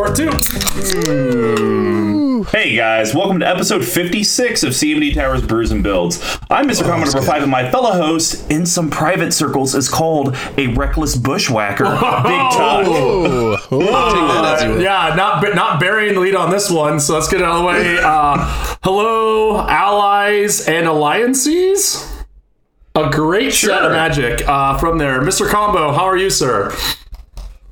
part 0.00 0.16
two. 0.16 0.30
Hey 2.50 2.74
guys, 2.74 3.14
welcome 3.14 3.38
to 3.40 3.46
episode 3.46 3.84
56 3.84 4.62
of 4.62 4.70
CMD 4.70 5.12
Towers 5.14 5.42
Brews 5.42 5.72
and 5.72 5.82
Builds. 5.82 6.38
I'm 6.48 6.66
Mr. 6.66 6.84
Comment 6.84 7.12
Number 7.12 7.26
5 7.26 7.42
and 7.42 7.50
my 7.50 7.70
fellow 7.70 7.92
host 7.92 8.50
in 8.50 8.64
some 8.64 8.88
private 8.88 9.34
circles 9.34 9.74
is 9.74 9.90
called 9.90 10.34
a 10.56 10.68
reckless 10.68 11.16
bushwhacker, 11.16 11.84
Big 11.84 11.92
Tuck. 11.92 12.86
Ooh, 12.86 13.52
ooh, 13.52 13.80
take 13.80 13.90
that 13.90 14.54
as 14.56 14.64
you 14.64 14.70
will. 14.70 14.80
Yeah, 14.80 15.12
not 15.14 15.42
not 15.54 15.78
burying 15.78 16.14
the 16.14 16.20
lead 16.20 16.34
on 16.34 16.50
this 16.50 16.70
one, 16.70 16.98
so 16.98 17.12
let's 17.12 17.28
get 17.28 17.42
it 17.42 17.44
out 17.44 17.56
of 17.56 17.62
the 17.62 17.66
way. 17.66 17.98
Uh, 18.10 18.76
hello, 18.82 19.60
allies 19.68 20.66
and 20.66 20.86
alliances. 20.86 22.06
A 22.94 23.10
great 23.10 23.52
set 23.52 23.82
of 23.84 23.92
magic 23.92 24.48
uh, 24.48 24.78
from 24.78 24.96
there, 24.96 25.20
Mr. 25.20 25.48
Combo. 25.48 25.92
How 25.92 26.04
are 26.04 26.16
you, 26.16 26.30
sir? 26.30 26.74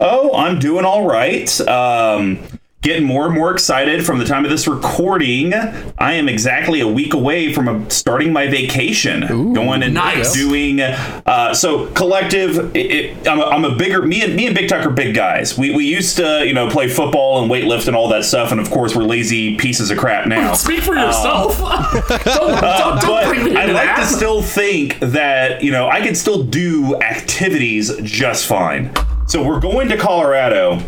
Oh, 0.00 0.32
I'm 0.34 0.58
doing 0.58 0.84
all 0.84 1.06
right. 1.06 1.60
Um, 1.62 2.38
getting 2.80 3.04
more 3.04 3.26
and 3.26 3.34
more 3.34 3.50
excited 3.50 4.06
from 4.06 4.18
the 4.18 4.24
time 4.24 4.44
of 4.44 4.50
this 4.50 4.68
recording. 4.68 5.52
I 5.52 6.12
am 6.12 6.28
exactly 6.28 6.80
a 6.80 6.86
week 6.86 7.12
away 7.14 7.52
from 7.52 7.68
uh 7.68 7.88
starting 7.90 8.32
my 8.32 8.46
vacation, 8.46 9.52
going 9.52 9.82
and 9.82 9.94
nice. 9.94 10.32
doing. 10.32 10.80
Uh, 10.80 11.52
so 11.52 11.86
collective. 11.88 12.76
It, 12.76 12.90
it, 12.90 13.28
I'm, 13.28 13.40
a, 13.40 13.44
I'm 13.44 13.64
a 13.64 13.74
bigger. 13.74 14.02
Me 14.02 14.22
and 14.22 14.36
me 14.36 14.46
and 14.46 14.54
Big 14.54 14.68
Tuck 14.68 14.86
are 14.86 14.90
big 14.90 15.14
guys. 15.14 15.58
We 15.58 15.74
we 15.74 15.86
used 15.86 16.16
to 16.18 16.46
you 16.46 16.54
know 16.54 16.70
play 16.70 16.88
football 16.88 17.42
and 17.42 17.50
weightlift 17.50 17.88
and 17.88 17.96
all 17.96 18.08
that 18.10 18.24
stuff, 18.24 18.52
and 18.52 18.60
of 18.60 18.70
course 18.70 18.94
we're 18.94 19.04
lazy 19.04 19.56
pieces 19.56 19.90
of 19.90 19.98
crap 19.98 20.28
now. 20.28 20.54
Speak 20.54 20.80
for 20.82 20.94
yourself. 20.94 21.58
don't, 22.08 22.24
don't, 22.24 22.60
don't 22.62 23.00
but 23.02 23.28
bring 23.28 23.44
me 23.44 23.56
I 23.56 23.62
into 23.62 23.74
like 23.74 23.96
to 23.96 24.06
still 24.06 24.42
think 24.42 25.00
that 25.00 25.62
you 25.62 25.72
know 25.72 25.88
I 25.88 26.00
can 26.00 26.14
still 26.14 26.44
do 26.44 26.94
activities 27.00 27.92
just 28.02 28.46
fine. 28.46 28.94
So 29.28 29.42
we're 29.42 29.60
going 29.60 29.90
to 29.90 29.98
Colorado. 29.98 30.82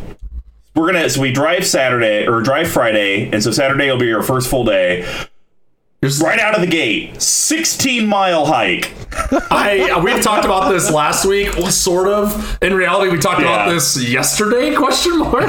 We're 0.75 0.87
gonna 0.87 1.11
so 1.11 1.21
we 1.21 1.31
drive 1.31 1.67
Saturday 1.67 2.27
or 2.27 2.41
drive 2.41 2.71
Friday, 2.71 3.31
and 3.31 3.43
so 3.43 3.51
Saturday 3.51 3.91
will 3.91 3.99
be 3.99 4.11
our 4.15 4.23
first 4.23 4.49
full 4.49 4.65
day. 4.65 5.03
Just 6.03 6.23
Right 6.23 6.41
out 6.41 6.55
of 6.55 6.63
the 6.63 6.67
gate, 6.67 7.21
16 7.21 8.07
mile 8.07 8.47
hike. 8.47 8.95
I 9.51 10.01
we 10.03 10.19
talked 10.23 10.47
about 10.47 10.71
this 10.71 10.91
last 10.91 11.27
week, 11.27 11.55
well, 11.59 11.71
sort 11.71 12.09
of. 12.09 12.59
In 12.63 12.73
reality, 12.73 13.13
we 13.13 13.19
talked 13.19 13.43
about 13.43 13.69
this 13.69 14.03
yesterday? 14.09 14.75
Question 14.75 15.19
mark. 15.19 15.45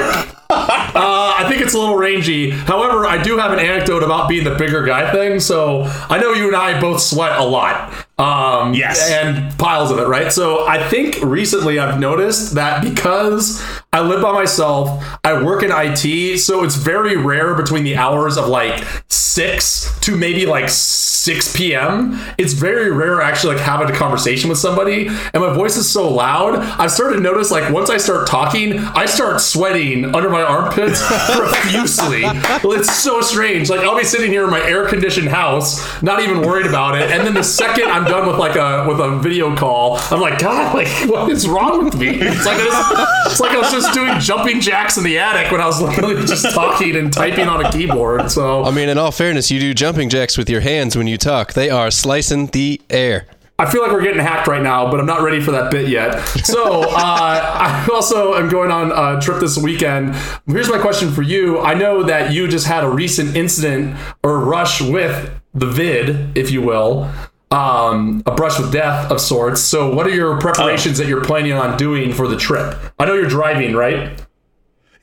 Uh, 0.50 1.34
I 1.38 1.45
think 1.47 1.62
it's 1.62 1.73
a 1.73 1.80
little 1.80 1.95
rangy. 1.95 2.50
However, 2.50 3.06
I 3.06 3.23
do 3.23 3.38
have 3.38 3.53
an 3.53 3.59
anecdote 3.59 4.03
about 4.03 4.28
being 4.28 4.44
the 4.44 4.56
bigger 4.56 4.84
guy 4.84 5.09
thing. 5.14 5.39
So 5.39 5.84
I 6.09 6.19
know 6.19 6.34
you 6.34 6.47
and 6.47 6.58
I 6.58 6.81
both 6.81 7.02
sweat 7.02 7.39
a 7.39 7.45
lot. 7.45 7.94
Um, 8.22 8.73
Yes. 8.73 9.09
And 9.11 9.58
piles 9.58 9.91
of 9.91 9.97
it, 10.00 10.08
right? 10.08 10.31
So 10.31 10.67
I 10.67 10.88
think 10.89 11.19
recently 11.23 11.80
I've 11.80 12.00
noticed 12.00 12.55
that 12.55 12.83
because 12.83 13.61
I 13.91 14.02
live 14.02 14.22
by 14.22 14.31
myself, 14.31 15.03
I 15.23 15.41
work 15.44 15.63
in 15.63 15.72
IT, 15.73 16.38
so 16.39 16.63
it's 16.63 16.75
very 16.75 17.17
rare 17.17 17.55
between 17.55 17.83
the 17.83 17.97
hours 17.97 18.38
of 18.38 18.47
like 18.47 18.83
6 19.09 20.00
to 20.02 20.16
maybe 20.16 20.45
like 20.45 20.69
6 20.69 21.55
p.m. 21.55 22.19
It's 22.38 22.53
very 22.53 22.91
rare 22.91 23.22
actually 23.22 23.55
like 23.55 23.63
having 23.63 23.89
a 23.94 23.97
conversation 23.97 24.50
with 24.50 24.58
somebody, 24.59 25.08
and 25.08 25.44
my 25.44 25.53
voice 25.53 25.78
is 25.78 25.89
so 25.89 26.09
loud. 26.09 26.56
I've 26.56 26.91
started 26.91 27.16
to 27.17 27.22
notice 27.22 27.52
like 27.52 27.72
once 27.72 27.89
I 27.89 27.97
start 27.97 28.28
talking, 28.28 28.78
I 28.80 29.06
start 29.06 29.39
sweating 29.41 30.16
under 30.16 30.30
my 30.30 30.41
armpits 30.41 31.02
profusely. 31.31 32.23
It's 32.25 32.94
so 32.95 33.22
strange. 33.22 33.69
Like 33.69 33.81
I'll 33.81 33.97
be 33.97 34.03
sitting 34.03 34.31
here 34.31 34.44
in 34.45 34.50
my 34.50 34.61
air 34.61 34.88
conditioned 34.88 35.28
house, 35.30 36.02
not 36.02 36.22
even 36.22 36.41
worried 36.41 36.66
about 36.66 36.95
it, 37.00 37.11
and 37.11 37.25
then 37.25 37.33
the 37.33 37.44
second 37.44 37.85
I'm 37.85 38.06
done 38.12 38.28
with 38.28 38.38
like 38.38 38.56
a 38.58 38.86
with 38.88 39.00
a 39.00 39.17
video 39.20 39.56
call, 39.56 39.98
I'm 40.12 40.20
like, 40.20 40.38
God, 40.38 40.76
like 40.76 40.88
what 41.09 41.31
is 41.31 41.48
wrong 41.48 41.86
with 41.86 41.98
me? 41.98 42.09
It's 42.09 42.45
like 42.45 42.59
I 42.59 42.66
was, 42.66 43.31
it's 43.31 43.40
like 43.40 43.52
I 43.52 43.58
was 43.59 43.72
just 43.72 43.94
doing 43.94 44.19
jumping 44.19 44.59
jacks 44.59 44.97
in 44.97 45.03
the 45.03 45.18
attic 45.18 45.52
when 45.52 45.62
I 45.62 45.66
was 45.66 45.81
literally 45.81 46.25
just 46.25 46.53
talking 46.53 46.96
and 46.97 47.12
typing 47.12 47.47
on 47.47 47.66
a 47.66 47.72
keyboard. 47.72 48.30
So 48.30 48.63
I 48.66 48.72
mean, 48.72 48.90
in 48.90 48.97
all 48.97 49.12
fairness, 49.12 49.50
you 49.50 49.59
do 49.59 49.74
jumping 49.74 50.09
jacks 50.09 50.38
with 50.38 50.50
your 50.50 50.62
hands 50.62 50.97
when 50.97 51.08
you 51.08 51.18
talk. 51.18 51.53
They 51.53 51.69
are 51.69 51.90
slicing 51.90 52.47
the 52.47 52.81
air. 52.90 53.28
I 53.58 53.69
feel 53.69 53.84
like 53.84 53.91
we're 53.91 54.02
getting 54.02 54.19
hacked 54.19 54.47
right 54.47 54.62
now, 54.62 54.90
but 54.90 55.00
I'm 55.00 55.06
not 55.06 55.22
ready 55.22 55.40
for 55.40 55.52
that 55.52 55.69
bit 55.69 55.88
yet. 55.88 56.19
So 56.44 56.81
uh, 56.81 56.96
I 56.96 57.88
also 57.94 58.34
am 58.34 58.50
going 58.50 58.72
on 58.72 58.91
a 58.91 59.22
trip 59.22 59.40
this 59.40 59.56
weekend. 59.56 60.16
Here's 60.47 60.68
my 60.68 60.80
question 60.80 61.12
for 61.12 61.22
you. 61.22 61.59
I 61.59 61.75
know 61.75 62.02
that 62.03 62.34
you 62.34 62.47
just 62.47 62.66
had 62.66 62.84
a 62.84 62.90
recent 62.90 63.35
incident 63.35 63.96
or 64.24 64.40
rush 64.40 64.81
with 64.81 65.30
the 65.53 65.68
vid, 65.68 66.35
if 66.35 66.50
you 66.50 66.64
will. 66.64 67.08
Um, 67.51 68.23
a 68.25 68.31
brush 68.34 68.57
with 68.57 68.72
death 68.72 69.12
of 69.12 69.19
sorts. 69.19 69.62
So, 69.62 69.94
what 69.94 70.07
are 70.07 70.12
your 70.12 70.39
preparations 70.39 70.97
that 71.00 71.07
you're 71.07 71.23
planning 71.23 71.53
on 71.53 71.78
doing 71.78 72.13
for 72.13 72.28
the 72.28 72.38
trip? 72.38 72.78
I 72.97 73.06
know 73.06 73.13
you're 73.13 73.28
driving, 73.28 73.75
right? 73.75 74.22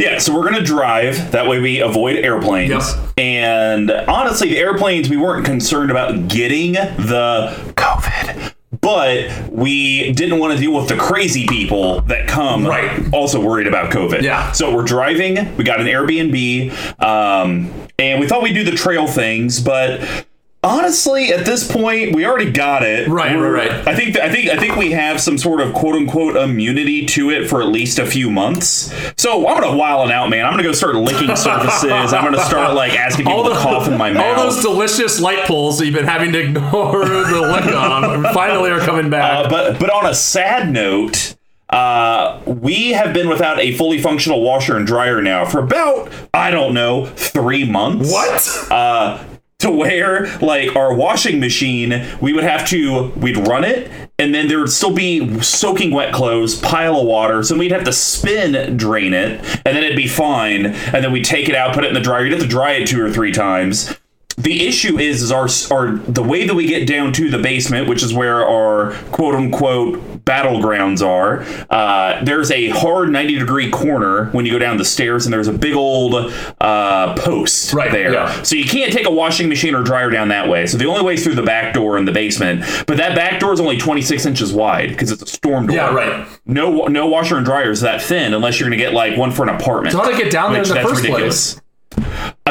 Yeah, 0.00 0.18
so 0.18 0.32
we're 0.32 0.44
gonna 0.44 0.62
drive. 0.62 1.32
That 1.32 1.48
way 1.48 1.60
we 1.60 1.80
avoid 1.80 2.16
airplanes. 2.16 2.70
Yep. 2.70 3.08
And 3.18 3.90
honestly, 3.90 4.50
the 4.50 4.58
airplanes 4.58 5.08
we 5.10 5.16
weren't 5.16 5.44
concerned 5.44 5.90
about 5.90 6.28
getting 6.28 6.74
the 6.74 7.72
COVID, 7.74 8.54
but 8.80 9.50
we 9.50 10.12
didn't 10.12 10.38
want 10.38 10.54
to 10.54 10.60
deal 10.60 10.72
with 10.72 10.88
the 10.88 10.96
crazy 10.96 11.48
people 11.48 12.02
that 12.02 12.28
come. 12.28 12.64
Right. 12.64 13.12
Also 13.12 13.40
worried 13.44 13.66
about 13.66 13.90
COVID. 13.92 14.22
Yeah. 14.22 14.52
So 14.52 14.72
we're 14.72 14.84
driving. 14.84 15.56
We 15.56 15.64
got 15.64 15.80
an 15.80 15.88
Airbnb, 15.88 17.02
um, 17.02 17.68
and 17.98 18.20
we 18.20 18.28
thought 18.28 18.42
we'd 18.42 18.54
do 18.54 18.64
the 18.64 18.76
trail 18.76 19.06
things, 19.06 19.60
but. 19.60 20.26
Honestly, 20.68 21.32
at 21.32 21.46
this 21.46 21.70
point, 21.70 22.14
we 22.14 22.26
already 22.26 22.50
got 22.50 22.82
it. 22.82 23.08
Right, 23.08 23.28
right, 23.32 23.36
We're- 23.38 23.50
right. 23.50 23.88
I 23.88 23.94
think 23.94 24.18
I 24.18 24.30
think 24.30 24.50
I 24.50 24.56
think 24.56 24.76
we 24.76 24.90
have 24.92 25.20
some 25.20 25.38
sort 25.38 25.60
of 25.60 25.72
quote 25.72 25.94
unquote 25.94 26.36
immunity 26.36 27.06
to 27.06 27.30
it 27.30 27.48
for 27.48 27.62
at 27.62 27.68
least 27.68 27.98
a 27.98 28.06
few 28.06 28.30
months. 28.30 28.92
So 29.16 29.48
I'm 29.48 29.60
gonna 29.60 29.76
wild 29.76 30.10
it 30.10 30.12
out, 30.12 30.28
man. 30.30 30.44
I'm 30.44 30.52
gonna 30.52 30.62
go 30.62 30.72
start 30.72 30.94
licking 30.94 31.34
surfaces. 31.36 32.12
I'm 32.12 32.24
gonna 32.24 32.44
start 32.44 32.74
like 32.74 32.92
asking 32.92 33.24
people 33.26 33.44
to 33.44 33.50
cough 33.54 33.88
in 33.88 33.96
my 33.96 34.12
mouth. 34.12 34.24
all 34.38 34.44
those 34.50 34.62
delicious 34.62 35.20
light 35.20 35.46
pulls 35.46 35.78
that 35.78 35.86
you've 35.86 35.94
been 35.94 36.04
having 36.04 36.32
to 36.32 36.38
ignore 36.40 37.04
the 37.06 37.40
lick 37.40 37.74
on 37.74 38.22
finally 38.34 38.70
are 38.70 38.80
coming 38.80 39.08
back. 39.10 39.46
Uh, 39.46 39.48
but 39.48 39.78
but 39.80 39.90
on 39.90 40.04
a 40.06 40.14
sad 40.14 40.70
note, 40.70 41.34
uh, 41.70 42.40
we 42.46 42.90
have 42.92 43.12
been 43.14 43.28
without 43.28 43.58
a 43.58 43.74
fully 43.76 44.00
functional 44.00 44.42
washer 44.42 44.76
and 44.76 44.86
dryer 44.86 45.20
now 45.22 45.44
for 45.44 45.60
about 45.60 46.10
I 46.34 46.50
don't 46.50 46.74
know 46.74 47.06
three 47.06 47.64
months. 47.70 48.10
what? 48.12 48.68
Uh, 48.70 49.24
to 49.62 49.72
where 49.72 50.38
like 50.38 50.76
our 50.76 50.94
washing 50.94 51.40
machine, 51.40 52.06
we 52.20 52.32
would 52.32 52.44
have 52.44 52.64
to 52.68 53.08
we'd 53.16 53.36
run 53.36 53.64
it, 53.64 53.90
and 54.16 54.32
then 54.32 54.46
there 54.46 54.60
would 54.60 54.70
still 54.70 54.94
be 54.94 55.42
soaking 55.42 55.90
wet 55.90 56.14
clothes, 56.14 56.54
pile 56.60 57.00
of 57.00 57.06
water, 57.08 57.42
so 57.42 57.58
we'd 57.58 57.72
have 57.72 57.82
to 57.82 57.92
spin 57.92 58.76
drain 58.76 59.12
it, 59.12 59.40
and 59.66 59.76
then 59.76 59.82
it'd 59.82 59.96
be 59.96 60.06
fine, 60.06 60.66
and 60.66 61.04
then 61.04 61.10
we'd 61.10 61.24
take 61.24 61.48
it 61.48 61.56
out, 61.56 61.74
put 61.74 61.82
it 61.82 61.88
in 61.88 61.94
the 61.94 62.00
dryer. 62.00 62.22
You'd 62.22 62.34
have 62.34 62.42
to 62.42 62.46
dry 62.46 62.74
it 62.74 62.86
two 62.86 63.04
or 63.04 63.10
three 63.10 63.32
times. 63.32 63.96
The 64.36 64.64
issue 64.64 64.96
is, 64.96 65.22
is 65.22 65.32
our 65.32 65.48
our 65.72 65.96
the 65.96 66.22
way 66.22 66.46
that 66.46 66.54
we 66.54 66.68
get 66.68 66.86
down 66.86 67.12
to 67.14 67.28
the 67.28 67.38
basement, 67.38 67.88
which 67.88 68.04
is 68.04 68.14
where 68.14 68.46
our 68.46 68.92
quote 69.10 69.34
unquote 69.34 70.17
battlegrounds 70.28 71.00
are. 71.06 71.42
Uh, 71.70 72.22
there's 72.24 72.50
a 72.50 72.68
hard 72.68 73.10
90 73.10 73.38
degree 73.38 73.70
corner 73.70 74.26
when 74.30 74.44
you 74.46 74.52
go 74.52 74.58
down 74.58 74.76
the 74.76 74.84
stairs, 74.84 75.26
and 75.26 75.32
there's 75.32 75.48
a 75.48 75.52
big 75.52 75.74
old 75.74 76.32
uh, 76.60 77.14
post 77.16 77.72
Right, 77.72 77.90
there. 77.90 78.12
yeah. 78.12 78.42
So 78.42 78.54
you 78.56 78.64
can't 78.64 78.92
take 78.92 79.06
a 79.06 79.10
washing 79.10 79.48
machine 79.48 79.74
or 79.74 79.82
dryer 79.82 80.10
down 80.10 80.28
that 80.28 80.48
way. 80.48 80.66
So 80.66 80.76
the 80.76 80.86
only 80.86 81.02
way 81.02 81.14
is 81.14 81.24
through 81.24 81.34
the 81.36 81.42
back 81.42 81.74
door 81.74 81.96
in 81.98 82.04
the 82.04 82.12
basement. 82.12 82.60
But 82.86 82.98
that 82.98 83.16
back 83.16 83.40
door 83.40 83.52
is 83.52 83.60
only 83.60 83.78
26 83.78 84.26
inches 84.26 84.52
wide 84.52 84.90
because 84.90 85.10
it's 85.10 85.22
a 85.22 85.26
storm 85.26 85.66
door. 85.66 85.76
Yeah, 85.76 85.94
right. 85.94 86.28
No, 86.46 86.86
no 86.86 87.06
washer 87.06 87.36
and 87.36 87.44
dryer 87.44 87.70
is 87.70 87.80
that 87.80 88.02
thin 88.02 88.34
unless 88.34 88.60
you're 88.60 88.68
going 88.68 88.78
to 88.78 88.84
get 88.84 88.92
like 88.94 89.16
one 89.16 89.30
for 89.30 89.42
an 89.42 89.48
apartment. 89.54 89.92
So 89.92 90.02
How 90.02 90.10
it 90.10 90.16
get 90.18 90.30
down 90.30 90.52
there 90.52 90.62
in 90.62 90.68
the 90.68 90.74
first 90.76 91.02
ridiculous. 91.02 91.60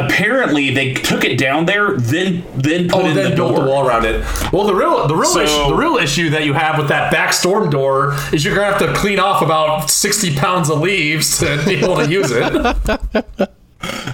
Apparently, 0.05 0.69
they 0.73 0.93
took 0.93 1.23
it 1.23 1.37
down 1.37 1.65
there, 1.65 1.97
then 1.97 2.43
then 2.55 2.87
put 2.89 3.03
Oh, 3.03 3.07
in 3.07 3.15
then 3.15 3.31
the 3.31 3.35
built 3.35 3.55
door. 3.55 3.65
the 3.65 3.69
wall 3.71 3.87
around 3.87 4.05
it. 4.05 4.23
Well, 4.53 4.65
the 4.65 4.75
real 4.75 5.07
the 5.07 5.15
real 5.15 5.25
So- 5.29 5.41
issue 5.41 5.67
the 5.69 5.75
real 5.75 5.97
issue 5.97 6.29
that 6.31 6.43
you 6.45 6.53
have 6.53 6.77
with 6.77 6.87
that 6.89 7.11
back 7.11 7.33
storm 7.33 7.69
door 7.69 8.15
is 8.31 8.45
you're 8.45 8.55
gonna 8.55 8.67
have 8.71 8.79
to 8.79 8.93
clean 8.93 9.19
off 9.19 9.41
about 9.41 9.89
sixty 9.89 10.35
pounds 10.35 10.69
of 10.69 10.79
leaves 10.81 11.39
to 11.39 11.61
be 11.65 11.75
able 11.75 11.95
to 11.97 12.07
use 12.09 12.31
it. 12.31 13.49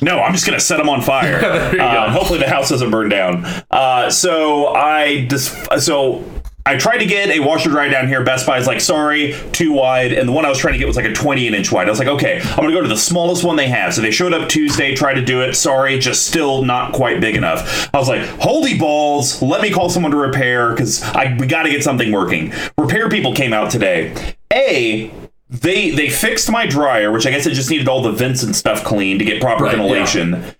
No, 0.02 0.19
I'm 0.19 0.34
just 0.34 0.46
gonna 0.46 0.60
set 0.60 0.78
them 0.78 0.90
on 0.90 1.02
fire. 1.02 1.40
You 1.74 1.80
Uh. 1.80 2.12
Hopefully, 2.12 2.38
the 2.40 2.50
house 2.50 2.69
doesn't 2.69 2.92
burn 2.92 3.08
down. 3.10 3.46
Uh, 3.72 4.10
so 4.10 4.68
I 4.75 5.25
just 5.30 5.56
so. 5.81 6.24
I 6.65 6.77
tried 6.77 7.00
to 7.00 7.06
get 7.06 7.30
a 7.30 7.42
washer 7.42 7.69
dryer 7.69 7.89
down 7.89 8.07
here. 8.07 8.24
Best 8.24 8.48
Buy's 8.48 8.68
like, 8.68 8.80
sorry, 8.80 9.36
too 9.51 9.74
wide. 9.74 10.13
And 10.13 10.30
the 10.30 10.31
one 10.31 10.45
I 10.45 10.50
was 10.50 10.57
trying 10.57 10.74
to 10.74 10.80
get 10.80 10.88
was 10.88 10.95
like 10.95 11.06
a 11.06 11.12
20 11.12 11.48
inch 11.48 11.71
wide. 11.74 11.88
I 11.88 11.89
was 11.89 12.00
like, 12.00 12.07
okay, 12.07 12.39
I'm 12.42 12.56
gonna 12.57 12.71
go 12.71 12.81
to 12.81 12.88
the 12.88 12.95
smallest 12.95 13.44
one 13.44 13.57
they 13.57 13.68
have. 13.68 13.94
So 13.94 14.01
they 14.01 14.12
showed 14.12 14.33
up 14.33 14.48
Tuesday, 14.48 14.95
tried 14.95 15.15
to 15.15 15.25
do 15.25 15.42
it. 15.42 15.56
Sorry, 15.56 16.00
just 16.00 16.25
still 16.25 16.63
not 16.63 16.94
quite 16.94 17.19
big 17.19 17.36
enough. 17.36 17.89
I 17.94 17.98
was 17.98 18.07
like, 18.07 18.25
holy 18.39 18.77
balls, 18.77 19.42
let 19.42 19.62
me 19.62 19.71
call 19.71 19.89
someone 19.89 20.12
to 20.12 20.18
repair 20.18 20.71
because 20.71 21.04
I 21.04 21.36
we 21.38 21.48
got 21.48 21.63
to 21.63 21.69
get 21.69 21.83
something 21.83 22.12
working. 22.13 22.54
Repair 22.77 23.10
people 23.10 23.36
came 23.36 23.51
out 23.51 23.69
today. 23.69 24.36
A 24.54 25.12
they 25.50 25.92
they 25.92 26.10
fixed 26.10 26.50
my 26.50 26.65
dryer, 26.65 27.12
which 27.12 27.27
I 27.27 27.31
guess 27.31 27.45
it 27.45 27.54
just 27.54 27.69
needed 27.69 27.89
all 27.89 28.01
the 28.01 28.12
vents 28.12 28.42
and 28.42 28.56
stuff 28.56 28.86
cleaned 28.86 29.19
to 29.19 29.25
get 29.25 29.42
proper 29.42 29.65
Right, 29.65 29.74
yeah. 30.44 30.54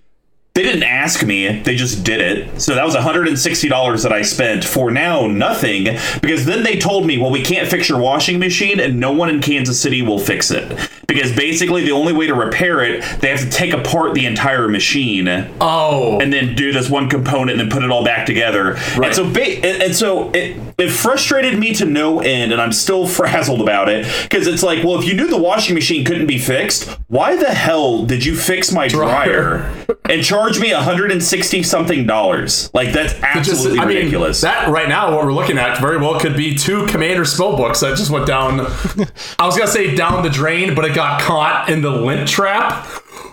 They 0.56 0.62
didn't 0.62 0.84
ask 0.84 1.26
me, 1.26 1.62
they 1.62 1.76
just 1.76 2.04
did 2.04 2.22
it. 2.22 2.62
So 2.62 2.76
that 2.76 2.86
was 2.86 2.94
$160 2.96 4.04
that 4.04 4.14
I 4.14 4.22
spent 4.22 4.64
for 4.64 4.92
now 4.92 5.26
nothing 5.26 5.86
because 6.22 6.46
then 6.46 6.62
they 6.62 6.78
told 6.78 7.08
me, 7.08 7.18
well, 7.18 7.32
we 7.32 7.42
can't 7.42 7.68
fix 7.68 7.90
your 7.90 8.00
washing 8.00 8.38
machine 8.38 8.80
and 8.80 9.00
no 9.00 9.12
one 9.12 9.30
in 9.30 9.42
Kansas 9.42 9.80
City 9.82 10.04
will 10.04 10.20
fix 10.20 10.52
it. 10.52 10.70
because 11.08 11.36
basically 11.36 11.84
the 11.84 11.92
only 11.92 12.14
way 12.14 12.28
to 12.28 12.36
repair 12.36 12.82
it, 12.84 13.02
they 13.20 13.30
have 13.30 13.40
to 13.40 13.50
take 13.50 13.74
apart 13.74 14.14
the 14.14 14.28
entire 14.28 14.68
machine 14.68 15.28
Oh, 15.60 16.20
and 16.22 16.32
then 16.32 16.54
do 16.54 16.72
this 16.72 16.88
one 16.88 17.10
component 17.10 17.60
and 17.60 17.60
then 17.60 17.70
put 17.76 17.84
it 17.84 17.90
all 17.90 18.04
back 18.06 18.28
together. 18.28 18.74
Right. 18.96 19.06
And 19.08 19.16
so, 19.16 19.28
ba- 19.32 19.42
and, 19.66 19.82
and 19.82 19.96
so 19.96 20.30
it, 20.36 20.56
it 20.78 20.90
frustrated 20.92 21.58
me 21.60 21.74
to 21.76 21.86
no 21.86 22.20
end, 22.20 22.52
and 22.52 22.62
I'm 22.62 22.72
still 22.74 23.08
frazzled 23.18 23.62
about 23.62 23.90
it 23.90 24.06
because 24.22 24.46
it's 24.46 24.62
like, 24.62 24.84
well, 24.84 25.00
if 25.00 25.06
you 25.06 25.16
knew 25.16 25.28
the 25.28 25.38
washing 25.42 25.74
machine 25.74 26.06
couldn't 26.06 26.28
be 26.28 26.38
fixed, 26.38 26.88
why 27.08 27.36
the 27.36 27.50
hell 27.54 28.06
did 28.06 28.24
you 28.24 28.36
fix 28.36 28.72
my 28.72 28.88
dryer, 28.88 29.72
and 30.10 30.24
charge 30.24 30.43
me 30.60 30.74
160 30.74 31.64
something 31.64 32.06
dollars? 32.06 32.70
Like 32.74 32.92
that's 32.94 33.14
just- 33.14 33.24
absolutely 33.24 33.80
I 33.80 33.86
mean, 33.86 33.98
ridiculous. 33.98 34.42
that 34.42 34.70
right 34.70 34.88
now, 34.90 35.16
what 35.16 35.26
we're 35.26 35.34
looking 35.34 35.58
at 35.58 35.80
very 35.80 35.98
well 35.98 36.20
could 36.20 36.36
be 36.38 36.56
two 36.56 36.86
Commander 36.88 37.26
spell 37.26 37.56
books 37.58 37.80
that 37.82 37.98
just 37.98 38.10
went 38.12 38.26
down. 38.28 38.62
I 39.40 39.46
was 39.46 39.58
gonna 39.58 39.68
say 39.68 39.96
down 39.96 40.24
the 40.24 40.30
drain, 40.30 40.76
but 40.76 40.86
it 40.86 40.94
got 40.96 41.22
caught 41.22 41.70
in 41.70 41.82
the 41.82 41.92
lint 41.92 42.28
trap. 42.28 42.88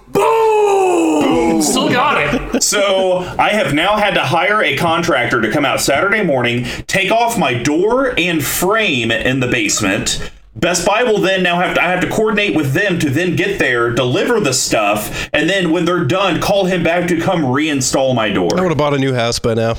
Boom! 0.08 1.62
Still 1.62 1.88
got 1.90 2.34
it. 2.54 2.62
So 2.62 3.18
I 3.38 3.50
have 3.50 3.74
now 3.74 3.96
had 3.96 4.14
to 4.14 4.20
hire 4.22 4.62
a 4.62 4.76
contractor 4.76 5.40
to 5.40 5.50
come 5.50 5.64
out 5.64 5.80
Saturday 5.80 6.22
morning, 6.22 6.64
take 6.86 7.10
off 7.12 7.38
my 7.38 7.54
door 7.54 8.14
and 8.18 8.42
frame 8.44 9.10
in 9.10 9.40
the 9.40 9.46
basement. 9.48 10.30
Best 10.60 10.86
Buy 10.86 11.02
will 11.04 11.18
then 11.18 11.42
now 11.42 11.58
have 11.58 11.74
to 11.74 11.82
I 11.82 11.86
have 11.86 12.02
to 12.02 12.10
coordinate 12.10 12.54
with 12.54 12.74
them 12.74 12.98
to 12.98 13.08
then 13.08 13.34
get 13.34 13.58
there, 13.58 13.90
deliver 13.90 14.40
the 14.40 14.52
stuff, 14.52 15.28
and 15.32 15.48
then 15.48 15.70
when 15.70 15.86
they're 15.86 16.04
done, 16.04 16.40
call 16.40 16.66
him 16.66 16.82
back 16.82 17.08
to 17.08 17.18
come 17.18 17.42
reinstall 17.44 18.14
my 18.14 18.28
door. 18.28 18.50
I 18.56 18.60
would 18.60 18.70
have 18.70 18.78
bought 18.78 18.92
a 18.94 18.98
new 18.98 19.14
house 19.14 19.38
by 19.38 19.54
now. 19.54 19.76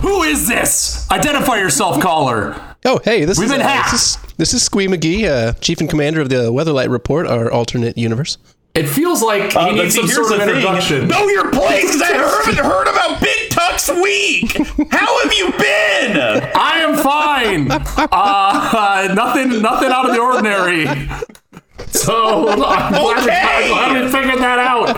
Who 0.00 0.24
is 0.24 0.48
this? 0.48 1.08
Identify 1.12 1.58
yourself, 1.58 2.00
caller. 2.02 2.60
Oh, 2.84 3.00
hey, 3.04 3.24
this 3.24 3.38
We've 3.38 3.46
is 3.46 3.52
been 3.52 3.62
uh, 3.62 3.68
hacked. 3.68 3.92
This 3.92 4.02
is, 4.02 4.34
this 4.36 4.54
is 4.54 4.62
Squee 4.62 4.88
McGee, 4.88 5.24
uh, 5.24 5.52
chief 5.54 5.80
and 5.80 5.88
commander 5.88 6.20
of 6.20 6.28
the 6.28 6.52
Weatherlight 6.52 6.90
Report, 6.90 7.26
our 7.26 7.50
alternate 7.50 7.96
universe. 7.96 8.36
It 8.76 8.86
feels 8.88 9.22
like 9.22 9.52
he 9.52 9.58
Uh, 9.58 9.66
but 9.68 9.72
needs 9.74 9.94
some 9.94 10.04
here's 10.04 10.16
sort 10.16 10.32
of 10.32 10.38
the 10.38 10.44
thing. 10.46 10.56
introduction. 10.56 11.08
Know 11.08 11.26
your 11.28 11.50
place, 11.50 11.82
because 11.96 12.02
I 12.02 12.06
haven't 12.46 12.64
heard 12.64 12.88
about 12.88 13.20
Big 13.20 13.50
Tucks 13.50 13.88
Week. 13.90 14.52
How 14.92 15.22
have 15.22 15.32
you 15.32 15.50
been? 15.52 16.16
I 16.54 16.78
am 16.80 16.96
fine. 16.98 17.70
Uh, 17.70 19.12
nothing, 19.14 19.62
nothing 19.62 19.90
out 19.90 20.08
of 20.08 20.14
the 20.14 20.20
ordinary. 20.20 20.86
So 21.88 22.48
I'm 22.48 22.58
glad, 22.58 22.92
we, 22.92 23.30
I'm 23.30 23.68
glad 23.68 24.04
we 24.04 24.10
figured 24.12 24.38
that 24.40 24.58
out. 24.58 24.90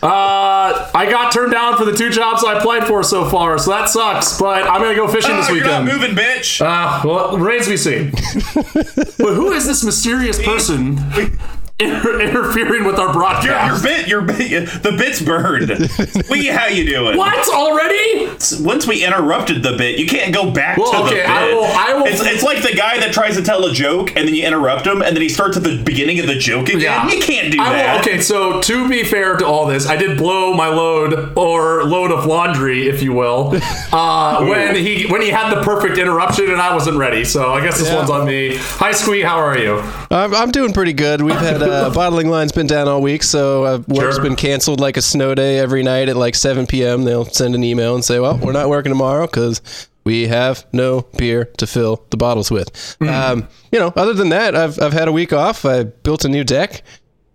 Uh, 0.00 0.90
I 0.94 1.06
got 1.10 1.32
turned 1.32 1.50
down 1.52 1.76
for 1.76 1.84
the 1.84 1.92
two 1.94 2.08
jobs 2.08 2.44
I 2.44 2.56
applied 2.58 2.86
for 2.86 3.02
so 3.02 3.28
far, 3.28 3.58
so 3.58 3.70
that 3.72 3.88
sucks. 3.88 4.38
But 4.38 4.62
I'm 4.64 4.80
gonna 4.80 4.94
go 4.94 5.08
fishing 5.08 5.36
this 5.36 5.48
Oh, 5.50 5.54
you're 5.54 5.66
not 5.66 5.82
weekend. 5.82 6.00
moving, 6.00 6.16
bitch. 6.16 6.60
Uh, 6.64 7.02
well, 7.06 7.36
remains 7.36 7.64
to 7.64 7.70
be 7.70 7.76
seen. 7.76 8.10
but 9.18 9.34
who 9.34 9.52
is 9.52 9.66
this 9.66 9.82
mysterious 9.84 10.40
person 10.42 10.96
inter- 11.80 12.20
interfering 12.20 12.84
with 12.84 12.98
our 12.98 13.06
Your, 13.06 13.12
broadcast? 13.14 13.82
your 13.84 13.92
bit, 13.96 14.08
your 14.08 14.22
bit, 14.22 14.82
the 14.82 14.92
bit's 14.92 15.22
burned. 15.22 15.68
Lee, 16.30 16.46
how 16.46 16.66
you 16.66 16.84
doing? 16.84 17.16
what 17.16 17.48
already? 17.54 18.26
Once 18.60 18.86
we 18.86 19.04
interrupted 19.04 19.62
the 19.62 19.76
bit, 19.76 19.98
you 19.98 20.06
can't 20.06 20.32
go 20.34 20.50
back 20.50 20.76
Well, 20.78 21.04
to 21.04 21.08
the 21.08 21.14
bit. 21.16 21.26
I 21.28 21.52
will- 21.54 21.64
I 21.64 21.94
will- 21.94 22.06
It's, 22.06 22.20
it's 22.22 22.42
like 22.42 22.62
the 22.62 22.74
guy 22.76 22.98
that 22.98 23.12
tries 23.12 23.36
to 23.36 23.42
tell 23.42 23.64
a 23.64 23.72
joke 23.72 24.10
and 24.16 24.26
then 24.26 24.34
you 24.34 24.44
interrupt 24.46 24.86
him 24.86 25.02
and 25.02 25.14
then 25.14 25.22
he 25.22 25.28
starts 25.28 25.56
at 25.56 25.62
the 25.62 25.82
beginning 25.82 26.18
of 26.20 26.26
the 26.26 26.36
joke 26.36 26.68
again. 26.68 27.08
You 27.08 27.20
can't 27.20 27.52
do 27.52 27.60
I 27.60 27.68
will- 27.70 27.76
that. 27.76 28.00
okay, 28.06 28.20
so 28.20 28.60
to 28.60 28.88
be 28.88 29.04
fair 29.04 29.36
to 29.36 29.46
all 29.46 29.66
this, 29.66 29.86
I 29.88 29.96
did 29.96 30.18
blow 30.18 30.52
my 30.54 30.68
load 30.68 31.32
or 31.36 31.84
load 31.84 32.10
of 32.10 32.26
laundry, 32.26 32.88
if 32.88 33.02
you 33.02 33.12
will, 33.12 33.52
uh, 33.92 34.44
when 34.46 34.74
he 34.74 35.06
when 35.06 35.22
he 35.22 35.28
had 35.30 35.54
the 35.54 35.62
perfect 35.62 35.98
interruption 35.98 36.50
and 36.50 36.60
I 36.60 36.74
wasn't 36.74 36.96
ready. 36.98 37.24
So 37.24 37.52
I 37.52 37.60
guess 37.60 37.78
this 37.78 37.88
Yeah. 37.88 37.96
one's 37.96 38.10
on 38.10 38.26
me. 38.26 38.56
Hi, 38.56 38.92
Squee. 38.92 39.22
How 39.22 39.38
are 39.38 39.56
you? 39.58 39.78
I'm, 40.10 40.34
I'm 40.34 40.50
doing 40.50 40.72
pretty 40.72 40.92
good. 40.92 41.22
We've 41.22 41.34
had 41.36 41.60
uh, 41.68 41.90
bottling 41.94 42.28
line's 42.28 42.52
been 42.52 42.66
down 42.66 42.88
all 42.88 43.00
week, 43.02 43.22
so 43.22 43.64
uh, 43.64 43.82
work's 43.88 44.16
Sure. 44.16 44.24
been 44.24 44.36
canceled 44.36 44.80
like 44.80 44.96
a 44.96 45.02
snow 45.02 45.34
day 45.34 45.58
every 45.58 45.82
night 45.82 46.08
at 46.08 46.16
like 46.16 46.34
7 46.34 46.66
p.m. 46.66 47.04
They'll 47.04 47.24
send 47.24 47.54
an 47.54 47.62
email 47.64 47.94
and 47.94 48.04
say, 48.04 48.18
"Well, 48.20 48.38
we're 48.38 48.52
not 48.52 48.68
working 48.68 48.90
tomorrow 48.90 49.26
because 49.26 49.60
we 50.04 50.28
have 50.28 50.64
no 50.72 51.02
beer 51.16 51.44
to 51.58 51.66
fill 51.66 52.04
the 52.10 52.16
bottles 52.16 52.50
with." 52.50 52.96
Hmm. 53.00 53.08
Um, 53.08 53.48
you 53.72 53.78
know, 53.78 53.92
other 53.96 54.12
than 54.14 54.30
that, 54.30 54.54
I've 54.56 54.80
I've 54.80 54.92
had 54.92 55.08
a 55.08 55.12
week 55.12 55.32
off. 55.32 55.64
I 55.64 55.84
built 55.84 56.24
a 56.24 56.28
new 56.28 56.44
deck, 56.44 56.82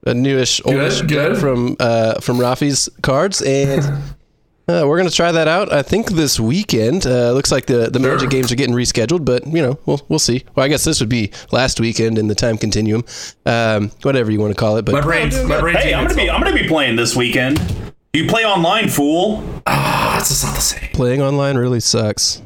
a 0.06 0.14
newish, 0.14 0.62
oldish 0.66 1.02
good. 1.02 1.10
deck 1.34 1.38
from 1.38 1.76
uh, 1.80 2.16
from 2.22 2.38
Rafi's 2.40 2.90
cards, 3.02 3.42
and. 3.42 3.84
Uh, 4.68 4.84
we're 4.88 4.96
gonna 4.98 5.10
try 5.10 5.32
that 5.32 5.48
out. 5.50 5.74
I 5.74 5.82
think 5.82 6.12
this 6.12 6.40
weekend. 6.40 7.06
Uh, 7.06 7.34
looks 7.34 7.52
like 7.52 7.66
the 7.66 7.90
the 7.90 8.00
Magic 8.00 8.30
games 8.30 8.50
are 8.52 8.56
getting 8.56 8.74
rescheduled, 8.74 9.26
but 9.26 9.46
you 9.46 9.62
know 9.62 9.78
we'll 9.86 10.00
we'll 10.08 10.20
see. 10.20 10.46
Well, 10.56 10.66
I 10.66 10.70
guess 10.70 10.86
this 10.86 11.02
would 11.02 11.10
be 11.10 11.32
last 11.52 11.82
weekend 11.82 12.18
in 12.18 12.28
the 12.28 12.36
time 12.36 12.58
continuum, 12.58 13.04
um, 13.46 13.92
whatever 14.04 14.32
you 14.32 14.40
want 14.40 14.52
to 14.56 14.60
call 14.60 14.78
it. 14.78 14.86
But 14.86 14.94
My 14.94 15.02
brain's 15.02 15.42
my 15.44 15.60
brain's 15.60 15.80
hey, 15.80 15.94
I'm 15.94 16.06
gonna 16.08 16.16
be 16.16 16.30
I'm 16.30 16.42
gonna 16.42 16.56
be 16.56 16.68
playing 16.68 16.96
this 16.96 17.14
weekend. 17.14 17.60
You 18.14 18.28
play 18.28 18.46
online, 18.46 18.88
fool. 18.90 19.44
Ah, 19.68 20.20
It's 20.20 20.30
just 20.30 20.46
not 20.46 20.56
the 20.56 20.62
same. 20.62 20.90
playing 20.94 21.22
online 21.22 21.58
really 21.58 21.80
sucks. 21.82 22.42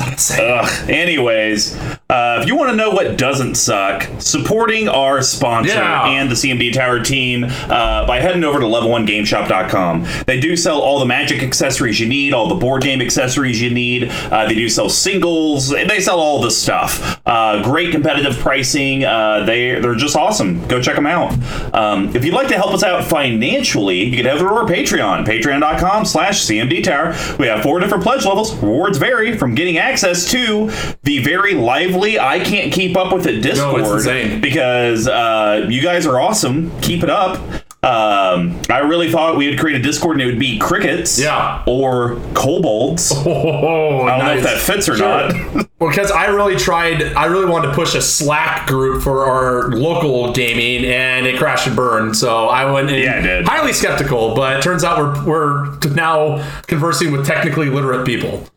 Ugh. 0.00 0.90
Anyways, 0.90 1.76
uh, 2.10 2.38
if 2.40 2.46
you 2.46 2.56
want 2.56 2.70
to 2.70 2.76
know 2.76 2.90
what 2.90 3.16
doesn't 3.18 3.54
suck, 3.56 4.06
supporting 4.18 4.88
our 4.88 5.22
sponsor 5.22 5.74
Yeah. 5.74 6.06
and 6.06 6.30
the 6.30 6.34
CMD 6.34 6.72
Tower 6.72 7.00
team 7.00 7.44
uh, 7.44 8.06
by 8.06 8.20
heading 8.20 8.44
over 8.44 8.60
to 8.60 8.66
level1gameshop.com. 8.66 10.06
They 10.26 10.38
do 10.40 10.56
sell 10.56 10.80
all 10.80 10.98
the 10.98 11.06
magic 11.06 11.42
accessories 11.42 11.98
you 12.00 12.06
need, 12.08 12.32
all 12.32 12.48
the 12.48 12.54
board 12.54 12.82
game 12.82 13.00
accessories 13.00 13.60
you 13.60 13.70
need. 13.70 14.10
Uh, 14.30 14.46
they 14.46 14.54
do 14.54 14.68
sell 14.68 14.88
singles. 14.88 15.70
They 15.70 16.00
sell 16.00 16.20
all 16.20 16.40
the 16.40 16.50
stuff. 16.50 17.20
Uh, 17.26 17.62
great 17.62 17.90
competitive 17.92 18.36
pricing. 18.38 19.04
Uh, 19.04 19.44
they 19.44 19.80
they're 19.80 19.94
just 19.94 20.16
awesome. 20.16 20.66
Go 20.68 20.80
check 20.80 20.96
them 20.96 21.06
out. 21.06 21.32
Um, 21.74 22.14
if 22.14 22.24
you'd 22.24 22.34
like 22.34 22.48
to 22.48 22.54
help 22.56 22.72
us 22.72 22.82
out 22.82 23.04
financially, 23.04 24.04
you 24.04 24.16
can 24.16 24.26
head 24.26 24.36
over 24.36 24.48
to 24.48 24.54
our 24.54 24.66
Patreon, 24.66 25.24
patreon.com/slash 25.26 26.44
CMD 26.44 26.82
Tower. 26.82 27.14
We 27.38 27.46
have 27.46 27.62
four 27.62 27.80
different 27.80 28.02
pledge 28.04 28.24
levels. 28.24 28.54
Rewards 28.56 28.98
vary 28.98 29.36
from 29.36 29.54
getting 29.54 29.78
access 29.90 30.30
to 30.32 30.70
the 31.02 31.22
very 31.22 31.54
lively 31.54 32.18
I 32.18 32.40
can't 32.40 32.72
keep 32.72 32.96
up 32.96 33.12
with 33.12 33.26
it 33.26 33.40
Discord 33.40 33.82
insane. 33.84 34.40
because 34.40 35.06
uh, 35.08 35.66
you 35.68 35.80
guys 35.82 36.06
are 36.06 36.20
awesome. 36.20 36.70
Keep 36.80 37.02
it 37.04 37.10
up. 37.10 37.38
Um, 37.82 38.60
I 38.68 38.78
really 38.78 39.12
thought 39.12 39.36
we 39.36 39.48
would 39.48 39.60
create 39.60 39.78
a 39.78 39.82
Discord 39.82 40.14
and 40.16 40.22
it 40.22 40.26
would 40.26 40.40
be 40.40 40.58
crickets, 40.58 41.20
Yeah. 41.20 41.62
or 41.66 42.16
kobolds. 42.34 43.12
Oh, 43.26 44.02
I 44.02 44.16
don't 44.18 44.26
know 44.26 44.34
if 44.36 44.42
that 44.42 44.58
fits 44.58 44.88
or 44.88 44.96
Sure. 44.96 45.06
not. 45.08 45.66
Well, 45.78 45.90
because 45.90 46.10
I 46.10 46.24
really 46.28 46.56
tried, 46.56 47.02
I 47.12 47.26
really 47.26 47.44
wanted 47.44 47.68
to 47.68 47.74
push 47.74 47.94
a 47.94 48.00
Slack 48.00 48.66
group 48.66 49.02
for 49.02 49.26
our 49.26 49.68
local 49.72 50.32
gaming, 50.32 50.90
and 50.90 51.26
it 51.26 51.36
crashed 51.38 51.66
and 51.66 51.76
burned. 51.76 52.16
So 52.16 52.46
I 52.48 52.70
went 52.72 52.88
in 52.88 52.98
Yeah, 53.02 53.18
it 53.18 53.22
did. 53.22 53.44
highly 53.46 53.74
skeptical, 53.74 54.34
but 54.34 54.56
it 54.56 54.62
turns 54.62 54.84
out 54.84 54.98
we're 54.98 55.26
we're 55.26 55.78
now 55.90 56.42
conversing 56.62 57.12
with 57.12 57.26
technically 57.26 57.68
literate 57.68 58.06
people. 58.06 58.48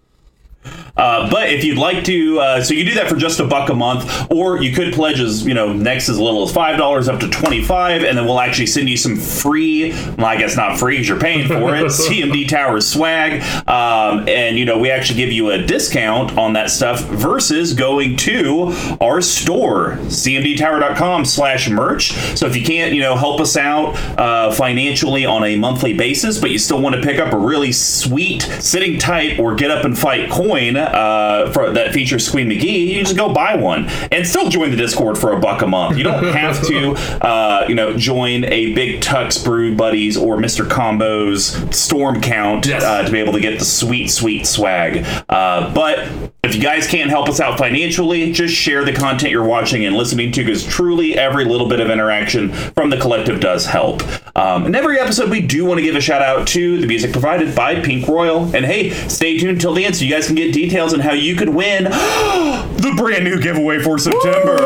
Uh, 0.99 1.29
but 1.29 1.49
if 1.49 1.63
you'd 1.63 1.77
like 1.77 2.03
to, 2.03 2.39
uh, 2.39 2.61
so 2.61 2.73
you 2.73 2.83
do 2.83 2.93
that 2.95 3.07
for 3.07 3.15
just 3.15 3.39
a 3.39 3.45
buck 3.45 3.69
a 3.69 3.73
month, 3.73 4.29
or 4.29 4.61
you 4.61 4.73
could 4.73 4.93
pledge 4.93 5.21
as 5.21 5.45
you 5.45 5.53
know 5.53 5.71
next 5.71 6.09
as 6.09 6.19
little 6.19 6.43
as 6.43 6.51
five 6.51 6.77
dollars 6.77 7.07
up 7.07 7.21
to 7.21 7.29
twenty 7.29 7.63
five, 7.63 8.03
and 8.03 8.17
then 8.17 8.25
we'll 8.25 8.41
actually 8.41 8.65
send 8.65 8.89
you 8.89 8.97
some 8.97 9.15
free. 9.15 9.93
Well, 10.17 10.25
I 10.25 10.35
guess 10.35 10.57
not 10.57 10.77
free 10.77 10.95
because 10.95 11.07
you're 11.07 11.19
paying 11.19 11.47
for 11.47 11.73
it. 11.75 11.85
CMD 11.85 12.49
Towers 12.49 12.85
swag, 12.85 13.41
um, 13.69 14.27
and 14.27 14.57
you 14.57 14.65
know 14.65 14.77
we 14.77 14.91
actually 14.91 15.17
give 15.17 15.31
you 15.31 15.51
a 15.51 15.57
discount 15.57 16.37
on 16.37 16.53
that 16.53 16.69
stuff 16.69 17.01
versus 17.05 17.73
going 17.73 18.17
to 18.17 18.73
our 18.99 19.21
store, 19.21 19.91
cmdtower.com/slash 20.07 21.69
merch. 21.69 22.11
So 22.37 22.45
if 22.45 22.57
you 22.57 22.65
can't, 22.65 22.93
you 22.93 23.01
know, 23.01 23.15
help 23.15 23.39
us 23.39 23.55
out 23.55 23.95
uh, 24.19 24.51
financially 24.51 25.25
on 25.25 25.45
a 25.45 25.55
monthly 25.55 25.93
basis, 25.93 26.39
but 26.41 26.51
you 26.51 26.59
still 26.59 26.81
want 26.81 26.95
to 26.95 27.01
pick 27.01 27.19
up 27.19 27.31
a 27.31 27.37
really 27.37 27.71
sweet 27.71 28.41
sitting 28.59 28.99
tight 28.99 29.39
or 29.39 29.55
get 29.55 29.71
up 29.71 29.85
and 29.85 29.97
fight 29.97 30.29
coin 30.29 30.75
uh, 30.95 31.51
for 31.51 31.71
that 31.71 31.93
features 31.93 32.25
Squee 32.27 32.45
McGee, 32.45 32.87
you 32.87 33.03
just 33.03 33.17
go 33.17 33.33
buy 33.33 33.55
one 33.55 33.87
and 34.11 34.25
still 34.27 34.49
join 34.49 34.71
the 34.71 34.77
Discord 34.77 35.17
for 35.17 35.33
a 35.33 35.39
buck 35.39 35.61
a 35.61 35.67
month. 35.67 35.97
You 35.97 36.03
don't 36.03 36.23
have 36.33 36.61
to, 36.67 36.91
uh, 37.25 37.65
you 37.67 37.75
know, 37.75 37.95
join 37.97 38.45
a 38.45 38.73
Big 38.73 39.01
Tux 39.01 39.43
Brew 39.43 39.75
Buddies 39.75 40.17
or 40.17 40.37
Mr. 40.37 40.65
Combos 40.67 41.73
Storm 41.73 42.21
Count 42.21 42.65
Yes. 42.65 42.83
uh, 42.83 43.03
to 43.03 43.11
be 43.11 43.19
able 43.19 43.33
to 43.33 43.39
get 43.39 43.59
the 43.59 43.65
sweet, 43.65 44.07
sweet 44.09 44.45
swag. 44.45 45.05
Uh, 45.29 45.73
but 45.73 46.07
if 46.43 46.55
you 46.55 46.61
guys 46.61 46.87
can't 46.87 47.09
help 47.09 47.27
us 47.29 47.39
out 47.39 47.57
financially, 47.57 48.31
just 48.31 48.53
share 48.53 48.83
the 48.85 48.93
content 48.93 49.31
you're 49.31 49.43
watching 49.43 49.85
and 49.85 49.95
listening 49.95 50.31
to 50.31 50.43
because 50.43 50.65
truly 50.65 51.17
every 51.17 51.45
little 51.45 51.67
bit 51.67 51.79
of 51.79 51.89
interaction 51.89 52.51
from 52.51 52.89
the 52.89 52.97
collective 52.97 53.39
does 53.39 53.65
help. 53.65 54.01
Um, 54.37 54.65
in 54.65 54.75
every 54.75 54.99
episode, 54.99 55.29
we 55.29 55.41
do 55.41 55.65
want 55.65 55.79
to 55.79 55.83
give 55.83 55.95
a 55.95 56.01
shout 56.01 56.21
out 56.21 56.47
to 56.49 56.79
the 56.79 56.87
music 56.87 57.11
provided 57.11 57.55
by 57.55 57.79
Pink 57.81 58.07
Royal. 58.07 58.43
And 58.55 58.65
hey, 58.65 58.91
stay 59.09 59.37
tuned 59.37 59.59
till 59.59 59.73
the 59.73 59.83
end 59.85 59.95
so 59.95 60.05
you 60.05 60.11
guys 60.13 60.27
can 60.27 60.35
get 60.35 60.53
details 60.53 60.78
on 60.79 60.99
how 60.99 61.13
you 61.13 61.35
could 61.35 61.49
win 61.49 61.83
the 61.83 62.93
brand 62.97 63.23
new 63.23 63.39
giveaway 63.39 63.79
for 63.79 63.97
September. 63.97 64.57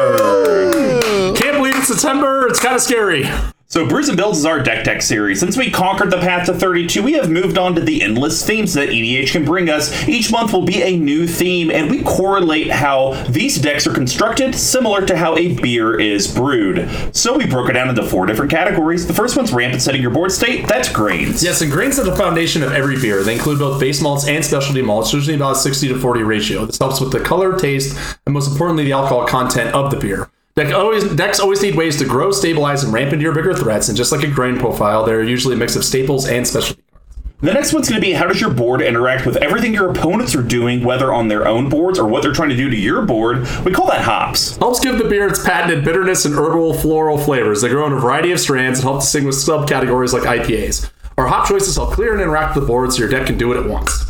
Can't 1.36 1.58
believe 1.58 1.76
it's 1.76 1.88
September. 1.88 2.48
It's 2.48 2.60
kind 2.60 2.76
of 2.76 2.82
scary. 2.82 3.26
So, 3.74 3.88
Brews 3.88 4.08
and 4.08 4.16
Builds 4.16 4.38
is 4.38 4.46
our 4.46 4.62
deck 4.62 4.84
tech 4.84 5.02
series. 5.02 5.40
Since 5.40 5.58
we 5.58 5.72
conquered 5.72 6.12
the 6.12 6.20
path 6.20 6.46
to 6.46 6.54
32, 6.54 7.02
we 7.02 7.14
have 7.14 7.32
moved 7.32 7.58
on 7.58 7.74
to 7.74 7.82
the 7.82 8.04
endless 8.04 8.46
themes 8.46 8.76
that 8.76 8.90
EDH 8.90 9.32
can 9.32 9.46
bring 9.46 9.68
us. 9.68 10.08
Each 10.08 10.32
month 10.32 10.54
will 10.54 10.62
be 10.62 10.84
a 10.84 10.96
new 10.96 11.26
theme, 11.26 11.72
and 11.72 11.90
we 11.90 12.04
correlate 12.04 12.70
how 12.70 13.14
these 13.30 13.60
decks 13.60 13.88
are 13.88 13.94
constructed, 13.96 14.54
similar 14.54 15.04
to 15.08 15.18
how 15.18 15.36
a 15.38 15.56
beer 15.56 16.00
is 16.00 16.32
brewed. 16.32 16.88
So, 17.16 17.36
we 17.36 17.48
broke 17.48 17.68
it 17.68 17.74
down 17.74 17.90
into 17.90 18.06
four 18.06 18.28
different 18.28 18.52
categories. 18.52 19.08
The 19.08 19.14
first 19.16 19.36
one's 19.36 19.52
rampant 19.52 19.82
setting 19.82 20.04
your 20.04 20.12
board 20.12 20.32
state. 20.32 20.68
That's 20.68 20.90
grains. 20.90 21.44
Yes, 21.44 21.64
and 21.64 21.72
grains 21.72 21.98
are 21.98 22.04
the 22.04 22.16
foundation 22.16 22.62
of 22.62 22.74
every 22.74 23.02
beer. 23.02 23.24
They 23.24 23.34
include 23.34 23.58
both 23.58 23.80
base 23.80 24.04
malts 24.04 24.28
and 24.28 24.46
specialty 24.46 24.84
malts, 24.84 25.12
usually 25.12 25.36
about 25.36 25.54
a 25.54 25.60
60 25.60 25.88
to 25.88 26.00
40 26.00 26.22
ratio. 26.22 26.68
This 26.68 26.78
helps 26.78 27.02
with 27.02 27.12
the 27.12 27.22
color, 27.22 27.58
taste, 27.58 27.98
and 28.28 28.34
most 28.34 28.52
importantly, 28.52 28.84
the 28.84 28.92
alcohol 28.92 29.26
content 29.26 29.74
of 29.74 29.90
the 29.90 29.98
beer. 29.98 30.30
Deck 30.56 30.72
always, 30.72 31.04
decks 31.16 31.40
always 31.40 31.64
need 31.64 31.74
ways 31.74 31.98
to 31.98 32.06
grow, 32.06 32.30
stabilize, 32.32 32.84
and 32.84 32.94
ramp 32.94 33.12
into 33.12 33.24
your 33.24 33.34
bigger 33.34 33.56
threats, 33.56 33.88
and 33.88 33.98
just 33.98 34.12
like 34.12 34.24
a 34.24 34.30
grain 34.30 34.60
profile, 34.60 35.04
they're 35.04 35.24
usually 35.24 35.56
a 35.56 35.58
mix 35.58 35.76
of 35.76 35.84
staples 35.84 36.28
and 36.28 36.48
specialty 36.48 36.84
cards. 36.92 36.94
The 37.40 37.52
next 37.52 37.74
one's 37.74 37.90
going 37.90 38.00
to 38.00 38.08
be 38.08 38.14
how 38.14 38.28
does 38.28 38.40
your 38.40 38.52
board 38.52 38.80
interact 38.80 39.26
with 39.26 39.36
everything 39.38 39.74
your 39.74 39.90
opponents 39.90 40.36
are 40.36 40.44
doing, 40.44 40.84
whether 40.84 41.12
on 41.12 41.28
their 41.28 41.48
own 41.48 41.70
boards 41.70 41.98
or 41.98 42.08
what 42.08 42.22
they're 42.22 42.34
trying 42.34 42.50
to 42.50 42.56
do 42.56 42.70
to 42.70 42.78
your 42.78 43.02
board. 43.02 43.48
We 43.66 43.72
call 43.72 43.88
that 43.88 44.04
hops. 44.04 44.56
Helps 44.58 44.80
give 44.80 45.00
the 45.00 45.10
beer 45.10 45.28
its 45.28 45.44
patented 45.44 45.84
bitterness 45.84 46.24
and 46.26 46.36
herbal 46.36 46.76
floral 46.76 47.18
flavors. 47.18 47.64
They 47.64 47.70
grow 47.70 47.88
in 47.88 47.94
a 47.94 48.00
variety 48.00 48.32
of 48.32 48.40
strands 48.40 48.78
and 48.80 48.88
help 48.88 49.02
distinguish 49.02 49.36
subcategories 49.36 50.14
like 50.14 50.24
IPAs. 50.24 50.90
Our 51.18 51.26
hop 51.26 51.48
choices 51.48 51.76
help 51.76 51.94
clear 51.94 52.14
and 52.14 52.22
interact 52.22 52.56
with 52.56 52.64
the 52.64 52.68
board 52.68 52.94
so 52.94 53.00
your 53.00 53.10
deck 53.10 53.26
can 53.26 53.40
do 53.40 53.52
it 53.52 53.58
at 53.58 53.68
once. 53.68 54.06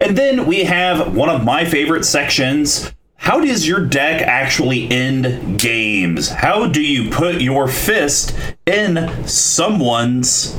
And 0.00 0.18
then 0.18 0.44
we 0.44 0.64
have 0.64 1.16
one 1.16 1.28
of 1.28 1.44
my 1.44 1.64
favorite 1.64 2.04
sections. 2.04 2.92
How 3.18 3.40
does 3.40 3.68
your 3.68 3.84
deck 3.84 4.22
actually 4.22 4.90
end 4.90 5.58
games? 5.60 6.30
How 6.30 6.66
do 6.66 6.80
you 6.80 7.10
put 7.10 7.42
your 7.42 7.68
fist 7.68 8.34
in 8.64 9.26
someone's 9.26 10.56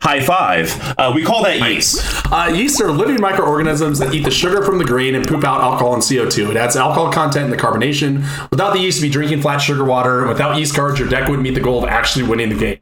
high 0.00 0.20
five? 0.20 0.74
Uh, 0.98 1.12
we 1.14 1.22
call 1.22 1.44
that 1.44 1.60
yeast. 1.60 2.02
Uh, 2.32 2.50
yeast 2.52 2.80
are 2.80 2.90
living 2.90 3.20
microorganisms 3.20 3.98
that 4.00 4.12
eat 4.12 4.24
the 4.24 4.30
sugar 4.30 4.64
from 4.64 4.78
the 4.78 4.84
grain 4.84 5.14
and 5.14 5.28
poop 5.28 5.44
out 5.44 5.60
alcohol 5.60 5.94
and 5.94 6.02
CO2. 6.02 6.50
It 6.50 6.56
adds 6.56 6.74
alcohol 6.74 7.12
content 7.12 7.44
in 7.44 7.50
the 7.50 7.56
carbonation. 7.56 8.24
Without 8.50 8.72
the 8.72 8.80
yeast, 8.80 9.00
you'd 9.00 9.08
be 9.08 9.12
drinking 9.12 9.42
flat 9.42 9.58
sugar 9.58 9.84
water. 9.84 10.26
Without 10.26 10.58
yeast 10.58 10.74
cards, 10.74 10.98
your 10.98 11.08
deck 11.08 11.28
wouldn't 11.28 11.44
meet 11.44 11.54
the 11.54 11.60
goal 11.60 11.84
of 11.84 11.88
actually 11.88 12.26
winning 12.26 12.48
the 12.48 12.56
game. 12.58 12.78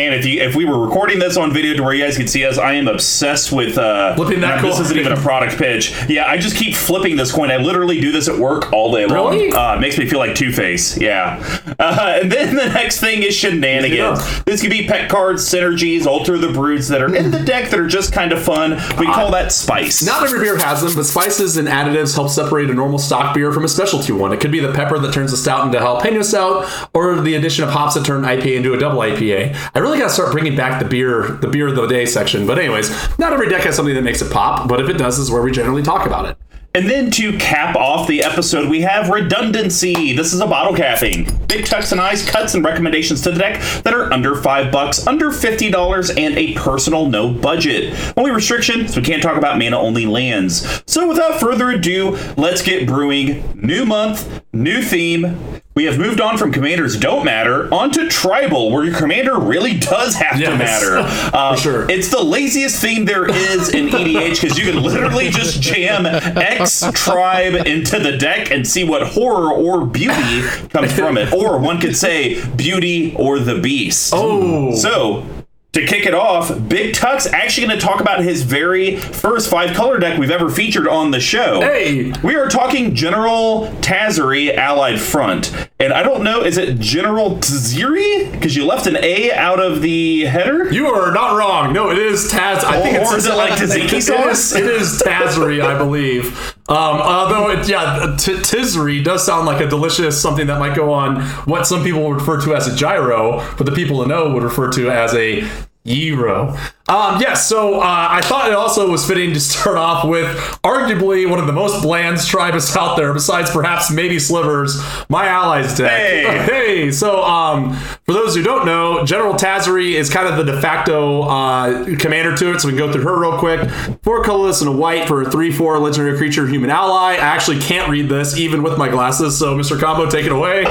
And 0.00 0.14
if 0.14 0.24
you 0.24 0.40
if 0.40 0.54
we 0.56 0.64
were 0.64 0.78
recording 0.78 1.18
this 1.18 1.36
on 1.36 1.52
video 1.52 1.74
to 1.74 1.82
where 1.82 1.92
you 1.92 2.02
guys 2.02 2.16
could 2.16 2.30
see 2.30 2.46
us, 2.46 2.56
I 2.56 2.72
am 2.72 2.88
obsessed 2.88 3.52
with 3.52 3.76
uh 3.76 4.14
Flipping 4.14 4.40
that 4.40 4.62
now, 4.62 4.62
This 4.62 4.80
isn't 4.80 4.96
even 4.98 5.12
a 5.12 5.20
product 5.20 5.58
pitch. 5.58 5.94
Yeah, 6.08 6.26
I 6.26 6.38
just 6.38 6.56
keep 6.56 6.74
flipping 6.74 7.16
this 7.16 7.30
coin. 7.30 7.50
I 7.50 7.58
literally 7.58 8.00
do 8.00 8.10
this 8.10 8.26
at 8.26 8.38
work 8.38 8.72
all 8.72 8.92
day 8.92 9.04
long. 9.04 9.34
Really? 9.34 9.52
Uh, 9.52 9.76
it 9.76 9.80
makes 9.80 9.98
me 9.98 10.08
feel 10.08 10.18
like 10.18 10.34
Two 10.34 10.52
Face. 10.52 10.96
Yeah. 10.96 11.38
Uh, 11.78 12.20
and 12.22 12.32
then 12.32 12.54
the 12.54 12.66
next 12.66 13.00
thing 13.00 13.22
is 13.22 13.34
shenanigans. 13.34 14.20
Yeah. 14.20 14.42
This 14.46 14.62
could 14.62 14.70
be 14.70 14.86
pet 14.86 15.10
cards, 15.10 15.42
synergies, 15.44 16.06
alter 16.06 16.38
the 16.38 16.52
broods 16.52 16.88
that 16.88 17.02
are 17.02 17.14
in 17.14 17.30
the 17.30 17.40
deck 17.40 17.68
that 17.70 17.78
are 17.78 17.86
just 17.86 18.12
kind 18.12 18.32
of 18.32 18.42
fun. 18.42 18.72
We 18.98 19.06
call 19.06 19.30
that 19.32 19.52
spice. 19.52 20.02
Not 20.02 20.24
every 20.24 20.40
beer 20.40 20.56
has 20.56 20.80
them, 20.82 20.94
but 20.94 21.04
spices 21.04 21.56
and 21.58 21.68
additives 21.68 22.14
help 22.14 22.30
separate 22.30 22.70
a 22.70 22.74
normal 22.74 22.98
stock 22.98 23.34
beer 23.34 23.52
from 23.52 23.64
a 23.64 23.68
specialty 23.68 24.12
one. 24.12 24.32
It 24.32 24.40
could 24.40 24.52
be 24.52 24.60
the 24.60 24.72
pepper 24.72 24.98
that 24.98 25.12
turns 25.12 25.32
a 25.32 25.36
stout 25.36 25.66
into 25.66 25.78
jalapeno 25.78 26.24
stout, 26.24 26.88
or 26.94 27.20
the 27.20 27.34
addition 27.34 27.64
of 27.64 27.70
hops 27.70 27.94
that 27.94 28.04
turn 28.06 28.22
IPA 28.22 28.56
into 28.56 28.72
a 28.72 28.78
double 28.78 28.98
IPA. 29.00 29.56
I 29.74 29.78
really 29.78 29.89
got 29.98 30.08
to 30.08 30.14
start 30.14 30.32
bringing 30.32 30.56
back 30.56 30.82
the 30.82 30.88
beer, 30.88 31.28
the 31.40 31.48
beer 31.48 31.68
of 31.68 31.76
the 31.76 31.86
day 31.86 32.06
section. 32.06 32.46
But 32.46 32.58
anyways, 32.58 33.18
not 33.18 33.32
every 33.32 33.48
deck 33.48 33.62
has 33.62 33.76
something 33.76 33.94
that 33.94 34.02
makes 34.02 34.22
it 34.22 34.32
pop, 34.32 34.68
but 34.68 34.80
if 34.80 34.88
it 34.88 34.98
does, 34.98 35.18
is 35.18 35.30
where 35.30 35.42
we 35.42 35.50
generally 35.50 35.82
talk 35.82 36.06
about 36.06 36.26
it. 36.26 36.36
And 36.72 36.88
then 36.88 37.10
to 37.12 37.36
cap 37.38 37.74
off 37.74 38.06
the 38.06 38.22
episode, 38.22 38.68
we 38.68 38.82
have 38.82 39.08
redundancy. 39.08 40.12
This 40.12 40.32
is 40.32 40.38
a 40.38 40.46
bottle 40.46 40.72
capping. 40.72 41.24
Big 41.48 41.64
tucks 41.64 41.90
and 41.90 42.00
eyes, 42.00 42.24
cuts 42.28 42.54
and 42.54 42.64
recommendations 42.64 43.22
to 43.22 43.32
the 43.32 43.40
deck 43.40 43.60
that 43.82 43.92
are 43.92 44.12
under 44.12 44.36
five 44.36 44.70
bucks, 44.70 45.04
under 45.08 45.32
fifty 45.32 45.68
dollars, 45.68 46.10
and 46.10 46.38
a 46.38 46.54
personal 46.54 47.06
no 47.06 47.28
budget. 47.32 47.92
Only 48.16 48.30
restriction 48.30 48.82
is 48.82 48.96
we 48.96 49.02
can't 49.02 49.20
talk 49.20 49.36
about 49.36 49.58
mana 49.58 49.80
only 49.80 50.06
lands. 50.06 50.84
So 50.86 51.08
without 51.08 51.40
further 51.40 51.70
ado, 51.70 52.16
let's 52.36 52.62
get 52.62 52.86
brewing. 52.86 53.42
New 53.56 53.84
month, 53.84 54.40
new 54.52 54.80
theme. 54.80 55.60
We 55.80 55.86
have 55.86 55.96
moved 55.98 56.20
on 56.20 56.36
from 56.36 56.52
commanders 56.52 56.98
don't 56.98 57.24
matter 57.24 57.72
onto 57.72 58.06
tribal, 58.10 58.70
where 58.70 58.84
your 58.84 58.94
commander 58.94 59.38
really 59.38 59.78
does 59.78 60.14
have 60.16 60.34
to 60.34 60.40
Yes. 60.42 60.58
matter. 60.58 61.30
Uh, 61.40 61.56
sure. 61.56 61.90
It's 61.90 62.10
the 62.10 62.22
laziest 62.22 62.82
theme 62.82 63.06
there 63.06 63.26
is 63.26 63.70
in 63.70 63.88
EDH 63.88 64.42
because 64.42 64.58
you 64.58 64.70
can 64.70 64.82
literally 64.82 65.30
just 65.30 65.62
jam 65.62 66.04
X 66.04 66.84
tribe 66.92 67.66
into 67.66 67.98
the 67.98 68.18
deck 68.18 68.50
and 68.50 68.66
see 68.68 68.84
what 68.84 69.06
horror 69.06 69.50
or 69.54 69.86
beauty 69.86 70.42
comes 70.68 70.92
from 70.92 71.16
it. 71.16 71.32
Or 71.32 71.58
one 71.58 71.80
could 71.80 71.96
say 71.96 72.44
beauty 72.56 73.14
or 73.16 73.38
the 73.38 73.58
beast. 73.58 74.12
Oh. 74.14 74.74
So, 74.74 75.24
to 75.72 75.86
kick 75.86 76.04
it 76.04 76.14
off, 76.14 76.48
Big 76.68 76.94
Tux 76.94 77.30
actually 77.32 77.66
going 77.68 77.78
to 77.78 77.84
talk 77.86 78.00
about 78.00 78.24
his 78.24 78.42
very 78.42 78.96
first 78.96 79.48
five 79.48 79.74
color 79.76 79.98
deck 79.98 80.18
we've 80.18 80.30
ever 80.30 80.50
featured 80.50 80.88
on 80.88 81.12
the 81.12 81.20
show. 81.20 81.60
Hey! 81.60 82.12
We 82.24 82.34
are 82.34 82.48
talking 82.48 82.94
General 82.94 83.68
Tazeri 83.80 84.54
Allied 84.56 85.00
Front. 85.00 85.52
And 85.78 85.92
I 85.92 86.02
don't 86.02 86.24
know, 86.24 86.42
is 86.42 86.58
it 86.58 86.80
General 86.80 87.36
Tziri? 87.36 88.32
Because 88.32 88.56
you 88.56 88.64
left 88.66 88.86
an 88.88 88.96
A 88.96 89.32
out 89.32 89.60
of 89.60 89.80
the 89.80 90.24
header? 90.24 90.72
You 90.72 90.88
are 90.88 91.12
not 91.12 91.36
wrong. 91.36 91.72
No, 91.72 91.90
it 91.90 91.98
is 91.98 92.30
Taz. 92.30 92.64
I 92.64 92.80
think 92.82 92.98
Or 92.98 93.02
it's 93.02 93.12
is 93.12 93.26
it 93.26 93.34
like 93.36 93.52
tzatziki 93.58 94.02
sauce? 94.02 94.54
It 94.54 94.64
is 94.66 95.00
Tazri, 95.06 95.64
I 95.64 95.78
believe. 95.78 96.56
Um, 96.70 97.00
although, 97.00 97.50
it, 97.50 97.68
yeah, 97.68 98.14
t- 98.16 98.34
Tizri 98.34 99.02
does 99.02 99.26
sound 99.26 99.44
like 99.44 99.60
a 99.60 99.66
delicious 99.68 100.20
something 100.20 100.46
that 100.46 100.60
might 100.60 100.76
go 100.76 100.92
on 100.92 101.20
what 101.46 101.66
some 101.66 101.82
people 101.82 102.08
would 102.08 102.14
refer 102.20 102.40
to 102.42 102.54
as 102.54 102.68
a 102.68 102.76
gyro, 102.76 103.44
but 103.56 103.66
the 103.66 103.72
people 103.72 104.00
to 104.02 104.08
know 104.08 104.32
would 104.32 104.44
refer 104.44 104.70
to 104.70 104.88
as 104.88 105.12
a 105.14 105.44
gyro. 105.84 106.56
Um, 106.90 107.20
yes, 107.20 107.48
so 107.48 107.76
uh, 107.76 108.08
I 108.10 108.20
thought 108.20 108.48
it 108.48 108.54
also 108.54 108.90
was 108.90 109.06
fitting 109.06 109.32
to 109.32 109.38
start 109.38 109.76
off 109.88 110.04
with 110.04 110.26
arguably 110.64 111.30
one 111.30 111.38
of 111.38 111.46
the 111.46 111.52
most 111.52 111.82
bland 111.82 112.18
tribes 112.18 112.76
out 112.76 112.96
there, 112.96 113.12
besides 113.12 113.48
perhaps 113.50 113.92
maybe 113.92 114.18
Slivers, 114.18 114.82
my 115.08 115.26
allies 115.26 115.76
deck. 115.76 115.90
Hey. 115.90 116.46
Hey, 116.60 116.90
so 116.90 117.22
um, 117.22 117.74
for 117.74 118.12
those 118.12 118.34
who 118.34 118.42
don't 118.42 118.66
know, 118.66 119.04
General 119.04 119.34
Tazeri 119.34 119.92
is 119.92 120.10
kind 120.10 120.26
of 120.28 120.36
the 120.36 120.52
de 120.52 120.60
facto 120.60 121.22
uh, 121.22 121.96
commander 121.96 122.36
to 122.36 122.52
it, 122.52 122.60
so 122.60 122.68
we 122.68 122.72
can 122.72 122.78
go 122.78 122.92
through 122.92 123.02
her 123.02 123.20
real 123.20 123.38
quick. 123.38 123.68
Four 124.02 124.22
colorless 124.24 124.60
and 124.60 124.68
a 124.68 124.72
white 124.72 125.06
for 125.08 125.22
a 125.22 125.30
3 125.30 125.52
4 125.52 125.78
legendary 125.78 126.16
creature, 126.16 126.46
human 126.46 126.70
ally. 126.70 127.14
I 127.14 127.16
actually 127.16 127.60
can't 127.60 127.88
read 127.88 128.08
this 128.08 128.36
even 128.36 128.62
with 128.62 128.78
my 128.78 128.88
glasses, 128.88 129.38
so 129.38 129.56
Mr. 129.56 129.78
Combo, 129.78 130.08
take 130.08 130.26
it 130.26 130.32
away. 130.32 130.64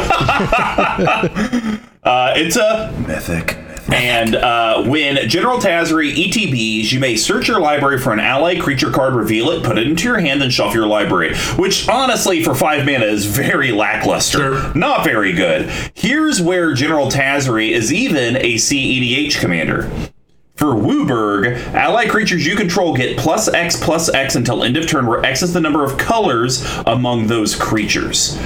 Uh, 2.02 2.34
it's 2.38 2.56
a 2.56 2.92
mythic. 3.06 3.58
And 3.93 4.36
uh, 4.36 4.84
when 4.84 5.27
General 5.27 5.58
Tazri 5.58 6.13
ETBs, 6.13 6.91
you 6.91 7.00
may 7.00 7.15
search 7.15 7.48
your 7.48 7.60
library 7.60 8.00
for 8.00 8.13
an 8.13 8.19
ally 8.19 8.60
creature 8.60 8.91
card, 8.91 9.13
reveal 9.15 9.50
it, 9.50 9.63
put 9.63 9.77
it 9.77 9.88
into 9.88 10.03
your 10.03 10.19
hand, 10.19 10.41
and 10.41 10.51
shuffle 10.51 10.75
your 10.75 10.88
library. 10.88 11.36
Which, 11.58 11.88
honestly, 11.89 12.43
for 12.43 12.55
five 12.55 12.86
mana 12.86 13.05
is 13.05 13.25
very 13.25 13.72
lackluster. 13.72 14.38
Sure. 14.60 14.74
Not 14.75 15.03
very 15.03 15.34
good. 15.34 15.69
Here's 15.93 16.41
where 16.41 16.74
General 16.74 17.08
Tazri 17.08 17.72
is 17.72 17.91
even 17.91 18.38
a 18.38 18.55
CEDH 18.55 19.39
commander. 19.39 19.89
For 20.55 20.74
WUBRG, 20.75 21.74
ally 21.74 22.08
creatures 22.08 22.46
you 22.46 22.58
control 22.58 22.93
get 22.93 23.17
plus 23.17 23.48
X 23.48 23.81
plus 23.81 24.10
X 24.10 24.36
until 24.36 24.63
end 24.63 24.75
of 24.75 24.88
turn, 24.88 25.08
where 25.08 25.24
X 25.25 25.41
is 25.41 25.53
the 25.53 25.62
number 25.62 25.86
of 25.86 25.98
colors 25.98 26.65
among 26.86 27.27
those 27.27 27.55
creatures. 27.55 28.38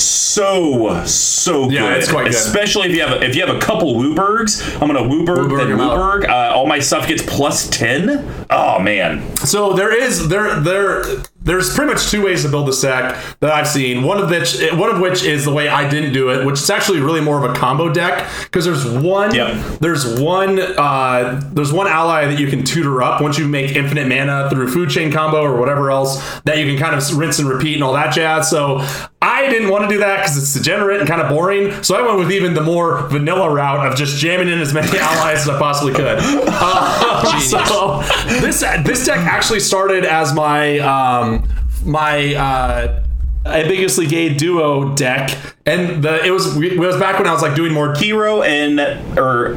So 0.00 1.04
so 1.04 1.64
good. 1.64 1.74
Yeah, 1.74 1.94
it's 1.94 2.10
quite 2.10 2.24
good. 2.24 2.34
Especially 2.34 2.88
if 2.88 2.94
you 2.94 3.02
have 3.02 3.20
a, 3.20 3.24
if 3.24 3.34
you 3.36 3.44
have 3.46 3.54
a 3.54 3.60
couple 3.60 3.94
WUBRGs. 3.94 4.80
I'm 4.80 4.88
gonna 4.88 5.00
WUBRG 5.00 5.56
then. 5.56 5.78
WUBRG. 5.78 6.28
Uh, 6.28 6.54
all 6.54 6.66
my 6.66 6.78
stuff 6.78 7.06
gets 7.06 7.22
plus 7.22 7.68
ten. 7.68 8.24
Oh 8.50 8.78
man, 8.78 9.36
So 9.38 9.72
there 9.72 9.94
is 9.94 10.28
there 10.28 10.58
there 10.60 11.02
there's 11.50 11.74
pretty 11.74 11.92
much 11.92 12.08
two 12.10 12.24
ways 12.24 12.44
to 12.44 12.48
build 12.48 12.68
this 12.68 12.80
deck 12.80 13.16
that 13.40 13.50
I've 13.50 13.66
seen. 13.66 14.04
One 14.04 14.22
of 14.22 14.30
which 14.30 14.62
one 14.72 14.88
of 14.88 15.00
which 15.00 15.24
is 15.24 15.44
the 15.44 15.52
way 15.52 15.68
I 15.68 15.88
didn't 15.88 16.12
do 16.12 16.30
it, 16.30 16.46
which 16.46 16.60
is 16.60 16.70
actually 16.70 17.00
really 17.00 17.20
more 17.20 17.44
of 17.44 17.50
a 17.50 17.58
combo 17.58 17.92
deck 17.92 18.30
because 18.44 18.64
there's 18.64 18.86
one 18.86 19.34
Yep. 19.34 19.78
there's 19.80 20.20
one 20.20 20.60
uh, 20.60 21.40
there's 21.52 21.72
one 21.72 21.88
ally 21.88 22.26
that 22.26 22.38
you 22.38 22.46
can 22.46 22.64
tutor 22.64 23.02
up 23.02 23.20
once 23.20 23.36
you 23.36 23.48
make 23.48 23.74
infinite 23.74 24.06
mana 24.06 24.48
through 24.48 24.68
food 24.70 24.90
chain 24.90 25.10
combo 25.10 25.42
or 25.42 25.58
whatever 25.58 25.90
else 25.90 26.20
that 26.42 26.58
you 26.58 26.66
can 26.66 26.78
kind 26.78 26.94
of 26.94 27.18
rinse 27.18 27.40
and 27.40 27.48
repeat 27.48 27.74
and 27.74 27.82
all 27.82 27.94
that 27.94 28.14
jazz. 28.14 28.48
So 28.48 28.78
I 29.22 29.48
didn't 29.50 29.70
want 29.70 29.84
to 29.84 29.88
do 29.88 29.98
that 29.98 30.18
because 30.18 30.38
it's 30.38 30.54
degenerate 30.54 31.00
and 31.00 31.08
kind 31.08 31.20
of 31.20 31.28
boring. 31.28 31.82
So 31.82 31.94
I 31.94 32.06
went 32.06 32.18
with 32.18 32.32
even 32.32 32.54
the 32.54 32.62
more 32.62 33.06
vanilla 33.08 33.52
route 33.52 33.86
of 33.86 33.96
just 33.96 34.18
jamming 34.18 34.48
in 34.48 34.60
as 34.60 34.72
many 34.72 34.88
allies 34.98 35.40
as 35.40 35.48
I 35.48 35.58
possibly 35.58 35.92
could. 35.92 36.18
Uh, 36.20 37.38
so 37.40 38.02
this 38.40 38.60
this 38.60 39.04
deck 39.04 39.18
actually 39.18 39.60
started 39.60 40.04
as 40.04 40.32
my 40.32 40.78
um, 40.78 41.39
my 41.84 42.34
uh, 42.34 43.02
ambiguously 43.46 44.06
gay 44.06 44.34
duo 44.34 44.94
deck, 44.94 45.36
and 45.66 46.02
the 46.04 46.24
it 46.24 46.30
was 46.30 46.56
it 46.60 46.78
was 46.78 46.96
back 46.98 47.18
when 47.18 47.26
I 47.28 47.32
was 47.32 47.42
like 47.42 47.54
doing 47.54 47.72
more. 47.72 47.94
Kiro 47.94 48.44
and 48.44 48.80
or 49.18 49.56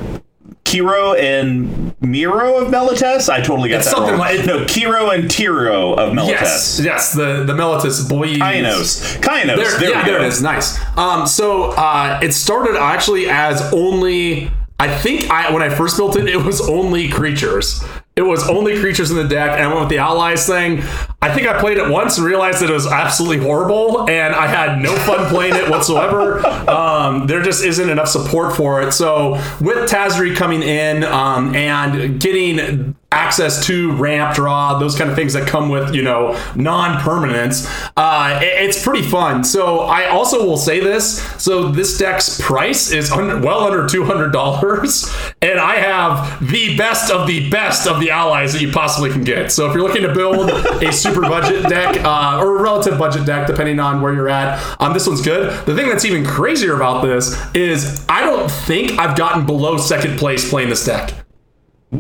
Kiro 0.63 1.19
and 1.19 1.93
Miro 2.01 2.57
of 2.57 2.69
Meletis. 2.71 3.29
I 3.29 3.41
totally 3.41 3.69
got 3.69 3.77
It's 3.77 3.85
that 3.85 3.91
something 3.95 4.11
wrong. 4.13 4.19
like- 4.19 4.45
no, 4.45 4.59
Kiro 4.65 5.13
and 5.13 5.29
Tiro 5.29 5.93
of 5.93 6.13
Meletis. 6.13 6.29
Yes, 6.29 6.81
yes, 6.83 7.13
the 7.13 7.43
the 7.45 7.53
Meletis 7.53 8.07
boys. 8.09 8.37
Kynaios. 8.37 9.17
Kynaios. 9.21 9.55
There, 9.55 9.79
There, 9.79 9.89
yeah, 9.91 10.05
there 10.05 10.21
it 10.21 10.27
is. 10.27 10.41
Nice. 10.41 10.79
Um, 10.97 11.27
so 11.27 11.71
uh, 11.71 12.19
it 12.23 12.33
started 12.33 12.75
actually 12.79 13.29
as 13.29 13.61
only. 13.73 14.49
I 14.79 14.93
think 14.97 15.29
I 15.29 15.53
when 15.53 15.61
I 15.61 15.69
first 15.69 15.95
built 15.97 16.15
it, 16.17 16.27
it 16.27 16.37
was 16.43 16.67
only 16.67 17.07
creatures. 17.09 17.83
It 18.15 18.21
was 18.21 18.47
only 18.47 18.79
creatures 18.79 19.09
in 19.09 19.17
the 19.17 19.27
deck, 19.27 19.51
and 19.53 19.63
I 19.63 19.67
went 19.67 19.79
with 19.79 19.89
the 19.89 19.97
allies 19.97 20.45
thing. 20.45 20.83
I 21.19 21.33
think 21.33 21.47
I 21.47 21.59
played 21.59 21.77
it 21.77 21.89
once 21.89 22.17
and 22.17 22.27
realized 22.27 22.61
that 22.61 22.69
it 22.69 22.73
was 22.73 22.85
absolutely 22.85 23.43
horrible, 23.43 24.07
and 24.07 24.35
I 24.35 24.45
had 24.45 24.79
no 24.83 24.95
fun 24.97 25.27
playing 25.29 25.55
it 25.55 25.69
whatsoever. 25.69 26.41
Um, 26.63 27.27
there 27.27 27.41
just 27.41 27.63
isn't 27.63 27.89
enough 27.89 28.07
support 28.07 28.55
for 28.55 28.81
it. 28.81 28.93
So 28.93 29.33
with 29.59 29.89
Tazri 29.89 30.35
coming 30.35 30.63
in 30.63 31.03
um, 31.03 31.53
and 31.55 32.19
getting 32.21 32.95
access 33.13 33.65
to 33.67 33.91
ramp 33.95 34.35
draw 34.35 34.79
those 34.79 34.97
kind 34.97 35.09
of 35.09 35.15
things 35.15 35.33
that 35.33 35.47
come 35.47 35.69
with 35.69 35.93
you 35.93 36.01
know 36.01 36.37
non-permanence 36.55 37.67
uh, 37.95 38.39
it- 38.41 38.63
it's 38.63 38.81
pretty 38.83 39.03
fun. 39.03 39.43
So 39.43 39.79
i 39.81 40.05
also 40.07 40.45
will 40.45 40.57
say 40.57 40.79
this. 40.79 41.21
So 41.41 41.67
this 41.69 41.97
deck's 41.97 42.39
price 42.41 42.91
is 42.91 43.11
well 43.11 43.61
under 43.65 43.83
$200 43.87 45.35
and 45.41 45.59
i 45.59 45.75
have 45.75 46.39
the 46.51 46.77
best 46.77 47.11
of 47.11 47.27
the 47.27 47.49
best 47.49 47.87
of 47.87 47.99
the 47.99 48.09
allies 48.11 48.53
that 48.53 48.61
you 48.61 48.71
possibly 48.71 49.09
can 49.11 49.23
get. 49.23 49.51
So 49.51 49.67
if 49.67 49.73
you're 49.73 49.83
looking 49.83 50.03
to 50.03 50.13
build 50.13 50.49
a 50.49 50.91
super 50.91 51.21
budget 51.21 51.67
deck 51.69 52.03
uh, 52.03 52.39
or 52.41 52.57
a 52.57 52.61
relative 52.61 52.97
budget 52.97 53.25
deck 53.25 53.47
depending 53.47 53.79
on 53.79 54.01
where 54.01 54.13
you're 54.13 54.29
at 54.29 54.59
um, 54.79 54.93
this 54.93 55.07
one's 55.07 55.21
good. 55.21 55.51
The 55.65 55.75
thing 55.75 55.87
that's 55.89 56.05
even 56.05 56.25
crazier 56.25 56.75
about 56.75 57.03
this 57.03 57.35
is 57.53 58.05
i 58.09 58.21
don't 58.21 58.49
think 58.49 58.91
i've 58.99 59.17
gotten 59.17 59.45
below 59.45 59.77
second 59.77 60.17
place 60.17 60.49
playing 60.49 60.69
this 60.69 60.85
deck? 60.85 61.13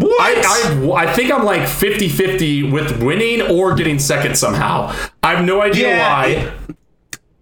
I, 0.01 0.81
I, 0.95 1.03
I 1.05 1.13
think 1.13 1.31
I'm 1.31 1.43
like 1.45 1.67
50 1.67 2.09
50 2.09 2.71
with 2.71 3.01
winning 3.03 3.41
or 3.41 3.75
getting 3.75 3.99
second 3.99 4.35
somehow. 4.37 4.93
I 5.21 5.35
have 5.35 5.45
no 5.45 5.61
idea 5.61 5.89
Yeah, 5.89 6.09
why. 6.11 6.27
it- 6.27 6.53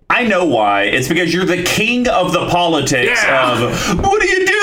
I 0.09 0.25
know 0.27 0.43
why. 0.43 0.83
It's 0.83 1.07
because 1.07 1.33
you're 1.33 1.45
the 1.45 1.63
king 1.63 2.05
of 2.09 2.33
the 2.33 2.45
politics 2.49 3.23
Yeah. 3.23 3.53
of 3.63 3.99
what 4.03 4.21
do 4.21 4.27
you 4.27 4.45
doing? 4.45 4.57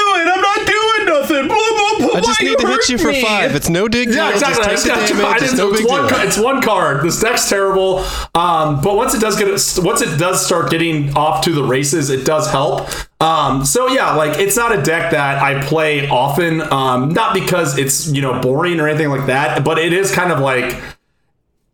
I'm 1.30 1.46
not 1.48 1.58
doing 1.58 1.76
nothing. 1.76 1.98
Blah, 1.98 1.98
blah, 1.98 2.06
blah. 2.08 2.16
I 2.18 2.20
just 2.20 2.40
Why 2.42 2.48
need 2.48 2.58
to 2.58 2.66
hit 2.68 2.88
you 2.88 2.98
for 2.98 3.08
me?" 3.08 3.22
five. 3.22 3.54
It's 3.54 3.68
no 3.68 3.88
big 3.88 4.08
deal. 4.08 4.16
yeah, 4.16 4.30
exactly. 4.32 4.64
Just 4.70 4.84
take 4.86 4.94
the 4.94 5.02
It's- 5.04 5.10
damage. 5.10 5.42
I 5.42 5.44
It's 5.44 5.54
no 5.54 5.68
it's 5.70 5.78
big 5.82 5.90
one 5.90 6.06
deal. 6.08 6.18
it's 6.20 6.38
one 6.38 6.62
card. 6.62 7.02
This 7.02 7.20
deck's 7.20 7.48
terrible, 7.48 8.04
um, 8.34 8.80
but 8.80 8.96
once 8.96 9.14
it 9.14 9.20
does 9.20 9.36
get 9.36 9.48
once 9.84 10.00
it 10.02 10.18
does 10.18 10.44
start 10.44 10.70
getting 10.70 11.16
off 11.16 11.42
to 11.44 11.52
the 11.52 11.62
races, 11.62 12.10
it 12.10 12.24
does 12.24 12.50
help. 12.50 12.88
Um, 13.20 13.64
so 13.64 13.88
yeah, 13.88 14.14
like 14.14 14.38
it's 14.38 14.56
not 14.56 14.76
a 14.76 14.80
deck 14.82 15.10
that 15.10 15.42
I 15.42 15.60
play 15.64 16.08
often, 16.08 16.60
um, 16.72 17.10
not 17.12 17.34
because 17.34 17.76
it's 17.78 18.08
you 18.08 18.22
know 18.22 18.40
boring 18.40 18.78
or 18.80 18.88
anything 18.88 19.08
like 19.10 19.26
that, 19.26 19.64
but 19.64 19.78
it 19.78 19.92
is 19.92 20.12
kind 20.12 20.30
of 20.30 20.38
like 20.38 20.76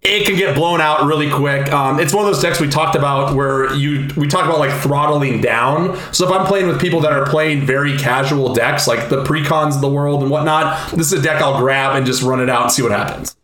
it 0.04 0.26
can 0.26 0.36
get 0.36 0.54
blown 0.54 0.82
out 0.82 1.06
really 1.06 1.30
quick. 1.30 1.72
Um, 1.72 1.98
it's 1.98 2.12
one 2.12 2.26
of 2.26 2.32
those 2.32 2.42
decks 2.42 2.60
we 2.60 2.68
talked 2.68 2.94
about 2.94 3.34
where 3.34 3.74
you 3.74 4.10
we 4.16 4.28
talk 4.28 4.44
about 4.44 4.58
like 4.58 4.72
throttling 4.82 5.40
down. 5.40 5.96
So 6.12 6.26
if 6.26 6.30
I'm 6.30 6.46
playing 6.46 6.66
with 6.66 6.78
people 6.78 7.00
that 7.00 7.12
are 7.12 7.26
playing 7.26 7.64
very 7.64 7.96
casual 7.96 8.52
decks, 8.52 8.86
like 8.86 9.08
the 9.08 9.24
precons 9.24 9.76
of 9.76 9.80
the 9.80 9.88
world 9.88 10.20
and 10.22 10.30
whatnot, 10.30 10.90
this 10.90 11.10
is 11.10 11.20
a 11.20 11.22
deck 11.22 11.40
I'll 11.40 11.58
grab 11.58 11.96
and 11.96 12.04
just 12.04 12.22
run 12.22 12.40
it 12.40 12.50
out 12.50 12.64
and 12.64 12.72
see 12.72 12.82
what 12.82 12.92
happens. 12.92 13.34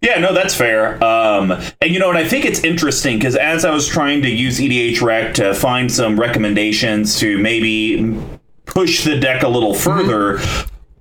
Yeah, 0.00 0.18
no, 0.18 0.32
that's 0.32 0.54
fair. 0.54 1.02
Um, 1.04 1.52
and 1.80 1.92
you 1.92 1.98
know, 1.98 2.08
and 2.08 2.18
I 2.18 2.26
think 2.26 2.46
it's 2.46 2.60
interesting 2.60 3.18
because 3.18 3.36
as 3.36 3.66
I 3.66 3.70
was 3.70 3.86
trying 3.86 4.22
to 4.22 4.30
use 4.30 4.58
EDH 4.58 5.02
Rec 5.02 5.34
to 5.34 5.54
find 5.54 5.92
some 5.92 6.18
recommendations 6.18 7.18
to 7.20 7.36
maybe 7.36 8.18
push 8.64 9.04
the 9.04 9.18
deck 9.18 9.42
a 9.42 9.48
little 9.48 9.74
further. 9.74 10.40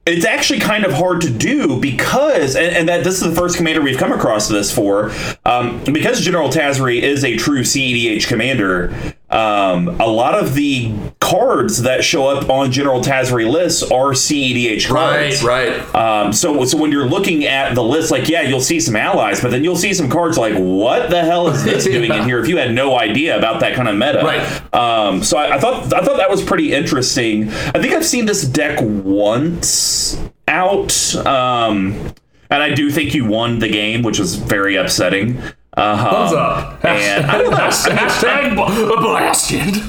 It's 0.06 0.26
actually 0.26 0.60
kind 0.60 0.84
of 0.84 0.92
hard 0.92 1.22
to 1.22 1.30
do 1.30 1.80
because, 1.80 2.58
and, 2.58 2.76
and 2.76 2.90
that 2.90 3.06
this 3.06 3.22
is 3.22 3.30
the 3.30 3.36
first 3.36 3.56
commander 3.56 3.82
we've 3.82 3.98
come 3.98 4.12
across 4.12 4.50
this 4.50 4.74
for, 4.74 5.14
um, 5.46 5.82
because 5.86 6.20
General 6.20 6.50
Tazri 6.50 7.02
is 7.02 7.24
a 7.24 7.38
true 7.38 7.62
CEDH 7.62 8.28
commander. 8.28 8.94
Um, 9.34 10.00
a 10.00 10.06
lot 10.06 10.36
of 10.36 10.54
the 10.54 10.94
cards 11.20 11.82
that 11.82 12.04
show 12.04 12.28
up 12.28 12.50
on 12.52 12.72
General 12.72 13.02
Tazri 13.02 13.50
lists 13.50 13.82
are 13.82 14.12
CEDH 14.12 14.88
cards. 14.88 15.44
right. 15.44 15.96
Um, 15.96 16.32
so, 16.32 16.64
so 16.66 16.78
when 16.78 16.92
you're 16.92 17.08
looking 17.08 17.46
at 17.46 17.74
the 17.74 17.82
list, 17.82 18.12
like, 18.12 18.30
yeah, 18.30 18.42
you'll 18.44 18.62
see 18.62 18.80
some 18.80 18.96
allies, 18.96 19.42
but 19.42 19.50
then 19.50 19.64
you'll 19.64 19.76
see 19.76 19.94
some 19.94 20.08
cards 20.08 20.38
like, 20.38 20.54
what 20.54 21.10
the 21.10 21.22
hell 21.22 21.48
is 21.48 21.64
this 21.64 21.86
doing 21.86 22.12
in 22.12 22.24
here? 22.26 22.40
If 22.40 22.48
you 22.48 22.58
had 22.58 22.74
no 22.74 22.96
idea 22.98 23.36
about 23.36 23.60
that 23.62 23.74
kind 23.76 23.88
of 23.90 23.96
meta, 23.96 24.22
Right. 24.24 24.74
Um, 24.74 25.24
so 25.24 25.38
I, 25.38 25.56
I 25.56 25.60
thought 25.60 25.92
I 25.94 26.04
thought 26.06 26.18
that 26.18 26.30
was 26.30 26.44
pretty 26.44 26.72
interesting. 26.74 27.50
I 27.50 27.82
think 27.82 27.94
I've 27.94 28.06
seen 28.06 28.26
this 28.26 28.44
deck 28.44 28.80
once 28.82 30.20
out, 30.48 31.16
um, 31.16 32.14
and 32.50 32.62
I 32.64 32.74
do 32.74 32.92
think 32.92 33.14
you 33.16 33.26
won 33.26 33.60
the 33.60 33.70
game, 33.70 34.04
which 34.04 34.20
was 34.20 34.36
very 34.36 34.76
upsetting. 34.76 35.42
Uh, 35.76 36.12
Thumbs 36.12 36.34
up. 36.34 36.86
And 36.86 37.26
I 37.26 37.38
don't 37.40 37.52
know. 37.52 37.58
Hashtag 37.58 38.56
blasted. 39.02 39.82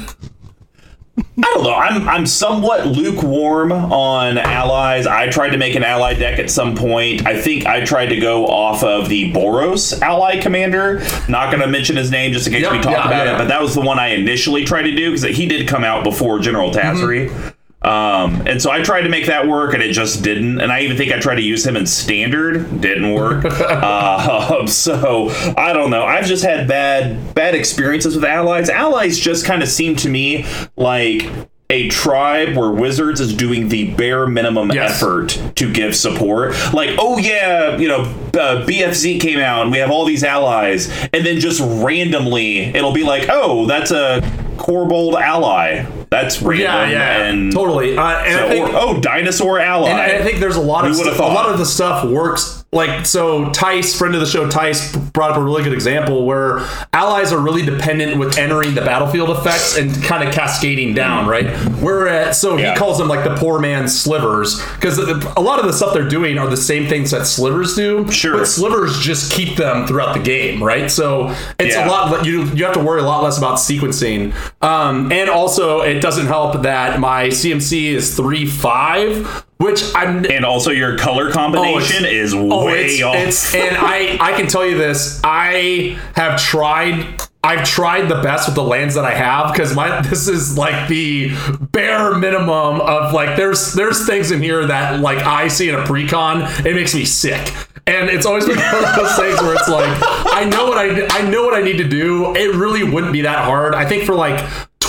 I 1.16 1.42
don't 1.42 1.64
know. 1.64 1.74
I'm 1.74 2.08
I'm 2.08 2.26
somewhat 2.26 2.86
lukewarm 2.86 3.70
on 3.70 4.38
allies. 4.38 5.06
I 5.06 5.28
tried 5.28 5.50
to 5.50 5.58
make 5.58 5.74
an 5.74 5.84
ally 5.84 6.14
deck 6.14 6.38
at 6.38 6.50
some 6.50 6.74
point. 6.76 7.26
I 7.26 7.40
think 7.40 7.66
I 7.66 7.84
tried 7.84 8.06
to 8.06 8.18
go 8.18 8.46
off 8.46 8.82
of 8.82 9.08
the 9.08 9.32
Boros 9.32 10.00
ally 10.00 10.40
commander. 10.40 11.00
Not 11.28 11.50
going 11.50 11.60
to 11.60 11.68
mention 11.68 11.96
his 11.96 12.10
name 12.10 12.32
just 12.32 12.46
in 12.46 12.52
case 12.52 12.62
Yep, 12.62 12.72
we 12.72 12.78
talk 12.78 12.92
yeah, 12.92 13.06
about 13.06 13.26
yeah. 13.26 13.34
it, 13.34 13.38
but 13.38 13.48
that 13.48 13.60
was 13.60 13.74
the 13.74 13.80
one 13.80 13.98
I 13.98 14.08
initially 14.08 14.64
tried 14.64 14.82
to 14.82 14.94
do 14.94 15.10
because 15.10 15.36
he 15.36 15.46
did 15.46 15.68
come 15.68 15.84
out 15.84 16.02
before 16.02 16.38
General 16.40 16.70
Tazri. 16.70 17.53
Um, 17.84 18.46
and 18.46 18.60
so 18.60 18.70
I 18.70 18.82
tried 18.82 19.02
to 19.02 19.08
make 19.08 19.26
that 19.26 19.46
work, 19.46 19.74
and 19.74 19.82
it 19.82 19.92
just 19.92 20.22
didn't. 20.22 20.60
And 20.60 20.72
I 20.72 20.80
even 20.80 20.96
think 20.96 21.12
I 21.12 21.18
tried 21.18 21.36
to 21.36 21.42
use 21.42 21.66
him 21.66 21.76
in 21.76 21.86
standard, 21.86 22.80
didn't 22.80 23.12
work. 23.12 23.44
uh, 23.60 24.66
so 24.66 25.28
I 25.56 25.72
don't 25.72 25.90
know. 25.90 26.04
I've 26.04 26.26
just 26.26 26.44
had 26.44 26.66
bad 26.66 27.34
bad 27.34 27.54
experiences 27.54 28.14
with 28.14 28.24
allies. 28.24 28.70
Allies 28.70 29.18
just 29.18 29.44
kind 29.44 29.62
of 29.62 29.68
seem 29.68 29.96
to 29.96 30.08
me 30.08 30.46
like 30.76 31.30
a 31.74 31.88
tribe 31.88 32.56
where 32.56 32.70
Wizards 32.70 33.20
is 33.20 33.34
doing 33.34 33.68
the 33.68 33.90
bare 33.94 34.26
minimum 34.28 34.70
Yes. 34.70 35.02
effort 35.02 35.40
to 35.56 35.72
give 35.72 35.96
support. 35.96 36.54
Like, 36.72 36.90
oh 36.98 37.18
yeah, 37.18 37.76
you 37.76 37.88
know, 37.88 38.02
uh, 38.34 38.64
BFZ 38.64 39.18
came 39.20 39.40
out, 39.40 39.62
and 39.62 39.72
we 39.72 39.78
have 39.78 39.90
all 39.90 40.04
these 40.04 40.22
allies, 40.22 40.88
and 41.12 41.26
then 41.26 41.40
just 41.40 41.60
randomly 41.60 42.60
it'll 42.60 42.92
be 42.92 43.02
like, 43.04 43.26
oh, 43.28 43.66
that's 43.66 43.90
a 43.90 44.22
Kobold 44.56 45.16
ally. 45.16 45.84
That's 46.10 46.40
random. 46.40 46.60
Yeah, 46.64 46.88
yeah, 46.90 47.22
and 47.24 47.52
totally. 47.52 47.98
Uh, 47.98 48.02
and 48.06 48.38
so- 48.38 48.48
think, 48.48 48.68
or, 48.68 48.72
oh, 48.76 49.00
dinosaur 49.00 49.58
ally. 49.58 49.90
And 49.90 50.00
I 50.00 50.22
think 50.24 50.38
there's 50.38 50.54
a 50.56 50.60
lot 50.60 50.86
of 50.86 50.94
st- 50.94 51.08
a 51.16 51.20
lot 51.20 51.48
of 51.50 51.58
the 51.58 51.66
stuff 51.66 52.04
works 52.04 52.63
like 52.74 53.06
so. 53.06 53.50
Tice, 53.52 53.96
friend 53.96 54.14
of 54.14 54.20
the 54.20 54.26
show, 54.26 54.48
Tice 54.50 54.94
brought 54.96 55.30
up 55.30 55.36
a 55.36 55.42
really 55.42 55.62
good 55.62 55.72
example 55.72 56.26
where 56.26 56.58
allies 56.92 57.32
are 57.32 57.38
really 57.38 57.62
dependent 57.64 58.18
with 58.18 58.36
entering 58.36 58.74
the 58.74 58.80
battlefield 58.80 59.30
effects 59.30 59.76
and 59.78 60.02
kind 60.02 60.26
of 60.26 60.34
cascading 60.34 60.92
down, 60.94 61.26
right? 61.26 61.46
Whereas, 61.80 62.40
so 62.40 62.56
Yeah. 62.56 62.72
he 62.72 62.76
calls 62.78 62.98
them 62.98 63.08
like 63.08 63.24
the 63.24 63.34
poor 63.36 63.58
man's 63.58 63.98
slivers 63.98 64.60
because 64.74 64.98
a 64.98 65.40
lot 65.40 65.58
of 65.60 65.66
the 65.66 65.72
stuff 65.72 65.94
they're 65.94 66.08
doing 66.08 66.38
are 66.38 66.48
the 66.48 66.56
same 66.56 66.88
things 66.88 67.10
that 67.12 67.26
slivers 67.26 67.74
do. 67.74 68.10
Sure. 68.10 68.38
but 68.38 68.46
slivers 68.48 68.98
just 69.00 69.32
keep 69.32 69.56
them 69.56 69.86
throughout 69.86 70.14
the 70.14 70.20
game, 70.20 70.62
right? 70.62 70.90
So 70.90 71.34
it's 71.58 71.74
Yeah. 71.76 71.86
a 71.86 71.88
lot. 71.88 72.24
You 72.26 72.44
you 72.54 72.64
have 72.64 72.74
to 72.74 72.80
worry 72.80 73.00
a 73.00 73.04
lot 73.04 73.22
less 73.22 73.38
about 73.38 73.56
sequencing, 73.58 74.32
um, 74.62 75.12
and 75.12 75.30
also 75.30 75.80
it 75.82 76.00
doesn't 76.00 76.26
help 76.26 76.62
that 76.62 76.98
my 77.00 77.28
CMC 77.30 77.94
is 77.94 78.14
three 78.16 78.46
five, 78.46 79.44
which 79.58 79.82
I'm 79.94 80.26
and 80.26 80.44
also 80.44 80.70
your 80.70 80.98
color 80.98 81.30
combination 81.30 82.04
oh, 82.04 82.08
is 82.08 82.34
Oh, 82.34 82.66
way 82.66 82.86
it's, 82.86 83.02
off. 83.02 83.14
it's 83.14 83.54
and 83.54 83.76
I 83.76 84.16
I 84.20 84.32
can 84.32 84.46
tell 84.46 84.66
you 84.66 84.76
this. 84.76 85.20
I 85.24 85.98
have 86.14 86.40
tried. 86.40 87.22
I've 87.42 87.68
tried 87.68 88.08
the 88.08 88.22
best 88.22 88.48
with 88.48 88.54
the 88.54 88.62
lands 88.62 88.94
that 88.94 89.04
I 89.04 89.12
have 89.12 89.52
because 89.52 89.76
my 89.76 90.00
this 90.08 90.28
is 90.28 90.56
like 90.56 90.88
the 90.88 91.30
bare 91.60 92.14
minimum 92.14 92.80
of 92.80 93.12
like 93.12 93.36
there's 93.36 93.74
there's 93.74 94.06
things 94.06 94.30
in 94.30 94.42
here 94.42 94.66
that 94.66 95.00
like 95.00 95.18
I 95.18 95.48
see 95.48 95.68
in 95.68 95.74
a 95.74 95.84
precon 95.84 96.64
it 96.64 96.74
makes 96.74 96.94
me 96.94 97.04
sick. 97.04 97.52
And 97.86 98.08
it's 98.08 98.24
always 98.24 98.46
been 98.46 98.56
one 98.72 98.84
of 98.84 98.96
those 98.96 99.16
things 99.16 99.42
where 99.42 99.54
it's 99.54 99.68
like 99.68 99.90
I 100.02 100.44
know 100.44 100.66
what 100.66 100.78
I 100.78 101.06
I 101.10 101.28
know 101.28 101.44
what 101.44 101.54
I 101.54 101.60
need 101.60 101.76
to 101.76 101.88
do. 101.88 102.34
It 102.34 102.54
really 102.54 102.82
wouldn't 102.82 103.12
be 103.12 103.20
that 103.22 103.44
hard. 103.44 103.74
I 103.74 103.84
think 103.84 104.04
for 104.04 104.14
like 104.14 104.42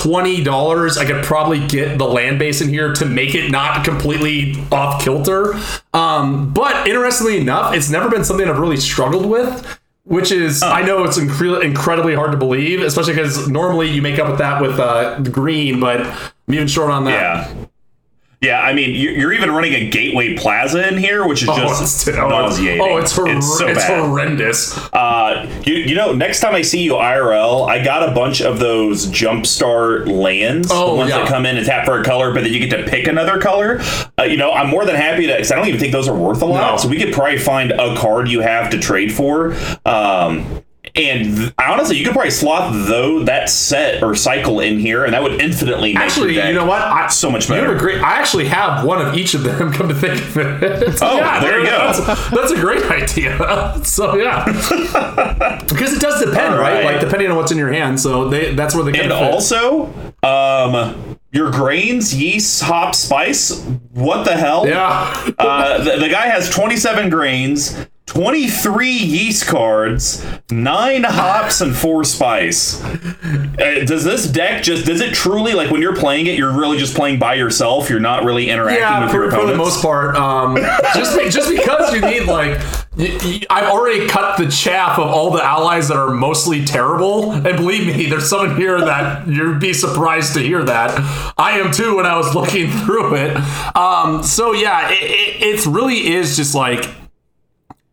twenty 0.06 0.44
dollars, 0.44 0.98
I 0.98 1.06
could 1.06 1.24
probably 1.24 1.66
get 1.68 1.98
the 1.98 2.06
land 2.06 2.40
base 2.40 2.62
in 2.62 2.70
here 2.70 2.94
to 2.94 3.06
make 3.06 3.34
it 3.36 3.50
not 3.52 3.84
completely 3.84 4.56
off 4.72 5.04
kilter. 5.04 5.56
Um, 5.94 6.54
but 6.54 6.88
interestingly 6.88 7.38
enough, 7.40 7.74
it's 7.74 7.90
never 7.90 8.10
been 8.10 8.24
something 8.24 8.48
I've 8.48 8.60
really 8.60 8.78
struggled 8.78 9.26
with. 9.26 9.80
Which 10.08 10.32
is, 10.32 10.62
I 10.62 10.84
know 10.84 11.04
it's 11.04 11.18
incre- 11.18 11.64
incredibly 11.64 12.14
hard 12.14 12.32
to 12.32 12.38
believe, 12.38 12.82
especially 12.82 13.14
because 13.14 13.50
normally 13.50 13.90
you 13.90 14.04
make 14.04 14.20
up 14.20 14.30
with 14.30 14.38
that 14.38 14.62
with 14.62 14.80
uh, 14.80 15.18
the 15.20 15.32
green, 15.32 15.80
but 15.80 16.02
I'm 16.02 16.54
even 16.54 16.68
short 16.68 16.92
on 16.92 17.06
that. 17.06 17.50
yeah. 17.50 17.66
Yeah, 18.42 18.60
I 18.62 18.74
mean, 18.74 18.92
you- 18.92 19.12
you're 19.12 19.34
even 19.34 19.52
running 19.52 19.74
a 19.74 19.90
Gateway 19.90 20.36
Plaza 20.36 20.88
in 20.88 20.98
here, 20.98 21.26
which 21.28 21.42
is 21.44 21.50
Oh, 21.50 21.56
just 21.58 22.08
oh, 22.08 22.12
it's, 22.12 22.18
nauseating. 22.18 22.82
oh, 22.82 22.98
it's, 22.98 23.16
hor- 23.16 23.28
it's 23.30 23.58
so 23.58 23.68
it's 23.68 23.84
horrendous. 23.84 24.78
Uh, 24.94 25.48
you, 25.66 25.76
you 25.76 25.96
know, 25.96 26.12
next 26.14 26.42
time 26.42 26.54
I 26.54 26.62
see 26.62 26.84
you 26.84 26.94
IRL, 26.94 27.68
I 27.68 27.84
got 27.84 28.08
a 28.08 28.12
bunch 28.14 28.42
of 28.42 28.60
those 28.60 29.08
Jumpstart 29.08 30.08
lands. 30.12 30.70
Oh, 30.72 30.92
the 30.92 30.96
ones 30.98 31.10
yeah. 31.10 31.20
that 31.20 31.28
come 31.28 31.46
in 31.46 31.58
and 31.58 31.66
tap 31.66 31.86
for 31.86 32.00
a 32.00 32.04
color, 32.04 32.34
but 32.34 32.44
then 32.44 32.54
you 32.54 32.66
get 32.68 32.76
to 32.78 32.84
pick 32.90 33.08
another 33.08 33.40
color. 33.40 33.80
Uh, 34.20 34.24
you 34.24 34.38
know, 34.38 34.52
I'm 34.52 34.70
more 34.70 34.86
than 34.86 34.96
happy 34.96 35.28
to, 35.28 35.34
because 35.34 35.52
I 35.52 35.56
don't 35.56 35.68
even 35.68 35.80
think 35.80 35.92
those 35.94 36.08
are 36.08 36.16
worth 36.16 36.42
a 36.42 36.46
lot. 36.46 36.72
No. 36.74 36.78
So 36.78 36.88
we 36.88 36.98
could 36.98 37.14
probably 37.14 37.38
find 37.40 37.72
a 37.72 37.96
card 37.96 38.28
you 38.30 38.42
have 38.42 38.70
to 38.72 38.80
trade 38.80 39.12
for. 39.14 39.56
Um, 39.86 40.62
and 40.96 41.36
th- 41.36 41.54
honestly, 41.58 41.98
you 41.98 42.06
could 42.06 42.14
probably 42.14 42.32
slot 42.32 42.72
though 42.88 43.24
that 43.24 43.50
set 43.50 44.04
or 44.04 44.16
cycle 44.16 44.60
in 44.60 44.80
here, 44.80 45.04
and 45.06 45.14
that 45.14 45.24
would 45.24 45.42
infinitely 45.42 45.94
make 45.94 46.04
Actually, 46.04 46.36
you 46.36 46.54
know 46.54 46.66
what? 46.66 46.82
I, 46.82 47.08
so 47.08 47.30
much 47.32 47.48
better. 47.48 47.76
great. 47.76 48.02
I 48.02 48.20
actually 48.20 48.46
have 48.46 48.86
one 48.86 49.06
of 49.06 49.16
each 49.16 49.34
of 49.34 49.44
them. 49.44 49.72
Come 49.74 49.90
to 49.90 49.96
think 49.96 50.22
of 50.22 50.38
it. 50.38 51.00
Oh, 51.02 51.18
there 51.42 51.60
you 51.60 51.66
go. 51.66 51.94
That's, 51.94 52.30
that's 52.30 52.52
a 52.52 52.60
great 52.60 52.84
idea. 52.92 53.38
so 53.84 54.16
yeah, 54.16 54.46
because 55.68 55.94
it 55.94 56.02
does 56.02 56.24
depend, 56.24 56.56
right? 56.56 56.84
right. 56.84 56.86
Like 56.86 57.02
depending 57.02 57.30
on 57.30 57.38
what's 57.38 57.52
in 57.52 57.58
your 57.58 57.72
hand. 57.72 58.00
So 58.00 58.30
they 58.30 58.54
that's 58.54 58.76
where 58.76 58.84
they 58.84 59.00
and 59.00 59.12
also, 59.12 59.94
um, 60.24 61.18
your 61.32 61.52
grains, 61.52 62.16
yeast, 62.16 62.64
hop, 62.64 62.96
spice. 62.96 63.62
What 63.92 64.24
the 64.24 64.36
hell? 64.36 64.68
yeah. 64.68 65.32
Uh, 65.38 65.84
the, 65.84 65.98
the 65.98 66.10
guy 66.10 66.28
has 66.28 66.50
27 66.50 67.10
grains, 67.10 67.86
23 68.06 68.88
yeast 68.92 69.48
cards, 69.48 70.24
9 70.52 71.04
hops, 71.04 71.60
and 71.62 71.76
4 71.76 72.04
spice. 72.04 72.84
Uh, 72.84 73.84
does 73.86 74.04
this 74.04 74.28
deck 74.28 74.62
just, 74.64 74.86
does 74.86 75.02
it 75.02 75.14
truly, 75.16 75.54
like 75.54 75.72
when 75.72 75.82
you're 75.82 75.96
playing 75.96 76.28
it, 76.28 76.38
you're 76.38 76.52
really 76.56 76.78
just 76.78 76.96
playing 76.96 77.18
by 77.18 77.34
yourself? 77.34 77.90
You're 77.90 78.00
not 78.00 78.24
really 78.24 78.50
interacting 78.50 78.80
Yeah, 78.82 79.02
with 79.04 79.12
for, 79.12 79.24
your 79.24 79.32
for 79.32 79.48
the 79.48 79.56
most 79.56 79.82
part, 79.82 80.16
um, 80.16 80.56
just 80.94 81.18
be- 81.18 81.30
just 81.30 81.50
because 81.50 81.94
you 81.96 82.02
need 82.02 82.26
like, 82.26 82.60
y 82.96 83.18
y 83.24 83.42
I've 83.50 83.70
already 83.70 84.08
cut 84.08 84.38
the 84.38 84.50
chaff 84.50 85.00
of 85.00 85.08
all 85.08 85.32
the 85.32 85.44
allies 85.44 85.88
that 85.88 85.98
are 85.98 86.12
mostly 86.12 86.64
terrible, 86.64 87.32
and 87.32 87.44
believe 87.58 87.88
me, 87.88 88.06
there's 88.06 88.30
some 88.30 88.52
in 88.52 88.56
here 88.56 88.80
that 88.80 89.28
you'd 89.28 89.60
be 89.60 89.74
surprised 89.74 90.34
to 90.36 90.42
hear 90.42 90.64
that. 90.64 90.92
I 91.38 91.60
am 91.60 91.72
too 91.72 91.96
when 91.98 92.06
I 92.06 92.16
was 92.18 92.36
looking 92.36 92.70
through 92.86 93.16
it. 93.16 93.36
Um, 93.76 94.22
so 94.22 94.54
yeah, 94.54 94.90
it, 94.92 95.02
it, 95.02 95.60
it 95.60 95.66
really 95.66 96.14
is 96.14 96.38
just 96.38 96.54
like 96.54 96.88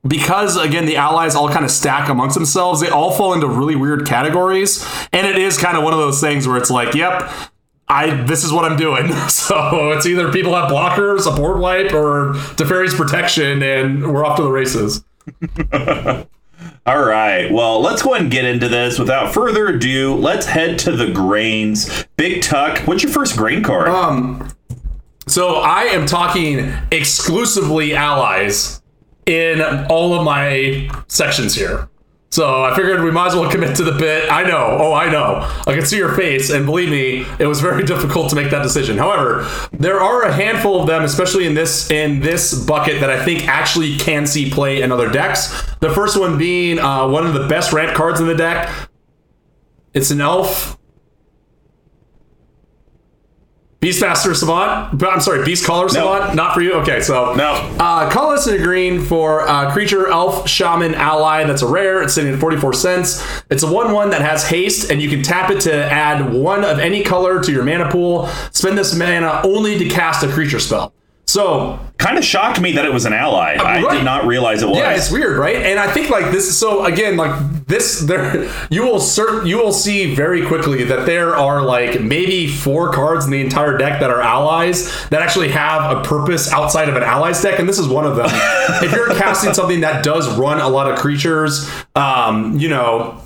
because 0.06 0.56
again 0.56 0.86
the 0.86 0.96
allies 0.96 1.34
all 1.34 1.48
kind 1.48 1.64
of 1.64 1.70
stack 1.70 2.08
amongst 2.08 2.34
themselves 2.34 2.80
they 2.80 2.88
all 2.88 3.12
fall 3.12 3.34
into 3.34 3.46
really 3.46 3.76
weird 3.76 4.06
categories 4.06 4.84
and 5.12 5.26
it 5.26 5.36
is 5.36 5.56
kind 5.56 5.76
of 5.76 5.84
one 5.84 5.92
of 5.92 5.98
those 5.98 6.20
things 6.20 6.46
where 6.48 6.56
it's 6.56 6.70
like 6.70 6.94
yep 6.94 7.30
I 7.88 8.22
this 8.24 8.42
is 8.42 8.52
what 8.52 8.64
I'm 8.64 8.76
doing. 8.76 9.12
So 9.28 9.90
it's 9.92 10.06
either 10.06 10.32
people 10.32 10.54
have 10.54 10.70
blockers, 10.70 11.30
a 11.30 11.36
board 11.36 11.60
wipe, 11.60 11.92
or 11.92 12.32
Teferi's 12.56 12.94
protection, 12.94 13.62
and 13.62 14.12
we're 14.14 14.24
off 14.24 14.36
to 14.36 14.42
the 14.42 14.50
races. 14.50 15.04
All 16.86 17.04
right. 17.04 17.50
Well, 17.52 17.80
let's 17.80 18.02
go 18.02 18.10
ahead 18.10 18.22
and 18.22 18.30
get 18.30 18.44
into 18.44 18.68
this. 18.68 18.98
Without 18.98 19.32
further 19.34 19.68
ado, 19.68 20.14
let's 20.14 20.46
head 20.46 20.78
to 20.80 20.92
the 20.92 21.10
grains. 21.10 22.06
Big 22.16 22.42
Tuck, 22.42 22.80
what's 22.86 23.02
your 23.02 23.12
first 23.12 23.36
grain 23.36 23.62
card? 23.62 23.88
Um, 23.88 24.48
So 25.26 25.56
I 25.56 25.82
am 25.84 26.06
talking 26.06 26.72
exclusively 26.90 27.94
allies 27.94 28.81
in 29.26 29.62
all 29.86 30.14
of 30.14 30.24
my 30.24 30.90
sections 31.08 31.54
here. 31.54 31.88
So 32.32 32.64
I 32.64 32.74
figured 32.74 33.02
we 33.02 33.10
might 33.10 33.26
as 33.26 33.34
well 33.34 33.50
commit 33.50 33.76
to 33.76 33.84
the 33.84 33.92
bit. 33.92 34.32
I 34.32 34.42
know. 34.42 34.78
Oh, 34.80 34.94
I 34.94 35.10
know. 35.10 35.40
I 35.66 35.74
can 35.74 35.84
see 35.84 35.98
your 35.98 36.14
face, 36.14 36.48
and 36.48 36.64
believe 36.64 36.88
me, 36.88 37.26
it 37.38 37.46
was 37.46 37.60
very 37.60 37.84
difficult 37.92 38.30
to 38.30 38.36
make 38.36 38.50
that 38.50 38.62
decision. 38.62 38.96
However, 38.96 39.46
there 39.70 40.00
are 40.00 40.22
a 40.22 40.32
handful 40.32 40.80
of 40.80 40.86
them, 40.86 41.02
especially 41.02 41.46
in 41.46 41.52
this 41.52 41.90
in 41.90 42.20
this 42.20 42.64
bucket, 42.64 43.00
that 43.00 43.10
I 43.10 43.22
think 43.22 43.46
actually 43.48 43.98
can 43.98 44.26
see 44.26 44.48
play 44.50 44.80
in 44.80 44.90
other 44.90 45.10
decks. 45.10 45.62
The 45.80 45.90
first 45.90 46.18
one 46.18 46.38
being 46.38 46.78
uh, 46.78 47.06
one 47.06 47.26
of 47.26 47.34
the 47.34 47.46
best 47.48 47.74
ramp 47.74 47.94
cards 47.94 48.18
in 48.18 48.26
the 48.26 48.34
deck. 48.34 48.70
It's 49.92 50.10
an 50.10 50.22
elf. 50.22 50.78
Beastmaster 53.82 54.34
Savant. 54.36 54.96
But 54.96 55.10
I'm 55.10 55.20
sorry, 55.20 55.44
Beast 55.44 55.66
Caller 55.66 55.88
Savant. 55.88 56.36
Not 56.36 56.54
for 56.54 56.60
you. 56.60 56.74
Okay, 56.74 57.00
so 57.00 57.34
No. 57.34 57.52
Uh, 57.80 58.08
colorless 58.10 58.46
and 58.46 58.60
a 58.60 58.62
green 58.62 59.02
for 59.02 59.46
uh, 59.48 59.72
creature, 59.72 60.06
elf, 60.06 60.48
shaman, 60.48 60.94
ally. 60.94 61.42
That's 61.44 61.62
a 61.62 61.66
rare. 61.66 62.00
It's 62.00 62.14
sitting 62.14 62.32
at 62.32 62.38
44 62.38 62.72
cents. 62.74 63.42
It's 63.50 63.64
a 63.64 63.70
1 63.70 63.92
1 63.92 64.10
that 64.10 64.20
has 64.22 64.48
haste, 64.48 64.92
and 64.92 65.02
you 65.02 65.10
can 65.10 65.24
tap 65.24 65.50
it 65.50 65.60
to 65.62 65.74
add 65.74 66.32
one 66.32 66.64
of 66.64 66.78
any 66.78 67.02
color 67.02 67.42
to 67.42 67.50
your 67.50 67.64
mana 67.64 67.90
pool. 67.90 68.28
Spend 68.52 68.78
this 68.78 68.94
mana 68.94 69.40
only 69.44 69.76
to 69.78 69.88
cast 69.88 70.22
a 70.22 70.28
creature 70.28 70.60
spell. 70.60 70.94
So 71.32 71.80
kind 71.96 72.18
of 72.18 72.24
shocked 72.24 72.60
me 72.60 72.72
that 72.72 72.84
it 72.84 72.92
was 72.92 73.06
an 73.06 73.14
ally. 73.14 73.56
I 73.58 73.82
right. 73.82 73.94
did 73.94 74.04
not 74.04 74.26
realize 74.26 74.62
it 74.62 74.68
was. 74.68 74.76
yeah, 74.76 74.90
it's 74.90 75.10
weird, 75.10 75.38
right? 75.38 75.56
And 75.56 75.78
I 75.78 75.90
think 75.90 76.10
like 76.10 76.30
this. 76.30 76.58
So 76.58 76.84
again, 76.84 77.16
like 77.16 77.66
this, 77.66 78.00
there 78.00 78.50
you 78.70 78.82
will 78.82 78.98
cert, 78.98 79.46
you 79.46 79.56
will 79.56 79.72
see 79.72 80.14
very 80.14 80.46
quickly 80.46 80.84
that 80.84 81.06
there 81.06 81.34
are 81.34 81.62
like 81.62 82.02
maybe 82.02 82.48
four 82.48 82.92
cards 82.92 83.24
in 83.24 83.30
the 83.30 83.40
entire 83.40 83.78
deck 83.78 83.98
that 84.00 84.10
are 84.10 84.20
allies 84.20 84.92
that 85.08 85.22
actually 85.22 85.48
have 85.48 85.96
a 85.96 86.02
purpose 86.02 86.52
outside 86.52 86.90
of 86.90 86.96
an 86.96 87.02
allies 87.02 87.40
deck, 87.40 87.58
and 87.58 87.66
this 87.66 87.78
is 87.78 87.88
one 87.88 88.04
of 88.04 88.14
them. 88.16 88.28
if 88.82 88.92
you're 88.92 89.08
casting 89.14 89.54
something 89.54 89.80
that 89.80 90.04
does 90.04 90.28
run 90.36 90.60
a 90.60 90.68
lot 90.68 90.90
of 90.90 90.98
creatures, 90.98 91.70
um, 91.94 92.58
you 92.58 92.68
know. 92.68 93.21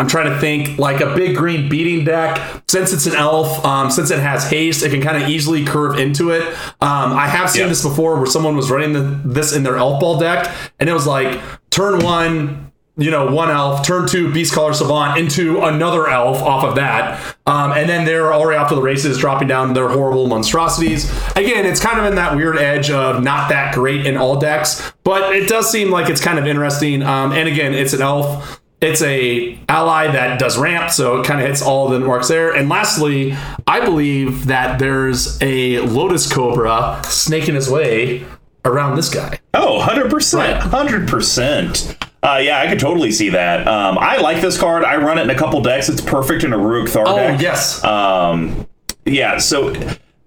I'm 0.00 0.06
trying 0.06 0.32
to 0.32 0.38
think 0.38 0.78
like 0.78 1.00
a 1.00 1.12
big 1.16 1.34
green 1.36 1.68
beating 1.68 2.04
deck. 2.04 2.62
Since 2.68 2.92
it's 2.92 3.06
an 3.06 3.16
elf, 3.16 3.64
um, 3.64 3.90
since 3.90 4.12
it 4.12 4.20
has 4.20 4.48
haste, 4.48 4.84
it 4.84 4.90
can 4.90 5.02
kind 5.02 5.20
of 5.20 5.28
easily 5.28 5.64
curve 5.64 5.98
into 5.98 6.30
it. 6.30 6.42
Um, 6.80 7.12
I 7.12 7.26
have 7.26 7.50
seen 7.50 7.62
Yeah. 7.62 7.68
this 7.68 7.82
before 7.82 8.14
where 8.16 8.26
someone 8.26 8.54
was 8.56 8.70
running 8.70 8.92
the, 8.92 9.00
this 9.24 9.52
in 9.52 9.64
their 9.64 9.76
elf 9.76 9.98
ball 10.00 10.16
deck, 10.18 10.48
and 10.78 10.88
it 10.88 10.92
was 10.92 11.04
like 11.06 11.40
turn 11.70 11.98
one, 11.98 12.70
you 12.96 13.10
know, 13.10 13.26
one 13.32 13.50
elf, 13.50 13.84
turn 13.84 14.06
two, 14.06 14.28
Beastcaller 14.28 14.72
Savant 14.72 15.18
into 15.18 15.62
another 15.62 16.08
elf 16.08 16.40
off 16.42 16.62
of 16.62 16.76
that, 16.76 17.20
um, 17.46 17.72
and 17.72 17.88
then 17.88 18.04
they're 18.04 18.32
already 18.32 18.56
off 18.56 18.68
to 18.68 18.76
the 18.76 18.82
races, 18.82 19.18
dropping 19.18 19.48
down 19.48 19.74
their 19.74 19.88
horrible 19.88 20.28
monstrosities. 20.28 21.10
Again, 21.34 21.66
it's 21.66 21.80
kind 21.80 21.98
of 21.98 22.04
in 22.04 22.14
that 22.14 22.36
weird 22.36 22.56
edge 22.56 22.88
of 22.90 23.20
not 23.24 23.48
that 23.48 23.74
great 23.74 24.06
in 24.06 24.16
all 24.16 24.38
decks, 24.38 24.92
but 25.02 25.34
it 25.34 25.48
does 25.48 25.68
seem 25.68 25.90
like 25.90 26.08
it's 26.08 26.20
kind 26.20 26.38
of 26.38 26.46
interesting. 26.46 27.02
Um, 27.02 27.32
and 27.32 27.48
again, 27.48 27.74
it's 27.74 27.94
an 27.94 28.02
elf. 28.02 28.60
It's 28.80 29.02
a 29.02 29.58
ally 29.68 30.06
that 30.12 30.38
does 30.38 30.56
ramp, 30.56 30.90
so 30.90 31.20
it 31.20 31.26
kind 31.26 31.40
of 31.40 31.46
hits 31.48 31.62
all 31.62 31.88
the 31.88 31.98
marks 31.98 32.28
there. 32.28 32.54
And 32.54 32.68
lastly, 32.68 33.34
I 33.66 33.80
believe 33.84 34.46
that 34.46 34.78
there's 34.78 35.36
a 35.42 35.80
Lotus 35.80 36.32
Cobra 36.32 37.00
snaking 37.04 37.56
his 37.56 37.68
way 37.68 38.24
around 38.64 38.94
this 38.96 39.12
guy. 39.12 39.40
Oh, 39.54 39.80
100%. 39.84 40.34
Right. 40.38 40.60
100%. 40.62 41.96
Uh, 42.22 42.40
yeah, 42.42 42.60
I 42.60 42.68
could 42.68 42.78
totally 42.78 43.10
see 43.12 43.30
that. 43.30 43.66
Um, 43.66 43.98
I 43.98 44.18
like 44.18 44.40
this 44.40 44.58
card. 44.58 44.84
I 44.84 44.96
run 44.96 45.18
it 45.18 45.22
in 45.22 45.30
a 45.30 45.34
couple 45.38 45.60
decks. 45.60 45.88
It's 45.88 46.00
perfect 46.00 46.44
in 46.44 46.52
a 46.52 46.58
Ruric 46.58 46.88
Thar 46.90 47.04
Oh 47.06 47.16
deck. 47.16 47.40
yes, 47.40 47.82
Um, 47.84 48.66
yeah, 49.04 49.38
so 49.38 49.72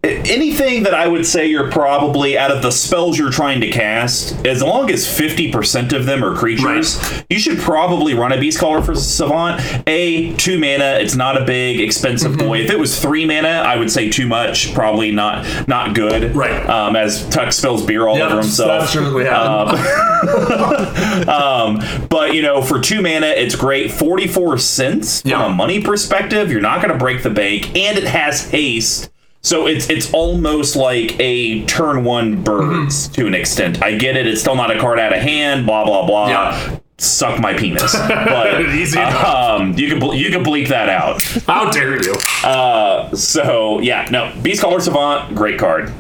anything 0.04 0.84
that 0.84 0.94
I 0.96 1.08
would 1.08 1.26
say 1.28 1.46
you're 1.48 1.70
probably 1.72 2.36
out 2.38 2.50
of 2.50 2.64
the 2.64 2.72
spells 2.72 3.20
you're 3.20 3.30
trying 3.32 3.62
to 3.62 3.70
cast, 3.70 4.46
as 4.48 4.64
long 4.64 4.90
as 4.90 5.06
50% 5.06 5.94
of 5.94 6.06
them 6.08 6.24
are 6.24 6.36
creatures, 6.36 7.00
you 7.30 7.38
should 7.38 7.60
probably 7.60 8.16
run 8.16 8.32
a 8.32 8.40
Beast 8.40 8.60
Caller 8.60 8.82
for 8.82 8.96
Savant. 8.96 9.62
A, 9.88 10.36
two 10.38 10.58
mana, 10.58 10.98
it's 11.00 11.16
not 11.16 11.40
a 11.40 11.46
big, 11.46 11.80
expensive 11.80 12.32
Mm-hmm. 12.32 12.48
boy. 12.48 12.58
If 12.60 12.72
it 12.72 12.80
was 12.80 13.00
three 13.00 13.26
mana, 13.26 13.48
I 13.50 13.76
would 13.78 13.92
say 13.92 14.10
too 14.10 14.26
much, 14.28 14.74
probably 14.74 15.12
not 15.12 15.68
not 15.68 15.94
good. 15.94 16.36
Right. 16.36 16.68
Um, 16.68 16.96
as 16.96 17.28
Tuck 17.30 17.52
spills 17.54 17.86
beer 17.86 18.08
all 18.08 18.18
Yeah, 18.18 18.28
over 18.28 18.38
himself. 18.42 18.82
that 18.82 18.90
certainly 18.90 19.26
happened. 19.26 19.80
Um, 21.28 21.80
but 22.10 22.34
you 22.34 22.42
know, 22.42 22.62
for 22.62 22.80
two 22.80 23.02
mana, 23.02 23.28
it's 23.28 23.56
great. 23.56 23.92
Forty-four 23.92 24.58
cents 24.60 25.22
Yeah. 25.26 25.42
from 25.44 25.52
a 25.54 25.56
money 25.56 25.82
perspective. 25.82 26.52
You're 26.52 26.62
not 26.62 26.82
going 26.82 26.92
to 26.94 26.98
break 27.00 27.24
the 27.24 27.30
bank, 27.30 27.76
and 27.76 27.98
it 27.98 28.04
has 28.06 28.50
haste. 28.50 29.11
So 29.44 29.66
it's 29.68 29.90
it's 29.90 30.14
almost 30.14 30.76
like 30.76 31.20
a 31.20 31.66
turn 31.66 32.04
one 32.04 32.44
birds 32.44 33.08
Mm-hmm. 33.08 33.14
to 33.14 33.28
an 33.28 33.34
extent. 33.34 33.82
I 33.82 33.98
get 33.98 34.16
it. 34.16 34.28
It's 34.28 34.42
still 34.42 34.56
not 34.56 34.70
a 34.76 34.80
card 34.80 35.00
out 35.00 35.14
of 35.14 35.22
hand. 35.22 35.66
Blah 35.66 35.86
blah 35.86 36.06
blah. 36.06 36.30
Yeah. 36.30 36.80
Suck 37.00 37.40
my 37.40 37.54
penis. 37.56 37.96
But 38.08 38.62
Easy 38.76 39.00
enough. 39.00 39.26
um, 39.26 39.74
you 39.78 39.88
can 39.90 40.02
you 40.16 40.30
can 40.30 40.44
bleep 40.44 40.68
that 40.68 40.90
out. 40.90 41.24
how 41.48 41.72
dare 41.72 42.02
you? 42.04 42.14
Uh, 42.44 43.16
so 43.16 43.80
yeah, 43.80 44.08
no, 44.12 44.32
Beast 44.44 44.62
Caller 44.62 44.80
Savant, 44.80 45.34
great 45.36 45.58
card. 45.60 45.92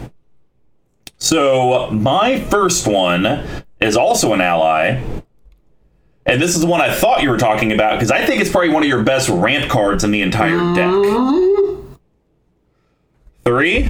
So 1.18 1.90
my 1.92 2.40
first 2.42 2.88
one 2.88 3.44
is 3.80 3.98
also 3.98 4.34
an 4.34 4.42
ally. 4.42 5.02
And 6.28 6.40
this 6.40 6.54
is 6.54 6.62
the 6.62 6.68
one 6.68 6.82
I 6.82 6.94
thought 6.94 7.24
you 7.24 7.30
were 7.32 7.38
talking 7.40 7.72
about 7.72 7.94
because 7.94 8.12
I 8.12 8.24
think 8.24 8.42
it's 8.42 8.52
probably 8.52 8.70
one 8.70 8.84
of 8.84 8.90
your 8.90 9.02
best 9.04 9.28
ramp 9.30 9.70
cards 9.72 10.04
in 10.04 10.12
the 10.12 10.22
entire 10.22 10.58
deck. 10.76 10.92
Three, 13.44 13.90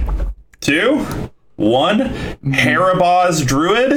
two, 0.60 1.04
one. 1.56 1.98
Harabaz 2.44 3.46
Druid. 3.46 3.92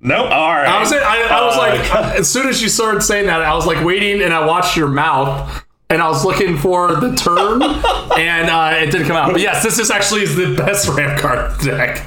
Nope. 0.00 0.30
All 0.30 0.52
right. 0.54 0.66
I 0.68 0.80
was, 0.80 0.92
I, 0.92 0.96
I 1.22 1.44
was 1.44 1.56
Uh, 1.56 1.58
like, 1.58 2.16
as 2.18 2.28
soon 2.30 2.48
as 2.48 2.62
you 2.62 2.68
started 2.68 3.02
saying 3.02 3.26
that, 3.26 3.42
I 3.42 3.54
was 3.54 3.66
like 3.66 3.84
waiting, 3.84 4.22
and 4.22 4.32
I 4.32 4.46
watched 4.46 4.76
your 4.76 4.88
mouth, 4.88 5.64
and 5.90 6.00
I 6.00 6.08
was 6.08 6.24
looking 6.24 6.56
for 6.56 6.94
the 6.96 7.14
turn, 7.16 7.62
and 8.18 8.48
uh, 8.50 8.76
it 8.82 8.90
didn't 8.90 9.06
come 9.08 9.16
out. 9.16 9.32
But 9.32 9.40
yes, 9.40 9.62
this 9.62 9.78
is 9.78 9.90
actually 9.90 10.26
the 10.26 10.54
best 10.56 10.88
ramp 10.88 11.18
card 11.20 11.58
deck. 11.60 12.04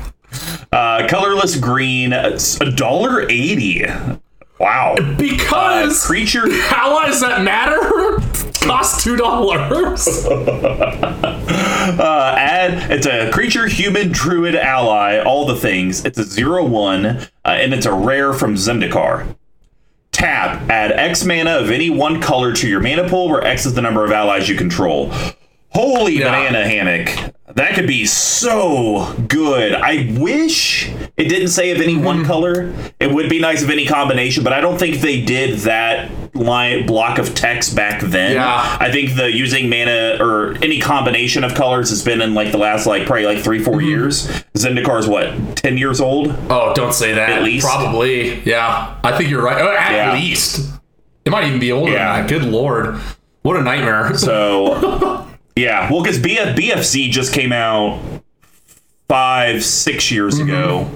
uh, 0.72 1.08
colorless 1.08 1.56
green. 1.58 2.14
A 2.14 2.38
dollar 2.76 3.24
eighty. 3.30 3.86
Wow. 4.60 4.96
Because 5.18 6.06
Creature. 6.06 6.52
How 6.64 7.06
does 7.06 7.22
that 7.22 7.44
matter 7.44 7.80
cost 8.68 9.02
two 9.04 9.16
dollars. 9.16 10.06
Uh, 11.98 12.36
add 12.38 12.92
it's 12.92 13.08
a 13.08 13.32
creature, 13.32 13.68
human, 13.68 14.12
druid, 14.12 14.56
ally, 14.56 15.20
all 15.24 15.46
the 15.46 15.56
things. 15.56 16.06
It's 16.06 16.18
a 16.20 16.24
zero 16.24 16.64
one, 16.66 17.06
uh, 17.06 17.28
and 17.46 17.74
it's 17.74 17.86
a 17.86 17.94
rare 17.94 18.34
from 18.34 18.56
Zendikar. 18.56 19.36
Tap. 20.12 20.70
Add 20.70 20.92
X 20.92 21.24
mana 21.24 21.52
of 21.58 21.70
any 21.72 21.90
one 21.90 22.22
color 22.22 22.52
to 22.54 22.68
your 22.68 22.80
mana 22.82 23.08
pool, 23.08 23.30
where 23.30 23.44
X 23.44 23.66
is 23.66 23.74
the 23.74 23.82
number 23.82 24.04
of 24.04 24.12
allies 24.12 24.50
you 24.50 24.56
control. 24.56 25.12
Holy 25.70 26.20
Yeah. 26.20 26.32
banana 26.32 26.68
hammock. 26.68 27.34
That 27.56 27.74
could 27.74 27.88
be 27.88 28.06
so 28.06 29.14
good. 29.28 29.74
I 29.74 30.16
wish 30.18 30.88
it 31.18 31.26
didn't 31.30 31.48
say 31.50 31.72
of 31.72 31.82
any 31.82 31.96
Mm-hmm. 31.96 32.04
one 32.06 32.26
color. 32.26 32.74
It 33.00 33.12
would 33.12 33.30
be 33.30 33.40
nice 33.40 33.64
of 33.64 33.70
any 33.70 33.86
combination, 33.86 34.44
but 34.44 34.54
I 34.54 34.62
don't 34.62 34.78
think 34.78 34.98
they 35.02 35.22
did 35.22 35.60
that 35.60 36.12
line 36.36 36.86
block 36.86 37.18
of 37.18 37.34
text 37.34 37.76
back 37.76 38.02
then. 38.02 38.34
Yeah. 38.36 38.78
I 38.80 38.92
think 38.92 39.16
the 39.16 39.32
using 39.32 39.68
mana 39.70 40.18
or 40.20 40.54
any 40.62 40.80
combination 40.80 41.44
of 41.44 41.56
colors 41.56 41.90
has 41.90 42.04
been 42.04 42.22
in 42.22 42.34
like 42.36 42.52
the 42.52 42.58
last 42.60 42.86
like 42.86 43.06
probably 43.08 43.26
like 43.26 43.40
three, 43.44 43.64
four 43.64 43.76
Mm-hmm. 43.78 43.86
years. 43.88 44.28
Zendikar's 44.54 45.08
what, 45.08 45.58
ten 45.58 45.78
years 45.78 46.00
old? 46.00 46.28
Oh, 46.50 46.74
don't 46.76 46.94
say 46.94 47.14
that. 47.14 47.30
At 47.30 47.44
least? 47.44 47.66
Probably. 47.66 48.40
Yeah. 48.42 48.96
I 49.04 49.18
think 49.18 49.30
you're 49.30 49.44
right. 49.44 49.62
Oh, 49.62 49.72
at 49.76 49.92
Yeah. 49.92 50.14
least. 50.14 50.70
It 51.26 51.32
might 51.32 51.46
even 51.46 51.60
be 51.60 51.72
older 51.72 51.92
Yeah. 51.92 52.18
than 52.18 52.28
that. 52.28 52.30
Good 52.42 52.50
lord. 52.50 52.96
What 53.42 53.56
a 53.58 53.62
nightmare. 53.64 54.16
So 54.18 55.26
yeah, 55.60 55.92
well, 55.92 56.02
because 56.02 56.20
BF, 56.20 56.56
BFZ 56.56 57.10
just 57.12 57.34
came 57.34 57.52
out 57.52 58.00
five, 59.08 59.64
six 59.64 60.12
years 60.12 60.36
Mm-hmm. 60.40 60.50
ago, 60.50 60.90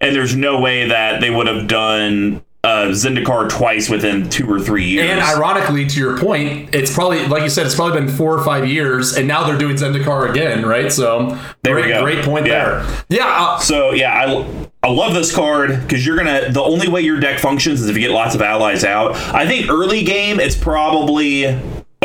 and 0.00 0.14
there's 0.14 0.36
no 0.36 0.60
way 0.60 0.88
that 0.88 1.20
they 1.20 1.30
would 1.30 1.46
have 1.46 1.66
done 1.66 2.42
uh, 2.62 2.88
Zendikar 2.90 3.48
twice 3.48 3.88
within 3.88 4.28
two 4.28 4.50
or 4.52 4.58
three 4.60 4.84
years. 4.84 5.08
And 5.08 5.20
ironically, 5.20 5.86
to 5.86 6.00
your 6.00 6.18
point, 6.18 6.74
it's 6.74 6.92
probably 6.92 7.24
like 7.28 7.42
you 7.44 7.48
said, 7.48 7.64
it's 7.64 7.74
probably 7.76 8.00
been 8.00 8.08
four 8.10 8.36
or 8.36 8.44
five 8.44 8.66
years, 8.68 9.16
and 9.16 9.26
now 9.28 9.44
they're 9.46 9.56
doing 9.58 9.76
Zendikar 9.76 10.28
again, 10.30 10.66
right? 10.66 10.90
So 10.92 11.38
There 11.62 11.76
we 11.76 11.82
great, 11.82 11.92
go. 11.94 12.02
great 12.02 12.24
point 12.24 12.46
Yeah. 12.46 12.84
there. 12.84 13.04
Yeah, 13.08 13.26
uh, 13.26 13.58
So 13.58 13.92
yeah, 13.92 14.12
I 14.12 14.66
I 14.82 14.90
love 14.90 15.14
this 15.14 15.34
card 15.34 15.80
because 15.82 16.04
you're 16.04 16.16
gonna. 16.16 16.50
The 16.52 16.62
only 16.62 16.88
way 16.88 17.00
your 17.02 17.20
deck 17.20 17.38
functions 17.38 17.80
is 17.80 17.88
if 17.88 17.94
you 17.96 18.02
get 18.02 18.10
lots 18.10 18.34
of 18.34 18.42
allies 18.42 18.84
out. 18.84 19.14
I 19.34 19.46
think 19.46 19.70
early 19.70 20.02
game 20.02 20.40
it's 20.40 20.56
probably 20.56 21.44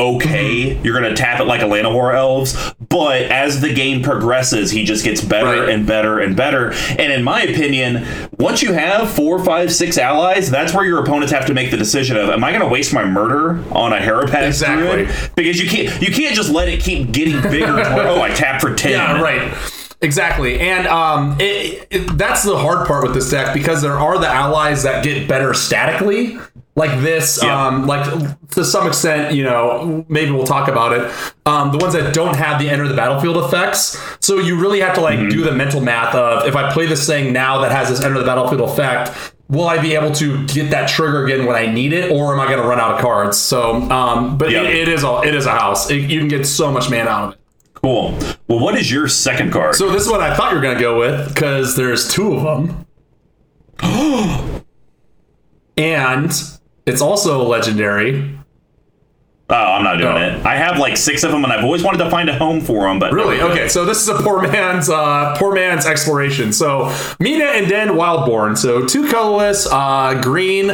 okay. 0.01 0.71
Mm-hmm. 0.75 0.85
You're 0.85 0.99
gonna 0.99 1.15
tap 1.15 1.39
it 1.39 1.45
like 1.45 1.61
a 1.61 1.65
Llanowar 1.65 2.15
Elves, 2.15 2.73
but 2.89 3.21
as 3.23 3.61
the 3.61 3.73
game 3.73 4.01
progresses, 4.03 4.71
he 4.71 4.83
just 4.83 5.03
gets 5.03 5.21
better 5.21 5.61
Right. 5.61 5.69
and 5.69 5.85
better 5.87 6.19
and 6.19 6.35
better. 6.35 6.71
And 6.97 7.11
in 7.13 7.23
my 7.23 7.41
opinion, 7.43 8.05
once 8.39 8.61
you 8.61 8.73
have 8.73 9.09
four, 9.11 9.43
five, 9.43 9.71
six 9.73 9.97
allies, 9.97 10.49
that's 10.49 10.73
where 10.73 10.85
your 10.85 10.99
opponents 10.99 11.31
have 11.31 11.45
to 11.47 11.53
make 11.53 11.71
the 11.71 11.77
decision 11.77 12.17
of: 12.17 12.29
Am 12.29 12.43
I 12.43 12.51
gonna 12.51 12.67
waste 12.69 12.93
my 12.93 13.05
murder 13.05 13.63
on 13.71 13.93
a 13.93 13.97
Harabaz 13.99 14.47
Exactly. 14.47 15.05
Druid? 15.05 15.31
Because 15.35 15.61
you 15.61 15.69
can't 15.69 16.01
you 16.01 16.11
can't 16.11 16.35
just 16.35 16.51
let 16.51 16.67
it 16.67 16.81
keep 16.81 17.11
getting 17.11 17.41
bigger. 17.41 17.67
to 17.83 17.89
where, 17.95 18.07
oh, 18.09 18.21
I 18.21 18.29
tap 18.29 18.61
for 18.61 18.73
ten. 18.75 18.91
Yeah, 18.91 19.21
right. 19.21 19.53
Exactly, 20.03 20.59
and 20.59 20.87
um, 20.87 21.37
it, 21.39 21.85
it, 21.91 22.17
that's 22.17 22.41
the 22.43 22.57
hard 22.57 22.87
part 22.87 23.03
with 23.03 23.13
this 23.13 23.29
deck 23.29 23.53
because 23.53 23.83
there 23.83 23.99
are 23.99 24.17
the 24.17 24.27
allies 24.27 24.81
that 24.81 25.03
get 25.03 25.27
better 25.27 25.53
statically, 25.53 26.39
like 26.75 27.01
this. 27.01 27.39
Yeah. 27.43 27.67
Um, 27.67 27.85
like 27.85 28.05
to 28.51 28.63
some 28.63 28.87
extent, 28.87 29.35
you 29.35 29.43
know, 29.43 30.05
maybe 30.07 30.31
we'll 30.31 30.45
talk 30.45 30.67
about 30.69 30.93
it. 30.93 31.11
Um, 31.45 31.71
the 31.71 31.77
ones 31.77 31.93
that 31.93 32.13
don't 32.13 32.35
have 32.35 32.61
the 32.61 32.69
enter 32.69 32.87
the 32.87 32.95
battlefield 32.95 33.37
effects, 33.37 33.97
so 34.19 34.37
you 34.39 34.59
really 34.59 34.79
have 34.79 34.95
to 34.95 35.01
like 35.01 35.19
do 35.29 35.43
the 35.43 35.51
mental 35.51 35.81
math 35.81 36.15
of 36.15 36.47
if 36.47 36.55
I 36.55 36.71
play 36.71 36.85
this 36.85 37.05
thing 37.05 37.33
now 37.33 37.59
that 37.61 37.71
has 37.71 37.89
this 37.89 38.01
enter 38.01 38.19
the 38.19 38.25
battlefield 38.25 38.61
effect. 38.69 39.33
Will 39.49 39.67
I 39.67 39.81
be 39.81 39.95
able 39.95 40.13
to 40.13 40.47
get 40.47 40.69
that 40.71 40.87
trigger 40.87 41.25
again 41.25 41.45
when 41.45 41.57
I 41.57 41.65
need 41.65 41.91
it, 41.91 42.09
or 42.09 42.33
am 42.33 42.39
I 42.39 42.45
going 42.45 42.61
to 42.61 42.65
run 42.65 42.79
out 42.79 42.93
of 42.95 43.01
cards? 43.01 43.37
So, 43.37 43.73
um, 43.91 44.37
but 44.37 44.49
Yep. 44.49 44.63
it, 44.63 44.75
it 44.75 44.87
is 44.87 45.03
a 45.03 45.21
it 45.25 45.35
is 45.35 45.45
a 45.45 45.51
house. 45.51 45.91
It, 45.91 46.09
you 46.09 46.19
can 46.19 46.29
get 46.29 46.45
so 46.45 46.71
much 46.71 46.89
mana 46.89 47.09
out 47.09 47.23
of 47.27 47.33
it. 47.33 47.39
Cool. 47.73 48.11
Well, 48.47 48.59
what 48.59 48.75
is 48.77 48.89
your 48.89 49.09
second 49.09 49.51
card? 49.51 49.75
So 49.75 49.89
this 49.91 50.03
is 50.05 50.09
what 50.09 50.21
I 50.21 50.33
thought 50.37 50.51
you 50.51 50.55
were 50.57 50.63
gonna 50.63 50.79
go 50.79 50.97
with 50.97 51.33
because 51.33 51.75
there's 51.75 52.09
two 52.13 52.33
of 52.35 52.43
them, 52.43 52.85
and 55.77 56.31
it's 56.85 57.01
also 57.01 57.43
legendary. 57.47 58.37
Oh, 59.49 59.53
I'm 59.55 59.83
not 59.83 59.97
doing 59.97 60.13
No. 60.15 60.21
it. 60.39 60.45
I 60.45 60.55
have 60.55 60.77
like 60.79 60.95
six 60.95 61.23
of 61.23 61.31
them, 61.31 61.43
and 61.43 61.51
I've 61.51 61.65
always 61.65 61.83
wanted 61.83 61.97
to 62.05 62.09
find 62.09 62.29
a 62.29 62.37
home 62.37 62.61
for 62.61 62.83
them. 62.87 62.99
But 62.99 63.11
Really? 63.11 63.41
Okay, 63.41 63.67
so 63.67 63.83
this 63.83 64.01
is 64.01 64.07
a 64.07 64.15
poor 64.15 64.41
man's 64.41 64.89
uh, 64.89 65.35
poor 65.37 65.53
man's 65.53 65.85
exploration. 65.85 66.53
So 66.53 66.95
Mina 67.19 67.43
and 67.45 67.67
Denn 67.67 67.89
Wildborn. 67.89 68.57
So 68.57 68.85
two 68.85 69.09
colorless, 69.09 69.67
uh, 69.69 70.21
green, 70.23 70.71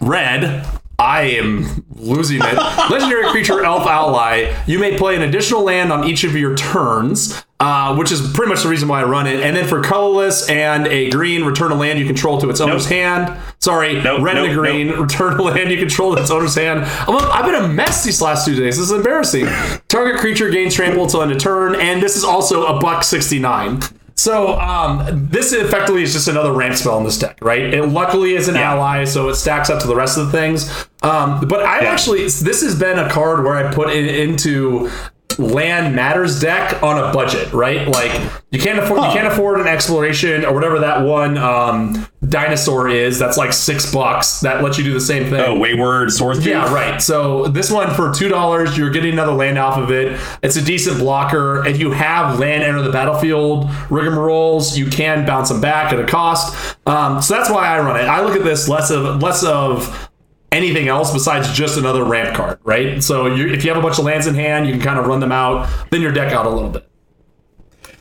red. 0.00 0.66
I 0.98 1.22
am 1.38 1.84
losing 1.94 2.40
it. 2.42 2.54
Legendary 2.90 3.28
creature, 3.30 3.62
elf 3.64 3.86
ally. 3.86 4.52
You 4.66 4.80
may 4.80 4.98
play 4.98 5.14
an 5.14 5.22
additional 5.22 5.62
land 5.62 5.92
on 5.92 6.02
each 6.02 6.24
of 6.24 6.34
your 6.34 6.56
turns, 6.56 7.44
uh, 7.60 7.96
which 7.96 8.12
is 8.12 8.20
pretty 8.32 8.48
much 8.48 8.62
the 8.62 8.68
reason 8.68 8.86
why 8.88 9.00
I 9.00 9.04
run 9.04 9.26
it. 9.26 9.40
And 9.40 9.56
then 9.56 9.66
for 9.66 9.82
colorless 9.82 10.48
and 10.48 10.86
a 10.86 11.10
green, 11.10 11.44
return 11.44 11.72
a 11.72 11.74
land 11.74 11.98
you 11.98 12.06
control 12.06 12.40
to 12.40 12.48
its 12.50 12.60
owner's 12.60 12.84
Nope. 12.84 12.92
hand. 12.92 13.40
Sorry, 13.58 14.00
Nope, 14.00 14.22
red 14.22 14.36
and 14.36 14.46
a 14.46 14.48
nope, 14.54 14.56
green, 14.58 14.88
return 15.00 15.38
a 15.38 15.42
land 15.42 15.70
you 15.70 15.76
control 15.78 16.14
to 16.14 16.20
its 16.22 16.30
owner's 16.30 16.54
hand. 16.54 16.80
I'm 16.84 17.14
a, 17.14 17.18
I've 17.28 17.44
been 17.44 17.56
a 17.64 17.66
mess 17.68 18.04
these 18.04 18.22
last 18.22 18.44
two 18.46 18.54
days. 18.54 18.76
This 18.76 18.90
is 18.90 18.92
embarrassing. 18.92 19.46
Target 19.88 20.20
creature 20.20 20.50
gains 20.50 20.74
trample 20.74 21.02
until 21.04 21.22
end 21.22 21.32
of 21.32 21.38
turn, 21.38 21.74
and 21.74 22.00
this 22.02 22.16
is 22.16 22.22
also 22.24 22.66
a 22.66 22.80
buck 22.80 23.02
69. 23.02 23.80
So 24.14 24.58
um, 24.58 25.28
this 25.30 25.52
effectively 25.52 26.02
is 26.02 26.12
just 26.12 26.26
another 26.26 26.52
ramp 26.52 26.74
spell 26.74 26.98
in 26.98 27.04
this 27.04 27.18
deck, 27.18 27.38
right? 27.40 27.62
It 27.72 27.86
luckily 27.86 28.34
is 28.34 28.48
an 28.48 28.56
Yeah. 28.56 28.72
ally, 28.74 29.04
so 29.04 29.28
it 29.28 29.36
stacks 29.36 29.70
up 29.70 29.80
to 29.82 29.86
the 29.86 29.94
rest 29.94 30.18
of 30.18 30.26
the 30.26 30.32
things. 30.32 30.68
Um, 31.02 31.46
but 31.46 31.62
I 31.62 31.82
Yeah. 31.82 31.90
actually, 31.92 32.22
this 32.24 32.62
has 32.62 32.74
been 32.76 32.98
a 32.98 33.08
card 33.08 33.44
where 33.44 33.54
I 33.54 33.72
put 33.72 33.90
it 33.90 34.06
into 34.16 34.90
land 35.38 35.94
matters 35.94 36.40
deck 36.40 36.82
on 36.82 36.98
a 36.98 37.12
budget, 37.12 37.52
right? 37.52 37.86
Like 37.88 38.12
you 38.50 38.58
can't 38.58 38.78
afford 38.78 39.02
you 39.02 39.10
can't 39.10 39.26
afford 39.28 39.60
an 39.60 39.66
exploration 39.66 40.44
or 40.44 40.52
whatever 40.52 40.80
that 40.80 41.02
one 41.06 41.38
um, 41.38 42.06
dinosaur 42.28 42.88
is. 42.88 43.18
That's 43.18 43.36
like 43.36 43.52
six 43.52 43.92
bucks. 43.92 44.40
That 44.40 44.62
lets 44.62 44.78
you 44.78 44.84
do 44.84 44.92
the 44.92 45.00
same 45.00 45.30
thing. 45.30 45.40
oh, 45.40 45.58
Wayward 45.58 46.08
Swordtooth. 46.08 46.44
Yeah, 46.44 46.72
right. 46.72 47.00
So 47.00 47.46
this 47.46 47.70
one 47.70 47.94
for 47.94 48.12
two 48.12 48.28
dollars, 48.28 48.76
you're 48.76 48.90
getting 48.90 49.12
another 49.12 49.32
land 49.32 49.58
off 49.58 49.78
of 49.78 49.90
it. 49.90 50.20
It's 50.42 50.56
a 50.56 50.62
decent 50.64 50.98
blocker. 50.98 51.64
If 51.66 51.78
you 51.78 51.92
have 51.92 52.38
land 52.38 52.62
enter 52.64 52.82
the 52.82 52.92
battlefield 52.92 53.66
rigmaroles, 53.88 54.76
you 54.76 54.86
can 54.88 55.24
bounce 55.24 55.48
them 55.50 55.60
back 55.60 55.92
at 55.92 56.00
a 56.00 56.06
cost. 56.06 56.76
Um, 56.86 57.22
so 57.22 57.34
that's 57.34 57.50
why 57.50 57.66
I 57.68 57.78
run 57.80 58.00
it. 58.00 58.08
I 58.08 58.22
look 58.22 58.36
at 58.36 58.44
this 58.44 58.68
less 58.68 58.90
of 58.90 59.22
less 59.22 59.44
of 59.44 60.07
anything 60.52 60.88
else 60.88 61.12
besides 61.12 61.52
just 61.52 61.78
another 61.78 62.04
ramp 62.04 62.36
card, 62.36 62.58
right? 62.64 63.02
So 63.02 63.26
you, 63.26 63.48
if 63.48 63.64
you 63.64 63.70
have 63.70 63.78
a 63.78 63.82
bunch 63.82 63.98
of 63.98 64.04
lands 64.04 64.26
in 64.26 64.34
hand, 64.34 64.66
you 64.66 64.72
can 64.72 64.82
kind 64.82 64.98
of 64.98 65.06
run 65.06 65.20
them 65.20 65.32
out, 65.32 65.68
then 65.90 66.00
your 66.00 66.12
deck 66.12 66.32
out 66.32 66.46
a 66.46 66.50
little 66.50 66.70
bit. 66.70 66.88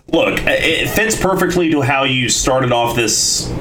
Look, 0.10 0.40
it 0.46 0.90
fits 0.90 1.20
perfectly 1.20 1.70
to 1.72 1.82
how 1.82 2.06
you 2.06 2.30
started 2.30 2.72
off 2.72 2.96
this 2.96 3.52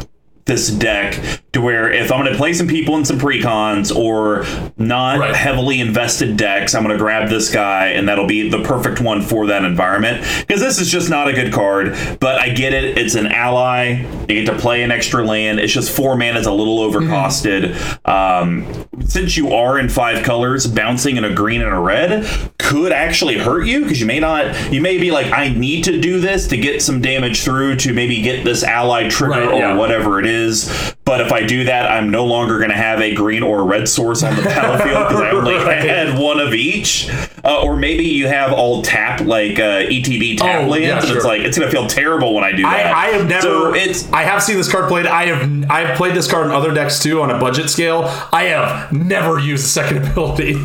this 0.46 0.70
deck 0.70 1.20
to 1.52 1.60
where 1.60 1.90
if 1.92 2.12
I'm 2.12 2.20
going 2.20 2.30
to 2.32 2.38
play 2.38 2.52
some 2.52 2.68
people 2.68 2.96
in 2.96 3.04
some 3.04 3.18
precons 3.18 3.94
or 3.94 4.44
not 4.76 5.18
Right. 5.18 5.34
heavily 5.34 5.80
invested 5.80 6.36
decks, 6.36 6.72
I'm 6.74 6.84
going 6.84 6.96
to 6.96 7.02
grab 7.02 7.28
this 7.28 7.52
guy 7.52 7.88
and 7.88 8.08
that'll 8.08 8.28
be 8.28 8.48
the 8.48 8.62
perfect 8.62 9.00
one 9.00 9.22
for 9.22 9.46
that 9.48 9.64
environment. 9.64 10.24
Because 10.46 10.60
this 10.60 10.78
is 10.80 10.88
just 10.88 11.10
not 11.10 11.26
a 11.28 11.32
good 11.32 11.52
card, 11.52 11.96
but 12.20 12.38
I 12.40 12.50
get 12.50 12.72
it. 12.74 12.96
It's 12.96 13.16
an 13.16 13.26
ally. 13.26 14.02
You 14.28 14.44
get 14.44 14.46
to 14.46 14.56
play 14.56 14.82
an 14.84 14.92
extra 14.92 15.24
land. 15.24 15.58
It's 15.58 15.72
just 15.72 15.90
four 15.94 16.16
mana 16.16 16.38
is 16.38 16.46
a 16.46 16.52
little 16.52 16.78
overcosted. 16.78 17.74
Um, 18.08 18.86
since 19.04 19.36
you 19.36 19.52
are 19.52 19.78
in 19.80 19.88
five 19.88 20.22
colors, 20.24 20.66
bouncing 20.68 21.16
in 21.16 21.24
a 21.24 21.34
green 21.34 21.60
and 21.60 21.72
a 21.74 21.78
red 21.80 22.24
could 22.66 22.92
actually 22.92 23.38
hurt 23.38 23.64
you 23.66 23.82
because 23.82 24.00
you 24.00 24.06
may 24.06 24.18
not. 24.20 24.72
You 24.72 24.80
may 24.80 24.98
be 24.98 25.10
like, 25.10 25.32
I 25.32 25.48
need 25.48 25.84
to 25.84 26.00
do 26.00 26.20
this 26.20 26.48
to 26.48 26.56
get 26.56 26.82
some 26.82 27.00
damage 27.00 27.42
through 27.42 27.76
to 27.76 27.92
maybe 27.92 28.20
get 28.22 28.44
this 28.44 28.62
ally 28.64 29.08
trigger 29.08 29.40
Right, 29.40 29.48
or 29.48 29.58
yeah. 29.58 29.74
whatever 29.76 30.18
it 30.18 30.26
is. 30.26 30.94
But 31.04 31.20
if 31.20 31.32
I 31.32 31.44
do 31.46 31.64
that, 31.64 31.88
I'm 31.90 32.10
no 32.10 32.24
longer 32.24 32.58
going 32.58 32.70
to 32.70 32.76
have 32.76 33.00
a 33.00 33.14
green 33.14 33.42
or 33.44 33.64
red 33.64 33.88
source 33.88 34.24
on 34.24 34.34
the 34.34 34.42
battlefield 34.44 35.08
because 35.08 35.20
I 35.22 35.30
only 35.30 35.54
Right. 35.54 35.78
had 35.88 36.18
one 36.18 36.40
of 36.40 36.52
each. 36.54 37.08
Uh, 37.44 37.62
or 37.62 37.76
maybe 37.76 38.04
you 38.04 38.26
have 38.26 38.52
all 38.52 38.82
tap 38.82 39.20
like 39.20 39.60
uh, 39.60 39.82
ETB 39.86 40.36
tap 40.38 40.64
Oh, 40.64 40.68
lands, 40.68 40.86
yeah, 40.86 40.98
and 40.98 41.06
sure. 41.06 41.16
it's 41.16 41.24
like 41.24 41.42
it's 41.42 41.56
going 41.56 41.70
to 41.70 41.76
feel 41.76 41.86
terrible 41.86 42.34
when 42.34 42.42
I 42.42 42.50
do 42.52 42.66
I, 42.66 42.82
that. 42.82 42.94
I 42.94 43.06
have 43.08 43.28
never. 43.28 43.42
So 43.42 43.74
it's 43.74 44.10
I 44.12 44.24
have 44.24 44.42
seen 44.42 44.56
this 44.56 44.70
card 44.70 44.88
played. 44.88 45.06
I 45.06 45.26
have. 45.26 45.70
I 45.70 45.80
have 45.82 45.96
played 45.96 46.16
this 46.16 46.28
card 46.28 46.46
in 46.46 46.52
other 46.52 46.74
decks 46.74 47.00
too 47.00 47.22
on 47.22 47.30
a 47.30 47.38
budget 47.38 47.70
scale. 47.70 48.02
I 48.32 48.44
have 48.44 48.92
never 48.92 49.38
used 49.38 49.64
a 49.64 49.68
second 49.68 49.98
ability. 50.10 50.56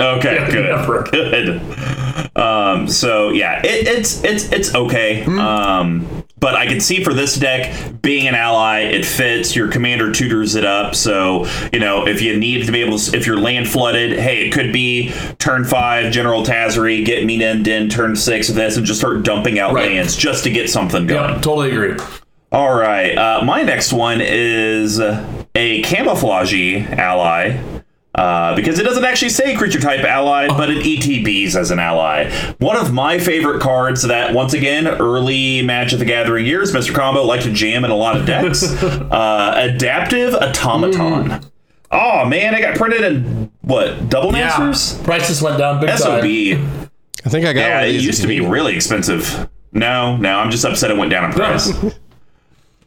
Okay, 0.00 0.34
Yeah, 0.36 0.50
good, 0.50 0.64
never. 0.64 1.02
good. 1.10 2.36
Um, 2.36 2.88
so 2.88 3.30
yeah, 3.30 3.60
it, 3.64 3.86
it's 3.86 4.22
it's 4.24 4.50
it's 4.52 4.74
okay. 4.74 5.24
Hmm. 5.24 5.38
Um, 5.38 6.24
but 6.38 6.54
I 6.54 6.66
can 6.66 6.80
see 6.80 7.04
for 7.04 7.12
this 7.12 7.36
deck 7.36 8.00
being 8.00 8.26
an 8.26 8.34
ally, 8.34 8.80
it 8.80 9.04
fits. 9.04 9.54
Your 9.54 9.68
commander 9.68 10.10
tutors 10.10 10.54
it 10.54 10.64
up, 10.64 10.94
so 10.94 11.46
you 11.72 11.80
know 11.80 12.06
if 12.06 12.22
you 12.22 12.38
need 12.38 12.64
to 12.66 12.72
be 12.72 12.80
able 12.82 12.98
to, 12.98 13.16
if 13.16 13.26
you're 13.26 13.38
land 13.38 13.68
flooded, 13.68 14.18
hey, 14.18 14.46
it 14.46 14.52
could 14.52 14.72
be 14.72 15.12
turn 15.38 15.64
five 15.64 16.12
General 16.12 16.42
Tazri, 16.44 17.04
get 17.04 17.26
Mina 17.26 17.44
and 17.46 17.64
Denn 17.64 17.88
turn 17.90 18.16
six 18.16 18.48
of 18.48 18.54
this, 18.54 18.76
and 18.78 18.86
just 18.86 19.00
start 19.00 19.22
dumping 19.22 19.58
out 19.58 19.74
Right. 19.74 19.90
lands 19.92 20.16
just 20.16 20.44
to 20.44 20.50
get 20.50 20.70
something 20.70 21.06
going. 21.06 21.34
Yep, 21.34 21.42
totally 21.42 21.72
agree. 21.72 21.96
All 22.52 22.74
right. 22.74 23.16
Uh, 23.16 23.42
my 23.44 23.62
next 23.62 23.92
one 23.92 24.20
is 24.22 24.98
a 24.98 25.82
camouflagey 25.82 26.88
ally. 26.96 27.79
Uh, 28.12 28.56
because 28.56 28.78
it 28.80 28.82
doesn't 28.82 29.04
actually 29.04 29.28
say 29.28 29.54
creature 29.56 29.78
type 29.80 30.04
ally, 30.04 30.48
but 30.48 30.68
it 30.68 30.84
ETBs 30.84 31.54
as 31.54 31.70
an 31.70 31.78
ally. 31.78 32.28
One 32.58 32.76
of 32.76 32.92
my 32.92 33.18
favorite 33.20 33.62
cards 33.62 34.02
that, 34.02 34.34
once 34.34 34.52
again, 34.52 34.88
early 34.88 35.62
Magic 35.62 35.92
of 35.94 35.98
the 36.00 36.04
Gathering 36.04 36.44
years, 36.44 36.72
Mr. 36.72 36.92
Combo 36.92 37.22
liked 37.24 37.44
to 37.44 37.52
jam 37.52 37.84
in 37.84 37.90
a 37.92 37.96
lot 37.96 38.16
of 38.16 38.26
decks. 38.26 38.64
uh, 38.82 39.54
Adaptive 39.56 40.34
Automaton. 40.34 41.40
Oh 41.92 42.24
man, 42.24 42.54
it 42.54 42.60
got 42.62 42.76
printed 42.76 43.02
in 43.02 43.50
what 43.62 44.08
double 44.08 44.32
Yeah, 44.32 44.56
masters? 44.58 45.00
prices 45.02 45.40
went 45.40 45.58
down 45.58 45.80
big 45.80 45.90
SOB. 45.96 46.20
time. 46.22 46.90
I 47.24 47.28
think 47.28 47.46
I 47.46 47.52
got 47.52 47.60
Yeah, 47.60 47.80
one 47.80 47.88
of 47.90 47.94
it 47.94 48.00
used 48.02 48.20
to 48.22 48.28
be 48.28 48.40
really 48.40 48.74
expensive. 48.74 49.48
No, 49.72 50.16
no, 50.16 50.38
I'm 50.38 50.50
just 50.50 50.64
upset 50.64 50.90
it 50.90 50.96
went 50.96 51.10
down 51.12 51.24
in 51.26 51.32
price. 51.32 51.72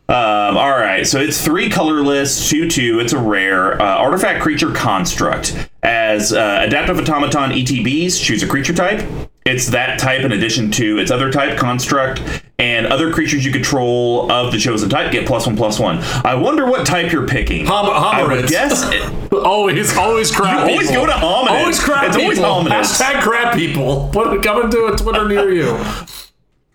Um, 0.09 0.57
all 0.57 0.71
right, 0.71 1.07
so 1.07 1.19
it's 1.19 1.43
three 1.43 1.69
colorless, 1.69 2.49
two 2.49 2.69
two. 2.69 2.99
It's 2.99 3.13
a 3.13 3.17
rare 3.19 3.81
uh, 3.81 3.85
artifact 3.97 4.41
creature 4.43 4.71
construct. 4.71 5.69
As 5.81 6.33
uh, 6.33 6.59
adaptive 6.61 6.99
automaton 6.99 7.51
ETBs, 7.51 8.21
choose 8.21 8.43
a 8.43 8.47
creature 8.47 8.73
type. 8.73 9.01
It's 9.45 9.67
that 9.67 9.99
type 9.99 10.21
in 10.21 10.31
addition 10.33 10.71
to 10.71 10.99
its 10.99 11.09
other 11.09 11.31
type 11.31 11.57
construct, 11.57 12.21
and 12.59 12.85
other 12.87 13.13
creatures 13.13 13.45
you 13.45 13.51
control 13.51 14.29
of 14.31 14.51
the 14.51 14.57
chosen 14.57 14.89
type 14.89 15.11
get 15.11 15.25
plus 15.25 15.45
one 15.47 15.55
plus 15.57 15.79
one. 15.79 15.99
I 16.25 16.35
wonder 16.35 16.65
what 16.65 16.85
type 16.85 17.11
you're 17.11 17.27
picking. 17.27 17.65
Hom- 17.65 18.45
guess. 18.47 18.89
It, 18.93 19.39
Always, 19.43 19.97
always 19.97 20.31
crap. 20.33 20.67
You 20.67 20.73
always 20.73 20.89
people. 20.89 21.05
go 21.07 21.11
to 21.11 21.17
hominids. 21.17 21.49
Always 21.49 21.79
crap 21.83 22.03
It's 22.05 22.15
always 22.15 22.37
people. 22.37 22.51
hominids. 22.53 22.99
Hashtag 22.99 23.21
crap 23.21 23.55
people. 23.55 24.09
Put 24.13 24.31
it 24.33 24.43
coming 24.43 24.69
to 24.71 24.85
a 24.85 24.95
Twitter 24.95 25.27
near 25.27 25.51
you. 25.51 25.83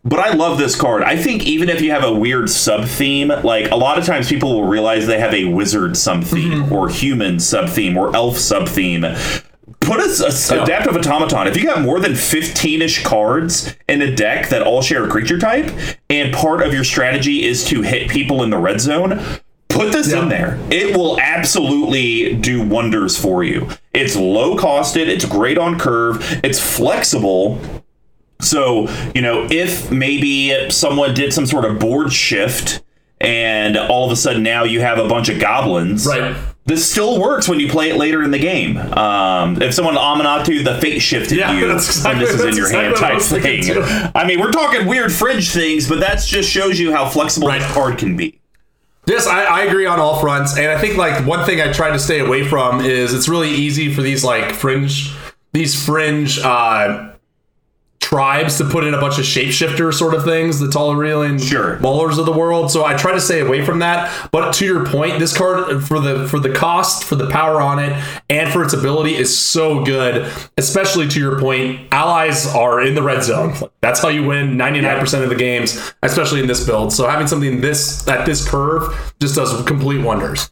But 0.09 0.21
I 0.21 0.33
love 0.33 0.57
this 0.57 0.75
card. 0.75 1.03
I 1.03 1.17
think 1.17 1.45
even 1.45 1.69
if 1.69 1.83
you 1.83 1.91
have 1.91 2.03
a 2.03 2.13
weird 2.15 2.49
sub 2.49 2.87
theme, 2.87 3.29
like 3.29 3.71
a 3.71 3.77
lot 3.77 3.99
of 3.99 4.07
times 4.07 4.27
people 4.29 4.55
will 4.55 4.67
realize 4.67 5.07
they 5.07 5.21
have 5.21 5.35
a 5.35 5.45
wizard 5.45 5.99
sub 5.99 6.25
theme 6.25 6.63
mm-hmm. 6.63 6.73
or 6.73 6.89
human 6.89 7.39
sub 7.39 7.69
theme 7.69 7.97
or 7.99 8.15
elf 8.17 8.39
sub 8.39 8.69
theme. 8.69 9.03
Put 9.81 10.01
a, 10.01 10.05
a 10.25 10.57
Yeah. 10.57 10.63
adaptive 10.63 10.97
automaton. 10.97 11.47
If 11.47 11.57
you 11.59 11.65
got 11.65 11.83
more 11.83 12.01
than 12.01 12.13
15ish 12.13 13.05
cards 13.05 13.75
in 13.87 14.01
a 14.01 14.15
deck 14.15 14.49
that 14.49 14.63
all 14.63 14.81
share 14.81 15.05
a 15.05 15.09
creature 15.09 15.39
type, 15.39 15.71
and 16.09 16.33
part 16.33 16.63
of 16.63 16.73
your 16.73 16.85
strategy 16.85 17.45
is 17.45 17.65
to 17.67 17.83
hit 17.83 18.09
people 18.11 18.43
in 18.43 18.49
the 18.51 18.59
red 18.59 18.81
zone, 18.81 19.21
put 19.69 19.93
this 19.93 20.11
Yeah. 20.11 20.23
in 20.23 20.31
there. 20.31 20.59
It 20.71 20.97
will 20.97 21.21
absolutely 21.21 22.35
do 22.35 22.63
wonders 22.63 23.19
for 23.19 23.45
you. 23.45 23.69
It's 23.93 24.17
low 24.17 24.57
costed, 24.57 25.07
it's 25.09 25.27
great 25.27 25.59
on 25.59 25.79
curve, 25.79 26.41
it's 26.43 26.59
flexible. 26.59 27.61
So, 28.41 28.89
you 29.15 29.21
know, 29.23 29.47
if 29.51 29.91
maybe 29.91 30.71
someone 30.71 31.15
did 31.15 31.33
some 31.33 31.47
sort 31.47 31.65
of 31.65 31.79
board 31.79 32.13
shift 32.13 32.83
and 33.21 33.77
all 33.77 34.07
of 34.07 34.13
a 34.13 34.17
sudden 34.17 34.43
now 34.45 34.63
you 34.65 34.81
have 34.81 34.99
a 34.99 35.09
bunch 35.09 35.29
of 35.29 35.41
goblins. 35.41 36.07
Right. 36.07 36.37
This 36.65 36.89
still 36.89 37.19
works 37.19 37.49
when 37.49 37.59
you 37.59 37.69
play 37.69 37.89
it 37.91 37.97
later 37.97 38.23
in 38.23 38.31
the 38.31 38.39
game. 38.39 38.77
Um, 38.77 39.61
if 39.63 39.73
someone 39.75 39.95
Amanatu 39.97 40.63
the 40.65 40.79
fate 40.81 41.01
shifted 41.01 41.39
Yeah, 41.39 41.59
you 41.59 41.73
exactly- 41.73 42.11
when 42.11 42.19
this 42.21 42.35
is 42.35 42.45
in 42.45 42.55
your 42.57 42.67
exactly 42.91 43.11
hand 43.11 43.23
type 43.23 43.43
thing. 43.43 43.63
too. 43.65 44.11
I 44.15 44.27
mean, 44.27 44.39
we're 44.39 44.53
talking 44.53 44.87
weird 44.87 45.11
fringe 45.13 45.51
things, 45.51 45.89
but 45.89 45.99
that 46.01 46.23
just 46.23 46.49
shows 46.51 46.79
you 46.79 46.93
how 46.93 47.09
flexible 47.09 47.49
Right. 47.49 47.61
this 47.63 47.73
card 47.73 47.99
can 47.99 48.17
be. 48.17 48.39
Yes, 49.07 49.27
I, 49.27 49.45
I 49.45 49.63
agree 49.63 49.87
on 49.87 49.99
all 49.99 50.21
fronts, 50.21 50.59
and 50.59 50.67
I 50.71 50.79
think 50.79 50.99
like 50.99 51.27
one 51.27 51.47
thing 51.47 51.63
I 51.63 51.73
try 51.73 51.91
to 51.91 51.99
stay 51.99 52.19
away 52.21 52.45
from 52.47 52.83
is 52.83 53.15
it's 53.15 53.27
really 53.31 53.49
easy 53.51 53.93
for 53.95 54.03
these 54.03 54.23
like 54.23 54.53
fringe, 54.55 55.11
these 55.55 55.83
fringe 55.83 56.39
uh, 56.41 57.13
tribes 58.09 58.57
to 58.57 58.65
put 58.65 58.85
in 58.85 58.95
a 58.95 59.01
bunch 59.01 59.19
of 59.19 59.25
shapeshifter 59.27 59.93
sort 59.93 60.15
of 60.15 60.25
things, 60.25 60.59
the 60.59 60.67
Tolarian 60.67 61.39
Sure. 61.39 61.77
Maulers 61.77 62.19
of 62.19 62.25
the 62.25 62.33
world. 62.33 62.71
So 62.71 62.83
I 62.83 62.97
try 62.97 63.13
to 63.13 63.21
stay 63.21 63.41
away 63.41 63.63
from 63.63 63.81
that. 63.81 64.31
But 64.33 64.53
to 64.55 64.65
your 64.65 64.87
point, 64.87 65.19
this 65.19 65.37
card 65.37 65.85
for 65.85 66.01
the 66.01 66.27
for 66.27 66.41
the 66.41 66.51
cost, 66.51 67.05
for 67.05 67.17
the 67.17 67.29
power 67.29 67.61
on 67.61 67.79
it, 67.79 67.93
and 68.31 68.51
for 68.51 68.63
its 68.65 68.73
ability 68.73 69.15
is 69.15 69.37
so 69.37 69.85
good. 69.85 70.33
Especially 70.57 71.07
to 71.09 71.21
your 71.21 71.39
point, 71.39 71.87
allies 71.93 72.47
are 72.47 72.81
in 72.81 72.95
the 72.95 73.03
red 73.03 73.23
zone. 73.23 73.55
That's 73.83 74.01
how 74.01 74.09
you 74.09 74.25
win 74.25 74.57
99% 74.57 75.23
of 75.23 75.29
the 75.29 75.35
games, 75.35 75.93
especially 76.03 76.41
in 76.41 76.47
this 76.47 76.65
build. 76.65 76.95
So 76.95 77.07
having 77.07 77.27
something 77.27 77.61
this 77.61 78.09
at 78.09 78.25
this 78.25 78.49
curve 78.49 79.15
just 79.21 79.35
does 79.35 79.63
complete 79.65 80.03
wonders. 80.03 80.51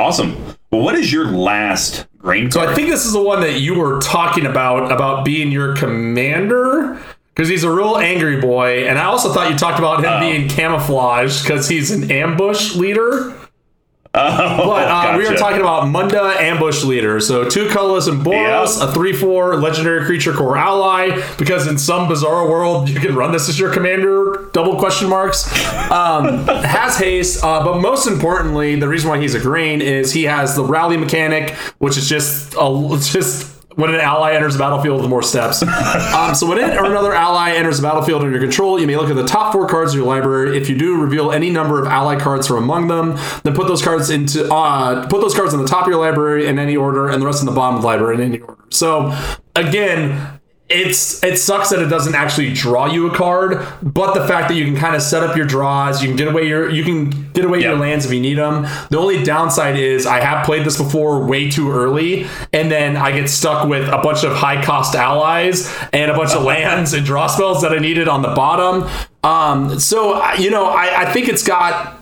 Awesome. 0.00 0.34
Well, 0.70 0.80
what 0.80 0.94
is 0.94 1.12
your 1.12 1.26
last 1.26 2.06
grain 2.16 2.50
So? 2.50 2.60
I 2.60 2.74
think 2.74 2.88
this 2.88 3.04
is 3.04 3.12
the 3.12 3.22
one 3.22 3.42
that 3.42 3.60
you 3.60 3.78
were 3.78 4.00
talking 4.00 4.46
about 4.46 4.90
about 4.90 5.26
being 5.26 5.52
your 5.52 5.76
commander 5.76 6.98
because 7.34 7.50
he's 7.50 7.64
a 7.64 7.70
real 7.70 7.98
angry 7.98 8.40
boy, 8.40 8.86
and 8.88 8.98
I 8.98 9.04
also 9.04 9.30
thought 9.30 9.50
you 9.50 9.58
talked 9.58 9.78
about 9.78 10.00
him 10.00 10.10
oh. 10.10 10.20
being 10.20 10.48
camouflaged 10.48 11.42
because 11.42 11.68
he's 11.68 11.90
an 11.90 12.10
ambush 12.10 12.76
leader. 12.76 13.36
Oh, 14.12 14.66
But 14.66 14.88
uh, 14.88 15.12
we 15.16 15.22
were 15.22 15.30
gotcha. 15.30 15.38
talking 15.38 15.60
about 15.60 15.86
Munda 15.88 16.20
Ambush 16.40 16.82
Leader. 16.82 17.20
So 17.20 17.48
two 17.48 17.68
colorless 17.68 18.08
and 18.08 18.20
Boros, 18.24 18.78
Yeah. 18.80 18.88
a 18.90 18.92
3 18.92 19.12
4 19.12 19.56
legendary 19.56 20.04
creature 20.04 20.32
Kor 20.32 20.56
ally, 20.58 21.22
because 21.38 21.68
in 21.68 21.78
some 21.78 22.08
bizarre 22.08 22.48
world 22.50 22.88
you 22.88 22.98
can 22.98 23.14
run 23.14 23.30
this 23.30 23.48
as 23.48 23.56
your 23.58 23.72
commander, 23.72 24.48
double 24.52 24.76
question 24.80 25.08
marks. 25.08 25.46
Um, 25.92 26.44
has 26.46 26.98
haste, 26.98 27.44
uh, 27.44 27.62
but 27.64 27.80
most 27.80 28.08
importantly, 28.08 28.74
the 28.74 28.88
reason 28.88 29.08
why 29.10 29.20
he's 29.20 29.34
a 29.36 29.40
green 29.40 29.80
is 29.80 30.12
he 30.12 30.24
has 30.24 30.56
the 30.56 30.64
rally 30.64 30.96
mechanic, 30.96 31.50
which 31.78 31.96
is 31.96 32.08
just 32.08 32.54
a, 32.54 32.98
just 33.12 33.59
when 33.76 33.94
an 33.94 34.00
ally 34.00 34.34
enters 34.34 34.54
the 34.54 34.58
battlefield 34.58 35.00
with 35.00 35.08
more 35.08 35.22
steps. 35.22 35.62
um, 36.14 36.34
so 36.34 36.46
when 36.46 36.58
it 36.58 36.76
or 36.76 36.86
another 36.86 37.14
ally 37.14 37.52
enters 37.52 37.76
the 37.78 37.82
battlefield 37.82 38.22
under 38.22 38.32
your 38.32 38.40
control, 38.40 38.80
you 38.80 38.86
may 38.86 38.96
look 38.96 39.10
at 39.10 39.16
the 39.16 39.26
top 39.26 39.52
four 39.52 39.66
cards 39.68 39.92
of 39.92 39.98
your 39.98 40.06
library. 40.06 40.56
If 40.56 40.68
you 40.68 40.76
do, 40.76 41.00
reveal 41.00 41.30
any 41.30 41.50
number 41.50 41.80
of 41.80 41.86
ally 41.86 42.18
cards 42.18 42.46
from 42.46 42.58
among 42.58 42.88
them. 42.88 43.16
Then 43.42 43.54
put 43.54 43.68
those 43.68 43.82
cards 43.82 44.10
into 44.10 44.52
uh, 44.52 45.06
put 45.08 45.20
those 45.20 45.34
cards 45.34 45.54
on 45.54 45.62
the 45.62 45.68
top 45.68 45.84
of 45.84 45.88
your 45.88 46.00
library 46.00 46.46
in 46.46 46.58
any 46.58 46.76
order, 46.76 47.08
and 47.08 47.22
the 47.22 47.26
rest 47.26 47.40
in 47.40 47.46
the 47.46 47.52
bottom 47.52 47.76
of 47.76 47.82
the 47.82 47.86
library 47.86 48.16
in 48.16 48.20
any 48.20 48.40
order. 48.40 48.64
So 48.70 49.16
again. 49.54 50.39
It's 50.70 51.22
it 51.24 51.36
sucks 51.36 51.70
that 51.70 51.80
it 51.82 51.86
doesn't 51.86 52.14
actually 52.14 52.52
draw 52.52 52.86
you 52.86 53.10
a 53.10 53.14
card, 53.14 53.66
but 53.82 54.14
the 54.14 54.26
fact 54.26 54.48
that 54.48 54.54
you 54.54 54.64
can 54.64 54.76
kind 54.76 54.94
of 54.94 55.02
set 55.02 55.24
up 55.24 55.36
your 55.36 55.46
draws, 55.46 56.00
you 56.00 56.08
can 56.08 56.16
get 56.16 56.28
away 56.28 56.46
your 56.46 56.70
you 56.70 56.84
can 56.84 57.32
get 57.32 57.44
away 57.44 57.60
your 57.62 57.76
lands 57.76 58.06
if 58.06 58.12
you 58.12 58.20
need 58.20 58.38
them. 58.38 58.62
The 58.88 58.98
only 58.98 59.24
downside 59.24 59.76
is 59.76 60.06
I 60.06 60.20
have 60.20 60.46
played 60.46 60.64
this 60.64 60.78
before 60.78 61.24
way 61.24 61.50
too 61.50 61.72
early, 61.72 62.26
and 62.52 62.70
then 62.70 62.96
I 62.96 63.10
get 63.10 63.28
stuck 63.28 63.68
with 63.68 63.88
a 63.88 63.98
bunch 63.98 64.22
of 64.22 64.32
high 64.32 64.62
cost 64.62 64.94
allies 64.94 65.76
and 65.92 66.10
a 66.10 66.14
bunch 66.14 66.32
of 66.32 66.42
lands 66.50 66.92
and 66.92 67.04
draw 67.04 67.26
spells 67.26 67.62
that 67.62 67.72
I 67.72 67.78
needed 67.78 68.06
on 68.06 68.22
the 68.22 68.28
bottom. 68.28 68.88
Um, 69.24 69.80
so 69.80 70.24
you 70.34 70.50
know, 70.50 70.66
I, 70.66 71.02
I 71.02 71.12
think 71.12 71.28
it's 71.28 71.46
got. 71.46 71.99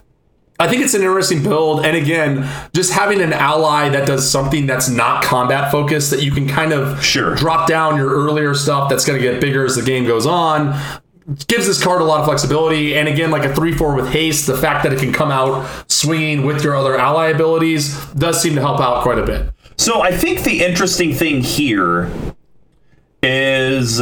I 0.61 0.67
think 0.67 0.83
it's 0.83 0.95
an 0.95 1.03
interesting 1.03 1.43
build, 1.43 1.87
and 1.87 1.97
again, 1.97 2.49
just 2.73 2.93
having 2.93 3.21
an 3.21 3.33
ally 3.33 3.89
that 3.91 4.09
does 4.09 4.29
something 4.29 4.67
that's 4.67 4.89
not 4.89 5.23
combat 5.23 5.71
focused 5.71 6.11
that 6.11 6.21
you 6.23 6.33
can 6.33 6.49
kind 6.49 6.73
of 6.73 7.03
Sure. 7.05 7.37
drop 7.37 7.69
down 7.69 7.97
your 7.97 8.09
earlier 8.09 8.55
stuff 8.55 8.91
that's 8.91 9.05
going 9.05 9.21
to 9.21 9.25
get 9.25 9.41
bigger 9.41 9.65
as 9.65 9.77
the 9.77 9.83
game 9.83 10.05
goes 10.05 10.27
on 10.27 10.77
gives 11.47 11.67
this 11.67 11.83
card 11.83 12.01
a 12.01 12.05
lot 12.05 12.21
of 12.21 12.27
flexibility. 12.27 12.97
And 12.97 13.07
again, 13.09 13.31
like 13.31 13.45
a 13.45 13.55
3 13.55 13.75
4 13.75 13.95
with 13.95 14.09
haste, 14.09 14.47
the 14.47 14.57
fact 14.57 14.83
that 14.85 14.93
it 14.93 14.99
can 14.99 15.13
come 15.13 15.31
out 15.31 15.69
swinging 15.91 16.47
with 16.47 16.65
your 16.65 16.75
other 16.75 16.97
ally 16.97 17.29
abilities 17.29 18.03
does 18.15 18.41
seem 18.41 18.55
to 18.55 18.61
help 18.61 18.81
out 18.81 19.03
quite 19.03 19.19
a 19.19 19.27
bit. 19.27 19.53
So 19.77 20.01
I 20.01 20.11
think 20.11 20.43
the 20.43 20.65
interesting 20.65 21.13
thing 21.13 21.43
here 21.43 22.11
is 23.23 24.01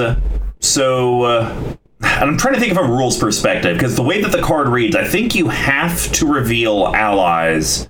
so. 0.61 1.23
Uh, 1.23 1.77
I'm 2.02 2.37
trying 2.37 2.54
to 2.54 2.61
think 2.61 2.74
from 2.74 2.90
a 2.90 2.92
rules 2.92 3.18
perspective 3.18 3.76
because 3.76 3.96
the 3.96 4.02
way 4.02 4.20
that 4.22 4.32
the 4.32 4.42
card 4.42 4.68
reads, 4.68 4.94
I 4.94 5.04
think 5.04 5.35
you 5.35 5.48
have 5.48 6.11
to 6.12 6.26
reveal 6.26 6.88
allies. 6.94 7.88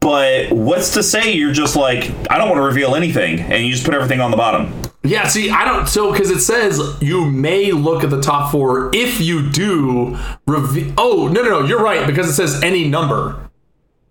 But 0.00 0.50
what's 0.50 0.94
to 0.94 1.02
say 1.02 1.32
you're 1.32 1.52
just 1.52 1.76
like, 1.76 2.10
I 2.30 2.38
don't 2.38 2.48
want 2.48 2.56
to 2.56 2.62
reveal 2.62 2.94
anything, 2.94 3.38
and 3.40 3.64
you 3.66 3.72
just 3.72 3.84
put 3.84 3.92
everything 3.92 4.20
on 4.20 4.30
the 4.30 4.36
bottom? 4.36 4.72
Yeah, 5.02 5.26
see, 5.28 5.50
I 5.50 5.66
don't. 5.66 5.86
So, 5.86 6.10
because 6.10 6.30
it 6.30 6.40
says 6.40 6.80
you 7.02 7.26
may 7.30 7.72
look 7.72 8.02
at 8.02 8.08
the 8.08 8.20
top 8.20 8.50
four. 8.50 8.90
If 8.94 9.20
you 9.20 9.50
do, 9.50 10.16
reveal. 10.46 10.94
Oh, 10.96 11.28
no, 11.28 11.42
no, 11.42 11.60
no. 11.60 11.66
You're 11.66 11.82
right, 11.82 12.06
because 12.06 12.28
it 12.28 12.32
says 12.32 12.62
any 12.62 12.88
number. 12.88 13.49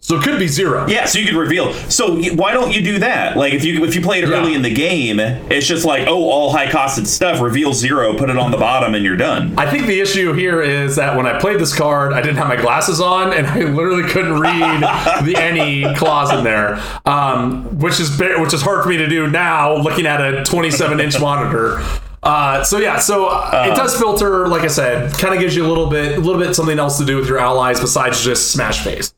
So 0.10 0.16
it 0.18 0.24
could 0.24 0.40
be 0.40 0.48
zero. 0.48 0.88
Yeah, 0.88 1.06
so 1.06 1.20
you 1.20 1.28
could 1.28 1.36
reveal. 1.36 1.72
So 1.88 2.20
why 2.34 2.52
don't 2.52 2.74
you 2.74 2.82
do 2.82 2.98
that? 2.98 3.38
Like 3.38 3.54
if 3.54 3.64
you 3.64 3.86
if 3.86 3.94
you 3.94 4.02
played 4.02 4.24
early 4.24 4.50
Yeah. 4.52 4.56
in 4.56 4.62
the 4.64 4.74
game, 4.74 5.20
it's 5.20 5.68
just 5.68 5.86
like, 5.86 6.08
oh, 6.08 6.30
all 6.32 6.52
high 6.52 6.66
costed 6.66 7.06
stuff, 7.06 7.40
reveal 7.40 7.74
zero, 7.74 8.18
put 8.18 8.32
it 8.32 8.38
on 8.40 8.50
the 8.50 8.58
bottom, 8.58 8.96
and 8.96 9.06
you're 9.06 9.16
done. 9.16 9.54
I 9.56 9.70
think 9.70 9.86
the 9.86 10.02
issue 10.02 10.34
here 10.34 10.64
is 10.64 10.96
that 10.96 11.16
when 11.16 11.28
I 11.28 11.38
played 11.40 11.60
this 11.60 11.76
card, 11.78 12.12
I 12.12 12.22
didn't 12.22 12.38
have 12.38 12.48
my 12.48 12.56
glasses 12.56 13.00
on, 13.00 13.34
and 13.34 13.46
I 13.46 13.60
literally 13.66 14.02
couldn't 14.10 14.40
read 14.40 14.82
the 15.26 15.36
any 15.38 15.94
clause 15.94 16.34
in 16.34 16.44
there, 16.44 16.82
um, 17.06 17.78
which 17.78 18.00
is 18.00 18.18
which 18.20 18.52
is 18.56 18.64
hard 18.64 18.82
for 18.82 18.90
me 18.90 18.98
to 18.98 19.08
do 19.08 19.28
now, 19.30 19.76
looking 19.76 20.08
at 20.08 20.22
a 20.22 20.44
27 20.44 21.00
inch 21.00 21.20
monitor. 21.22 21.84
Uh, 22.24 22.64
so 22.64 22.80
yeah, 22.80 22.98
so 22.98 23.28
uh, 23.28 23.68
it 23.72 23.76
does 23.76 23.96
filter, 23.96 24.48
like 24.48 24.64
I 24.64 24.68
said, 24.68 25.14
kind 25.14 25.36
of 25.36 25.40
gives 25.40 25.56
you 25.56 25.64
a 25.64 25.70
little 25.70 25.88
bit, 25.88 26.18
a 26.18 26.20
little 26.20 26.42
bit 26.42 26.56
something 26.56 26.80
else 26.80 26.98
to 26.98 27.06
do 27.06 27.16
with 27.16 27.28
your 27.28 27.38
allies 27.38 27.80
besides 27.80 28.24
just 28.24 28.52
smash 28.52 28.84
face. 28.84 29.14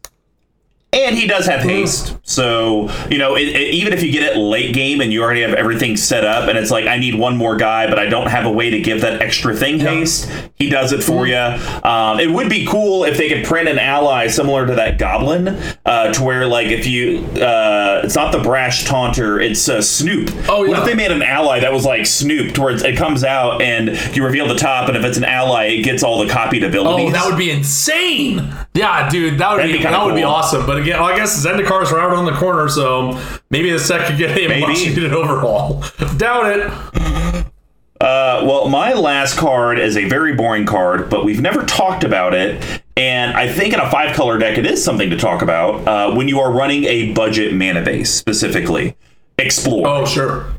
And 0.94 1.16
he 1.18 1.26
does 1.26 1.46
have 1.46 1.62
haste. 1.62 2.18
So, 2.24 2.90
you 3.10 3.18
know, 3.18 3.36
it, 3.38 3.48
it- 3.48 3.74
even 3.74 3.94
if 3.94 4.04
you 4.04 4.12
get 4.12 4.24
it 4.24 4.38
late 4.38 4.74
game 4.76 5.00
and 5.00 5.12
you 5.14 5.24
already 5.24 5.42
have 5.42 5.54
everything 5.54 5.96
set 5.96 6.26
up 6.26 6.50
and 6.50 6.58
it's 6.58 6.70
like, 6.70 6.86
I 6.86 6.98
need 6.98 7.16
one 7.16 7.38
more 7.38 7.56
guy, 7.56 7.88
but 7.88 7.98
I 7.98 8.08
don't 8.08 8.28
have 8.28 8.46
a 8.46 8.52
way 8.52 8.70
to 8.72 8.80
give 8.82 9.00
that 9.02 9.22
extra 9.22 9.56
thing 9.56 9.80
haste, 9.80 10.30
he 10.56 10.70
does 10.70 10.92
it 10.92 11.02
for 11.02 11.26
you. 11.26 11.36
Um, 11.36 12.20
it 12.20 12.30
would 12.30 12.50
be 12.50 12.66
cool 12.66 13.06
if 13.06 13.18
they 13.18 13.30
could 13.30 13.46
print 13.46 13.70
an 13.70 13.80
ally 13.80 14.28
similar 14.28 14.68
to 14.68 14.76
that 14.76 14.98
goblin, 15.00 15.48
uh, 15.86 16.12
to 16.14 16.24
where, 16.24 16.46
like, 16.46 16.68
if 16.68 16.86
you, 16.86 17.26
uh, 17.42 18.02
it's 18.04 18.16
not 18.16 18.34
the 18.34 18.40
brash 18.40 18.84
taunter, 18.86 19.40
it's 19.40 19.70
uh, 19.70 19.82
Snoop. 19.82 20.30
Oh, 20.50 20.64
yeah. 20.64 20.70
What 20.72 20.80
if 20.80 20.86
they 20.86 20.96
made 20.96 21.12
an 21.12 21.22
ally 21.24 21.62
that 21.62 21.72
was 21.72 21.86
like 21.86 22.06
Snoop, 22.06 22.54
towards 22.54 22.84
it 22.84 22.98
comes 22.98 23.24
out 23.24 23.62
and 23.62 23.90
you 24.16 24.26
reveal 24.26 24.48
the 24.48 24.56
top, 24.56 24.90
and 24.90 24.98
if 24.98 25.06
it's 25.06 25.18
an 25.18 25.24
ally, 25.24 25.68
it 25.68 25.84
gets 25.84 26.04
all 26.04 26.22
the 26.24 26.30
copied 26.32 26.64
abilities? 26.66 27.10
Oh, 27.10 27.12
that 27.14 27.26
would 27.30 27.38
be 27.38 27.50
insane. 27.50 28.54
Yeah, 28.74 29.10
dude, 29.10 29.38
that 29.40 29.52
would 29.52 29.60
That'd 29.60 29.72
be, 29.74 29.78
be 29.80 29.84
that 29.84 30.06
would 30.06 30.16
be 30.16 30.24
awesome. 30.24 30.66
But 30.66 30.78
again, 30.78 31.00
I 31.00 31.16
guess 31.16 31.46
Zendikars 31.46 31.92
out 31.92 32.12
on 32.14 32.26
the 32.26 32.32
corner, 32.32 32.70
so 32.70 33.20
maybe 33.50 33.70
the 33.70 33.80
set 33.80 34.08
could 34.08 34.18
get 34.18 34.32
a 34.38 34.48
Maybe. 34.48 34.62
much 34.62 34.78
needed 34.78 35.12
overhaul. 35.14 35.84
Doubt 36.18 36.46
it. 36.58 37.46
Uh, 38.00 38.42
well, 38.46 38.68
my 38.70 38.94
last 38.94 39.38
card 39.38 39.78
is 39.78 39.96
a 39.98 40.06
very 40.06 40.34
boring 40.34 40.66
card, 40.66 41.10
but 41.10 41.24
we've 41.26 41.42
never 41.42 41.64
talked 41.66 42.04
about 42.04 42.34
it. 42.34 42.82
And 42.98 43.34
I 43.36 43.52
think 43.52 43.74
in 43.74 43.80
a 43.80 43.92
five 43.92 44.16
color 44.16 44.38
deck, 44.40 44.58
it 44.58 44.66
is 44.66 44.84
something 44.84 45.10
to 45.12 45.18
talk 45.18 45.42
about 45.42 45.88
uh, 45.88 46.16
when 46.16 46.28
you 46.28 46.40
are 46.40 46.52
running 46.52 46.86
a 46.86 47.12
budget 47.14 47.54
mana 47.54 47.84
base, 47.84 48.12
specifically. 48.12 48.96
Explore. 49.38 49.88
Oh, 49.88 50.06
sure. 50.06 50.52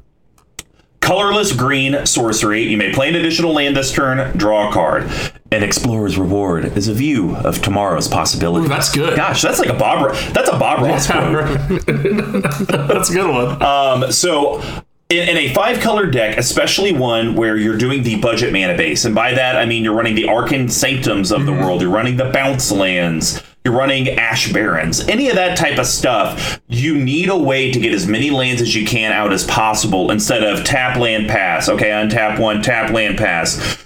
Colorless 1.03 1.53
green 1.53 2.07
sorcery. 2.07 2.63
You 2.63 2.77
may 2.77 2.93
play 2.93 3.09
an 3.09 3.17
additional 3.17 3.53
land 3.53 3.77
this 3.77 3.93
turn, 3.93 4.37
draw 4.39 4.71
a 4.71 4.73
card. 4.73 5.11
An 5.51 5.65
explorer's 5.65 6.17
reward 6.17 6.77
is 6.79 6.87
a 6.87 6.95
view 6.95 7.35
of 7.37 7.61
tomorrow's 7.61 8.07
possibilities. 8.07 8.67
Ooh, 8.67 8.73
that's 8.73 8.91
good. 8.91 9.17
Gosh, 9.17 9.43
that's 9.43 9.59
like 9.59 9.69
a 9.69 9.75
Bob. 9.75 10.15
That's 10.33 10.49
a 10.49 10.57
Bob 10.57 10.81
Ross 10.81 11.09
quote. 11.09 11.59
That's 12.89 13.11
a 13.11 13.13
good 13.13 13.29
one. 13.29 13.61
Um, 13.61 14.13
so 14.13 14.63
in, 15.11 15.37
a 15.37 15.53
five 15.53 15.81
color 15.81 16.07
deck, 16.07 16.39
especially 16.39 16.93
one 16.93 17.35
where 17.35 17.57
you're 17.57 17.77
doing 17.77 18.05
the 18.05 18.21
budget 18.21 18.53
mana 18.53 18.77
base, 18.77 19.05
and 19.05 19.15
by 19.15 19.35
that 19.35 19.57
I 19.57 19.67
mean 19.67 19.85
you're 19.85 19.95
running 19.95 20.15
the 20.15 20.29
Arcane 20.29 20.69
Sanctums 20.69 21.33
of 21.33 21.47
the 21.47 21.53
world, 21.53 21.83
you're 21.83 21.91
running 21.91 22.17
the 22.17 22.31
bounce 22.31 22.71
lands, 22.71 23.43
you're 23.65 23.75
running 23.75 24.09
Ash 24.09 24.53
Barrens, 24.53 25.07
any 25.09 25.29
of 25.29 25.37
that 25.37 25.57
type 25.57 25.79
of 25.79 25.87
stuff, 25.87 26.61
you 26.69 26.97
need 26.97 27.29
a 27.29 27.37
way 27.37 27.71
to 27.71 27.79
get 27.79 27.93
as 27.93 28.07
many 28.07 28.31
lands 28.31 28.61
as 28.61 28.75
you 28.75 28.85
can 28.85 29.13
out 29.13 29.33
as 29.33 29.45
possible 29.45 30.11
instead 30.11 30.43
of 30.43 30.65
tap 30.65 30.97
land 30.99 31.29
pass. 31.29 31.69
Okay, 31.69 31.91
untap 31.91 32.41
one, 32.41 32.61
tap 32.63 32.91
land 32.93 33.17
pass. 33.19 33.79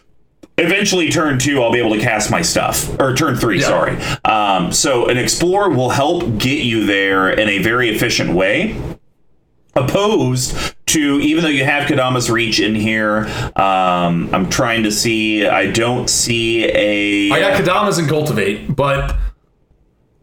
Eventually, 0.58 1.10
turn 1.10 1.38
two, 1.38 1.62
I'll 1.62 1.70
be 1.72 1.78
able 1.78 1.92
to 1.94 2.00
cast 2.00 2.30
my 2.30 2.40
stuff. 2.40 2.98
Or 2.98 3.14
turn 3.14 3.36
three, 3.36 3.60
Yeah. 3.60 3.66
sorry. 3.66 3.98
Um, 4.24 4.72
so, 4.72 5.06
an 5.08 5.18
explorer 5.18 5.68
will 5.68 5.90
help 5.90 6.38
get 6.38 6.64
you 6.64 6.86
there 6.86 7.28
in 7.28 7.46
a 7.50 7.58
very 7.58 7.90
efficient 7.90 8.30
way 8.32 8.74
opposed 9.74 10.56
to 10.86 11.20
even 11.20 11.44
though 11.44 11.50
you 11.50 11.62
have 11.62 11.86
Kodama's 11.86 12.30
reach 12.30 12.60
in 12.60 12.74
here 12.74 13.26
um, 13.56 14.30
i'm 14.34 14.48
trying 14.48 14.84
to 14.84 14.90
see 14.90 15.46
i 15.46 15.70
don't 15.70 16.08
see 16.08 16.64
a 16.64 17.30
I 17.30 17.40
got 17.40 17.62
Kodama's 17.62 17.98
and 17.98 18.08
Cultivate, 18.08 18.74
but 18.74 19.14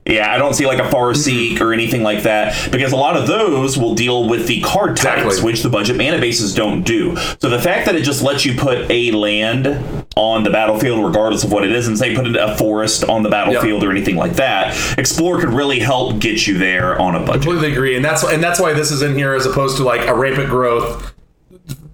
yeah 0.05 0.33
i 0.33 0.37
don't 0.37 0.53
see 0.53 0.65
like 0.65 0.79
a 0.79 0.89
far 0.89 1.11
mm-hmm. 1.11 1.21
seek 1.21 1.61
or 1.61 1.73
anything 1.73 2.03
like 2.03 2.23
that 2.23 2.71
because 2.71 2.91
a 2.91 2.95
lot 2.95 3.15
of 3.15 3.27
those 3.27 3.77
will 3.77 3.95
deal 3.95 4.27
with 4.27 4.47
the 4.47 4.61
card 4.61 4.97
types 4.97 5.23
Exactly. 5.23 5.43
which 5.43 5.63
the 5.63 5.69
budget 5.69 5.97
mana 5.97 6.19
bases 6.19 6.53
don't 6.53 6.83
do 6.83 7.15
so 7.39 7.49
the 7.49 7.61
fact 7.61 7.85
that 7.85 7.95
it 7.95 8.03
just 8.03 8.23
lets 8.23 8.45
you 8.45 8.55
put 8.55 8.89
a 8.89 9.11
land 9.11 9.67
on 10.15 10.43
the 10.43 10.49
battlefield 10.49 11.05
regardless 11.05 11.43
of 11.43 11.51
what 11.51 11.63
it 11.63 11.71
is 11.71 11.87
and 11.87 11.97
say 11.97 12.15
put 12.15 12.27
a 12.35 12.55
forest 12.57 13.03
on 13.05 13.23
the 13.23 13.29
battlefield 13.29 13.83
or 13.83 13.91
anything 13.91 14.15
like 14.15 14.33
that 14.33 14.75
explore 14.97 15.39
could 15.39 15.49
really 15.49 15.79
help 15.79 16.19
get 16.19 16.47
you 16.47 16.57
there 16.57 16.99
on 16.99 17.15
a 17.15 17.19
budget 17.19 17.43
completely 17.43 17.71
agree. 17.71 17.95
And 17.95 18.03
that's 18.03 18.23
and 18.23 18.41
that's 18.41 18.59
why 18.59 18.73
this 18.73 18.91
is 18.91 19.01
in 19.01 19.15
here 19.15 19.33
as 19.33 19.45
opposed 19.45 19.77
to 19.77 19.83
like 19.83 20.07
a 20.07 20.15
rampant 20.15 20.49
growth, 20.49 21.12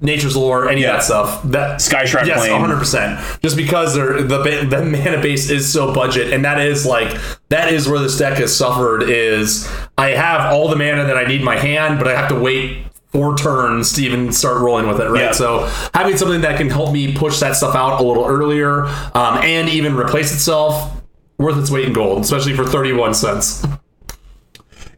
nature's 0.02 0.36
lore, 0.38 0.70
any 0.70 0.82
Yeah. 0.82 0.90
of 0.92 0.94
that 0.98 1.04
stuff. 1.04 1.42
That 1.46 1.80
Skyshroud 1.80 2.26
yes, 2.26 2.40
Plain. 2.40 2.54
100. 2.54 2.78
percent 2.80 3.20
Just 3.44 3.58
because 3.58 3.96
they're, 3.96 4.22
the 4.22 4.38
the 4.70 4.84
mana 4.86 5.22
base 5.22 5.50
is 5.50 5.72
so 5.72 5.94
budget, 5.94 6.32
and 6.34 6.44
that 6.46 6.60
is 6.60 6.86
like 6.86 7.18
that 7.50 7.74
is 7.74 7.88
where 7.90 8.00
this 8.00 8.18
deck 8.18 8.38
has 8.38 8.56
suffered. 8.56 9.04
Is 9.04 9.70
I 9.98 10.10
have 10.12 10.54
all 10.54 10.70
the 10.70 10.76
mana 10.76 11.06
that 11.06 11.18
I 11.18 11.26
need 11.26 11.40
in 11.40 11.46
my 11.46 11.58
hand, 11.58 12.00
but 12.00 12.08
I 12.08 12.16
have 12.16 12.30
to 12.30 12.36
wait. 12.36 12.86
Four 13.12 13.36
turns 13.36 13.94
to 13.94 14.04
even 14.04 14.32
start 14.32 14.62
rolling 14.62 14.88
with 14.88 15.00
it, 15.02 15.10
right? 15.10 15.22
Yeah. 15.24 15.32
So 15.32 15.68
having 15.96 16.16
something 16.16 16.42
that 16.42 16.58
can 16.60 16.70
help 16.70 16.94
me 16.94 17.12
push 17.16 17.40
that 17.40 17.56
stuff 17.56 17.74
out 17.74 18.00
a 18.00 18.04
little 18.04 18.24
earlier, 18.24 18.86
um, 19.16 19.40
and 19.42 19.68
even 19.68 19.96
replace 19.98 20.32
itself, 20.32 21.02
worth 21.40 21.58
its 21.58 21.72
weight 21.72 21.86
in 21.88 21.94
gold, 21.94 22.22
especially 22.22 22.54
for 22.56 22.66
thirty-one 22.68 23.16
cents. 23.16 23.66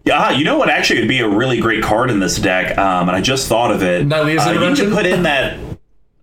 Yeah, 0.03 0.31
you 0.31 0.43
know 0.43 0.57
what 0.57 0.69
actually 0.69 0.99
would 1.01 1.07
be 1.09 1.19
a 1.19 1.27
really 1.29 1.59
great 1.59 1.83
card 1.83 2.09
in 2.09 2.19
this 2.19 2.37
deck, 2.37 2.77
um, 2.77 3.07
and 3.07 3.15
I 3.15 3.21
just 3.21 3.47
thought 3.47 3.71
of 3.71 3.83
it. 3.83 4.07
Nylea's 4.07 4.45
Uh, 4.45 4.51
you 4.51 4.59
need 4.59 4.65
Intervention? 4.67 4.89
to 4.89 4.95
put 4.95 5.05
in 5.05 5.23
that. 5.23 5.57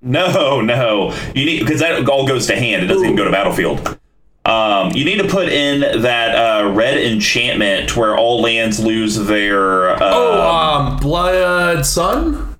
No, 0.00 0.60
no, 0.60 1.12
you 1.34 1.44
need 1.44 1.58
because 1.58 1.80
that 1.80 2.08
all 2.08 2.24
goes 2.24 2.46
to 2.46 2.54
hand. 2.56 2.84
It 2.84 2.86
doesn't 2.86 3.02
even 3.02 3.16
go 3.16 3.24
to 3.24 3.32
battlefield. 3.32 3.98
Um, 4.44 4.92
you 4.92 5.04
need 5.04 5.18
to 5.18 5.26
put 5.26 5.48
in 5.48 6.02
that 6.02 6.36
uh, 6.36 6.70
red 6.70 6.98
enchantment 6.98 7.96
where 7.96 8.16
all 8.16 8.40
lands 8.40 8.78
lose 8.78 9.16
their. 9.16 9.90
Uh, 9.90 9.98
Oh, 10.00 10.40
um, 10.40 10.96
Blood 10.98 11.84
Sun. 11.84 12.56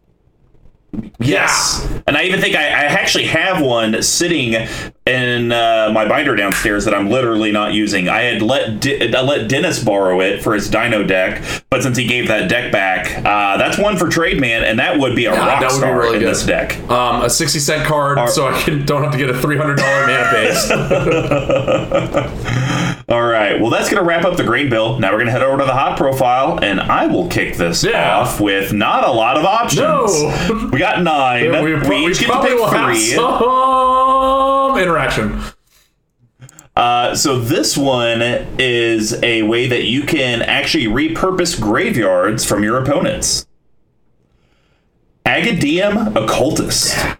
Yes, 1.20 1.86
and 2.08 2.16
I 2.16 2.24
even 2.24 2.40
think 2.40 2.56
I, 2.56 2.62
I 2.66 2.84
actually 2.86 3.26
have 3.26 3.62
one 3.62 4.02
sitting 4.02 4.54
in 5.08 5.50
uh, 5.52 5.90
my 5.92 6.06
binder 6.08 6.36
downstairs 6.36 6.84
that 6.84 6.94
I'm 6.94 7.08
literally 7.10 7.50
not 7.52 7.72
using. 7.72 8.08
I 8.08 8.22
had 8.22 8.42
let 8.42 8.80
Di- 8.80 9.14
I 9.14 9.20
let 9.22 9.48
Dennis 9.48 9.82
borrow 9.82 10.20
it 10.20 10.42
for 10.42 10.54
his 10.54 10.68
Dino 10.70 11.02
deck, 11.02 11.42
but 11.70 11.82
since 11.82 11.96
he 11.96 12.06
gave 12.06 12.28
that 12.28 12.48
deck 12.48 12.70
back, 12.70 13.16
uh, 13.24 13.56
that's 13.56 13.78
one 13.78 13.96
for 13.96 14.08
trade 14.08 14.38
man, 14.40 14.62
and 14.64 14.78
that 14.78 14.98
would 14.98 15.16
be 15.16 15.24
a 15.26 15.32
rock 15.32 15.60
would 15.60 15.68
be 15.68 15.74
star 15.74 15.98
really 15.98 16.14
in 16.16 16.20
good. 16.20 16.28
this 16.30 16.44
deck. 16.44 16.78
Um, 16.90 17.22
a 17.22 17.30
sixty 17.30 17.58
cent 17.58 17.86
card, 17.86 18.28
so 18.28 18.48
I 18.48 18.60
can 18.62 18.84
don't 18.84 19.02
have 19.02 19.12
to 19.12 19.18
get 19.18 19.30
a 19.30 19.38
three 19.38 19.56
hundred 19.56 19.76
dollar 19.78 20.06
mana 20.06 20.30
base. 20.32 20.70
All 23.08 23.24
right, 23.26 23.58
well 23.60 23.70
that's 23.70 23.88
gonna 23.88 24.02
wrap 24.04 24.24
up 24.24 24.36
the 24.36 24.44
green 24.44 24.68
bill. 24.68 24.98
Now 24.98 25.12
we're 25.12 25.18
gonna 25.20 25.30
head 25.30 25.42
over 25.42 25.56
to 25.58 25.64
the 25.64 25.72
hot 25.72 25.96
profile, 25.96 26.58
and 26.62 26.78
I 26.80 27.06
will 27.06 27.28
kick 27.28 27.56
this 27.56 27.82
Yeah. 27.82 28.18
off 28.18 28.38
with 28.40 28.72
not 28.74 29.04
a 29.06 29.10
lot 29.10 29.38
of 29.38 29.44
options. 29.46 29.80
No. 29.80 30.68
we 30.72 30.78
got 30.78 31.02
nine. 31.02 31.50
we, 31.62 31.74
we, 31.74 31.80
pro- 31.80 31.88
we 31.88 32.06
each 32.08 32.18
get 32.20 32.26
to 32.26 32.32
probably 32.32 32.50
pick 32.50 32.58
will 32.58 32.66
have 32.68 32.94
three. 32.94 33.14
some 33.14 33.38
interaction. 34.98 35.40
Uh, 36.76 37.14
so 37.14 37.38
this 37.38 37.76
one 37.76 38.22
is 38.22 39.20
a 39.22 39.42
way 39.42 39.66
that 39.66 39.84
you 39.84 40.02
can 40.02 40.42
actually 40.42 40.86
repurpose 40.86 41.60
graveyards 41.60 42.44
from 42.44 42.62
your 42.62 42.80
opponents. 42.80 43.46
Agadeem 45.26 46.14
Occultist. 46.14 47.17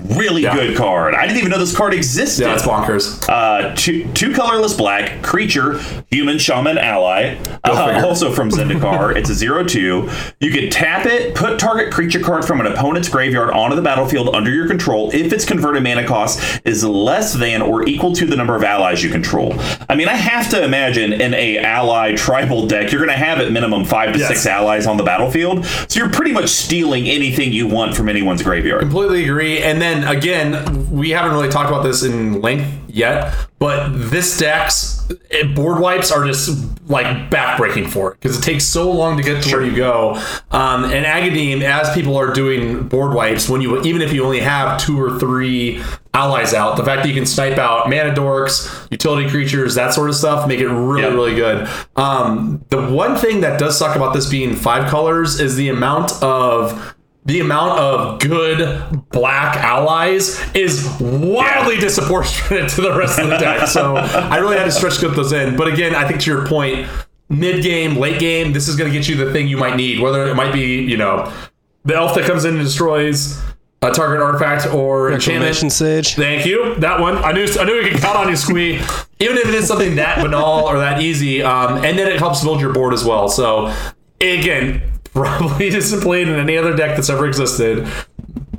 Really 0.00 0.42
Yeah. 0.42 0.54
good 0.54 0.76
card. 0.76 1.14
I 1.14 1.26
didn't 1.26 1.38
even 1.38 1.50
know 1.50 1.58
this 1.58 1.76
card 1.76 1.92
existed. 1.92 2.42
Yeah, 2.44 2.50
that's 2.54 2.62
bonkers. 2.64 3.28
Uh, 3.28 3.74
two, 3.74 4.06
two 4.14 4.32
colorless 4.32 4.72
black 4.74 5.22
creature, 5.22 5.80
human 6.10 6.38
shaman 6.38 6.78
ally. 6.78 7.34
Uh, 7.64 8.02
also 8.06 8.30
from 8.30 8.48
Zendikar. 8.52 9.16
it's 9.16 9.28
a 9.28 9.34
zero 9.34 9.64
two. 9.64 10.08
You 10.40 10.50
can 10.52 10.70
tap 10.70 11.04
it, 11.06 11.34
put 11.34 11.58
target 11.58 11.92
creature 11.92 12.20
card 12.20 12.44
from 12.44 12.60
an 12.60 12.66
opponent's 12.66 13.08
graveyard 13.08 13.50
onto 13.50 13.74
the 13.74 13.82
battlefield 13.82 14.34
under 14.36 14.52
your 14.52 14.68
control 14.68 15.10
if 15.12 15.32
its 15.32 15.44
converted 15.44 15.82
mana 15.82 16.06
cost 16.06 16.60
is 16.64 16.84
less 16.84 17.32
than 17.34 17.60
or 17.60 17.86
equal 17.88 18.12
to 18.14 18.24
the 18.24 18.36
number 18.36 18.54
of 18.54 18.62
allies 18.62 19.02
you 19.02 19.10
control. 19.10 19.54
I 19.88 19.96
mean, 19.96 20.08
I 20.08 20.14
have 20.14 20.48
to 20.50 20.62
imagine 20.62 21.12
in 21.12 21.34
a 21.34 21.58
ally 21.58 22.14
tribal 22.14 22.66
deck, 22.68 22.92
you're 22.92 23.04
going 23.04 23.16
to 23.16 23.24
have 23.24 23.40
at 23.40 23.50
minimum 23.50 23.84
five 23.84 24.12
to 24.12 24.18
Yes. 24.20 24.28
six 24.28 24.46
allies 24.46 24.86
on 24.86 24.96
the 24.96 25.02
battlefield. 25.04 25.66
So 25.88 25.98
you're 26.00 26.10
pretty 26.10 26.32
much 26.32 26.48
stealing 26.50 27.08
anything 27.08 27.52
you 27.52 27.66
want 27.66 27.96
from 27.96 28.08
anyone's 28.08 28.42
graveyard. 28.42 28.80
Completely 28.80 29.24
agree. 29.24 29.60
And 29.62 29.80
then 29.82 29.87
again, 30.04 30.90
we 30.90 31.10
haven't 31.10 31.32
really 31.32 31.48
talked 31.48 31.68
about 31.68 31.82
this 31.82 32.02
in 32.02 32.40
length 32.40 32.68
yet, 32.88 33.34
but 33.58 33.88
this 34.10 34.38
deck's 34.38 35.06
eh, 35.30 35.44
board 35.54 35.80
wipes 35.80 36.10
are 36.10 36.24
just 36.24 36.64
like 36.88 37.06
backbreaking 37.30 37.88
for 37.88 38.12
it 38.12 38.20
because 38.20 38.38
it 38.38 38.42
takes 38.42 38.64
so 38.64 38.90
long 38.90 39.16
to 39.16 39.22
get 39.22 39.42
to 39.44 39.52
where 39.52 39.62
you 39.64 39.76
go. 39.76 40.14
Um, 40.50 40.84
and 40.84 41.04
Agadeem, 41.04 41.62
as 41.62 41.92
people 41.94 42.16
are 42.16 42.32
doing 42.32 42.88
board 42.88 43.14
wipes, 43.14 43.48
when 43.48 43.60
you 43.60 43.80
even 43.82 44.00
if 44.02 44.12
you 44.12 44.24
only 44.24 44.40
have 44.40 44.80
two 44.80 45.00
or 45.00 45.18
three 45.18 45.82
allies 46.14 46.54
out, 46.54 46.76
the 46.76 46.84
fact 46.84 47.02
that 47.02 47.08
you 47.08 47.14
can 47.14 47.26
snipe 47.26 47.58
out 47.58 47.88
mana 47.88 48.12
dorks, 48.14 48.90
utility 48.90 49.28
creatures, 49.28 49.74
that 49.74 49.92
sort 49.92 50.08
of 50.08 50.16
stuff, 50.16 50.48
make 50.48 50.60
it 50.60 50.68
really 50.68 51.02
Yep. 51.02 51.12
really 51.12 51.34
good. 51.34 51.68
Um, 51.96 52.64
the 52.70 52.80
one 52.90 53.16
thing 53.16 53.40
that 53.42 53.58
does 53.60 53.78
suck 53.78 53.94
about 53.96 54.14
this 54.14 54.28
being 54.28 54.56
five 54.56 54.90
colors 54.90 55.38
is 55.40 55.56
the 55.56 55.68
amount 55.68 56.12
of 56.22 56.94
the 57.28 57.40
amount 57.40 57.78
of 57.78 58.20
good 58.20 59.06
black 59.10 59.56
allies 59.58 60.40
is 60.54 60.88
wildly 60.98 61.76
disproportionate 61.76 62.70
to 62.70 62.80
the 62.80 62.96
rest 62.96 63.18
of 63.18 63.28
the 63.28 63.36
deck. 63.36 63.68
So 63.68 63.96
I 63.96 64.38
really 64.38 64.56
had 64.56 64.64
to 64.64 64.72
stretch 64.72 64.98
get 64.98 65.14
those 65.14 65.32
in. 65.32 65.54
But 65.54 65.68
again, 65.68 65.94
I 65.94 66.08
think 66.08 66.22
to 66.22 66.30
your 66.30 66.46
point, 66.46 66.88
mid 67.28 67.62
game, 67.62 67.96
late 67.96 68.18
game, 68.18 68.54
this 68.54 68.66
is 68.66 68.76
going 68.76 68.90
to 68.90 68.98
get 68.98 69.08
you 69.08 69.14
the 69.14 69.30
thing 69.30 69.46
you 69.46 69.58
might 69.58 69.76
need. 69.76 70.00
Whether 70.00 70.26
it 70.26 70.36
might 70.36 70.54
be, 70.54 70.80
you 70.82 70.96
know, 70.96 71.30
the 71.84 71.94
elf 71.96 72.14
that 72.14 72.24
comes 72.24 72.46
in 72.46 72.54
and 72.54 72.64
destroys 72.64 73.38
a 73.82 73.92
target 73.92 74.22
artifact 74.22 74.66
or 74.72 75.12
enchantment. 75.12 75.44
Reclamation 75.44 75.68
Sage. 75.68 76.14
Thank 76.14 76.46
you. 76.46 76.76
That 76.76 76.98
one. 76.98 77.18
I 77.18 77.32
knew. 77.32 77.46
I 77.60 77.64
knew 77.64 77.74
we 77.74 77.90
could 77.90 78.00
count 78.00 78.16
on 78.16 78.30
you, 78.30 78.36
Squee. 78.36 78.76
Even 79.20 79.36
if 79.36 79.48
it 79.48 79.54
is 79.54 79.68
something 79.68 79.96
that 79.96 80.22
banal 80.22 80.64
or 80.64 80.78
that 80.78 81.02
easy, 81.02 81.42
um, 81.42 81.84
and 81.84 81.98
then 81.98 82.10
it 82.10 82.18
helps 82.18 82.42
build 82.42 82.62
your 82.62 82.72
board 82.72 82.94
as 82.94 83.04
well. 83.04 83.28
So 83.28 83.74
again, 84.18 84.82
probably 85.22 85.68
isn't 85.68 86.00
played 86.02 86.28
in 86.28 86.38
any 86.38 86.56
other 86.56 86.74
deck 86.76 86.96
that's 86.96 87.10
ever 87.10 87.26
existed, 87.26 87.86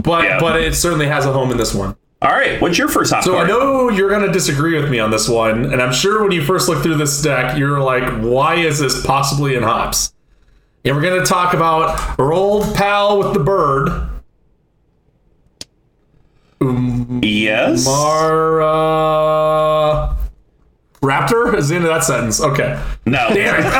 but 0.04 0.24
Yeah. 0.26 0.40
but 0.40 0.62
it 0.62 0.76
certainly 0.76 1.08
has 1.08 1.26
a 1.26 1.32
home 1.34 1.52
in 1.52 1.58
this 1.58 1.74
one. 1.74 1.96
All 2.22 2.32
right, 2.32 2.62
what's 2.62 2.78
your 2.78 2.90
first 2.90 3.14
hot 3.14 3.24
So 3.24 3.38
I 3.38 3.48
know 3.48 3.90
you're 3.90 4.10
going 4.10 4.26
to 4.26 4.32
disagree 4.32 4.78
with 4.80 4.92
me 4.92 5.00
on 5.00 5.10
this 5.10 5.30
one, 5.30 5.72
and 5.72 5.82
I'm 5.82 5.94
sure 5.94 6.22
when 6.22 6.34
you 6.34 6.44
first 6.44 6.68
look 6.68 6.84
through 6.84 6.98
this 6.98 7.22
deck, 7.22 7.58
you're 7.58 7.80
like, 7.80 8.04
"Why 8.22 8.56
is 8.56 8.78
this 8.80 9.06
possibly 9.06 9.56
in 9.56 9.64
hops?" 9.64 10.14
And 10.84 10.94
we're 10.96 11.02
going 11.02 11.20
to 11.22 11.26
talk 11.26 11.54
about 11.54 12.20
our 12.20 12.34
old 12.34 12.76
pal 12.76 13.20
with 13.20 13.34
the 13.34 13.40
bird, 13.40 13.90
Um, 16.62 17.22
Yes. 17.24 17.86
Mara. 17.86 18.66
Raptor 21.02 21.56
is 21.56 21.70
the 21.70 21.76
end 21.76 21.86
of 21.86 21.90
that 21.92 22.04
sentence. 22.04 22.42
Okay. 22.42 22.82
No. 23.06 23.30
Damn 23.34 23.56
it. 23.56 23.66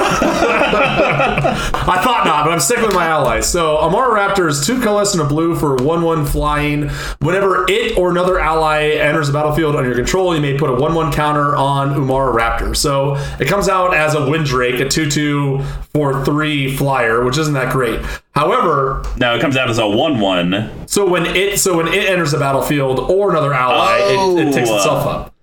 I 0.82 2.02
thought 2.04 2.26
not, 2.26 2.46
but 2.46 2.52
I'm 2.54 2.60
sticking 2.60 2.86
with 2.86 2.94
my 2.96 3.06
allies. 3.08 3.50
So 3.50 3.78
Umara 3.78 4.16
Raptor 4.16 4.48
is 4.50 4.66
two 4.66 4.82
colorless 4.82 5.14
and 5.14 5.22
a 5.22 5.26
blue 5.26 5.56
for 5.56 5.76
1 5.76 6.02
1 6.02 6.26
flying. 6.26 6.90
Whenever 7.20 7.66
it 7.70 7.98
or 7.98 8.12
another 8.12 8.40
ally 8.40 8.92
enters 8.92 9.28
the 9.28 9.34
battlefield 9.34 9.76
under 9.76 9.90
your 9.90 9.98
control, 9.98 10.34
you 10.34 10.42
may 10.42 10.58
put 10.58 10.70
a 10.70 10.74
1 10.74 10.94
1 10.96 11.12
counter 11.12 11.56
on 11.56 11.90
Umara 11.96 12.34
Raptor. 12.34 12.76
So 12.76 13.16
it 13.40 13.48
comes 13.48 13.68
out 13.68 13.94
as 13.94 14.16
a 14.16 14.30
Wind 14.30 14.46
Drake, 14.46 14.80
a 14.80 14.88
2 14.88 15.10
2 15.10 15.62
for 15.94 16.24
3 16.24 16.76
flyer, 16.78 17.24
which 17.26 17.38
isn't 17.38 17.54
that 17.54 17.72
great. 17.74 18.00
However, 18.34 19.04
No, 19.18 19.36
it 19.36 19.42
comes 19.42 19.58
out 19.58 19.70
as 19.70 19.78
a 19.80 19.88
one-one. 19.88 20.72
so 20.88 21.06
when 21.08 21.26
it 21.26 21.60
so 21.60 21.76
when 21.76 21.88
it 21.90 22.08
enters 22.10 22.32
the 22.32 22.38
battlefield 22.40 23.00
or 23.00 23.32
another 23.32 23.54
ally, 23.54 23.98
it, 24.00 24.48
it 24.48 24.54
takes 24.54 24.70
Oh. 24.70 24.76
itself 24.78 25.06
up. 25.08 25.34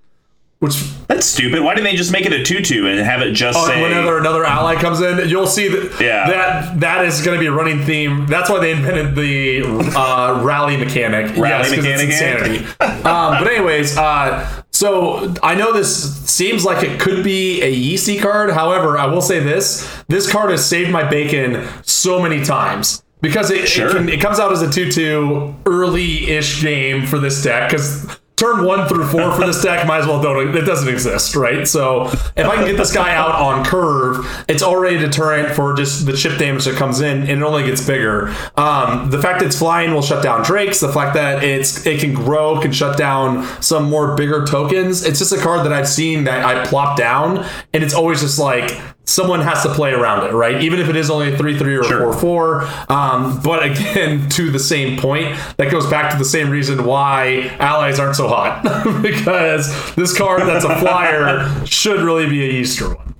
Which 0.58 0.74
That's 1.06 1.26
stupid. 1.26 1.62
Why 1.62 1.74
didn't 1.74 1.84
they 1.84 1.96
just 1.96 2.10
make 2.12 2.24
it 2.24 2.32
a 2.32 2.42
two-two 2.42 2.86
and 2.88 2.98
have 3.00 3.20
it 3.20 3.32
just 3.32 3.58
Oh, 3.58 3.66
say? 3.66 3.82
whenever 3.82 4.18
another 4.18 4.42
ally 4.44 4.74
comes 4.76 5.00
in, 5.02 5.28
you'll 5.28 5.46
see 5.46 5.68
that 5.68 6.00
Yeah. 6.00 6.26
that 6.28 6.80
that 6.80 7.04
is 7.04 7.20
going 7.22 7.36
to 7.36 7.40
be 7.40 7.46
a 7.46 7.52
running 7.52 7.82
theme. 7.84 8.26
That's 8.26 8.48
why 8.48 8.60
they 8.60 8.72
invented 8.72 9.14
the 9.14 9.62
uh, 9.94 10.40
rally 10.42 10.78
mechanic. 10.78 11.36
Rally 11.36 11.68
it's 11.68 11.76
mechanic, 11.76 12.06
insanity. 12.06 12.58
um, 12.80 13.38
but 13.38 13.48
anyways, 13.48 13.98
uh, 13.98 14.62
so 14.72 15.34
I 15.42 15.54
know 15.54 15.72
this 15.74 16.16
seems 16.26 16.64
like 16.64 16.82
it 16.82 16.98
could 17.00 17.22
be 17.22 17.60
a 17.62 17.70
Yeasty 17.70 18.18
card. 18.18 18.50
However, 18.50 18.96
I 18.96 19.04
will 19.06 19.22
say 19.22 19.40
this: 19.40 19.86
this 20.08 20.30
card 20.30 20.50
has 20.50 20.64
saved 20.64 20.90
my 20.90 21.04
bacon 21.06 21.66
so 21.82 22.20
many 22.22 22.42
times. 22.42 23.02
Because 23.22 23.50
it, 23.50 23.66
Sure. 23.68 23.88
it, 23.88 23.92
can, 23.94 24.08
it 24.10 24.20
comes 24.20 24.38
out 24.38 24.52
as 24.52 24.60
a 24.62 24.70
2 24.70 24.90
2 24.92 25.54
early 25.66 26.28
ish 26.30 26.62
game 26.62 27.06
for 27.06 27.18
this 27.18 27.42
deck. 27.42 27.70
Because 27.70 28.06
turn 28.36 28.64
one 28.64 28.86
through 28.86 29.06
four 29.06 29.32
for 29.32 29.46
this 29.46 29.62
deck 29.62 29.86
might 29.86 30.00
as 30.00 30.06
well 30.06 30.20
don't 30.20 30.54
it 30.54 30.62
doesn't 30.62 30.88
exist 30.88 31.34
right? 31.34 31.66
So 31.66 32.06
if 32.08 32.36
i 32.36 32.54
can 32.54 32.66
get 32.66 32.76
this 32.76 32.92
guy 32.92 33.14
out 33.14 33.34
on 33.34 33.64
curve 33.64 34.26
it's 34.48 34.62
already 34.62 34.96
a 34.96 34.98
deterrent 34.98 35.54
for 35.54 35.74
just 35.74 36.06
the 36.06 36.14
chip 36.14 36.38
damage 36.38 36.66
that 36.66 36.76
comes 36.76 37.00
in 37.00 37.20
and 37.20 37.30
it 37.30 37.42
only 37.42 37.64
gets 37.64 37.86
bigger. 37.86 38.34
Um, 38.56 39.10
the 39.10 39.20
fact 39.20 39.40
that 39.40 39.46
it's 39.46 39.58
flying 39.58 39.92
will 39.92 40.02
shut 40.02 40.22
down 40.22 40.44
drakes. 40.44 40.80
The 40.80 40.92
fact 40.92 41.14
that 41.14 41.42
it's 41.42 41.86
it 41.86 42.00
can 42.00 42.14
grow 42.14 42.60
can 42.60 42.72
shut 42.72 42.98
down 42.98 43.44
some 43.62 43.88
more 43.88 44.14
bigger 44.16 44.44
tokens. 44.44 45.04
It's 45.04 45.18
just 45.18 45.32
a 45.32 45.38
card 45.38 45.64
that 45.64 45.72
i've 45.72 45.88
seen 45.88 46.24
that 46.24 46.44
i 46.44 46.64
plop 46.66 46.96
down 46.96 47.44
and 47.72 47.82
it's 47.82 47.94
always 47.94 48.20
just 48.20 48.38
like 48.38 48.78
someone 49.08 49.40
has 49.40 49.62
to 49.62 49.72
play 49.72 49.92
around 49.92 50.26
it 50.26 50.32
right 50.32 50.60
even 50.62 50.78
if 50.80 50.88
it 50.88 50.96
is 50.96 51.08
only 51.10 51.32
a 51.32 51.36
3-3 51.36 51.80
or 51.80 51.84
Sure. 51.84 52.12
4-4 52.12 52.90
um, 52.90 53.40
but 53.42 53.64
again 53.64 54.28
to 54.30 54.50
the 54.50 54.58
same 54.58 54.98
point 54.98 55.36
that 55.56 55.70
goes 55.70 55.88
back 55.88 56.10
to 56.12 56.18
the 56.18 56.24
same 56.24 56.50
reason 56.50 56.84
why 56.84 57.54
allies 57.60 57.98
aren't 58.00 58.16
so 58.16 58.28
hot 58.28 58.62
because 59.02 59.94
this 59.94 60.16
card 60.16 60.42
that's 60.42 60.64
a 60.64 60.76
flyer 60.80 61.48
should 61.66 62.00
really 62.00 62.28
be 62.28 62.44
a 62.44 62.60
Easter 62.60 62.88
one 62.94 63.14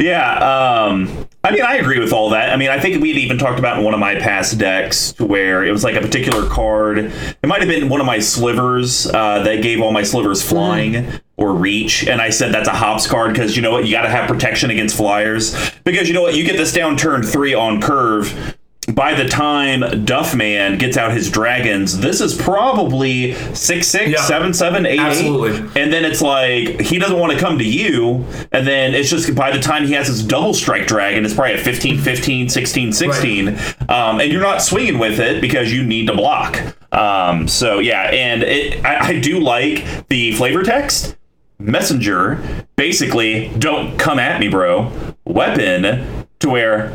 Yeah, 0.00 0.34
um, 0.38 1.26
I 1.42 1.50
mean, 1.50 1.62
I 1.62 1.74
agree 1.76 1.98
with 1.98 2.12
all 2.12 2.30
that. 2.30 2.50
I 2.50 2.56
mean, 2.56 2.70
I 2.70 2.78
think 2.78 3.02
we 3.02 3.08
had 3.08 3.18
even 3.18 3.36
talked 3.36 3.58
about 3.58 3.78
in 3.78 3.84
one 3.84 3.92
of 3.92 4.00
my 4.00 4.14
past 4.14 4.56
decks 4.56 5.12
to 5.14 5.26
where 5.26 5.64
it 5.64 5.72
was 5.72 5.82
like 5.82 5.96
a 5.96 6.00
particular 6.00 6.48
card. 6.48 6.98
It 6.98 7.46
might 7.46 7.60
have 7.60 7.68
been 7.68 7.88
one 7.88 8.00
of 8.00 8.06
my 8.06 8.20
slivers 8.20 9.06
uh, 9.06 9.42
that 9.42 9.60
gave 9.62 9.80
all 9.80 9.90
my 9.90 10.04
slivers 10.04 10.48
flying 10.48 11.20
or 11.38 11.54
reach, 11.54 12.06
and 12.06 12.20
I 12.20 12.28
said 12.30 12.52
that's 12.52 12.68
a 12.68 12.72
hops 12.74 13.06
card 13.06 13.32
because 13.32 13.56
you 13.56 13.62
know 13.62 13.70
what, 13.70 13.86
you 13.86 13.92
got 13.92 14.02
to 14.02 14.10
have 14.10 14.28
protection 14.28 14.70
against 14.70 14.96
flyers 14.96 15.54
because 15.84 16.06
you 16.08 16.14
know 16.14 16.22
what, 16.22 16.34
you 16.34 16.44
get 16.44 16.56
this 16.58 16.72
down 16.72 16.96
turn 16.96 17.22
three 17.22 17.54
on 17.54 17.80
curve. 17.80 18.56
By 18.94 19.12
the 19.12 19.28
time 19.28 19.82
Duffman 19.82 20.78
gets 20.78 20.96
out 20.96 21.12
his 21.12 21.30
dragons, 21.30 21.98
this 21.98 22.22
is 22.22 22.34
probably 22.34 23.34
six 23.54 23.86
six, 23.86 24.10
Yeah. 24.10 24.16
seven 24.22 24.54
seven, 24.54 24.86
eight 24.86 24.92
eight. 24.94 24.98
Absolutely. 25.00 25.58
And 25.80 25.92
then 25.92 26.06
it's 26.06 26.22
like 26.22 26.80
he 26.80 26.98
doesn't 26.98 27.18
want 27.18 27.32
to 27.34 27.38
come 27.38 27.58
to 27.58 27.64
you. 27.64 28.24
And 28.50 28.66
then 28.66 28.94
it's 28.94 29.10
just 29.10 29.34
by 29.34 29.50
the 29.50 29.60
time 29.60 29.86
he 29.86 29.92
has 29.92 30.06
his 30.06 30.22
double 30.24 30.54
strike 30.54 30.86
dragon, 30.86 31.26
it's 31.26 31.34
probably 31.34 31.52
at 31.54 31.60
15, 31.60 31.98
15, 31.98 32.48
16, 32.48 32.92
16. 32.94 33.48
Um, 33.90 34.20
and 34.22 34.32
you're 34.32 34.40
not 34.40 34.62
swinging 34.62 34.98
with 34.98 35.20
it 35.20 35.42
because 35.42 35.70
you 35.70 35.84
need 35.84 36.06
to 36.06 36.14
block. 36.14 36.58
Um, 36.90 37.46
so 37.46 37.80
yeah, 37.80 38.04
and 38.04 38.42
it, 38.42 38.82
I, 38.86 39.08
I 39.08 39.20
do 39.20 39.38
like 39.40 40.08
the 40.08 40.32
flavor 40.32 40.62
text. 40.62 41.14
Messenger, 41.58 42.66
basically, 42.76 43.48
don't 43.58 43.98
come 43.98 44.18
at 44.18 44.38
me, 44.40 44.48
bro. 44.48 44.92
Weapon, 45.24 46.26
to 46.38 46.48
where 46.48 46.92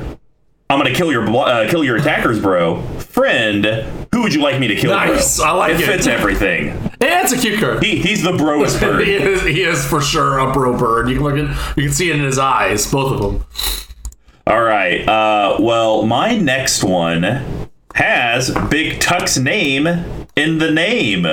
I'm 0.69 0.79
gonna 0.79 0.93
kill 0.95 1.11
your 1.11 1.27
uh, 1.29 1.67
kill 1.69 1.83
your 1.83 1.97
attackers, 1.97 2.39
bro. 2.39 2.81
Friend, 2.99 3.65
who 4.13 4.23
would 4.23 4.33
you 4.33 4.41
like 4.41 4.59
me 4.59 4.67
to 4.69 4.75
kill, 4.75 4.91
Nice, 4.91 5.37
bro? 5.37 5.47
I 5.47 5.51
like 5.51 5.73
it. 5.75 5.81
it. 5.81 5.85
fits 5.85 6.07
everything. 6.07 6.67
yeah 7.01 7.23
it's 7.23 7.33
a 7.33 7.37
cute 7.37 7.59
card 7.59 7.83
He, 7.83 7.97
he's 7.97 8.23
the 8.23 8.31
broest 8.37 8.79
bird. 8.81 9.05
he, 9.05 9.13
is, 9.13 9.41
he 9.43 9.61
is 9.63 9.85
for 9.85 10.01
sure 10.01 10.39
a 10.39 10.51
bro 10.53 10.77
bird 10.77 11.09
you 11.09 11.15
can 11.15 11.23
look 11.23 11.37
at 11.37 11.77
you 11.77 11.83
can 11.83 11.91
see 11.93 12.09
it 12.09 12.15
in 12.15 12.23
his 12.23 12.39
eyes 12.39 12.89
both 12.91 13.11
of 13.13 13.19
them 13.21 13.45
All 14.47 14.61
right. 14.63 15.07
Uh, 15.07 15.57
well, 15.59 16.05
my 16.05 16.37
next 16.37 16.83
one 16.83 17.67
has 17.95 18.49
Big 18.69 18.99
Tuck's 18.99 19.37
name 19.37 19.85
in 20.35 20.57
the 20.57 20.71
name. 20.71 21.25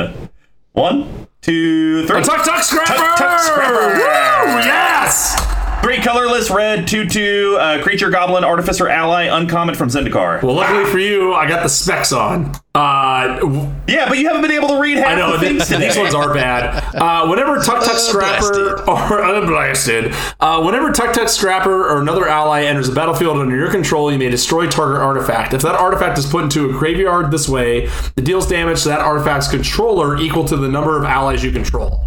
One, 0.73 1.27
two, 1.43 2.07
three. 2.07 2.23
Tuktuk 2.23 2.63
Scrapper 2.63 2.95
Tuck, 2.95 3.17
tuck, 3.19 3.41
scrapper. 3.41 3.95
Woo, 3.95 4.59
yes 4.61 5.50
Three 5.83 5.99
colorless, 6.03 6.51
red, 6.51 6.87
two, 6.87 7.09
two, 7.09 7.57
uh, 7.59 7.83
creature, 7.83 8.11
goblin, 8.11 8.45
artificer, 8.45 8.87
ally, 8.89 9.25
uncommon 9.25 9.75
from 9.75 9.89
Zendikar. 9.89 10.43
well 10.43 10.55
luckily 10.55 10.85
for 10.85 10.99
you 10.99 11.33
i 11.35 11.49
got 11.49 11.63
the 11.63 11.69
specs 11.69 12.13
on 12.13 12.53
uh 12.75 13.39
w- 13.41 13.69
yeah, 13.89 14.09
but 14.09 14.19
you 14.19 14.29
haven't 14.29 14.43
been 14.43 14.53
able 14.53 14.69
to 14.69 14.79
read 14.81 14.99
half 14.99 15.09
I 15.09 15.15
know 15.17 15.33
the 15.33 15.39
th- 15.39 15.53
things 15.53 15.67
today. 15.69 15.89
these 15.89 15.97
ones 15.99 16.15
are 16.15 16.33
bad. 16.33 16.95
Uh, 16.95 17.27
whenever 17.29 17.57
Tuktuk 17.59 17.97
Scrapper 17.99 18.81
or 18.89 19.23
unblasted, 19.23 20.13
uh, 20.39 20.63
whenever 20.63 20.93
Tuktuk 20.93 21.29
Scrapper 21.29 21.89
or 21.89 22.01
another 22.01 22.29
ally 22.29 22.63
enters 22.63 22.89
the 22.89 22.95
battlefield 22.95 23.39
under 23.39 23.57
your 23.57 23.71
control, 23.73 24.13
you 24.13 24.19
may 24.19 24.31
destroy 24.31 24.69
target 24.69 25.01
artifact. 25.03 25.53
If 25.55 25.63
that 25.63 25.75
artifact 25.75 26.17
is 26.19 26.27
put 26.27 26.45
into 26.45 26.71
a 26.71 26.73
graveyard 26.73 27.33
this 27.33 27.49
way, 27.49 27.89
it 28.17 28.25
deals 28.25 28.47
damage 28.47 28.83
to 28.83 28.91
that 28.91 29.01
artifact's 29.01 29.49
controller 29.49 30.17
equal 30.19 30.45
to 30.45 30.57
the 30.57 30.69
number 30.69 30.97
of 30.97 31.05
allies 31.05 31.43
you 31.43 31.51
control. 31.51 32.05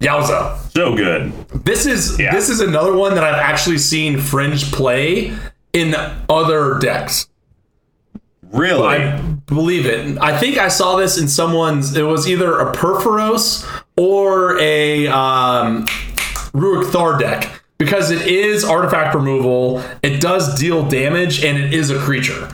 Yowza! 0.00 0.58
so 0.70 0.94
good. 0.94 1.32
This 1.64 1.86
is 1.86 2.18
Yeah. 2.18 2.32
this 2.34 2.48
is 2.50 2.60
another 2.60 2.94
one 2.94 3.14
that 3.14 3.24
I've 3.24 3.40
actually 3.40 3.78
seen 3.78 4.18
Fringe 4.18 4.70
play 4.72 5.32
in 5.72 5.94
other 6.28 6.78
decks. 6.78 7.28
Really? 8.52 8.86
I 8.86 9.16
believe 9.46 9.86
it. 9.86 10.18
I 10.18 10.36
think 10.38 10.58
I 10.58 10.68
saw 10.68 10.96
this 10.96 11.18
in 11.18 11.28
someone's. 11.28 11.96
It 11.96 12.02
was 12.02 12.28
either 12.28 12.58
a 12.58 12.72
Purphoros 12.72 13.66
or 13.96 14.58
a 14.60 15.08
um, 15.08 15.86
Ruric 16.52 16.86
Thar 16.90 17.18
deck 17.18 17.62
because 17.78 18.10
it 18.10 18.26
is 18.26 18.64
artifact 18.64 19.14
removal. 19.14 19.82
It 20.02 20.20
does 20.20 20.58
deal 20.58 20.88
damage 20.88 21.44
and 21.44 21.58
it 21.58 21.74
is 21.74 21.90
a 21.90 21.98
creature. 21.98 22.48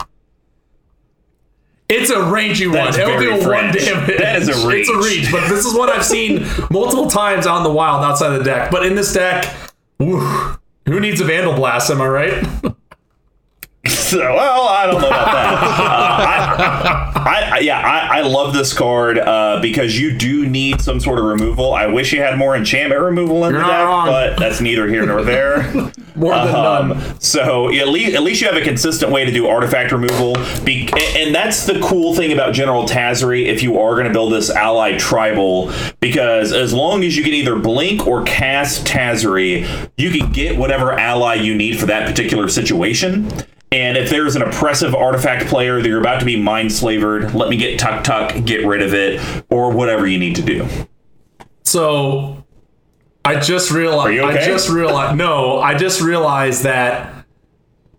It's 1.93 2.11
a 2.11 2.23
rangy 2.31 2.67
one. 2.67 2.89
It'll 2.99 3.19
do 3.19 3.33
one 3.49 3.73
damage. 3.73 4.19
That 4.19 4.37
is 4.43 4.49
a 4.49 4.53
It's 4.71 4.89
a 4.89 4.97
reach. 4.97 5.21
reach, 5.23 5.33
but 5.33 5.49
this 5.49 5.65
is 5.67 5.75
what 5.75 5.89
I've 5.91 6.05
seen 6.05 6.47
multiple 6.71 7.09
times 7.11 7.47
on 7.47 7.63
the 7.65 7.71
wild 7.71 8.03
outside 8.05 8.33
of 8.33 8.39
the 8.39 8.45
deck. 8.45 8.71
But 8.71 8.87
in 8.87 8.95
this 8.95 9.13
deck, 9.13 9.45
whew, 9.99 10.21
who 10.87 11.01
needs 11.01 11.21
a 11.21 11.25
Vandalblast? 11.25 11.91
Am 11.91 12.01
I 12.01 12.09
right? 12.09 12.47
Well, 14.33 14.69
I 14.69 14.87
don't 14.87 15.01
know 15.01 15.09
about 15.09 15.33
that. 15.33 17.09
Uh, 17.23 17.25
I, 17.25 17.51
I, 17.55 17.59
yeah, 17.61 17.79
I, 17.81 18.19
I 18.19 18.21
love 18.23 18.53
this 18.53 18.73
card 18.73 19.17
uh, 19.19 19.61
because 19.63 19.99
you 19.99 20.17
do 20.17 20.45
need 20.49 20.81
some 20.81 20.99
sort 20.99 21.19
of 21.21 21.25
removal. 21.25 21.73
I 21.73 21.87
wish 21.87 22.13
you 22.13 22.21
had 22.21 22.37
more 22.37 22.57
enchantment 22.57 23.01
removal 23.01 23.45
in 23.45 23.53
You're 23.53 23.63
the 23.63 23.69
deck, 23.69 23.79
wrong. 23.87 24.07
but 24.07 24.37
that's 24.39 24.61
neither 24.61 24.89
here 24.89 25.07
nor 25.07 25.23
there. 25.23 25.63
More 26.15 26.35
than 26.35 26.53
none. 26.53 26.93
Um, 26.93 27.21
so 27.21 27.73
at 27.75 27.89
least 27.89 28.15
at 28.15 28.23
least 28.23 28.43
you 28.43 28.47
have 28.49 28.57
a 28.57 28.61
consistent 28.65 29.11
way 29.13 29.25
to 29.25 29.31
do 29.33 29.47
artifact 29.47 29.93
removal, 29.93 30.35
Be- 30.65 30.89
and- 30.93 31.17
and 31.29 31.35
that's 31.35 31.65
the 31.65 31.81
cool 31.81 32.15
thing 32.15 32.33
about 32.33 32.53
General 32.53 32.85
Tazri. 32.85 33.47
If 33.47 33.63
you 33.63 33.79
are 33.79 33.93
going 33.95 34.07
to 34.07 34.13
build 34.13 34.33
this 34.33 34.51
allied 34.51 34.99
tribal, 34.99 35.73
because 36.01 36.53
as 36.53 36.75
long 36.75 37.03
as 37.05 37.17
you 37.17 37.23
can 37.23 37.33
either 37.33 37.57
blink 37.57 38.07
or 38.07 38.25
cast 38.25 38.85
Tazri, 38.87 39.67
you 39.97 40.11
can 40.11 40.33
get 40.33 40.59
whatever 40.59 40.93
ally 40.93 41.35
you 41.35 41.55
need 41.55 41.79
for 41.81 41.87
that 41.87 42.07
particular 42.07 42.49
situation. 42.49 43.31
And 43.73 43.97
if 43.97 44.11
there's 44.11 44.37
an 44.37 44.43
oppressive 44.43 44.95
artifact 44.95 45.47
player 45.47 45.81
that 45.81 45.89
you're 45.89 46.01
about 46.01 46.21
to 46.21 46.27
be 46.27 46.41
mind 46.41 46.71
slavered, 46.71 47.35
let 47.35 47.49
me 47.49 47.57
get 47.57 47.81
Tuktuk, 47.81 48.45
get 48.47 48.67
rid 48.67 48.83
of 48.83 48.93
it, 48.93 49.45
or 49.51 49.73
whatever 49.73 50.07
you 50.07 50.19
need 50.19 50.37
to 50.37 50.43
do. 50.43 50.69
So 51.65 52.45
I 53.25 53.41
just 53.41 53.71
realized. 53.71 54.09
Are 54.09 54.13
you 54.13 54.25
I 54.25 54.33
okay? 54.35 54.45
just 54.45 54.69
realized. 54.69 55.17
No, 55.17 55.59
I 55.59 55.75
just 55.75 56.03
realized 56.03 56.65
that 56.65 57.25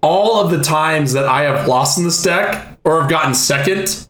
all 0.02 0.40
of 0.44 0.52
the 0.52 0.62
times 0.62 1.14
that 1.14 1.26
I 1.26 1.44
have 1.44 1.68
lost 1.68 1.98
in 1.98 2.04
this 2.04 2.22
deck 2.22 2.78
or 2.84 3.02
have 3.02 3.10
gotten 3.10 3.34
second, 3.34 4.08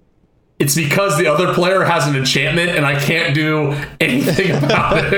it's 0.60 0.76
because 0.76 1.18
the 1.18 1.28
other 1.28 1.54
player 1.54 1.84
has 1.84 2.08
an 2.08 2.16
enchantment 2.16 2.72
and 2.72 2.86
I 2.86 3.00
can't 3.00 3.34
do 3.34 3.72
anything 4.02 4.52
about 4.64 4.98
it. 4.98 5.12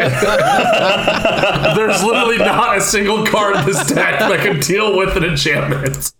There's 1.75 2.03
literally 2.03 2.37
not 2.37 2.77
a 2.77 2.81
single 2.81 3.25
card 3.25 3.55
in 3.55 3.65
this 3.65 3.87
deck 3.87 4.19
that 4.19 4.39
can 4.41 4.59
deal 4.59 4.95
with 4.97 5.15
an 5.15 5.23
enchantment. 5.23 6.13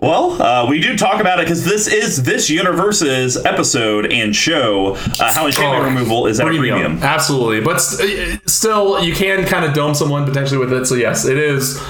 Well, 0.00 0.40
uh, 0.40 0.66
we 0.68 0.80
do 0.80 0.96
talk 0.96 1.20
about 1.20 1.40
it 1.40 1.46
because 1.46 1.64
this 1.64 1.88
is 1.88 2.22
this 2.22 2.48
universe's 2.48 3.36
episode 3.44 4.12
and 4.12 4.34
show. 4.34 4.94
Uh, 4.94 5.32
how 5.32 5.46
enchantment 5.46 5.82
Oh, 5.82 5.86
removal 5.86 6.26
is 6.28 6.38
at 6.38 6.46
a 6.46 6.50
premium. 6.50 7.02
Absolutely, 7.02 7.60
but 7.60 7.78
st- 7.80 8.36
uh, 8.36 8.46
still, 8.46 9.02
you 9.02 9.12
can 9.12 9.44
kind 9.44 9.64
of 9.64 9.74
dome 9.74 9.94
someone 9.94 10.24
potentially 10.24 10.58
with 10.58 10.72
it. 10.72 10.86
So 10.86 10.94
yes, 10.94 11.24
it 11.24 11.36
is 11.36 11.82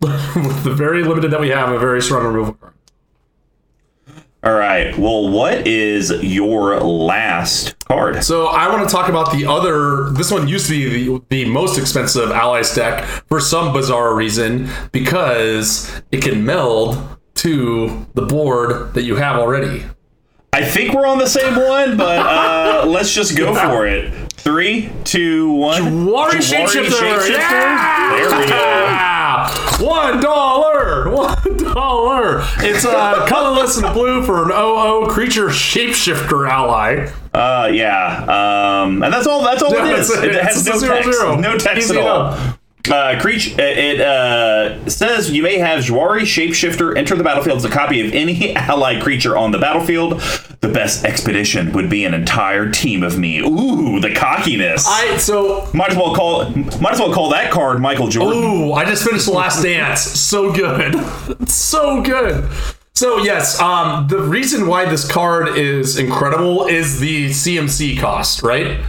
with 0.00 0.12
the 0.64 0.72
very 0.74 1.02
limited 1.02 1.32
that 1.32 1.40
we 1.40 1.48
have 1.48 1.70
a 1.72 1.78
very 1.78 2.00
strong 2.00 2.24
removal 2.24 2.54
card. 2.54 2.72
All 4.44 4.54
right. 4.54 4.96
Well, 4.96 5.28
what 5.28 5.66
is 5.66 6.12
your 6.22 6.78
last 6.78 7.74
card? 7.88 8.22
So 8.22 8.46
I 8.46 8.68
want 8.68 8.88
to 8.88 8.94
talk 8.94 9.08
about 9.08 9.32
the 9.32 9.44
other. 9.44 10.10
This 10.10 10.30
one 10.30 10.46
used 10.46 10.66
to 10.66 10.70
be 10.72 11.08
the, 11.08 11.22
the 11.30 11.50
most 11.50 11.78
expensive 11.78 12.30
allies 12.30 12.72
deck 12.72 13.04
for 13.28 13.40
some 13.40 13.72
bizarre 13.72 14.14
reason 14.14 14.68
because 14.92 16.00
it 16.12 16.22
can 16.22 16.44
meld 16.44 17.15
to 17.46 18.06
the 18.14 18.22
board 18.22 18.92
that 18.94 19.04
you 19.04 19.14
have 19.14 19.36
already. 19.36 19.84
I 20.52 20.64
think 20.64 20.92
we're 20.92 21.06
on 21.06 21.18
the 21.18 21.28
same 21.28 21.54
one, 21.54 21.96
but 21.96 22.18
uh, 22.18 22.84
let's 22.88 23.14
just 23.14 23.36
go 23.36 23.54
for 23.54 23.86
it. 23.86 24.32
Three, 24.32 24.90
two, 25.04 25.52
one. 25.52 25.82
Jwari 25.82 26.40
Shapeshifter! 26.40 27.30
Yeah! 27.30 28.16
There 28.16 28.40
we 28.40 28.48
go. 28.48 29.02
One 29.86 30.22
dollar! 30.22 31.10
One 31.14 31.56
dollar! 31.58 32.42
It's 32.58 32.84
uh, 32.84 33.26
colorless 33.26 33.76
and 33.76 33.92
blue 33.92 34.24
for 34.24 34.44
an 34.44 34.50
OO 34.50 35.06
creature 35.08 35.48
shapeshifter 35.48 36.48
ally. 36.48 37.12
Uh, 37.34 37.70
yeah. 37.72 38.22
Um, 38.22 39.02
and 39.02 39.12
that's 39.12 39.26
all. 39.26 39.42
That's 39.42 39.62
all 39.62 39.74
it 39.74 39.82
That's 39.82 40.08
is. 40.08 40.18
it. 40.22 40.34
It 40.34 40.42
has 40.42 40.66
no 40.66 40.78
zero, 40.78 40.94
text. 40.94 41.12
zero. 41.12 41.36
No 41.36 41.58
text 41.58 41.90
at 41.90 41.96
all. 41.98 42.32
enough. 42.32 42.58
Uh, 42.90 43.18
creature. 43.20 43.60
It, 43.60 44.00
uh, 44.00 44.88
says 44.88 45.30
you 45.30 45.42
may 45.42 45.58
have 45.58 45.84
Jwari 45.84 46.22
Shapeshifter 46.22 46.96
enter 46.96 47.16
the 47.16 47.24
battlefield 47.24 47.58
as 47.58 47.64
a 47.64 47.70
copy 47.70 48.06
of 48.06 48.12
any 48.12 48.54
allied 48.56 49.02
creature 49.02 49.36
on 49.36 49.50
the 49.50 49.58
battlefield. 49.58 50.20
The 50.60 50.68
best 50.68 51.04
expedition 51.04 51.72
would 51.72 51.90
be 51.90 52.04
an 52.04 52.14
entire 52.14 52.70
team 52.70 53.02
of 53.02 53.18
me. 53.18 53.40
Ooh, 53.40 54.00
the 54.00 54.14
cockiness. 54.14 54.86
I 54.86 55.16
so 55.18 55.68
might 55.74 55.90
as 55.90 55.96
well 55.96 56.14
call. 56.14 56.48
Might 56.50 56.92
as 56.92 57.00
well 57.00 57.12
call 57.12 57.30
that 57.30 57.50
card 57.50 57.80
Michael 57.80 58.08
Jordan. 58.08 58.42
Ooh, 58.42 58.72
I 58.72 58.84
just 58.84 59.04
finished 59.04 59.26
the 59.26 59.32
last 59.32 59.62
dance. 59.62 60.00
So 60.00 60.52
good. 60.52 61.48
so 61.48 62.02
good. 62.02 62.50
So 62.94 63.18
yes, 63.18 63.60
um, 63.60 64.08
the 64.08 64.22
reason 64.22 64.66
why 64.66 64.86
this 64.86 65.06
card 65.06 65.58
is 65.58 65.98
incredible 65.98 66.66
is 66.66 66.98
the 66.98 67.28
CMC 67.28 68.00
cost, 68.00 68.42
right? 68.42 68.80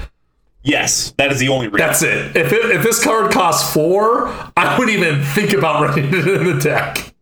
Yes, 0.68 1.13
that 1.18 1.32
is 1.32 1.39
the 1.39 1.47
only 1.47 1.70
reason. 1.70 1.88
That's 1.88 2.03
it. 2.03 2.36
If 2.36 2.51
it, 2.51 2.72
if 2.72 2.84
this 2.84 3.01
card 3.01 3.32
costs 3.32 3.74
four, 3.74 4.28
I 4.57 4.78
wouldn't 4.78 4.97
even 4.97 5.24
think 5.24 5.53
about 5.53 5.82
running 5.88 6.09
it 6.13 6.28
in 6.28 6.43
the 6.43 6.59
deck. 6.61 7.15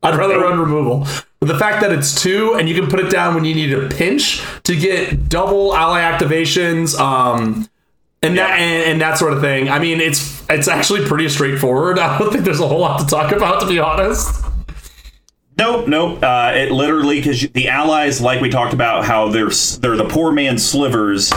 I'd 0.00 0.14
rather 0.14 0.38
run 0.38 0.60
removal. 0.60 1.04
But 1.40 1.48
the 1.48 1.58
fact 1.58 1.80
that 1.80 1.90
it's 1.90 2.22
two 2.22 2.54
and 2.54 2.68
you 2.68 2.74
can 2.80 2.88
put 2.88 3.00
it 3.00 3.10
down 3.10 3.34
when 3.34 3.44
you 3.44 3.52
need 3.52 3.72
a 3.72 3.88
pinch 3.88 4.44
to 4.62 4.76
get 4.76 5.28
double 5.28 5.74
ally 5.74 6.02
activations, 6.02 6.96
um, 6.96 7.68
and 8.22 8.38
that 8.38 8.60
and, 8.60 8.92
and 8.92 9.00
that 9.00 9.18
sort 9.18 9.32
of 9.32 9.40
thing. 9.40 9.68
I 9.68 9.80
mean, 9.80 10.00
it's 10.00 10.48
it's 10.48 10.68
actually 10.68 11.04
pretty 11.04 11.28
straightforward. 11.28 11.98
I 12.00 12.16
don't 12.16 12.30
think 12.30 12.44
there's 12.44 12.60
a 12.60 12.68
whole 12.68 12.80
lot 12.80 13.00
to 13.00 13.06
talk 13.06 13.32
about, 13.32 13.60
to 13.62 13.66
be 13.66 13.80
honest. 13.80 14.44
Nope, 15.58 15.88
nope. 15.88 16.22
Uh, 16.22 16.52
it 16.54 16.70
literally 16.70 17.16
because 17.16 17.40
the 17.50 17.68
allies, 17.68 18.20
like 18.20 18.40
we 18.40 18.50
talked 18.50 18.72
about, 18.72 19.04
how 19.04 19.30
they're 19.30 19.50
they're 19.80 19.96
the 19.96 20.08
poor 20.08 20.30
man's 20.30 20.64
slivers. 20.64 21.32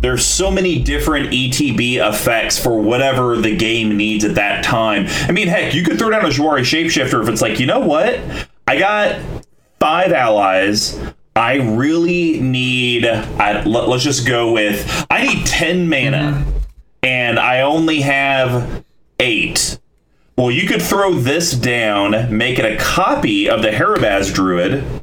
There's 0.00 0.24
so 0.24 0.50
many 0.50 0.78
different 0.78 1.30
ETB 1.30 1.96
effects 1.96 2.58
for 2.58 2.80
whatever 2.80 3.36
the 3.36 3.56
game 3.56 3.96
needs 3.96 4.24
at 4.24 4.36
that 4.36 4.64
time. 4.64 5.06
I 5.28 5.32
mean, 5.32 5.48
heck, 5.48 5.74
you 5.74 5.82
could 5.82 5.98
throw 5.98 6.10
down 6.10 6.24
a 6.24 6.28
Jwari 6.28 6.60
shapeshifter 6.60 7.20
if 7.22 7.28
it's 7.28 7.42
like, 7.42 7.58
you 7.58 7.66
know 7.66 7.80
what, 7.80 8.20
I 8.66 8.78
got 8.78 9.20
five 9.80 10.12
allies. 10.12 10.98
I 11.34 11.56
really 11.56 12.40
need. 12.40 13.06
I, 13.06 13.62
let, 13.64 13.88
us 13.88 14.02
just 14.02 14.26
go 14.26 14.52
with. 14.52 15.06
I 15.10 15.24
need 15.26 15.46
ten 15.46 15.88
mana, 15.88 16.44
mm-hmm. 16.44 16.58
and 17.02 17.38
I 17.38 17.60
only 17.60 18.00
have 18.00 18.84
eight. 19.20 19.78
Well, 20.36 20.50
you 20.50 20.68
could 20.68 20.82
throw 20.82 21.14
this 21.14 21.52
down, 21.52 22.36
make 22.36 22.58
it 22.58 22.64
a 22.64 22.76
copy 22.76 23.48
of 23.48 23.62
the 23.62 23.70
Harabaz 23.70 24.32
Druid, 24.32 24.97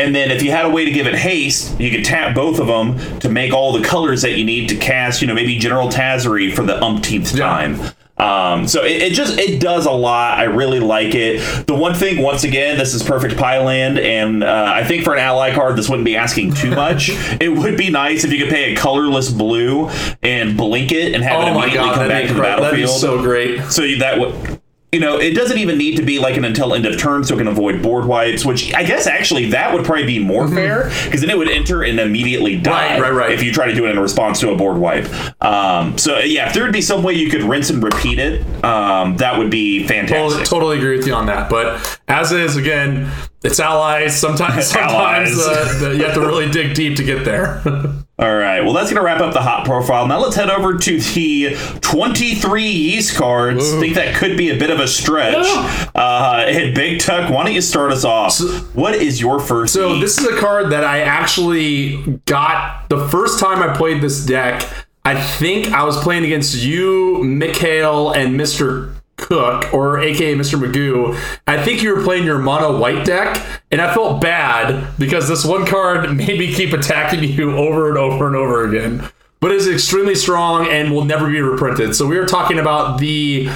and 0.00 0.14
then 0.14 0.30
if 0.30 0.42
you 0.42 0.50
had 0.50 0.64
a 0.64 0.70
way 0.70 0.84
to 0.84 0.90
give 0.90 1.06
it 1.06 1.14
haste, 1.14 1.78
you 1.80 1.90
could 1.90 2.04
tap 2.04 2.34
both 2.34 2.58
of 2.58 2.66
them 2.66 3.18
to 3.20 3.28
make 3.28 3.52
all 3.52 3.72
the 3.72 3.84
colors 3.84 4.22
that 4.22 4.36
you 4.38 4.44
need 4.44 4.68
to 4.70 4.76
cast, 4.76 5.20
you 5.20 5.28
know, 5.28 5.34
maybe 5.34 5.58
General 5.58 5.88
Tazri 5.88 6.52
for 6.54 6.62
the 6.62 6.82
umpteenth 6.82 7.32
Yeah. 7.34 7.44
time. 7.46 7.80
Um, 8.18 8.68
so 8.68 8.84
it, 8.84 9.00
it 9.00 9.12
just 9.14 9.38
it 9.38 9.62
does 9.62 9.86
a 9.86 9.90
lot. 9.90 10.38
I 10.38 10.42
really 10.44 10.78
like 10.78 11.14
it. 11.14 11.66
The 11.66 11.74
one 11.74 11.94
thing, 11.94 12.20
once 12.22 12.44
again, 12.44 12.76
this 12.76 12.92
is 12.92 13.02
perfect 13.02 13.38
pie 13.38 13.64
land, 13.64 13.98
and 13.98 14.44
uh, 14.44 14.72
I 14.74 14.84
think 14.84 15.04
for 15.04 15.14
an 15.14 15.20
ally 15.20 15.54
card, 15.54 15.74
this 15.76 15.88
wouldn't 15.88 16.04
be 16.04 16.16
asking 16.18 16.52
too 16.52 16.70
much. 16.70 17.08
it 17.40 17.48
would 17.50 17.78
be 17.78 17.88
nice 17.88 18.22
if 18.24 18.30
you 18.30 18.38
could 18.38 18.50
pay 18.50 18.74
a 18.74 18.76
colorless 18.76 19.30
blue 19.30 19.88
and 20.22 20.54
blink 20.54 20.92
it 20.92 21.14
and 21.14 21.24
have 21.24 21.40
it 21.40 21.50
Oh 21.50 21.54
my 21.54 21.62
immediately 21.64 21.88
god, 21.88 21.94
come 21.94 22.08
back 22.08 22.22
to 22.26 22.28
the 22.28 22.34
incredible. 22.34 22.62
that'd 22.64 22.76
be 22.76 22.82
battlefield. 22.82 23.00
so 23.00 23.22
great. 23.22 23.62
So 23.72 23.84
you- 23.84 23.98
that 24.00 24.18
would, 24.20 24.49
you 24.92 24.98
know, 24.98 25.18
it 25.18 25.34
doesn't 25.34 25.58
even 25.58 25.78
need 25.78 25.96
to 25.96 26.02
be 26.02 26.18
like 26.18 26.36
an 26.36 26.44
until 26.44 26.74
end 26.74 26.84
of 26.84 26.98
turn, 26.98 27.22
so 27.22 27.34
it 27.34 27.38
can 27.38 27.46
avoid 27.46 27.82
board 27.82 28.06
wipes. 28.06 28.44
Which 28.44 28.74
I 28.74 28.82
guess 28.82 29.06
actually 29.06 29.50
that 29.50 29.72
would 29.72 29.84
probably 29.84 30.06
be 30.06 30.18
more 30.18 30.48
fair 30.48 30.90
because 31.04 31.20
then 31.20 31.30
it 31.30 31.38
would 31.38 31.48
enter 31.50 31.82
and 31.82 32.00
immediately 32.00 32.56
die. 32.56 32.90
Mm-hmm. 32.90 33.02
Right, 33.02 33.12
right, 33.12 33.16
right. 33.28 33.32
If 33.32 33.42
you 33.42 33.52
try 33.52 33.66
to 33.66 33.74
do 33.74 33.86
it 33.86 33.90
in 33.90 33.98
response 34.00 34.40
to 34.40 34.50
a 34.50 34.56
board 34.56 34.78
wipe. 34.78 35.08
Um, 35.42 35.96
so 35.96 36.18
yeah, 36.18 36.48
if 36.48 36.54
there 36.54 36.64
would 36.64 36.72
be 36.72 36.82
some 36.82 37.02
way 37.02 37.14
you 37.14 37.30
could 37.30 37.42
rinse 37.42 37.70
and 37.70 37.82
repeat 37.82 38.18
it, 38.18 38.44
um, 38.64 39.16
that 39.18 39.38
would 39.38 39.50
be 39.50 39.86
fantastic. 39.86 40.16
Totally, 40.16 40.44
totally 40.44 40.78
agree 40.78 40.96
with 40.96 41.06
you 41.06 41.14
on 41.14 41.26
that. 41.26 41.48
But 41.48 42.00
as 42.08 42.32
is, 42.32 42.56
again, 42.56 43.10
it's 43.44 43.60
allies. 43.60 44.18
Sometimes, 44.18 44.66
sometimes 44.70 45.30
Allies. 45.30 45.82
uh, 45.82 45.90
you 45.90 46.04
have 46.04 46.14
to 46.14 46.20
really 46.20 46.50
dig 46.50 46.74
deep 46.74 46.96
to 46.96 47.04
get 47.04 47.24
there. 47.24 47.62
All 48.20 48.36
right. 48.36 48.60
Well, 48.60 48.74
that's 48.74 48.90
going 48.90 49.00
to 49.00 49.02
wrap 49.02 49.22
up 49.22 49.32
the 49.32 49.40
hot 49.40 49.64
profile. 49.64 50.06
Now 50.06 50.20
let's 50.20 50.36
head 50.36 50.50
over 50.50 50.76
to 50.76 51.00
the 51.00 51.56
23 51.80 52.64
yeast 52.64 53.16
cards. 53.16 53.72
think 53.76 53.94
that 53.94 54.14
could 54.14 54.36
be 54.36 54.50
a 54.50 54.58
bit 54.58 54.68
of 54.68 54.78
a 54.78 54.86
stretch. 54.86 55.46
Uh, 55.94 56.44
and 56.46 56.74
Big 56.74 57.00
Tuck, 57.00 57.30
why 57.30 57.44
don't 57.44 57.54
you 57.54 57.62
start 57.62 57.92
us 57.92 58.04
off? 58.04 58.38
what 58.74 58.94
is 58.94 59.22
your 59.22 59.40
first? 59.40 59.72
So 59.72 59.94
yeast? 59.94 60.18
this 60.18 60.18
is 60.18 60.36
a 60.36 60.38
card 60.38 60.70
that 60.70 60.84
I 60.84 61.00
actually 61.00 62.20
got 62.26 62.90
the 62.90 63.08
first 63.08 63.40
time 63.40 63.62
I 63.62 63.74
played 63.74 64.02
this 64.02 64.26
deck. 64.26 64.68
I 65.02 65.18
think 65.18 65.68
I 65.68 65.84
was 65.84 65.96
playing 66.02 66.24
against 66.24 66.56
you, 66.56 67.24
Mikhail, 67.24 68.10
and 68.10 68.38
Mr. 68.38 68.99
Cook, 69.30 69.72
or 69.72 70.00
aka 70.00 70.34
Mr. 70.34 70.58
Magoo. 70.60 71.16
I 71.46 71.62
think 71.62 71.82
you 71.82 71.94
were 71.94 72.02
playing 72.02 72.24
your 72.24 72.38
mono 72.38 72.76
white 72.76 73.06
deck, 73.06 73.40
and 73.70 73.80
I 73.80 73.94
felt 73.94 74.20
bad 74.20 74.98
because 74.98 75.28
this 75.28 75.44
one 75.44 75.66
card 75.66 76.16
made 76.16 76.36
me 76.36 76.52
keep 76.52 76.72
attacking 76.72 77.22
you 77.22 77.56
over 77.56 77.88
and 77.88 77.96
over 77.96 78.26
and 78.26 78.34
over 78.34 78.68
again. 78.68 79.08
But 79.38 79.52
it's 79.52 79.68
extremely 79.68 80.16
strong 80.16 80.66
and 80.66 80.92
will 80.92 81.04
never 81.04 81.30
be 81.30 81.40
reprinted. 81.40 81.94
So 81.94 82.06
we 82.06 82.18
are 82.18 82.26
talking 82.26 82.58
about 82.58 82.98
the 82.98 83.48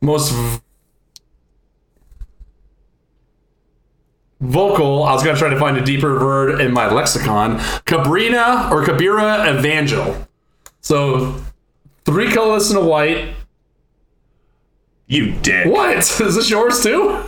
most 0.00 0.34
vocal. 4.40 5.04
I 5.04 5.12
was 5.12 5.22
gonna 5.22 5.38
try 5.38 5.48
to 5.48 5.58
find 5.60 5.76
a 5.76 5.84
deeper 5.84 6.18
word 6.18 6.60
in 6.60 6.72
my 6.72 6.90
lexicon. 6.90 7.58
Cabrina 7.86 8.68
or 8.72 8.84
Kabira 8.84 9.56
Evangel. 9.56 10.26
So 10.80 11.40
three 12.04 12.32
colorless 12.32 12.70
and 12.70 12.80
a 12.80 12.84
white. 12.84 13.36
You 15.08 15.32
dick. 15.42 15.66
What 15.66 15.96
is 16.20 16.34
this 16.36 16.48
yours 16.50 16.82
too? 16.82 17.24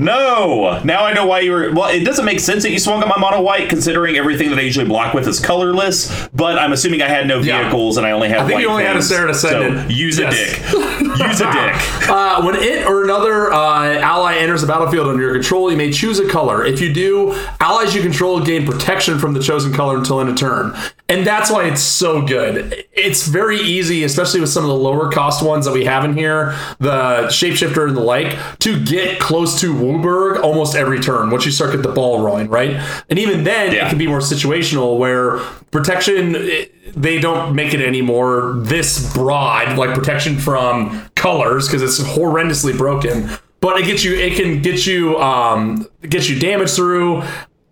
No. 0.00 0.80
Now 0.84 1.04
I 1.04 1.12
know 1.12 1.26
why 1.26 1.40
you 1.40 1.50
were. 1.50 1.72
Well, 1.72 1.88
it 1.88 2.04
doesn't 2.04 2.24
make 2.24 2.38
sense 2.38 2.62
that 2.62 2.70
you 2.70 2.78
swung 2.78 3.02
on 3.02 3.08
my 3.08 3.18
mono 3.18 3.42
white, 3.42 3.68
considering 3.68 4.14
everything 4.14 4.48
that 4.50 4.58
I 4.58 4.62
usually 4.62 4.86
block 4.86 5.12
with 5.12 5.26
is 5.26 5.40
colorless. 5.44 6.28
But 6.28 6.56
I'm 6.56 6.72
assuming 6.72 7.02
I 7.02 7.08
had 7.08 7.26
no 7.26 7.40
Yeah. 7.40 7.62
vehicles 7.62 7.96
and 7.96 8.06
I 8.06 8.12
only 8.12 8.28
had. 8.28 8.38
I 8.38 8.46
think 8.46 8.60
you 8.60 8.68
only 8.68 8.84
had 8.84 8.92
a 8.94 9.00
things. 9.00 9.08
Sarah 9.08 9.26
Descendant. 9.32 9.90
So 9.90 9.94
use 9.96 10.16
Yes. 10.20 10.32
a 10.34 10.36
dick. 10.36 10.72
use 11.18 11.40
a 11.40 11.52
dick. 11.52 12.08
Uh, 12.08 12.42
when 12.42 12.54
it 12.54 12.86
or 12.86 13.02
another 13.02 13.52
uh, 13.52 13.98
ally 13.98 14.36
enters 14.36 14.60
the 14.60 14.68
battlefield 14.68 15.08
under 15.08 15.20
your 15.22 15.34
control, 15.34 15.68
you 15.68 15.76
may 15.76 15.90
choose 15.90 16.20
a 16.20 16.28
color. 16.28 16.64
If 16.64 16.80
you 16.80 16.92
do, 16.94 17.36
allies 17.58 17.92
you 17.92 18.00
control 18.00 18.38
gain 18.40 18.66
protection 18.66 19.18
from 19.18 19.32
the 19.34 19.42
chosen 19.42 19.72
color 19.72 19.96
until 19.96 20.20
end 20.20 20.28
of 20.28 20.36
turn. 20.36 20.76
And 21.10 21.26
that's 21.26 21.50
why 21.50 21.64
it's 21.64 21.80
so 21.80 22.20
good. 22.20 22.84
It's 22.92 23.26
very 23.26 23.58
easy, 23.58 24.04
especially 24.04 24.40
with 24.40 24.50
some 24.50 24.64
of 24.64 24.68
the 24.68 24.74
lower 24.76 25.10
cost 25.10 25.42
ones 25.42 25.64
that 25.64 25.72
we 25.72 25.86
have 25.86 26.04
in 26.04 26.14
here, 26.14 26.54
the 26.80 27.28
shapeshifter 27.30 27.88
and 27.88 27.96
the 27.96 28.02
like, 28.02 28.36
to 28.58 28.78
get 28.84 29.18
close 29.18 29.58
to 29.62 29.72
WUBRG 29.74 30.42
almost 30.42 30.76
every 30.76 31.00
turn 31.00 31.30
once 31.30 31.46
you 31.46 31.50
start 31.52 31.72
get 31.72 31.82
the 31.82 31.88
ball 31.92 32.22
rolling, 32.22 32.48
right? 32.48 32.72
And 33.08 33.18
even 33.18 33.44
then, 33.44 33.72
Yeah. 33.72 33.86
it 33.86 33.88
can 33.88 33.96
be 33.98 34.06
more 34.06 34.18
situational 34.20 34.98
where 34.98 35.38
protection 35.70 36.34
it- 36.36 36.74
they 36.94 37.18
don't 37.18 37.54
make 37.54 37.72
it 37.74 37.80
anymore 37.82 38.54
this 38.58 39.12
broad 39.14 39.76
like 39.78 39.94
protection 39.94 40.38
from 40.38 41.02
colors 41.14 41.66
because 41.68 41.82
it's 41.82 42.00
horrendously 42.16 42.74
broken 42.76 43.28
but 43.60 43.78
it 43.78 43.84
gets 43.84 44.02
you 44.04 44.14
it 44.14 44.34
can 44.36 44.62
get 44.62 44.86
you 44.86 45.18
um 45.18 45.86
get 46.08 46.30
you 46.30 46.38
damage 46.40 46.70
through 46.70 47.22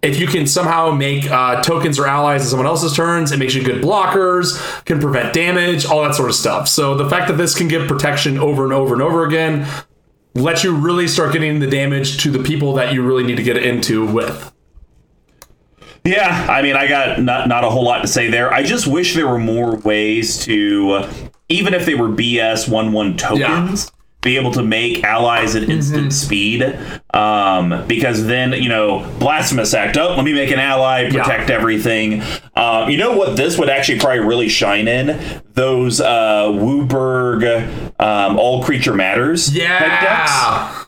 if 0.07 0.21
you 0.21 0.27
can 0.27 0.47
somehow 0.47 0.93
make 0.93 1.29
uh, 1.31 1.61
tokens 1.63 1.99
or 1.99 2.07
allies 2.07 2.43
in 2.43 2.49
someone 2.49 2.67
else's 2.67 2.95
turns, 2.95 3.33
it 3.33 3.39
makes 3.39 3.55
you 3.55 3.65
good 3.65 3.83
blockers, 3.83 4.85
can 4.85 5.01
prevent 5.01 5.35
damage, 5.35 5.85
all 5.85 6.03
that 6.03 6.15
sort 6.15 6.31
of 6.31 6.37
stuff. 6.37 6.69
So 6.69 6.95
the 6.95 7.11
fact 7.11 7.29
that 7.29 7.37
this 7.37 7.57
can 7.57 7.67
give 7.67 7.89
protection 7.89 8.39
over 8.39 8.65
and 8.65 8.73
over 8.73 8.95
and 8.95 9.03
over 9.03 9.25
again, 9.27 9.67
let 10.35 10.63
you 10.63 10.77
really 10.77 11.09
start 11.09 11.33
getting 11.33 11.59
the 11.59 11.67
damage 11.67 12.23
to 12.23 12.31
the 12.31 12.39
people 12.39 12.75
that 12.75 12.93
you 12.93 13.03
really 13.03 13.25
need 13.25 13.37
to 13.37 13.43
get 13.43 13.57
into 13.57 14.07
with. 14.07 14.53
Yeah, 16.05 16.47
I 16.49 16.63
mean, 16.63 16.77
I 16.77 16.87
got 16.87 17.21
not 17.21 17.49
not 17.49 17.65
a 17.65 17.71
whole 17.71 17.85
lot 17.85 18.03
to 18.03 18.07
say 18.07 18.31
there. 18.31 18.53
I 18.53 18.63
just 18.63 18.87
wish 18.87 19.15
there 19.15 19.27
were 19.27 19.41
more 19.41 19.77
ways 19.79 20.39
to, 20.45 21.09
even 21.49 21.75
if 21.75 21.85
they 21.85 21.97
were 21.97 22.09
BS 22.09 22.69
one 22.69 22.93
one 22.93 23.17
tokens, 23.17 23.91
be 24.27 24.37
able 24.37 24.53
to 24.53 24.63
make 24.63 25.05
allies 25.05 25.55
at 25.57 25.69
instant 25.71 26.13
speed. 26.13 26.63
Um, 27.15 27.87
because 27.87 28.27
then 28.27 28.53
you 28.53 28.69
know, 28.69 29.01
blasphemous 29.19 29.73
act. 29.73 29.97
Oh, 29.97 30.15
let 30.15 30.25
me 30.25 30.33
make 30.35 30.51
an 30.51 30.59
ally, 30.59 31.09
protect 31.11 31.49
everything. 31.51 32.23
Um, 32.55 32.91
you 32.91 32.99
know 32.99 33.17
what? 33.17 33.37
This 33.37 33.59
would 33.59 33.71
actually 33.71 34.01
probably 34.01 34.21
really 34.21 34.49
shine 34.49 34.89
in 34.89 35.43
those 35.55 36.01
uh, 36.01 36.47
WUBRG 36.49 38.01
um, 38.01 38.39
all 38.39 38.63
creature 38.63 38.95
matters. 38.95 39.55
type 39.79 40.01
decks. 40.69 40.86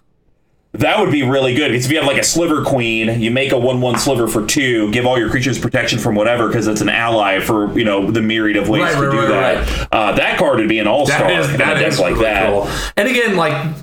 That 0.79 1.01
would 1.01 1.11
be 1.11 1.23
really 1.23 1.55
good 1.55 1.71
because 1.73 1.87
if 1.87 1.93
you 1.93 1.99
have 1.99 2.07
like 2.07 2.19
a 2.19 2.25
sliver 2.25 2.65
queen, 2.65 3.21
you 3.21 3.31
make 3.31 3.53
a 3.53 3.59
one-one 3.59 3.99
sliver 3.99 4.29
for 4.29 4.47
two, 4.47 4.91
give 4.93 5.07
all 5.07 5.19
your 5.19 5.29
creatures 5.29 5.59
protection 5.59 5.99
from 5.99 6.15
whatever 6.15 6.47
because 6.47 6.67
it's 6.69 6.81
an 6.81 6.89
ally 6.89 7.41
for 7.41 7.77
you 7.77 7.85
know 7.85 8.11
the 8.11 8.23
myriad 8.23 8.57
of 8.57 8.69
ways 8.69 8.83
Right, 8.83 8.95
to 8.95 9.07
right, 9.09 9.11
do 9.11 9.19
right, 9.35 9.55
that. 9.67 9.89
Uh, 9.93 10.13
that 10.13 10.39
card 10.39 10.59
would 10.61 10.69
be 10.69 10.79
an 10.79 10.87
all-star 10.87 11.19
That 11.29 11.41
is 11.51 11.57
deck 11.59 11.87
is 11.87 11.99
like 11.99 12.13
really 12.13 12.25
that. 12.25 12.47
cool. 12.51 12.69
And 12.97 13.09
again, 13.09 13.37
like 13.37 13.75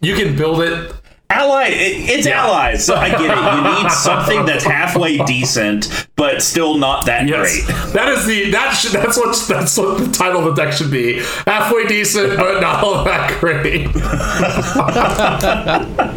you 0.00 0.14
can 0.14 0.36
build 0.36 0.60
it. 0.62 0.92
Ally, 1.28 1.66
it, 1.68 2.08
it's 2.10 2.26
Yeah. 2.26 2.44
allies. 2.46 2.84
So 2.84 2.94
I 2.94 3.10
get 3.10 3.20
it. 3.22 3.28
You 3.28 3.82
need 3.82 3.90
something 3.92 4.46
that's 4.46 4.64
halfway 4.64 5.18
decent, 5.24 6.08
but 6.16 6.40
still 6.40 6.78
not 6.78 7.04
that 7.06 7.26
Yes, 7.28 7.64
great. 7.66 7.92
that 7.94 8.08
is 8.10 8.26
the 8.26 8.50
that 8.52 8.70
should, 8.70 8.92
that's 8.92 9.16
what 9.16 9.36
that's 9.48 9.76
what 9.76 9.98
the 9.98 10.06
title 10.12 10.46
of 10.46 10.54
the 10.54 10.62
deck 10.62 10.72
should 10.72 10.90
be. 10.90 11.20
Halfway 11.46 11.86
decent, 11.88 12.36
but 12.36 12.60
not 12.60 12.82
all 12.84 13.02
that 13.04 13.38
great. 13.40 13.86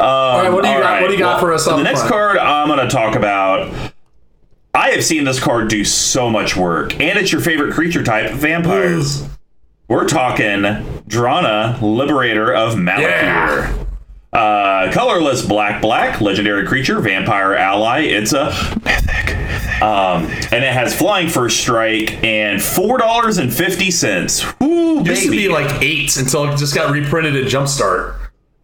Um, 0.00 0.06
all 0.06 0.42
right, 0.42 0.52
what 0.52 0.62
do 0.62 0.68
you 0.70 0.76
got? 0.76 0.80
right, 0.84 1.00
What 1.02 1.08
do 1.08 1.12
you 1.14 1.18
got 1.18 1.30
well, 1.32 1.40
for 1.40 1.52
us? 1.52 1.66
On 1.66 1.76
the 1.78 1.82
next 1.82 2.02
front? 2.02 2.12
card 2.12 2.38
I'm 2.38 2.68
going 2.68 2.78
to 2.78 2.86
talk 2.88 3.16
about. 3.16 3.68
I 4.72 4.90
have 4.90 5.02
seen 5.04 5.24
this 5.24 5.40
card 5.40 5.68
do 5.68 5.84
so 5.84 6.30
much 6.30 6.56
work, 6.56 6.92
and 7.00 7.18
it's 7.18 7.32
your 7.32 7.40
favorite 7.40 7.74
creature 7.74 8.04
type, 8.04 8.30
vampires. 8.30 9.26
We're 9.88 10.06
talking 10.06 10.62
Drana, 11.08 11.82
Liberator 11.82 12.54
of 12.54 12.74
Malakir. 12.74 13.00
Yeah. 13.00 13.84
Uh, 14.32 14.92
colorless 14.92 15.44
black 15.44 15.80
black 15.80 16.20
legendary 16.20 16.66
creature 16.66 17.00
vampire 17.00 17.54
ally 17.54 18.00
it's 18.00 18.34
a 18.34 18.44
mythic 18.84 19.34
um, 19.82 20.24
and 20.52 20.62
it 20.62 20.70
has 20.72 20.94
flying 20.94 21.28
first 21.30 21.58
strike 21.60 22.22
and 22.22 22.60
four 22.60 22.98
dollars 22.98 23.38
and 23.38 23.52
fifty 23.52 23.90
cents 23.90 24.44
Ooh, 24.62 25.02
used 25.02 25.22
to 25.24 25.30
be 25.30 25.48
like 25.48 25.82
eight 25.82 26.14
until 26.18 26.44
it 26.52 26.58
just 26.58 26.74
got 26.74 26.92
reprinted 26.92 27.36
in 27.36 27.46
Jumpstart. 27.46 28.16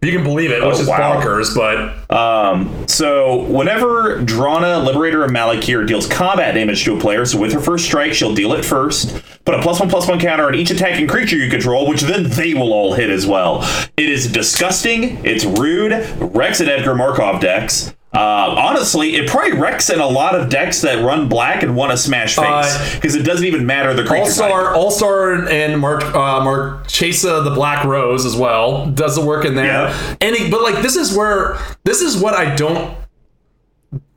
You 0.03 0.13
can 0.13 0.23
believe 0.23 0.51
it, 0.51 0.63
which 0.63 0.75
Oh, 0.77 0.81
is 0.81 0.87
wow. 0.87 1.19
bonkers, 1.19 1.55
but 1.57 2.15
Um, 2.15 2.87
so 2.87 3.45
whenever 3.45 4.19
Drana, 4.23 4.85
Liberator 4.85 5.25
of 5.25 5.31
Malakir, 5.31 5.87
deals 5.87 6.07
combat 6.07 6.55
damage 6.55 6.85
to 6.85 6.95
a 6.95 7.01
player, 7.01 7.25
so 7.25 7.39
with 7.41 7.55
her 7.55 7.61
first 7.61 7.87
strike, 7.87 8.13
she'll 8.13 8.35
deal 8.35 8.53
it 8.53 8.67
first. 8.67 9.23
Put 9.45 9.55
a 9.57 9.61
plus 9.63 9.79
one 9.79 9.91
plus 9.91 10.09
one 10.09 10.19
counter 10.19 10.47
on 10.47 10.55
each 10.55 10.71
attacking 10.71 11.07
creature 11.07 11.37
you 11.37 11.51
control, 11.51 11.87
which 11.87 12.01
then 12.01 12.25
they 12.31 12.55
will 12.55 12.73
all 12.73 12.95
hit 12.95 13.11
as 13.11 13.27
well. 13.27 13.61
It 13.97 14.09
is 14.09 14.31
disgusting. 14.33 15.25
It's 15.25 15.45
rude. 15.45 15.93
Rex 16.19 16.61
and 16.61 16.69
Edgar 16.71 16.95
Markov 16.95 17.41
decks. 17.43 17.95
Uh, 18.15 18.55
honestly, 18.57 19.17
it 19.17 19.29
probably 19.29 19.59
wrecks 19.59 19.91
in 19.91 19.99
a 19.99 20.07
lot 20.07 20.39
of 20.39 20.49
decks 20.49 20.81
that 20.83 21.05
run 21.05 21.29
black 21.29 21.65
and 21.65 21.75
want 21.77 21.91
to 21.91 21.97
smash 21.97 22.37
face 22.37 22.47
Uh, 22.47 22.91
because 22.95 23.17
it 23.17 23.25
doesn't 23.25 23.45
even 23.45 23.67
matter 23.67 23.93
the 23.93 24.05
creature 24.05 24.23
All. 24.23 24.31
Star, 24.31 24.75
All 24.75 24.91
Star, 24.93 25.33
and 25.49 25.81
Mark 25.81 26.05
uh, 26.15 26.43
Marchesa 26.45 27.41
the 27.43 27.51
Black 27.51 27.85
Rose 27.85 28.25
as 28.25 28.37
well 28.37 28.87
does 28.87 29.17
the 29.17 29.27
work 29.27 29.45
in 29.45 29.57
there. 29.57 29.67
Yeah. 29.67 30.17
And 30.21 30.37
it- 30.37 30.49
but 30.51 30.63
like 30.63 30.81
this 30.81 30.95
is 30.95 31.15
where 31.15 31.59
this 31.83 32.01
is 32.01 32.17
what 32.17 32.35
I 32.35 32.55
don't. 32.55 32.97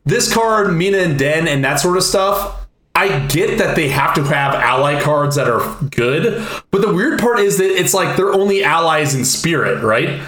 This 0.04 0.32
card, 0.32 0.72
Mina 0.74 0.98
and 0.98 1.18
Denn, 1.18 1.48
and 1.48 1.62
that 1.64 1.80
sort 1.80 1.96
of 1.96 2.02
stuff. 2.04 2.67
I 2.98 3.26
get 3.26 3.58
that 3.58 3.76
they 3.76 3.88
have 3.88 4.14
to 4.14 4.22
have 4.24 4.54
ally 4.54 5.00
cards 5.00 5.36
that 5.36 5.48
are 5.48 5.60
good, 5.90 6.46
but 6.70 6.80
the 6.82 6.92
weird 6.92 7.18
part 7.20 7.38
is 7.38 7.58
that 7.58 7.70
it's 7.70 7.94
like 7.94 8.16
they're 8.16 8.32
only 8.32 8.64
allies 8.64 9.14
in 9.14 9.24
spirit, 9.24 9.82
right? 9.82 10.20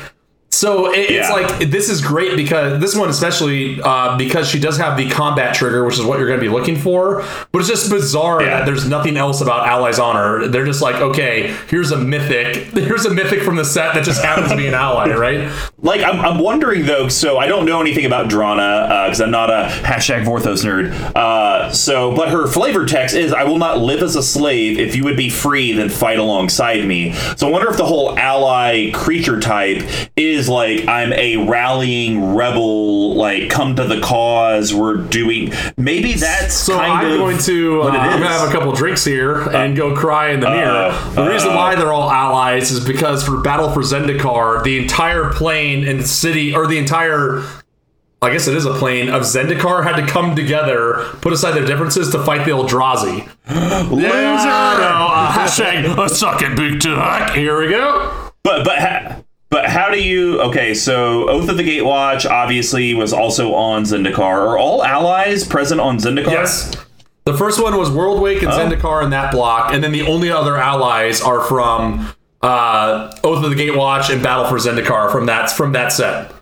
So 0.52 0.92
it, 0.92 1.10
it's 1.10 1.30
like 1.30 1.70
this 1.70 1.88
is 1.88 2.00
great 2.04 2.36
because 2.36 2.80
this 2.80 2.96
one 2.96 3.08
especially 3.08 3.80
uh, 3.82 4.18
because 4.18 4.48
she 4.48 4.58
does 4.58 4.76
have 4.78 4.96
the 4.98 5.08
combat 5.08 5.54
trigger, 5.54 5.84
which 5.84 5.94
is 5.98 6.04
what 6.04 6.18
you're 6.18 6.26
going 6.26 6.40
to 6.40 6.44
be 6.44 6.52
looking 6.52 6.76
for. 6.76 7.24
But 7.52 7.60
it's 7.60 7.68
just 7.68 7.88
bizarre 7.88 8.42
Yeah. 8.42 8.58
that 8.58 8.66
there's 8.66 8.86
nothing 8.86 9.16
else 9.16 9.40
about 9.40 9.66
allies 9.68 9.98
on 10.00 10.16
her. 10.16 10.48
They're 10.48 10.66
just 10.66 10.82
like, 10.82 10.96
okay, 10.96 11.56
here's 11.68 11.92
a 11.92 11.96
mythic, 11.96 12.56
here's 12.74 13.06
a 13.06 13.14
mythic 13.14 13.42
from 13.42 13.56
the 13.56 13.64
set 13.64 13.94
that 13.94 14.04
just 14.04 14.22
happens 14.24 14.50
to 14.50 14.56
be 14.56 14.66
an 14.66 14.74
ally, 14.74 15.14
right? 15.14 15.50
Like 15.82 16.02
I'm, 16.02 16.20
I'm 16.20 16.38
wondering 16.38 16.84
though. 16.84 17.08
So 17.08 17.38
I 17.38 17.46
don't 17.46 17.64
know 17.64 17.80
anything 17.80 18.04
about 18.04 18.28
Drana 18.28 19.06
because 19.06 19.20
I'm 19.20 19.30
not 19.30 19.50
a 19.50 19.68
hashtag 19.82 20.24
Vorthos 20.24 20.64
nerd. 20.64 20.90
Uh, 21.16 21.72
so, 21.72 22.14
but 22.14 22.28
her 22.28 22.46
flavor 22.46 22.84
text 22.84 23.14
is, 23.14 23.32
"I 23.32 23.44
will 23.44 23.58
not 23.58 23.78
live 23.78 24.02
as 24.02 24.14
a 24.16 24.22
slave. 24.22 24.78
If 24.78 24.94
you 24.94 25.04
would 25.04 25.16
be 25.16 25.30
free, 25.30 25.72
then 25.72 25.88
fight 25.88 26.18
alongside 26.18 26.86
me." 26.86 27.12
So 27.36 27.48
I 27.48 27.50
wonder 27.50 27.70
if 27.70 27.76
the 27.76 27.86
whole 27.86 28.18
ally 28.18 28.90
creature 28.92 29.40
type 29.40 29.82
is 30.16 30.48
like 30.48 30.86
I'm 30.86 31.12
a 31.14 31.48
rallying 31.48 32.34
rebel, 32.34 33.14
like 33.14 33.48
come 33.48 33.76
to 33.76 33.84
the 33.84 34.00
cause. 34.00 34.74
We're 34.74 34.96
doing 34.98 35.52
maybe 35.76 36.12
that's 36.12 36.54
So 36.54 36.78
I'm 36.78 37.16
going 37.16 37.38
to 37.38 37.82
uh, 37.82 37.88
I'm 37.88 38.20
gonna 38.20 38.28
have 38.28 38.48
a 38.48 38.52
couple 38.52 38.72
drinks 38.72 39.04
here 39.04 39.48
and 39.50 39.76
go 39.76 39.96
cry 39.96 40.30
in 40.30 40.40
the 40.40 40.50
mirror. 40.50 40.92
The 41.14 41.26
reason 41.26 41.54
why 41.54 41.74
they're 41.74 41.92
all 41.92 42.10
allies 42.10 42.70
is 42.70 42.84
because 42.84 43.24
for 43.24 43.40
Battle 43.40 43.70
for 43.70 43.80
Zendikar, 43.80 44.62
the 44.62 44.78
entire 44.78 45.30
plane 45.30 45.69
and 45.74 46.06
city, 46.06 46.54
or 46.54 46.66
the 46.66 46.78
entire 46.78 47.42
I 48.22 48.30
guess 48.30 48.46
it 48.46 48.54
is 48.54 48.66
a 48.66 48.74
plane 48.74 49.08
of 49.08 49.22
Zendikar 49.22 49.82
had 49.82 49.96
to 49.96 50.06
come 50.06 50.36
together, 50.36 51.06
put 51.22 51.32
aside 51.32 51.52
their 51.52 51.64
differences 51.64 52.10
to 52.10 52.22
fight 52.22 52.44
the 52.44 52.50
Eldrazi. 52.50 53.26
Loser! 53.90 54.06
No, 54.06 55.08
uh, 55.10 55.32
hashtag 55.38 55.98
a 55.98 56.08
suck 56.08 56.42
it, 56.42 56.54
big 56.54 56.80
duck. 56.80 57.30
Here 57.30 57.58
we 57.58 57.70
go. 57.70 58.30
But 58.42 58.64
but 58.64 58.78
ha- 58.78 59.22
but 59.48 59.66
how 59.66 59.90
do 59.90 60.02
you? 60.02 60.38
Okay, 60.42 60.74
so 60.74 61.30
Oath 61.30 61.48
of 61.48 61.56
the 61.56 61.62
Gatewatch 61.62 62.28
obviously 62.28 62.92
was 62.92 63.14
also 63.14 63.54
on 63.54 63.84
Zendikar. 63.84 64.20
Are 64.20 64.58
all 64.58 64.84
allies 64.84 65.46
present 65.46 65.80
on 65.80 65.96
Zendikar? 65.96 66.30
Yes. 66.30 66.76
The 67.24 67.36
first 67.36 67.62
one 67.62 67.76
was 67.78 67.88
Worldwake 67.88 68.42
and 68.42 68.48
Zendikar 68.48 69.02
in 69.02 69.10
that 69.10 69.32
block, 69.32 69.72
and 69.72 69.82
then 69.82 69.92
the 69.92 70.02
only 70.02 70.30
other 70.30 70.58
allies 70.58 71.22
are 71.22 71.40
from 71.40 72.14
uh, 72.42 73.14
Oath 73.24 73.44
of 73.44 73.50
the 73.50 73.56
Gatewatch 73.56 74.12
and 74.12 74.22
Battle 74.22 74.46
for 74.46 74.56
Zendikar 74.56 75.10
from 75.12 75.26
that 75.26 75.50
from 75.50 75.72
that 75.72 75.92
set. 75.92 76.32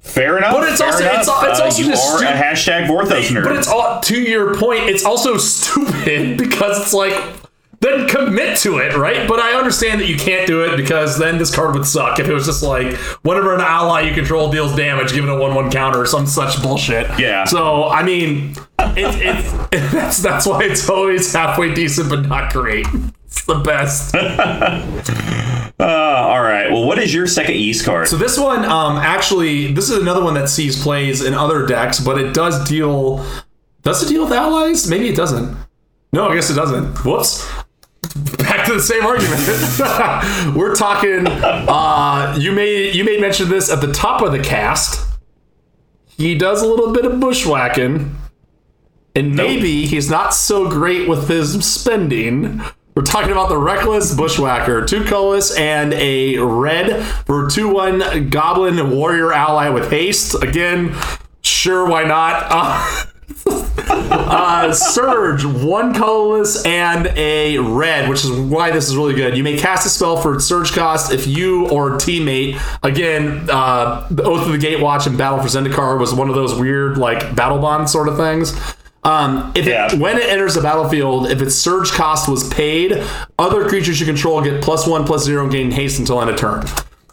Fair 0.00 0.36
enough. 0.38 0.52
But 0.54 0.68
it's 0.68 0.80
also- 0.80 1.00
enough. 1.04 1.14
it's 1.20 1.28
it's 1.28 1.60
Uh, 1.60 1.64
also 1.64 1.82
just 1.84 2.14
stu- 2.16 2.24
a 2.26 2.28
hashtag 2.30 2.86
Vorthos 2.88 3.28
nerd. 3.30 3.44
But 3.44 3.56
it's 3.56 3.68
all 3.68 4.00
to 4.00 4.20
your 4.20 4.54
point. 4.56 4.84
It's 4.90 5.04
also 5.04 5.36
stupid 5.38 6.36
because 6.38 6.80
it's 6.82 6.92
like 6.92 7.14
then 7.80 8.06
commit 8.08 8.56
to 8.58 8.78
it, 8.78 8.96
right? 8.96 9.26
But 9.28 9.40
I 9.40 9.54
understand 9.54 10.00
that 10.00 10.06
you 10.06 10.16
can't 10.16 10.46
do 10.46 10.62
it 10.64 10.76
because 10.76 11.18
then 11.18 11.38
this 11.38 11.52
card 11.52 11.74
would 11.74 11.84
suck 11.86 12.20
if 12.20 12.28
it 12.28 12.32
was 12.32 12.46
just 12.46 12.62
like 12.62 12.94
whenever 13.22 13.54
an 13.54 13.60
ally 13.60 14.02
you 14.02 14.14
control 14.14 14.50
deals 14.52 14.74
damage, 14.76 15.12
given 15.12 15.28
a 15.28 15.36
one-one 15.36 15.68
counter 15.70 16.00
or 16.00 16.06
some 16.06 16.26
such 16.26 16.62
bullshit. 16.62 17.06
Yeah. 17.18 17.44
So 17.44 17.88
I 17.88 18.02
mean, 18.04 18.54
it, 18.80 19.14
it, 19.20 19.70
that's 19.92 20.18
that's 20.18 20.46
why 20.46 20.62
it's 20.64 20.88
always 20.88 21.32
halfway 21.32 21.74
decent 21.74 22.08
but 22.08 22.26
not 22.26 22.52
great. 22.52 22.86
It's 23.32 23.46
the 23.46 23.54
best. 23.54 24.14
uh, 25.80 25.80
all 25.80 26.42
right. 26.42 26.70
Well, 26.70 26.86
what 26.86 26.98
is 26.98 27.14
your 27.14 27.26
second 27.26 27.54
East 27.54 27.82
card? 27.82 28.06
So 28.06 28.16
this 28.16 28.38
one, 28.38 28.62
um, 28.66 28.98
actually, 28.98 29.72
this 29.72 29.88
is 29.88 29.96
another 29.96 30.22
one 30.22 30.34
that 30.34 30.50
sees 30.50 30.80
plays 30.82 31.24
in 31.24 31.32
other 31.32 31.66
decks, 31.66 31.98
but 31.98 32.18
it 32.18 32.34
does 32.34 32.68
deal. 32.68 33.24
Does 33.84 34.02
it 34.02 34.12
deal 34.12 34.24
with 34.24 34.34
allies? 34.34 34.86
Maybe 34.86 35.08
it 35.08 35.16
doesn't. 35.16 35.56
No, 36.12 36.28
I 36.28 36.34
guess 36.34 36.50
it 36.50 36.54
doesn't. 36.54 37.06
Whoops. 37.06 37.50
Back 38.36 38.66
to 38.66 38.74
the 38.74 38.82
same 38.82 39.02
argument. 39.06 40.54
We're 40.54 40.74
talking. 40.74 41.26
Uh, 41.26 42.36
you 42.38 42.52
made 42.52 42.94
you 42.94 43.02
made 43.02 43.18
mention 43.18 43.44
of 43.44 43.48
this 43.50 43.72
at 43.72 43.80
the 43.80 43.94
top 43.94 44.20
of 44.20 44.32
the 44.32 44.40
cast. 44.40 45.08
He 46.06 46.36
does 46.36 46.60
a 46.60 46.66
little 46.66 46.92
bit 46.92 47.06
of 47.06 47.18
bushwhacking, 47.18 48.14
and 49.16 49.34
maybe 49.34 49.86
he's 49.86 50.10
not 50.10 50.34
so 50.34 50.68
great 50.68 51.08
with 51.08 51.28
his 51.28 51.64
spending. 51.64 52.60
We're 52.94 53.02
talking 53.02 53.30
about 53.32 53.48
the 53.48 53.56
Reckless 53.56 54.14
Bushwhacker, 54.14 54.84
two 54.84 55.04
colorless 55.04 55.56
and 55.56 55.94
a 55.94 56.36
red 56.36 57.02
for 57.24 57.48
2 57.48 57.68
1 57.72 58.28
Goblin 58.28 58.90
Warrior 58.90 59.32
ally 59.32 59.70
with 59.70 59.88
haste. 59.90 60.34
Again, 60.42 60.94
sure, 61.40 61.88
why 61.88 62.04
not? 62.04 63.08
Uh, 63.44 64.68
uh, 64.68 64.72
Surge, 64.72 65.44
one 65.44 65.94
colorless 65.94 66.64
and 66.64 67.06
a 67.16 67.58
red, 67.58 68.08
which 68.08 68.24
is 68.24 68.30
why 68.30 68.70
this 68.70 68.88
is 68.88 68.96
really 68.96 69.14
good. 69.14 69.36
You 69.36 69.42
may 69.42 69.58
cast 69.58 69.84
a 69.84 69.88
spell 69.88 70.16
for 70.16 70.38
Surge 70.38 70.72
cost 70.72 71.12
if 71.12 71.26
you 71.26 71.68
or 71.68 71.92
teammate, 71.92 72.60
again, 72.82 73.48
uh, 73.50 74.06
the 74.10 74.22
Oath 74.22 74.46
of 74.46 74.52
the 74.52 74.64
Gatewatch 74.64 75.06
and 75.06 75.18
Battle 75.18 75.40
for 75.40 75.48
Zendikar 75.48 75.98
was 75.98 76.14
one 76.14 76.28
of 76.28 76.34
those 76.34 76.54
weird, 76.54 76.98
like, 76.98 77.34
battle 77.34 77.58
bond 77.58 77.90
sort 77.90 78.06
of 78.08 78.16
things. 78.16 78.52
Um, 79.04 79.52
if 79.54 79.66
Yeah. 79.66 79.86
it, 79.92 79.98
when 79.98 80.16
it 80.16 80.28
enters 80.28 80.54
the 80.54 80.60
battlefield, 80.60 81.30
if 81.30 81.42
its 81.42 81.54
surge 81.56 81.90
cost 81.92 82.28
was 82.28 82.48
paid, 82.50 83.02
other 83.38 83.68
creatures 83.68 83.98
you 83.98 84.06
control 84.06 84.40
get 84.42 84.62
plus 84.62 84.86
one, 84.86 85.04
plus 85.04 85.24
zero, 85.24 85.42
and 85.42 85.50
gain 85.52 85.70
haste 85.72 85.98
until 85.98 86.20
end 86.20 86.30
of 86.30 86.36
turn. 86.36 86.64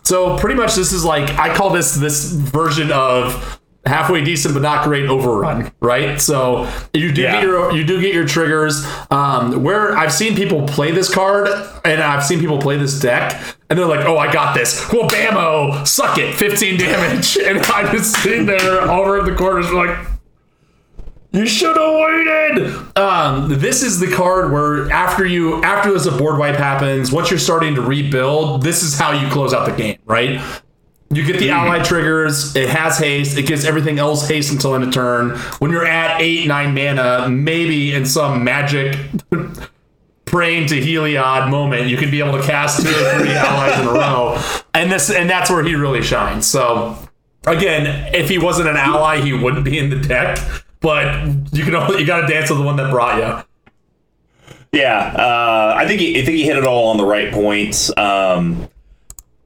So 0.04 0.38
pretty 0.38 0.56
much 0.56 0.76
this 0.76 0.92
is 0.94 1.04
like 1.06 1.30
I 1.40 1.54
call 1.54 1.70
this 1.72 1.96
this 1.96 2.32
version 2.32 2.92
of 2.92 3.60
halfway 3.86 4.24
decent 4.24 4.54
but 4.54 4.62
not 4.62 4.84
great 4.84 5.10
overrun, 5.10 5.72
right? 5.80 6.20
So 6.22 6.68
you 6.94 7.12
do 7.12 7.22
Yeah. 7.22 7.34
get 7.34 7.44
your 7.44 7.72
you 7.72 7.84
do 7.84 8.00
get 8.02 8.14
your 8.14 8.26
triggers. 8.26 8.86
Um, 9.10 9.64
where 9.64 9.98
I've 9.98 10.14
seen 10.14 10.36
people 10.36 10.68
play 10.68 10.92
this 10.92 11.12
card 11.14 11.48
and 11.86 12.02
I've 12.02 12.24
seen 12.24 12.40
people 12.40 12.60
play 12.60 12.78
this 12.78 13.00
deck, 13.00 13.40
and 13.70 13.80
they're 13.80 13.86
like, 13.88 14.06
"Oh, 14.06 14.18
I 14.18 14.32
got 14.32 14.54
this." 14.56 14.92
Well, 14.92 15.10
bammo, 15.10 15.88
suck 15.88 16.18
it, 16.20 16.36
15 16.36 16.78
damage, 16.78 17.38
and 17.44 17.60
I'm 17.66 17.96
just 17.96 18.16
sitting 18.22 18.46
there 18.46 18.82
over 18.92 19.18
in 19.20 19.26
the 19.26 19.34
corners 19.36 19.72
like. 19.72 19.96
You 21.32 21.46
should 21.46 21.78
have 21.78 21.94
waited. 21.94 22.98
Um, 22.98 23.60
this 23.60 23.84
is 23.84 24.00
the 24.00 24.12
card 24.12 24.52
where 24.52 24.92
after 24.92 25.26
you 25.26 25.64
after 25.64 25.92
this 25.94 26.08
a 26.08 26.12
board 26.12 26.40
wipe 26.40 26.56
happens, 26.56 27.12
once 27.12 27.30
you're 27.30 27.40
starting 27.40 27.76
to 27.76 27.82
rebuild, 27.82 28.64
this 28.64 28.82
is 28.82 28.98
how 28.98 29.12
you 29.12 29.30
close 29.30 29.54
out 29.54 29.70
the 29.70 29.76
game, 29.76 30.00
right? 30.06 30.42
You 31.12 31.26
get 31.26 31.40
the 31.40 31.52
ally 31.52 31.84
triggers. 31.84 32.56
It 32.56 32.70
has 32.70 32.98
haste. 32.98 33.38
It 33.38 33.44
gives 33.44 33.66
everything 33.66 34.00
else 34.00 34.28
haste 34.28 34.52
until 34.52 34.76
end 34.76 34.84
of 34.84 34.94
turn. 34.94 35.38
When 35.60 35.72
you're 35.72 35.86
at 35.86 36.22
eight, 36.22 36.48
nine 36.48 36.74
mana, 36.74 37.30
maybe 37.30 37.94
in 37.94 38.06
some 38.06 38.44
magic 38.44 38.96
praying 40.26 40.68
to 40.68 40.76
Heliod 40.76 41.50
moment, 41.50 41.88
you 41.88 41.98
could 41.98 42.12
be 42.12 42.22
able 42.22 42.40
to 42.40 42.44
cast 42.44 42.84
two 42.84 42.90
or 42.90 43.20
three 43.20 43.32
allies 43.36 43.80
in 43.80 43.88
a 43.88 43.92
row, 43.92 44.42
and 44.74 44.92
this 44.92 45.12
and 45.12 45.30
that's 45.30 45.50
where 45.52 45.64
he 45.64 45.76
really 45.76 46.02
shines. 46.04 46.48
So 46.48 46.96
again, 47.46 48.14
if 48.16 48.30
he 48.30 48.38
wasn't 48.38 48.70
an 48.70 48.78
ally, 48.78 49.22
he 49.22 49.34
wouldn't 49.34 49.66
be 49.66 49.78
in 49.78 49.90
the 49.90 50.00
deck. 50.00 50.40
But 50.82 51.54
you 51.54 51.64
can 51.66 51.76
only, 51.76 52.00
you 52.00 52.06
got 52.06 52.22
to 52.22 52.28
dance 52.28 52.50
with 52.50 52.60
the 52.60 52.66
one 52.66 52.78
that 52.78 52.90
brought 52.90 53.18
you. 53.18 53.44
Yeah, 54.72 54.98
uh, 55.18 55.74
I 55.76 55.88
think 55.88 56.00
he, 56.00 56.12
I 56.22 56.24
think 56.26 56.38
he 56.38 56.44
hit 56.44 56.56
it 56.58 56.66
all 56.66 56.90
on 56.90 56.98
the 56.98 57.06
right 57.06 57.34
points. 57.34 57.96
Um, 57.98 58.70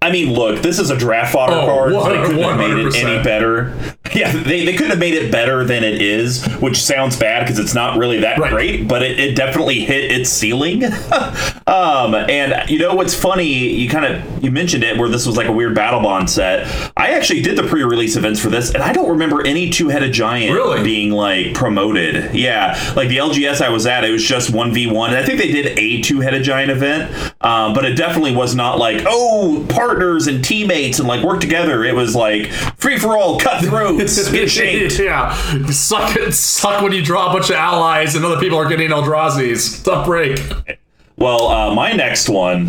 I 0.01 0.11
mean, 0.11 0.33
look, 0.33 0.61
this 0.61 0.79
is 0.79 0.89
a 0.89 0.97
draft 0.97 1.31
fodder 1.31 1.53
Oh, 1.53 1.65
card. 1.65 1.93
They 1.93 2.25
couldn't 2.27 2.41
have 2.43 2.57
made 2.57 2.77
it 2.85 2.95
any 2.95 3.23
better. 3.23 3.92
Yeah, 4.23 4.31
they, 4.31 4.63
they 4.65 4.73
couldn't 4.73 4.91
have 4.91 4.99
made 4.99 5.15
it 5.15 5.31
better 5.31 5.65
than 5.65 5.83
it 5.83 6.01
is, 6.01 6.45
which 6.61 6.81
sounds 6.81 7.17
bad 7.17 7.41
because 7.41 7.57
it's 7.59 7.73
not 7.73 7.97
really 7.97 8.19
that 8.19 8.37
Right. 8.37 8.51
great, 8.51 8.87
but 8.87 9.01
it, 9.01 9.19
it 9.19 9.35
definitely 9.35 9.79
hit 9.81 10.11
its 10.11 10.29
ceiling. 10.29 10.83
um, 11.67 12.13
and 12.15 12.69
you 12.69 12.79
know 12.79 12.93
what's 12.93 13.13
funny? 13.15 13.45
You 13.45 13.89
kind 13.89 14.05
of 14.05 14.43
you 14.43 14.51
mentioned 14.51 14.83
it 14.83 14.97
where 14.97 15.09
this 15.09 15.25
was 15.25 15.37
like 15.37 15.47
a 15.47 15.51
weird 15.51 15.75
Battlebond 15.75 16.29
set. 16.29 16.67
I 16.97 17.11
actually 17.11 17.41
did 17.41 17.57
the 17.57 17.63
pre-release 17.63 18.15
events 18.15 18.39
for 18.39 18.49
this, 18.49 18.73
and 18.73 18.83
I 18.83 18.93
don't 18.93 19.09
remember 19.09 19.45
any 19.45 19.69
two-headed 19.69 20.11
giant 20.13 20.53
Really? 20.53 20.83
being 20.83 21.11
like 21.11 21.53
promoted. 21.53 22.33
Yeah, 22.35 22.77
like 22.95 23.09
the 23.09 23.17
LGS 23.17 23.61
I 23.61 23.69
was 23.69 23.85
at, 23.85 24.03
it 24.03 24.11
was 24.11 24.23
just 24.23 24.51
one 24.53 24.73
v 24.73 24.87
one, 24.87 25.09
and 25.11 25.17
I 25.17 25.25
think 25.25 25.39
they 25.39 25.51
did 25.51 25.77
a 25.79 26.01
two-headed 26.01 26.43
giant 26.43 26.71
event, 26.71 27.11
um, 27.41 27.73
but 27.73 27.85
it 27.85 27.95
definitely 27.95 28.35
was 28.35 28.55
not 28.55 28.77
like 28.77 29.03
oh 29.07 29.65
partners 29.69 30.27
and 30.27 30.43
teammates 30.43 30.99
and 30.99 31.07
like 31.07 31.23
work 31.23 31.39
together. 31.39 31.83
It 31.83 31.95
was 31.95 32.15
like 32.15 32.47
free 32.77 32.97
for 32.97 33.17
all, 33.17 33.39
cutthroats, 33.39 34.02
get 34.31 34.49
shanked. 34.49 34.99
yeah, 34.99 35.33
suck 35.67 36.15
it, 36.15 36.33
suck 36.33 36.81
when 36.81 36.91
you 36.91 37.03
draw 37.03 37.29
a 37.29 37.33
bunch 37.33 37.49
of 37.49 37.55
allies 37.55 38.15
and 38.15 38.25
other 38.25 38.39
people 38.39 38.57
are 38.57 38.67
getting 38.67 38.89
Eldrazi's. 38.89 39.81
Tough 39.83 40.05
break. 40.05 40.39
Well, 41.17 41.47
uh, 41.47 41.73
my 41.73 41.93
next 41.93 42.29
one. 42.29 42.67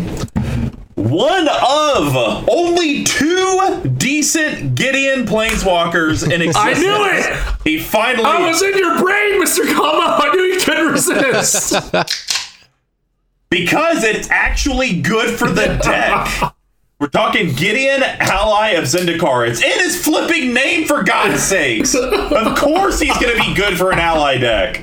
One 0.95 1.47
of 1.47 2.49
only 2.49 3.03
two 3.03 3.81
decent 3.97 4.75
Gideon 4.75 5.25
planeswalkers 5.25 6.23
in 6.23 6.41
existence. 6.41 6.57
I 6.57 6.73
knew 6.73 7.05
it. 7.05 7.55
He 7.63 7.79
finally. 7.79 8.25
I 8.25 8.47
was 8.47 8.61
in 8.61 8.77
your 8.77 8.97
brain, 8.97 9.41
Mr. 9.41 9.65
Kama. 9.73 10.19
I 10.23 10.33
knew 10.33 10.41
you 10.41 10.59
couldn't 10.61 10.87
resist. 10.87 11.73
because 13.49 14.03
it's 14.03 14.29
actually 14.29 15.01
good 15.01 15.37
for 15.37 15.49
the 15.49 15.79
deck. 15.83 16.54
We're 16.97 17.07
talking 17.07 17.53
Gideon, 17.53 18.03
ally 18.03 18.69
of 18.69 18.85
Zendikar. 18.85 19.49
It's 19.49 19.61
in 19.61 19.79
his 19.79 20.01
flipping 20.01 20.53
name, 20.53 20.87
for 20.87 21.03
God's 21.03 21.43
sakes. 21.43 21.93
Of 22.35 22.57
course, 22.57 23.01
he's 23.01 23.17
going 23.17 23.35
to 23.35 23.43
be 23.43 23.53
good 23.53 23.77
for 23.77 23.91
an 23.91 23.99
ally 23.99 24.37
deck. 24.37 24.81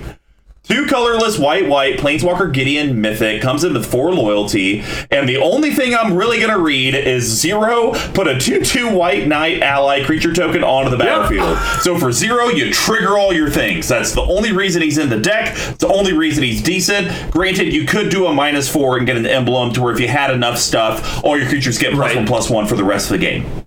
Two 0.73 0.87
colorless 0.87 1.39
white 1.39 1.69
white 1.69 1.99
planeswalker 1.99 2.51
Gideon 2.51 2.99
mythic 2.99 3.43
comes 3.43 3.63
in 3.63 3.75
with 3.75 3.85
four 3.85 4.15
loyalty, 4.15 4.83
and 5.11 5.29
the 5.29 5.37
only 5.37 5.71
thing 5.71 5.95
I'm 5.95 6.15
really 6.15 6.41
gonna 6.41 6.59
read 6.59 6.95
is 6.95 7.25
zero. 7.25 7.93
Put 8.15 8.27
a 8.27 8.41
two 8.41 8.65
two 8.65 8.89
white 8.89 9.29
knight 9.29 9.61
ally 9.61 10.03
creature 10.03 10.33
token 10.33 10.65
onto 10.65 10.91
the 10.91 10.97
battlefield. 10.97 11.59
So 11.83 11.99
for 11.99 12.11
zero, 12.11 12.49
you 12.49 12.73
trigger 12.73 13.19
all 13.19 13.35
your 13.35 13.51
things. 13.51 13.87
That's 13.87 14.15
the 14.15 14.23
only 14.23 14.53
reason 14.53 14.81
he's 14.81 14.97
in 14.97 15.11
the 15.11 15.21
deck. 15.21 15.53
It's 15.55 15.77
the 15.77 15.93
only 15.93 16.15
reason 16.15 16.43
he's 16.43 16.63
decent. 16.63 17.31
Granted, 17.31 17.71
you 17.75 17.85
could 17.85 18.09
do 18.09 18.25
a 18.25 18.33
minus 18.33 18.67
four 18.67 18.97
and 18.97 19.05
get 19.07 19.19
an 19.19 19.27
emblem 19.27 19.75
to 19.75 19.83
where 19.83 19.93
if 19.93 20.01
you 20.01 20.09
had 20.09 20.31
enough 20.31 20.57
stuff, 20.57 21.23
all 21.23 21.37
your 21.37 21.51
creatures 21.51 21.77
get 21.77 21.93
plus 21.93 22.01
Right. 22.01 22.17
one 22.17 22.27
plus 22.27 22.49
one 22.49 22.67
for 22.67 22.77
the 22.77 22.85
rest 22.85 23.11
of 23.11 23.21
the 23.21 23.27
game. 23.27 23.62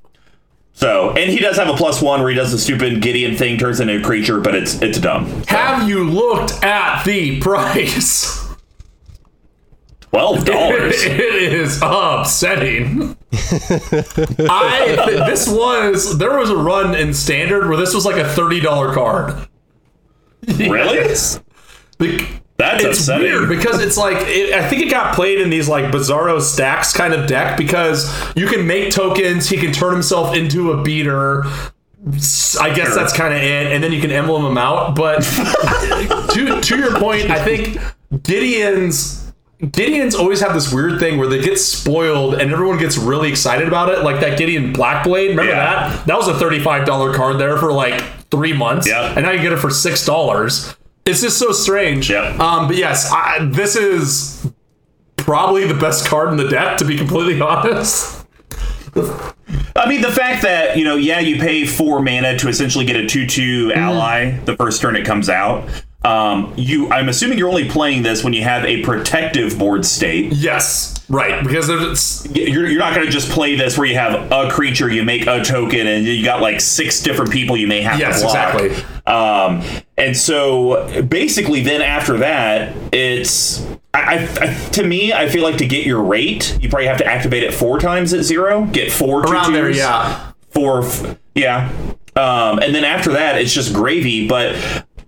So, 0.77 1.11
and 1.11 1.31
he 1.31 1.39
does 1.39 1.55
have 1.55 1.69
a 1.69 1.73
plus 1.73 2.01
one 2.01 2.19
where 2.19 2.29
he 2.29 2.35
does 2.35 2.51
the 2.51 2.59
stupid 2.59 3.01
Gideon 3.01 3.37
thing, 3.37 3.57
turns 3.57 3.79
into 3.79 3.97
a 3.97 4.01
creature, 4.03 4.41
but 4.41 4.55
it's 4.55 4.81
it's 4.81 4.99
dumb. 4.99 5.25
Have 5.47 5.87
you 5.87 6.03
looked 6.03 6.51
at 6.63 7.03
the 7.05 7.39
price? 7.41 8.43
Twelve 10.01 10.43
dollars. 10.45 10.95
It 11.03 11.19
is 11.53 11.79
upsetting. 11.81 13.15
I 13.31 15.23
this 15.27 15.47
was 15.47 16.17
there 16.17 16.37
was 16.37 16.49
a 16.49 16.57
run 16.57 16.93
in 16.93 17.13
standard 17.13 17.67
where 17.69 17.77
this 17.77 17.93
was 17.95 18.05
like 18.05 18.17
a 18.17 18.27
thirty 18.27 18.59
dollar 18.59 18.93
card. 18.93 19.47
Really? 20.47 20.95
Yes. 20.95 21.41
Bec- 21.97 22.41
That's 22.57 22.83
it's 22.85 22.99
upsetting. 22.99 23.23
weird 23.27 23.49
because 23.49 23.81
it's 23.81 23.97
like 23.97 24.15
it, 24.27 24.53
I 24.53 24.67
think 24.69 24.81
it 24.81 24.89
got 24.89 25.13
played 25.13 25.41
in 25.41 25.49
these 25.49 25.67
like 25.67 25.85
bizarro 25.85 26.39
stacks 26.41 26.93
kind 26.93 27.13
of 27.13 27.27
deck 27.27 27.57
because 27.57 28.09
you 28.35 28.47
can 28.47 28.65
make 28.65 28.91
tokens. 28.93 29.49
He 29.49 29.57
can 29.57 29.73
turn 29.73 29.91
himself 29.93 30.35
into 30.35 30.71
a 30.71 30.81
beater. 30.81 31.43
I 32.61 32.71
guess 32.73 32.93
that's 32.95 33.11
kind 33.13 33.33
of 33.33 33.41
it, 33.41 33.71
and 33.73 33.83
then 33.83 33.91
you 33.91 33.99
can 33.99 34.11
emblem 34.11 34.45
him 34.45 34.57
out. 34.57 34.95
But 34.95 35.21
to 36.33 36.59
to 36.61 36.77
your 36.77 36.97
point, 36.99 37.29
I 37.29 37.43
think 37.43 37.77
Gideon's 38.23 39.31
Gideons 39.61 40.15
always 40.17 40.39
have 40.41 40.53
this 40.53 40.71
weird 40.73 40.99
thing 40.99 41.17
where 41.17 41.27
they 41.27 41.41
get 41.41 41.57
spoiled 41.59 42.35
and 42.35 42.51
everyone 42.51 42.77
gets 42.77 42.97
really 42.97 43.29
excited 43.29 43.67
about 43.67 43.89
it. 43.89 43.99
Like 44.03 44.19
that 44.21 44.37
Gideon 44.37 44.73
Blackblade, 44.73 45.29
remember 45.29 45.45
Yeah. 45.51 45.89
that? 45.89 46.05
That 46.07 46.17
was 46.17 46.27
a 46.27 46.37
thirty-five 46.37 46.85
dollar 46.85 47.13
card 47.13 47.37
there 47.39 47.57
for 47.57 47.71
like 47.73 48.01
three 48.31 48.53
months, 48.53 48.87
Yeah. 48.87 49.13
and 49.15 49.23
now 49.25 49.31
you 49.31 49.41
get 49.41 49.51
it 49.53 49.57
for 49.59 49.69
six 49.71 50.05
dollars. 50.05 50.75
It's 51.05 51.21
just 51.21 51.37
so 51.37 51.51
strange. 51.51 52.09
Yep. 52.09 52.39
Um, 52.39 52.67
but 52.67 52.77
yes, 52.77 53.11
I, 53.11 53.45
this 53.45 53.75
is 53.75 54.51
probably 55.17 55.67
the 55.67 55.75
best 55.75 56.07
card 56.07 56.29
in 56.29 56.37
the 56.37 56.47
deck, 56.47 56.77
to 56.79 56.85
be 56.85 56.97
completely 56.97 57.39
honest. 57.41 58.25
I 59.75 59.87
mean, 59.87 60.01
the 60.01 60.11
fact 60.11 60.41
that, 60.43 60.77
you 60.77 60.83
know, 60.83 60.95
yeah, 60.95 61.19
you 61.19 61.37
pay 61.39 61.67
four 61.67 62.01
mana 62.01 62.37
to 62.39 62.47
essentially 62.47 62.85
get 62.85 62.95
a 62.95 63.05
2 63.05 63.27
2 63.27 63.67
Mm-hmm. 63.67 63.77
ally 63.79 64.31
the 64.45 64.55
first 64.55 64.81
turn 64.81 64.95
it 64.95 65.05
comes 65.05 65.29
out. 65.29 65.69
Um, 66.05 66.53
you, 66.55 66.89
I'm 66.91 67.09
assuming 67.09 67.37
you're 67.39 67.49
only 67.49 67.67
playing 67.67 68.03
this 68.03 68.23
when 68.23 68.33
you 68.33 68.43
have 68.43 68.63
a 68.63 68.83
protective 68.83 69.57
board 69.57 69.85
state. 69.85 70.33
Yes, 70.33 71.03
right. 71.09 71.43
Because 71.43 71.67
there's 71.67 72.27
You're, 72.35 72.67
you're 72.67 72.79
not 72.79 72.93
going 72.93 73.05
to 73.07 73.11
just 73.11 73.29
play 73.31 73.55
this 73.55 73.77
where 73.77 73.87
you 73.87 73.95
have 73.95 74.31
a 74.31 74.49
creature, 74.51 74.89
you 74.91 75.03
make 75.03 75.25
a 75.25 75.43
token, 75.43 75.87
and 75.87 76.05
you 76.05 76.23
got 76.23 76.41
like 76.41 76.61
six 76.61 77.01
different 77.01 77.31
people 77.31 77.57
you 77.57 77.67
may 77.67 77.81
have 77.81 77.99
Yes, 77.99 78.19
to 78.21 78.27
block. 78.27 78.53
exactly. 78.61 78.85
Um, 79.11 79.63
and 79.97 80.15
so 80.15 81.03
basically, 81.03 81.63
then 81.63 81.81
after 81.81 82.17
that, 82.19 82.75
it's. 82.93 83.65
I, 83.93 84.27
I, 84.41 84.69
to 84.71 84.83
me, 84.85 85.13
I 85.13 85.29
feel 85.29 85.41
like 85.41 85.57
to 85.57 85.65
get 85.67 85.85
your 85.85 86.03
rate, 86.03 86.57
you 86.61 86.69
probably 86.69 86.87
have 86.87 86.97
to 86.97 87.05
activate 87.05 87.43
it 87.43 87.53
four 87.53 87.79
times 87.79 88.13
at 88.13 88.23
zero. 88.23 88.65
Get 88.65 88.91
four 88.91 89.23
around 89.23 89.53
there, 89.53 89.69
yeah. 89.69 90.33
Four, 90.49 90.83
yeah 91.33 91.71
um, 92.15 92.59
and 92.59 92.73
then 92.73 92.85
after 92.85 93.11
that 93.11 93.37
it's 93.41 93.51
just 93.53 93.73
gravy 93.73 94.25
but 94.27 94.55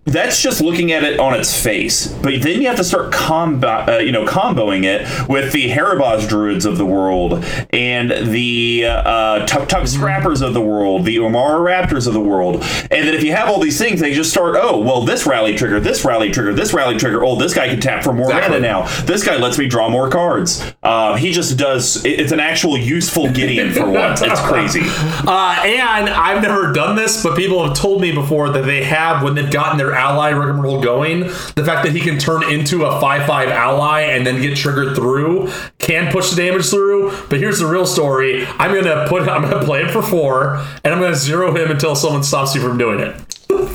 that's 0.07 0.41
just 0.41 0.61
looking 0.61 0.91
at 0.91 1.03
it 1.03 1.19
on 1.19 1.33
its 1.33 1.61
face. 1.61 2.07
But 2.07 2.41
then 2.41 2.61
you 2.61 2.67
have 2.67 2.77
to 2.77 2.83
start 2.83 3.11
combo 3.11 3.67
uh, 3.67 3.97
you 3.99 4.11
know 4.11 4.25
comboing 4.25 4.83
it 4.85 5.01
with 5.29 5.53
the 5.53 5.69
Harabaz 5.69 6.27
druids 6.27 6.65
of 6.65 6.77
the 6.77 6.85
world 6.85 7.43
and 7.71 8.11
the 8.33 8.85
uh, 8.87 9.45
Tuktuk 9.45 9.87
Scrappers 9.87 10.41
of 10.41 10.53
the 10.53 10.61
world 10.61 11.05
the 11.05 11.17
Umara 11.17 11.59
Raptors 11.59 12.07
of 12.07 12.13
the 12.13 12.19
world. 12.21 12.55
And 12.55 13.07
then 13.07 13.13
if 13.13 13.23
you 13.23 13.33
have 13.33 13.49
all 13.49 13.59
these 13.59 13.77
things 13.77 13.99
they 13.99 14.13
just 14.13 14.31
start 14.31 14.55
oh 14.57 14.79
well 14.79 15.03
this 15.03 15.25
rally 15.25 15.55
trigger 15.55 15.79
this 15.79 16.03
rally 16.05 16.31
trigger 16.31 16.53
this 16.53 16.73
rally 16.73 16.97
trigger. 16.97 17.23
Oh 17.23 17.35
this 17.37 17.53
guy 17.53 17.67
can 17.67 17.79
tap 17.81 18.03
for 18.03 18.13
more 18.13 18.27
Exactly. 18.31 18.59
mana 18.59 18.67
now. 18.67 18.87
This 19.05 19.23
guy 19.25 19.37
lets 19.37 19.57
me 19.57 19.67
draw 19.67 19.89
more 19.89 20.09
cards. 20.09 20.73
Uh, 20.83 21.15
he 21.15 21.31
just 21.31 21.57
does 21.57 22.03
it- 22.05 22.17
it's 22.19 22.31
an 22.31 22.39
actual 22.39 22.77
useful 22.77 23.29
Gideon 23.31 23.71
for 23.73 23.89
once. 23.89 24.21
It's 24.21 24.41
crazy. 24.41 24.81
Uh, 25.27 25.61
and 25.65 26.09
I've 26.09 26.41
never 26.41 26.71
done 26.71 26.95
this, 26.95 27.21
but 27.23 27.35
people 27.35 27.63
have 27.65 27.75
told 27.75 28.01
me 28.01 28.11
before 28.13 28.49
that 28.49 28.65
they 28.65 28.83
have 28.83 29.23
when 29.23 29.35
they've 29.35 29.51
gotten 29.51 29.77
their 29.77 29.93
ally 29.97 30.29
rigmarole 30.29 30.81
going. 30.81 31.21
The 31.21 31.63
fact 31.65 31.85
that 31.85 31.91
he 31.91 31.99
can 31.99 32.17
turn 32.19 32.43
into 32.49 32.85
a 32.85 32.99
five-five 33.01 33.49
ally 33.49 34.01
and 34.01 34.25
then 34.25 34.41
get 34.41 34.55
triggered 34.57 34.95
through 34.95 35.51
can 35.79 36.11
push 36.11 36.29
the 36.29 36.35
damage 36.35 36.69
through. 36.69 37.11
But 37.29 37.39
here's 37.39 37.59
the 37.59 37.67
real 37.67 37.85
story: 37.85 38.45
I'm 38.45 38.73
gonna 38.73 39.05
put, 39.07 39.27
I'm 39.27 39.41
gonna 39.41 39.63
play 39.65 39.81
him 39.83 39.89
for 39.89 40.01
four, 40.01 40.57
and 40.83 40.93
I'm 40.93 41.01
gonna 41.01 41.15
zero 41.15 41.55
him 41.55 41.71
until 41.71 41.95
someone 41.95 42.23
stops 42.23 42.55
you 42.55 42.61
from 42.61 42.77
doing 42.77 42.99
it. 42.99 43.15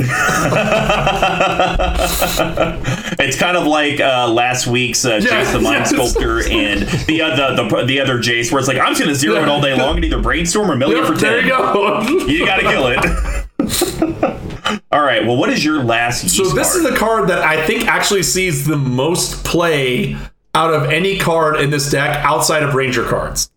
It's 3.18 3.38
kind 3.38 3.56
of 3.56 3.66
like 3.66 4.00
uh, 4.00 4.28
last 4.28 4.66
week's 4.66 5.04
uh, 5.04 5.20
Yeah, 5.22 5.44
Jace 5.44 5.52
the 5.52 5.60
Mind 5.60 5.78
yes. 5.80 5.90
Sculptor 5.90 6.38
and 6.40 6.82
the, 7.06 7.22
uh, 7.22 7.54
the 7.54 7.68
the 7.68 7.84
the 7.84 8.00
other 8.00 8.18
Jace, 8.18 8.50
where 8.50 8.58
it's 8.58 8.68
like 8.68 8.78
I'm 8.78 8.88
just 8.88 9.00
gonna 9.00 9.14
zero 9.14 9.42
it 9.42 9.48
all 9.48 9.60
day 9.60 9.76
long 9.76 9.96
and 9.96 10.04
either 10.04 10.20
brainstorm 10.20 10.70
or 10.70 10.76
million 10.76 11.04
for 11.04 11.12
ten. 11.12 11.20
there 11.20 11.42
you 11.42 11.48
go. 11.48 12.00
You 12.26 12.46
gotta 12.46 12.62
kill 12.62 12.86
it. 12.88 13.00
all 14.92 15.02
right. 15.02 15.26
Well, 15.26 15.36
what 15.36 15.50
is 15.50 15.64
your 15.64 15.82
last? 15.82 16.30
So 16.30 16.44
this 16.50 16.74
is 16.74 16.82
the 16.82 16.96
card 16.96 17.28
that 17.28 17.38
I 17.42 17.66
think 17.66 17.86
actually 17.86 18.22
sees 18.22 18.66
the 18.66 18.76
most 18.76 19.44
play 19.44 20.16
out 20.54 20.72
of 20.72 20.84
any 20.90 21.18
card 21.18 21.60
in 21.60 21.70
this 21.70 21.90
deck 21.90 22.24
outside 22.24 22.62
of 22.62 22.74
Ranger 22.74 23.04
cards. 23.04 23.50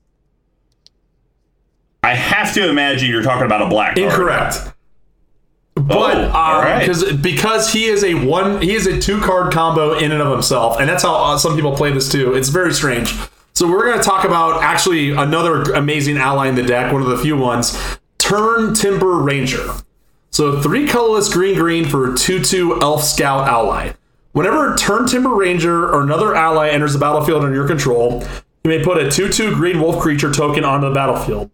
I 2.04 2.14
have 2.14 2.54
to 2.54 2.70
imagine 2.70 3.10
you're 3.10 3.24
talking 3.24 3.46
about 3.46 3.62
a 3.62 3.68
black. 3.68 3.96
Card. 3.96 4.10
Incorrect. 4.12 4.72
But 5.76 6.16
Oh, 6.18 6.32
all 6.32 6.60
um, 6.60 6.64
right. 6.66 6.80
because 6.80 7.12
because 7.14 7.74
he 7.74 7.86
is 7.86 8.04
a 8.04 8.14
one 8.14 8.62
he 8.62 8.74
is 8.76 8.88
a 8.88 9.00
two 9.00 9.20
card 9.20 9.52
combo 9.52 9.94
in 9.98 10.12
and 10.12 10.22
of 10.22 10.32
himself, 10.32 10.80
and 10.80 10.88
that's 10.88 11.04
how 11.04 11.16
uh, 11.16 11.38
some 11.38 11.56
people 11.56 11.76
play 11.76 11.92
this 11.92 12.10
too. 12.10 12.34
It's 12.34 12.48
very 12.50 12.74
strange. 12.74 13.14
So 13.54 13.68
we're 13.70 13.86
going 13.86 13.98
to 13.98 14.04
talk 14.04 14.24
about 14.26 14.64
actually 14.64 15.12
another 15.12 15.64
amazing 15.74 16.18
ally 16.18 16.48
in 16.48 16.56
the 16.56 16.64
deck, 16.64 16.92
one 16.94 17.02
of 17.02 17.08
the 17.08 17.18
few 17.18 17.38
ones, 17.38 17.72
Turntimber 18.20 19.26
Ranger. 19.26 19.66
So 20.36 20.62
three 20.62 20.86
colorless 20.86 21.34
green 21.34 21.58
green 21.58 21.86
for 21.86 22.12
a 22.12 22.18
two 22.18 22.44
two 22.44 22.78
Elf 22.82 23.06
Scout 23.06 23.48
ally. 23.48 23.94
Whenever 24.34 24.74
a 24.74 24.76
Turntimber 24.76 25.34
Ranger 25.34 25.86
or 25.86 26.04
another 26.04 26.36
ally 26.36 26.68
enters 26.68 26.92
the 26.92 27.00
battlefield 27.00 27.46
under 27.46 27.56
your 27.56 27.66
control, 27.66 28.22
you 28.66 28.70
may 28.70 28.84
put 28.84 28.98
a 28.98 29.10
two 29.10 29.30
two 29.30 29.56
green 29.56 29.80
wolf 29.80 30.02
creature 30.02 30.34
token 30.34 30.66
onto 30.66 30.90
the 30.90 30.94
battlefield. 30.94 31.50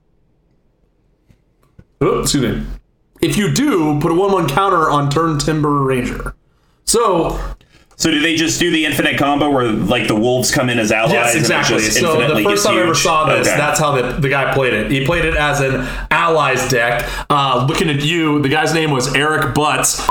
Excuse 2.01 2.41
me. 2.41 2.65
If 3.21 3.37
you 3.37 3.53
do, 3.53 3.99
put 3.99 4.13
a 4.13 4.15
1 4.15 4.31
1 4.31 4.49
counter 4.49 4.89
on 4.89 5.11
Turntimber 5.11 5.85
Ranger. 5.85 6.33
So, 6.85 7.39
So 8.01 8.09
do 8.09 8.19
they 8.19 8.35
just 8.35 8.59
do 8.59 8.71
the 8.71 8.83
infinite 8.83 9.19
combo 9.19 9.51
where 9.51 9.67
like 9.71 10.07
the 10.07 10.15
wolves 10.15 10.51
come 10.51 10.71
in 10.71 10.79
as 10.79 10.91
allies? 10.91 11.13
yes, 11.13 11.35
exactly. 11.35 11.79
So, 11.81 12.33
the 12.33 12.43
first 12.43 12.65
time 12.65 12.75
I 12.79 12.81
ever 12.81 12.95
saw 12.95 13.27
this, 13.27 13.47
Okay. 13.47 13.55
that's 13.55 13.79
how 13.79 13.91
the, 13.91 14.13
the 14.13 14.27
guy 14.27 14.55
played 14.55 14.73
it. 14.73 14.89
He 14.89 15.05
played 15.05 15.23
it 15.23 15.35
as 15.35 15.61
an 15.61 15.87
allies 16.09 16.67
deck. 16.67 17.07
Uh, 17.29 17.63
looking 17.69 17.91
at 17.91 18.03
you, 18.03 18.41
the 18.41 18.49
guy's 18.49 18.73
name 18.73 18.89
was 18.89 19.13
Eric 19.13 19.53
Butts. 19.53 20.01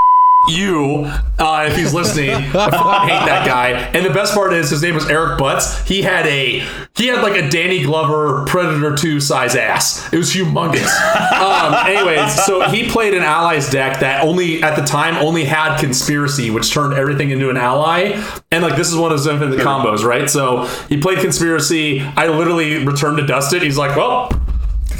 You, 0.51 1.05
uh, 1.38 1.66
if 1.68 1.76
he's 1.76 1.94
listening, 1.94 2.30
I 2.34 2.51
fucking 2.51 3.09
hate 3.09 3.26
that 3.26 3.46
guy. 3.46 3.70
And 3.70 4.05
the 4.05 4.11
best 4.11 4.34
part 4.34 4.53
is 4.53 4.70
his 4.70 4.82
name 4.82 4.94
was 4.94 5.09
Eric 5.09 5.38
Butts. 5.38 5.86
He 5.86 6.03
had 6.03 6.26
a 6.26 6.66
he 6.96 7.07
had 7.07 7.22
like 7.22 7.40
a 7.40 7.48
Danny 7.48 7.82
Glover 7.82 8.44
Predator 8.46 8.94
2 8.94 9.20
size 9.20 9.55
ass. 9.55 10.12
It 10.12 10.18
was 10.18 10.34
humongous. 10.34 10.90
um, 11.32 11.86
anyways, 11.86 12.44
so 12.44 12.68
he 12.68 12.88
played 12.88 13.14
an 13.14 13.22
allies 13.22 13.70
deck 13.70 14.01
that 14.01 14.22
only 14.22 14.62
at 14.62 14.76
the 14.76 14.84
time 14.84 15.14
only 15.16 15.44
had 15.44 15.78
conspiracy, 15.78 16.51
which 16.51 16.72
turned 16.72 16.94
everything 16.94 17.30
into 17.30 17.48
an 17.48 17.57
ally. 17.57 18.20
And 18.51 18.62
like 18.62 18.76
this 18.76 18.88
is 18.88 18.96
one 18.96 19.12
of 19.12 19.18
his 19.18 19.26
infinite 19.26 19.61
combos, 19.61 20.05
right? 20.05 20.28
So 20.28 20.66
he 20.88 21.01
played 21.01 21.20
conspiracy. 21.20 22.01
I 22.01 22.26
literally 22.26 22.84
returned 22.84 23.18
to 23.18 23.26
dust 23.26 23.53
it. 23.53 23.62
He's 23.62 23.78
like, 23.78 23.96
well, 23.96 24.30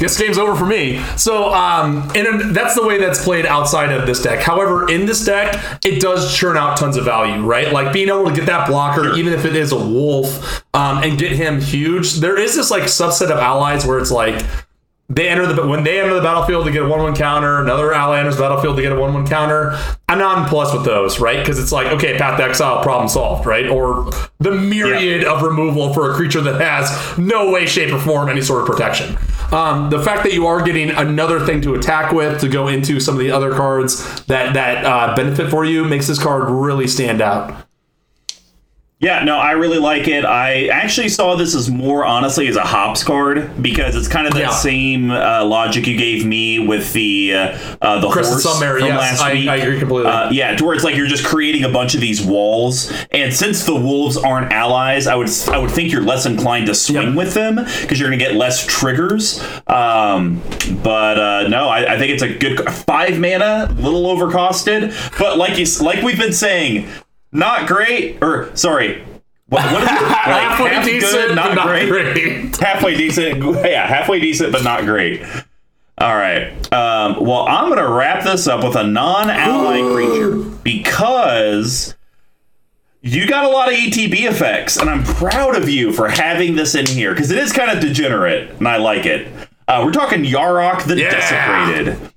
this 0.01 0.19
game's 0.19 0.37
over 0.37 0.55
for 0.55 0.65
me. 0.65 1.01
So, 1.15 1.53
um, 1.53 2.11
and 2.15 2.55
that's 2.55 2.75
the 2.75 2.85
way 2.85 2.97
that's 2.97 3.23
played 3.23 3.45
outside 3.45 3.91
of 3.91 4.07
this 4.07 4.21
deck. 4.21 4.39
However, 4.39 4.89
in 4.89 5.05
this 5.05 5.23
deck, 5.23 5.79
it 5.85 6.01
does 6.01 6.35
churn 6.35 6.57
out 6.57 6.77
tons 6.77 6.97
of 6.97 7.05
value, 7.05 7.45
right? 7.45 7.71
Like 7.71 7.93
being 7.93 8.09
able 8.09 8.25
to 8.25 8.35
get 8.35 8.47
that 8.47 8.67
blocker, 8.67 9.13
even 9.13 9.31
if 9.31 9.45
it 9.45 9.55
is 9.55 9.71
a 9.71 9.77
wolf, 9.77 10.63
um, 10.73 11.03
and 11.03 11.17
get 11.17 11.31
him 11.33 11.61
huge. 11.61 12.15
There 12.15 12.37
is 12.37 12.55
this 12.55 12.71
like 12.71 12.83
subset 12.83 13.29
of 13.29 13.37
allies 13.37 13.85
where 13.85 13.99
it's 13.99 14.11
like 14.11 14.43
they 15.13 15.27
enter 15.27 15.45
the 15.45 15.67
when 15.67 15.83
they 15.83 15.99
enter 15.99 16.13
the 16.13 16.21
battlefield 16.21 16.65
to 16.65 16.71
get 16.71 16.83
a 16.83 16.87
one 16.87 17.01
one 17.01 17.15
counter. 17.15 17.59
Another 17.59 17.93
ally 17.93 18.19
enters 18.19 18.37
the 18.37 18.43
battlefield 18.43 18.77
to 18.77 18.81
get 18.81 18.93
a 18.93 18.99
one 18.99 19.13
one 19.13 19.27
counter. 19.27 19.77
I'm 20.07 20.17
not 20.17 20.47
plus 20.47 20.73
with 20.73 20.85
those, 20.85 21.19
right? 21.19 21.39
Because 21.39 21.59
it's 21.59 21.71
like 21.71 21.87
okay, 21.87 22.17
path 22.17 22.37
to 22.37 22.43
exile, 22.43 22.81
problem 22.81 23.09
solved, 23.09 23.45
right? 23.45 23.67
Or 23.67 24.09
the 24.39 24.51
myriad 24.51 25.25
of 25.25 25.41
removal 25.43 25.93
for 25.93 26.11
a 26.11 26.13
creature 26.15 26.41
that 26.41 26.61
has 26.61 27.17
no 27.17 27.51
way, 27.51 27.65
shape, 27.65 27.93
or 27.93 27.99
form 27.99 28.29
any 28.29 28.41
sort 28.41 28.61
of 28.61 28.67
protection. 28.67 29.17
Um, 29.51 29.89
the 29.89 30.01
fact 30.01 30.23
that 30.23 30.33
you 30.33 30.47
are 30.47 30.61
getting 30.61 30.91
another 30.91 31.45
thing 31.45 31.61
to 31.61 31.75
attack 31.75 32.13
with 32.13 32.39
to 32.39 32.47
go 32.47 32.69
into 32.69 32.99
some 33.01 33.15
of 33.15 33.19
the 33.19 33.31
other 33.31 33.51
cards 33.51 34.23
that 34.25 34.53
that 34.53 34.85
uh, 34.85 35.15
benefit 35.15 35.49
for 35.49 35.65
you 35.65 35.83
makes 35.83 36.07
this 36.07 36.21
card 36.21 36.49
really 36.49 36.87
stand 36.87 37.21
out. 37.21 37.67
Yeah, 39.01 39.23
no, 39.23 39.37
I 39.39 39.53
really 39.53 39.79
like 39.79 40.07
it. 40.07 40.25
I 40.25 40.67
actually 40.67 41.09
saw 41.09 41.35
this 41.35 41.55
as 41.55 41.71
more 41.71 42.05
honestly 42.05 42.47
as 42.47 42.55
a 42.55 42.61
hops 42.61 43.03
card 43.03 43.49
because 43.59 43.95
it's 43.95 44.07
kind 44.07 44.27
of 44.27 44.33
that 44.33 44.39
Yeah. 44.39 44.49
same 44.51 45.09
uh, 45.09 45.43
logic 45.43 45.87
you 45.87 45.97
gave 45.97 46.23
me 46.23 46.59
with 46.59 46.93
the 46.93 47.33
uh, 47.33 47.57
uh, 47.81 47.99
the 47.99 48.09
Crescent 48.11 48.43
horse 48.43 48.45
Sunmare, 48.61 48.77
from 48.77 48.89
yes, 48.89 48.99
last 48.99 49.21
I- 49.23 49.33
week. 49.33 49.49
I 49.49 49.55
agree 49.55 49.79
completely. 49.79 50.11
Uh, 50.11 50.29
yeah, 50.29 50.55
to 50.55 50.63
where 50.63 50.75
it's 50.75 50.83
like 50.83 50.95
you're 50.95 51.07
just 51.07 51.25
creating 51.25 51.63
a 51.63 51.69
bunch 51.69 51.95
of 51.95 52.01
these 52.01 52.21
walls, 52.21 52.93
and 53.09 53.33
since 53.33 53.65
the 53.65 53.73
wolves 53.75 54.17
aren't 54.17 54.53
allies, 54.53 55.07
I 55.07 55.15
would 55.15 55.29
I 55.51 55.57
would 55.57 55.71
think 55.71 55.91
you're 55.91 56.03
less 56.03 56.27
inclined 56.27 56.67
to 56.67 56.75
swing 56.75 57.07
Yep. 57.07 57.15
with 57.15 57.33
them 57.33 57.55
because 57.55 57.99
you're 57.99 58.07
going 58.09 58.19
to 58.19 58.23
get 58.23 58.35
less 58.35 58.63
triggers. 58.63 59.43
Um, 59.65 60.43
but 60.83 61.17
uh, 61.17 61.47
no, 61.47 61.69
I, 61.69 61.95
I 61.95 61.97
think 61.97 62.11
it's 62.11 62.21
a 62.21 62.31
good 62.37 62.59
five 62.71 63.19
mana, 63.19 63.65
a 63.67 63.73
little 63.81 64.03
overcosted, 64.15 64.93
but 65.17 65.39
like 65.39 65.57
you 65.57 65.65
like 65.83 66.03
we've 66.03 66.19
been 66.19 66.33
saying, 66.33 66.87
not 67.31 67.67
great. 67.67 68.21
Or 68.21 68.55
sorry. 68.55 69.03
What, 69.47 69.63
what 69.71 69.83
is 69.83 69.89
it? 69.89 70.01
Like, 70.01 70.41
Halfway 70.41 70.69
half 70.69 70.85
decent, 70.85 71.11
good, 71.11 71.27
but 71.29 71.35
not, 71.35 71.55
not 71.55 71.67
great. 71.67 71.89
great. 71.89 72.55
halfway 72.59 72.95
decent. 72.95 73.43
Yeah, 73.65 73.85
halfway 73.87 74.19
decent, 74.19 74.51
but 74.53 74.63
not 74.63 74.85
great. 74.85 75.21
All 75.97 76.15
right. 76.15 76.51
Um, 76.73 77.25
well, 77.25 77.45
I'm 77.47 77.65
going 77.69 77.83
to 77.85 77.91
wrap 77.91 78.23
this 78.23 78.47
up 78.47 78.63
with 78.63 78.75
a 78.75 78.83
non-ally 78.83 79.81
creature 79.93 80.35
because 80.63 81.95
you 83.01 83.27
got 83.27 83.43
a 83.43 83.49
lot 83.49 83.67
of 83.69 83.75
ETB 83.75 84.21
effects, 84.29 84.77
and 84.77 84.89
I'm 84.89 85.03
proud 85.03 85.55
of 85.55 85.67
you 85.67 85.91
for 85.91 86.07
having 86.07 86.55
this 86.55 86.75
in 86.75 86.85
here 86.85 87.13
because 87.13 87.29
it 87.31 87.37
is 87.39 87.51
kind 87.51 87.69
of 87.71 87.79
degenerate, 87.81 88.51
and 88.51 88.67
I 88.67 88.77
like 88.77 89.05
it. 89.05 89.27
Uh, 89.67 89.81
we're 89.85 89.91
talking 89.91 90.23
Yarok 90.23 90.83
the 90.85 90.97
Yeah. 90.97 91.11
Desecrated. 91.11 92.10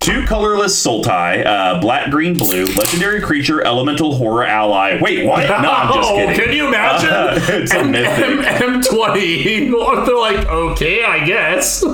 Two 0.00 0.24
colorless 0.24 0.82
Sultai, 0.82 1.44
uh, 1.44 1.78
black, 1.78 2.10
green, 2.10 2.34
blue, 2.34 2.64
legendary 2.64 3.20
creature, 3.20 3.62
elemental 3.62 4.14
horror 4.14 4.44
ally. 4.44 4.98
Wait, 4.98 5.26
what? 5.26 5.46
No, 5.46 5.70
I'm 5.70 5.92
just 5.92 6.10
kidding. 6.14 6.34
Can 6.36 6.56
you 6.56 6.68
imagine? 6.68 7.10
Uh, 7.10 7.38
it's 7.58 7.74
a 7.74 7.80
M- 7.80 7.92
M20. 7.92 9.70
They're 10.06 10.16
like, 10.16 10.46
okay, 10.46 11.04
I 11.04 11.26
guess. 11.26 11.84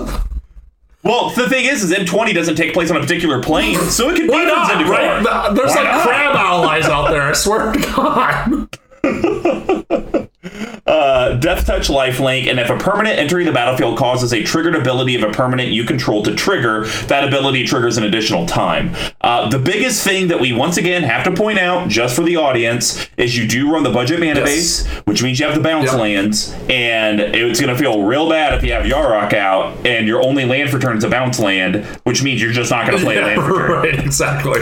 Well, 1.02 1.30
the 1.30 1.48
thing 1.48 1.64
is, 1.64 1.82
is 1.82 1.90
M20 1.92 2.32
doesn't 2.32 2.54
take 2.54 2.72
place 2.72 2.92
on 2.92 2.96
a 2.96 3.00
particular 3.00 3.42
plane, 3.42 3.76
so 3.76 4.08
it 4.10 4.16
can 4.16 4.28
be 4.28 4.32
not? 4.44 4.70
Right? 4.88 5.52
There's 5.56 5.74
Why 5.74 5.82
like 5.82 5.92
not? 5.92 6.06
crab 6.06 6.36
allies 6.36 6.84
out 6.84 7.10
there. 7.10 7.22
I 7.22 7.32
swear 7.32 7.72
to 7.72 7.78
God. 7.80 8.78
Uh, 10.86 11.36
Deathtouch 11.40 11.90
Lifelink, 11.90 12.48
and 12.48 12.60
if 12.60 12.70
a 12.70 12.78
permanent 12.78 13.18
entering 13.18 13.44
the 13.46 13.52
battlefield 13.52 13.98
causes 13.98 14.32
a 14.32 14.44
triggered 14.44 14.76
ability 14.76 15.16
of 15.16 15.24
a 15.28 15.32
permanent 15.32 15.70
you 15.70 15.82
control 15.82 16.22
to 16.22 16.32
trigger, 16.36 16.86
that 17.08 17.24
ability 17.26 17.64
triggers 17.66 17.96
an 17.96 18.04
additional 18.04 18.46
time. 18.46 18.94
Uh, 19.20 19.48
the 19.50 19.58
biggest 19.58 20.04
thing 20.04 20.28
that 20.28 20.38
we 20.38 20.52
once 20.52 20.76
again 20.76 21.02
have 21.02 21.24
to 21.24 21.32
point 21.32 21.58
out, 21.58 21.88
just 21.88 22.14
for 22.14 22.22
the 22.22 22.36
audience, 22.36 23.08
is 23.16 23.36
you 23.36 23.48
do 23.48 23.72
run 23.72 23.82
the 23.82 23.90
budget 23.90 24.20
mana 24.20 24.38
Yes. 24.40 24.48
base, 24.84 24.86
which 25.06 25.22
means 25.24 25.40
you 25.40 25.46
have 25.46 25.56
the 25.56 25.60
bounce 25.62 25.90
Yep. 25.90 26.00
lands, 26.00 26.54
and 26.70 27.18
it's 27.20 27.60
going 27.60 27.74
to 27.74 27.78
feel 27.80 28.02
real 28.04 28.28
bad 28.30 28.54
if 28.54 28.62
you 28.62 28.72
have 28.72 28.84
Yarok 28.84 29.32
out 29.34 29.84
and 29.84 30.06
your 30.06 30.22
only 30.22 30.44
land 30.44 30.70
for 30.70 30.78
turn 30.78 30.96
is 30.96 31.02
a 31.04 31.08
bounce 31.10 31.40
land, 31.40 31.84
which 32.04 32.22
means 32.22 32.40
you're 32.40 32.52
just 32.52 32.70
not 32.70 32.86
going 32.86 32.96
to 32.98 33.04
play 33.04 33.16
a 33.16 33.20
Yeah, 33.26 33.26
land 33.26 33.42
for 33.42 33.56
turn. 33.66 33.70
right, 33.72 33.98
exactly. 33.98 34.60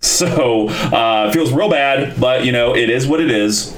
So 0.00 0.68
uh, 0.68 1.32
feels 1.32 1.52
real 1.52 1.68
bad, 1.68 2.20
but 2.20 2.44
you 2.44 2.52
know 2.52 2.74
it 2.74 2.90
is 2.90 3.06
what 3.06 3.20
it 3.20 3.30
is. 3.30 3.76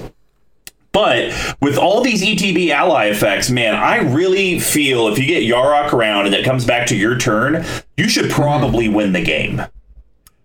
But 0.92 1.32
with 1.60 1.78
all 1.78 2.02
these 2.02 2.22
ETB 2.22 2.70
ally 2.70 3.06
effects, 3.06 3.48
man, 3.48 3.74
I 3.74 3.98
really 3.98 4.58
feel 4.58 5.06
if 5.08 5.18
you 5.18 5.26
get 5.26 5.44
Yarok 5.44 5.92
around 5.92 6.26
and 6.26 6.34
it 6.34 6.44
comes 6.44 6.64
back 6.64 6.88
to 6.88 6.96
your 6.96 7.16
turn, 7.16 7.64
you 7.96 8.08
should 8.08 8.30
probably 8.30 8.88
win 8.88 9.12
the 9.12 9.22
game. 9.22 9.62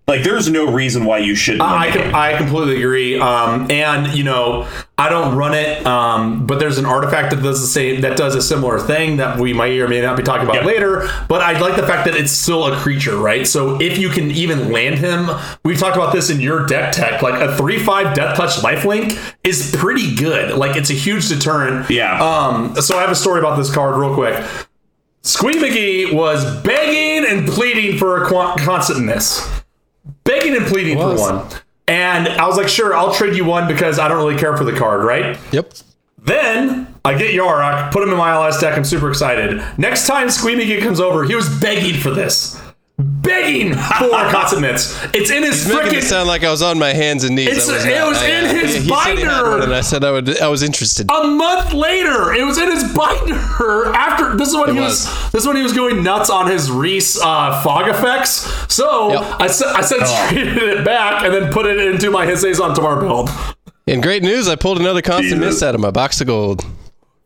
Like, 0.08 0.24
there's 0.24 0.48
no 0.52 0.72
reason 0.72 1.06
why 1.06 1.18
you 1.18 1.34
shouldn't 1.34 1.64
I, 1.64 1.90
the. 1.90 2.16
I 2.16 2.38
completely 2.38 2.78
agree. 2.78 3.20
Um, 3.20 3.72
and 3.72 4.16
you 4.16 4.24
know, 4.24 4.68
I 5.00 5.10
don't 5.10 5.36
run 5.36 5.56
it, 5.56 5.84
um, 5.86 6.46
but 6.46 6.60
there's 6.60 6.78
an 6.78 6.86
artifact 6.86 7.32
that 7.34 7.42
does 7.42 7.60
the 7.60 7.66
same 7.68 8.02
that 8.02 8.16
does 8.16 8.36
a 8.36 8.42
similar 8.42 8.80
thing 8.80 9.18
that 9.18 9.40
we 9.40 9.52
might 9.52 9.72
or 9.80 9.88
may 9.88 10.02
not 10.02 10.16
be 10.16 10.22
talking 10.22 10.44
about 10.44 10.58
Yep. 10.58 10.66
later. 10.66 11.10
But 11.28 11.42
I 11.42 11.58
like 11.60 11.76
the 11.76 11.88
fact 11.88 12.06
that 12.06 12.16
it's 12.16 12.32
still 12.32 12.72
a 12.72 12.76
creature, 12.78 13.18
right? 13.18 13.48
So 13.48 13.82
if 13.82 13.98
you 13.98 14.10
can 14.10 14.30
even 14.30 14.72
land 14.72 15.00
him, 15.00 15.28
we've 15.64 15.80
talked 15.80 15.96
about 15.98 16.14
this 16.14 16.30
in 16.30 16.40
your 16.40 16.68
deck 16.68 16.92
tech. 16.92 17.24
Like 17.24 17.42
a 17.42 17.58
three 17.58 17.80
five 17.80 18.16
deathtouch 18.16 18.60
lifelink 18.62 19.18
is 19.44 19.76
pretty 19.76 20.16
good. 20.16 20.56
Like 20.56 20.76
it's 20.78 20.92
a 20.92 20.94
huge 20.94 21.28
deterrent. 21.30 21.90
Yeah. 21.90 22.24
Um. 22.24 22.76
So 22.80 23.00
I 23.00 23.02
have 23.02 23.10
a 23.12 23.16
story 23.16 23.40
about 23.40 23.58
this 23.58 23.74
card 23.74 23.96
real 23.98 24.14
quick. 24.14 24.36
Squee 25.24 25.56
McGee 25.56 26.14
was 26.14 26.46
begging 26.62 27.28
and 27.28 27.48
pleading 27.50 27.98
for 27.98 28.24
a 28.24 28.28
qu- 28.28 28.64
Constant 28.64 29.04
Mists 29.04 29.50
begging 30.36 30.56
and 30.56 30.66
pleading 30.66 30.98
for 30.98 31.16
one. 31.18 31.48
And 31.88 32.28
I 32.28 32.48
was 32.48 32.58
like, 32.58 32.68
sure, 32.68 32.96
I'll 32.96 33.14
trade 33.14 33.36
you 33.36 33.46
one 33.46 33.68
because 33.68 34.00
I 34.00 34.08
don't 34.08 34.18
really 34.18 34.40
care 34.40 34.58
for 34.58 34.64
the 34.64 34.74
card, 34.74 35.04
right? 35.04 35.38
Yep. 35.52 35.74
Then 36.18 36.96
I 37.06 37.16
get 37.16 37.36
Yarok, 37.36 37.92
put 37.92 38.02
him 38.02 38.10
in 38.10 38.18
my 38.18 38.32
allies 38.32 38.60
deck. 38.60 38.76
I'm 38.76 38.84
super 38.84 39.10
excited. 39.10 39.64
Next 39.78 40.08
time 40.08 40.28
Squeamy 40.28 40.82
comes 40.82 41.00
over, 41.00 41.24
he 41.24 41.36
was 41.36 41.48
begging 41.60 42.00
for 42.02 42.10
this. 42.10 42.60
Begging 42.98 43.74
for 43.74 43.80
Constant 44.32 44.62
Mists. 44.62 44.98
It's 45.14 45.30
in 45.30 45.44
his 45.44 45.68
Making 45.68 45.82
freaking. 45.92 45.94
it 45.98 46.04
sound 46.04 46.30
like 46.30 46.46
I 46.46 46.52
was 46.52 46.62
on 46.62 46.80
my 46.80 46.94
hands 46.94 47.26
and 47.26 47.36
knees. 47.36 47.48
It's- 47.48 47.68
was 47.70 47.84
it 47.84 47.90
not. 47.98 48.08
was 48.08 48.18
I, 48.20 48.28
in 48.30 48.46
uh, 48.46 48.48
his 48.54 48.74
he- 48.76 48.82
he 48.84 48.90
said 48.90 49.18
he 49.18 49.26
binder. 49.26 49.62
and 49.64 49.74
I 49.74 49.82
said 49.82 50.04
I 50.06 50.12
would. 50.12 50.40
I 50.42 50.48
was 50.48 50.64
interested. 50.64 51.10
a 51.12 51.28
month 51.28 51.74
later, 51.74 52.34
it 52.34 52.46
was 52.46 52.58
in 52.58 52.72
his 52.72 52.84
binder. 52.96 53.94
After 53.94 54.38
this 54.38 54.50
is 54.50 54.56
when 54.56 54.70
It 54.70 54.76
he 54.76 54.80
was. 54.80 55.06
was. 55.08 55.32
This 55.34 55.42
is 55.42 55.48
when 55.48 55.58
he 55.58 55.64
was 55.64 55.74
going 55.74 56.04
nuts 56.04 56.30
on 56.30 56.50
his 56.50 56.72
Reese 56.72 57.20
uh, 57.22 57.62
fog 57.64 57.90
effects. 57.90 58.50
So 58.74 59.12
Yep. 59.12 59.42
I 59.42 59.48
se- 59.48 59.66
I 59.76 59.82
sent 59.82 60.02
traded 60.30 60.58
it 60.64 60.86
back 60.86 61.24
and 61.26 61.34
then 61.34 61.52
put 61.52 61.66
it 61.66 61.78
into 61.78 62.12
my 62.12 62.26
Hisses 62.26 62.62
on 62.62 62.74
Tomorrow 62.74 63.02
build. 63.02 63.30
In 63.88 64.00
great 64.00 64.24
news, 64.24 64.48
I 64.48 64.56
pulled 64.56 64.80
another 64.80 65.02
constant 65.02 65.42
Jesus. 65.42 65.56
miss 65.56 65.64
out 65.64 65.76
of 65.76 65.82
my 65.82 65.92
box 65.92 66.22
of 66.22 66.28
gold. 66.28 66.66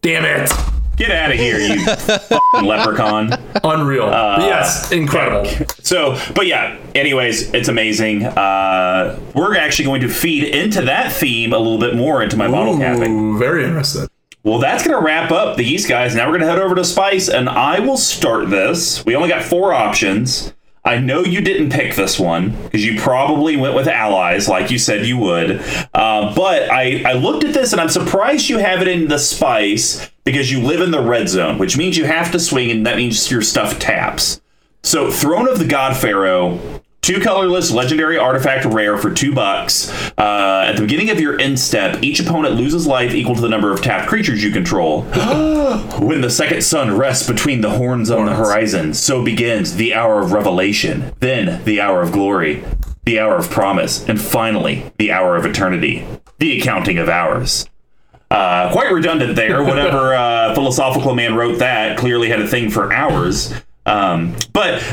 Damn 0.02 0.26
it! 0.26 0.52
Get 1.00 1.12
out 1.12 1.32
of 1.32 1.38
here, 1.38 1.58
you 1.60 1.86
fucking 1.96 2.66
leprechaun. 2.68 3.32
Unreal. 3.64 4.04
Uh, 4.04 4.40
yes, 4.42 4.92
incredible. 4.92 5.50
So, 5.82 6.20
but 6.36 6.46
yeah, 6.46 6.78
anyways, 6.94 7.54
it's 7.54 7.70
amazing. 7.70 8.26
Uh, 8.26 9.18
we're 9.34 9.56
actually 9.56 9.86
going 9.86 10.02
to 10.02 10.10
feed 10.10 10.44
into 10.54 10.82
that 10.82 11.14
theme 11.14 11.54
a 11.54 11.58
little 11.58 11.80
bit 11.80 11.96
more 11.96 12.22
into 12.22 12.36
my 12.36 12.52
bottle 12.52 12.78
capping. 12.78 13.18
Ooh, 13.18 13.38
very 13.40 13.64
interested. 13.64 14.10
Well, 14.44 14.60
that's 14.60 14.86
going 14.86 15.00
to 15.00 15.06
wrap 15.06 15.32
up 15.32 15.56
the 15.56 15.64
East 15.64 15.88
guys. 15.88 16.16
Now 16.16 16.26
we're 16.26 16.38
going 16.38 16.42
to 16.42 16.48
head 16.48 16.60
over 16.60 16.76
to 16.76 16.84
Spice, 16.84 17.30
and 17.30 17.48
I 17.48 17.80
will 17.80 17.98
start 17.98 18.50
this. 18.50 19.06
We 19.06 19.16
only 19.16 19.30
got 19.30 19.44
four 19.44 19.74
options. 19.74 20.54
I 20.84 20.98
know 20.98 21.24
you 21.24 21.42
didn't 21.42 21.72
pick 21.72 21.96
this 21.96 22.20
one 22.20 22.52
because 22.64 22.86
you 22.86 23.00
probably 23.00 23.58
went 23.58 23.76
with 23.76 23.88
allies, 23.88 24.48
like 24.48 24.72
you 24.72 24.80
said 24.80 25.06
you 25.06 25.18
would. 25.18 25.62
Uh, 25.94 26.34
but 26.34 26.72
I, 26.72 27.04
I 27.06 27.14
looked 27.14 27.44
at 27.44 27.54
this 27.54 27.74
and 27.74 27.82
I'm 27.82 27.90
surprised 27.90 28.50
you 28.50 28.60
have 28.60 28.82
it 28.82 28.88
in 28.88 29.08
the 29.08 29.20
spice 29.20 30.10
because 30.24 30.52
you 30.52 30.62
live 30.62 30.82
in 30.82 30.92
the 30.92 31.02
red 31.02 31.28
zone, 31.28 31.58
which 31.58 31.78
means 31.78 31.98
you 31.98 32.06
have 32.06 32.32
to 32.32 32.40
swing, 32.40 32.72
and 32.72 32.86
that 32.86 32.98
means 32.98 33.30
your 33.30 33.42
stuff 33.42 33.78
taps. 33.80 34.42
So, 34.84 35.12
Throne 35.12 35.50
of 35.50 35.60
the 35.60 35.66
God 35.66 35.98
Pharaoh, 35.98 36.60
two 37.02 37.20
colorless 37.20 37.72
legendary 37.72 38.18
artifact 38.18 38.66
rare 38.66 38.98
for 38.98 39.12
two 39.12 39.34
bucks. 39.34 39.92
Uh, 40.18 40.66
at 40.68 40.76
the 40.76 40.82
beginning 40.82 41.10
of 41.10 41.20
your 41.20 41.40
end 41.40 41.60
step, 41.60 42.04
each 42.04 42.20
opponent 42.20 42.56
loses 42.56 42.86
life 42.86 43.14
equal 43.14 43.36
to 43.36 43.42
the 43.42 43.50
number 43.50 43.72
of 43.72 43.82
tapped 43.82 44.08
creatures 44.08 44.44
you 44.44 44.52
control. 44.52 45.02
when 46.00 46.22
the 46.22 46.30
second 46.30 46.62
sun 46.62 46.96
rests 46.96 47.28
between 47.28 47.62
the 47.62 47.72
horns 47.72 48.12
on 48.12 48.26
the 48.26 48.36
horizon, 48.36 48.94
so 48.94 49.24
begins 49.24 49.76
the 49.76 49.94
hour 49.94 50.22
of 50.22 50.32
revelation, 50.32 51.14
then 51.20 51.64
the 51.66 51.82
hour 51.82 52.02
of 52.02 52.12
glory, 52.12 52.64
the 53.06 53.20
hour 53.20 53.38
of 53.38 53.50
promise, 53.50 54.08
and 54.08 54.22
finally 54.22 54.92
the 54.98 55.12
hour 55.12 55.36
of 55.36 55.46
eternity, 55.46 56.06
the 56.38 56.60
accounting 56.60 56.98
of 56.98 57.10
hours. 57.10 57.68
Uh, 58.32 58.72
quite 58.72 58.92
redundant 58.92 59.36
there. 59.36 59.64
Whatever 59.64 60.14
uh, 60.16 60.54
philosophical 60.54 61.16
man 61.16 61.36
wrote 61.36 61.60
that 61.60 61.98
clearly 61.98 62.30
had 62.30 62.40
a 62.42 62.48
thing 62.48 62.70
for 62.70 62.94
hours. 62.94 63.54
Um, 63.90 64.36
but 64.54 64.84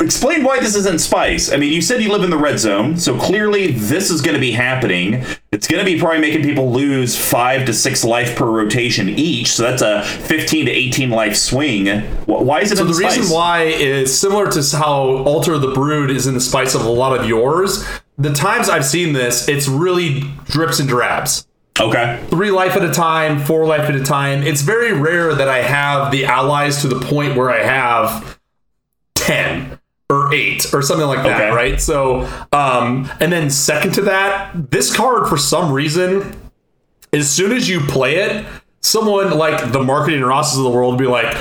explain 0.00 0.42
why 0.42 0.58
this 0.60 0.74
isn't 0.74 1.00
spice. 1.00 1.52
I 1.52 1.56
mean, 1.58 1.70
you 1.72 1.82
said 1.82 2.02
you 2.02 2.10
live 2.10 2.22
in 2.22 2.30
the 2.30 2.38
red 2.38 2.58
zone, 2.58 2.96
so 2.96 3.18
clearly 3.18 3.72
this 3.72 4.10
is 4.10 4.22
going 4.22 4.34
to 4.34 4.40
be 4.40 4.52
happening. 4.52 5.22
It's 5.52 5.66
going 5.66 5.84
to 5.84 5.90
be 5.90 5.98
probably 6.00 6.20
making 6.20 6.42
people 6.42 6.72
lose 6.72 7.16
five 7.16 7.66
to 7.66 7.74
six 7.74 8.04
life 8.04 8.36
per 8.36 8.46
rotation 8.46 9.10
each. 9.10 9.48
So 9.52 9.64
that's 9.64 9.82
a 9.82 10.02
15 10.02 10.66
to 10.66 10.72
18 10.72 11.10
life 11.10 11.36
swing. 11.36 12.00
Why 12.24 12.60
is 12.60 12.72
it 12.72 12.78
So 12.78 12.84
the 12.84 12.94
spice? 12.94 13.18
reason 13.18 13.34
why 13.34 13.64
is 13.64 14.18
similar 14.18 14.50
to 14.50 14.62
how 14.76 15.24
Altar 15.24 15.58
the 15.58 15.72
Brood 15.72 16.10
is 16.10 16.26
in 16.26 16.32
the 16.34 16.40
spice 16.40 16.74
of 16.74 16.84
a 16.84 16.90
lot 16.90 17.18
of 17.18 17.28
yours. 17.28 17.84
The 18.16 18.32
times 18.32 18.68
I've 18.70 18.84
seen 18.86 19.12
this, 19.12 19.46
it's 19.48 19.68
really 19.68 20.20
drips 20.46 20.80
and 20.80 20.88
drabs. 20.88 21.46
Okay. 21.78 22.20
Three 22.28 22.50
life 22.50 22.74
at 22.76 22.82
a 22.82 22.90
time, 22.90 23.38
four 23.38 23.64
life 23.66 23.88
at 23.88 23.94
a 23.94 24.02
time. 24.02 24.42
It's 24.42 24.62
very 24.62 24.92
rare 24.92 25.34
that 25.34 25.48
I 25.48 25.58
have 25.62 26.10
the 26.10 26.24
allies 26.24 26.80
to 26.82 26.88
the 26.88 26.98
point 26.98 27.36
where 27.36 27.50
I 27.50 27.62
have 27.62 28.37
10 29.28 29.78
or 30.10 30.32
8 30.34 30.72
or 30.74 30.80
something 30.82 31.06
like 31.06 31.22
that, 31.22 31.40
Okay. 31.40 31.50
right? 31.54 31.80
So, 31.80 32.26
um, 32.52 33.10
and 33.20 33.30
then 33.30 33.50
second 33.50 33.92
to 33.94 34.00
that, 34.02 34.70
this 34.70 34.94
card 34.94 35.28
for 35.28 35.36
some 35.36 35.70
reason, 35.70 36.34
as 37.12 37.30
soon 37.30 37.52
as 37.52 37.68
you 37.68 37.80
play 37.80 38.16
it, 38.16 38.46
someone 38.80 39.30
like 39.36 39.70
the 39.72 39.82
marketing 39.82 40.22
Rosses 40.22 40.56
of 40.58 40.64
the 40.64 40.70
world 40.70 40.92
will 40.94 40.98
be 40.98 41.06
like, 41.06 41.36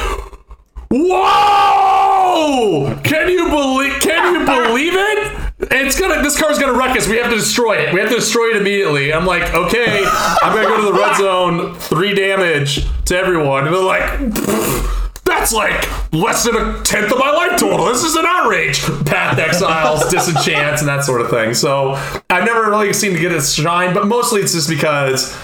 Whoa! 1.57 2.99
Can 3.03 3.29
you 3.29 3.49
believe? 3.49 3.93
Can 4.01 4.33
you 4.33 4.45
believe 4.67 4.93
it? 4.95 5.33
It's 5.71 5.99
gonna. 5.99 6.21
This 6.21 6.39
car's 6.39 6.59
gonna 6.59 6.77
wreck 6.77 6.95
us. 6.95 7.07
We 7.07 7.17
have 7.17 7.29
to 7.29 7.35
destroy 7.35 7.77
it. 7.77 7.93
We 7.93 7.99
have 7.99 8.09
to 8.09 8.15
destroy 8.15 8.51
it 8.51 8.57
immediately. 8.57 9.11
I'm 9.11 9.25
like, 9.25 9.53
okay, 9.53 10.05
I'm 10.05 10.53
gonna 10.55 10.67
go 10.67 10.77
to 10.77 10.83
the 10.83 10.93
red 10.93 11.17
zone. 11.17 11.73
Three 11.75 12.13
damage 12.13 12.85
to 13.05 13.17
everyone. 13.17 13.65
And 13.65 13.75
they're 13.75 13.83
like, 13.83 14.03
"Pfft, 14.03 14.87
that's 15.27 15.53
like 15.53 16.13
less 16.13 16.43
than 16.45 16.55
a 16.55 16.81
tenth 16.83 17.11
of 17.11 17.19
my 17.19 17.31
life 17.31 17.59
total. 17.59 17.85
This 17.85 18.03
is 18.03 18.15
an 18.15 18.25
outrage. 18.25 18.81
Path 19.05 19.37
exiles, 19.37 20.09
disenchants, 20.09 20.81
and 20.81 20.87
that 20.87 21.03
sort 21.03 21.21
of 21.21 21.29
thing. 21.29 21.53
So 21.53 21.93
I've 22.29 22.45
never 22.45 22.69
really 22.69 22.93
seen 22.93 23.13
to 23.13 23.19
get 23.19 23.31
its 23.31 23.53
shine, 23.53 23.93
but 23.93 24.07
mostly 24.07 24.41
it's 24.41 24.53
just 24.53 24.69
because 24.69 25.37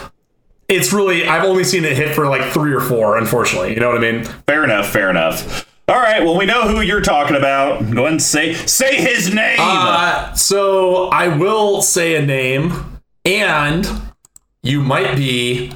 it's 0.67 0.93
really 0.93 1.27
I've 1.27 1.43
only 1.43 1.63
seen 1.63 1.85
it 1.85 1.95
hit 1.95 2.15
for 2.15 2.27
like 2.27 2.51
three 2.51 2.73
or 2.73 2.81
four. 2.81 3.17
Unfortunately, 3.17 3.73
you 3.73 3.79
know 3.79 3.89
what 3.89 3.97
I 3.97 4.11
mean. 4.11 4.23
Fair 4.23 4.63
enough. 4.63 4.89
Fair 4.89 5.09
enough. 5.09 5.69
All 5.87 5.99
right. 5.99 6.23
Well, 6.23 6.37
we 6.37 6.45
know 6.45 6.67
who 6.67 6.81
you're 6.81 7.01
talking 7.01 7.35
about. 7.35 7.79
Go 7.91 8.01
ahead 8.01 8.13
and 8.13 8.21
say 8.21 8.53
say 8.53 8.95
his 8.95 9.33
name. 9.33 9.57
Uh, 9.59 10.33
so 10.33 11.07
I 11.09 11.27
will 11.27 11.81
say 11.81 12.15
a 12.15 12.25
name, 12.25 13.01
and 13.25 13.85
you 14.61 14.81
might 14.81 15.15
be 15.17 15.73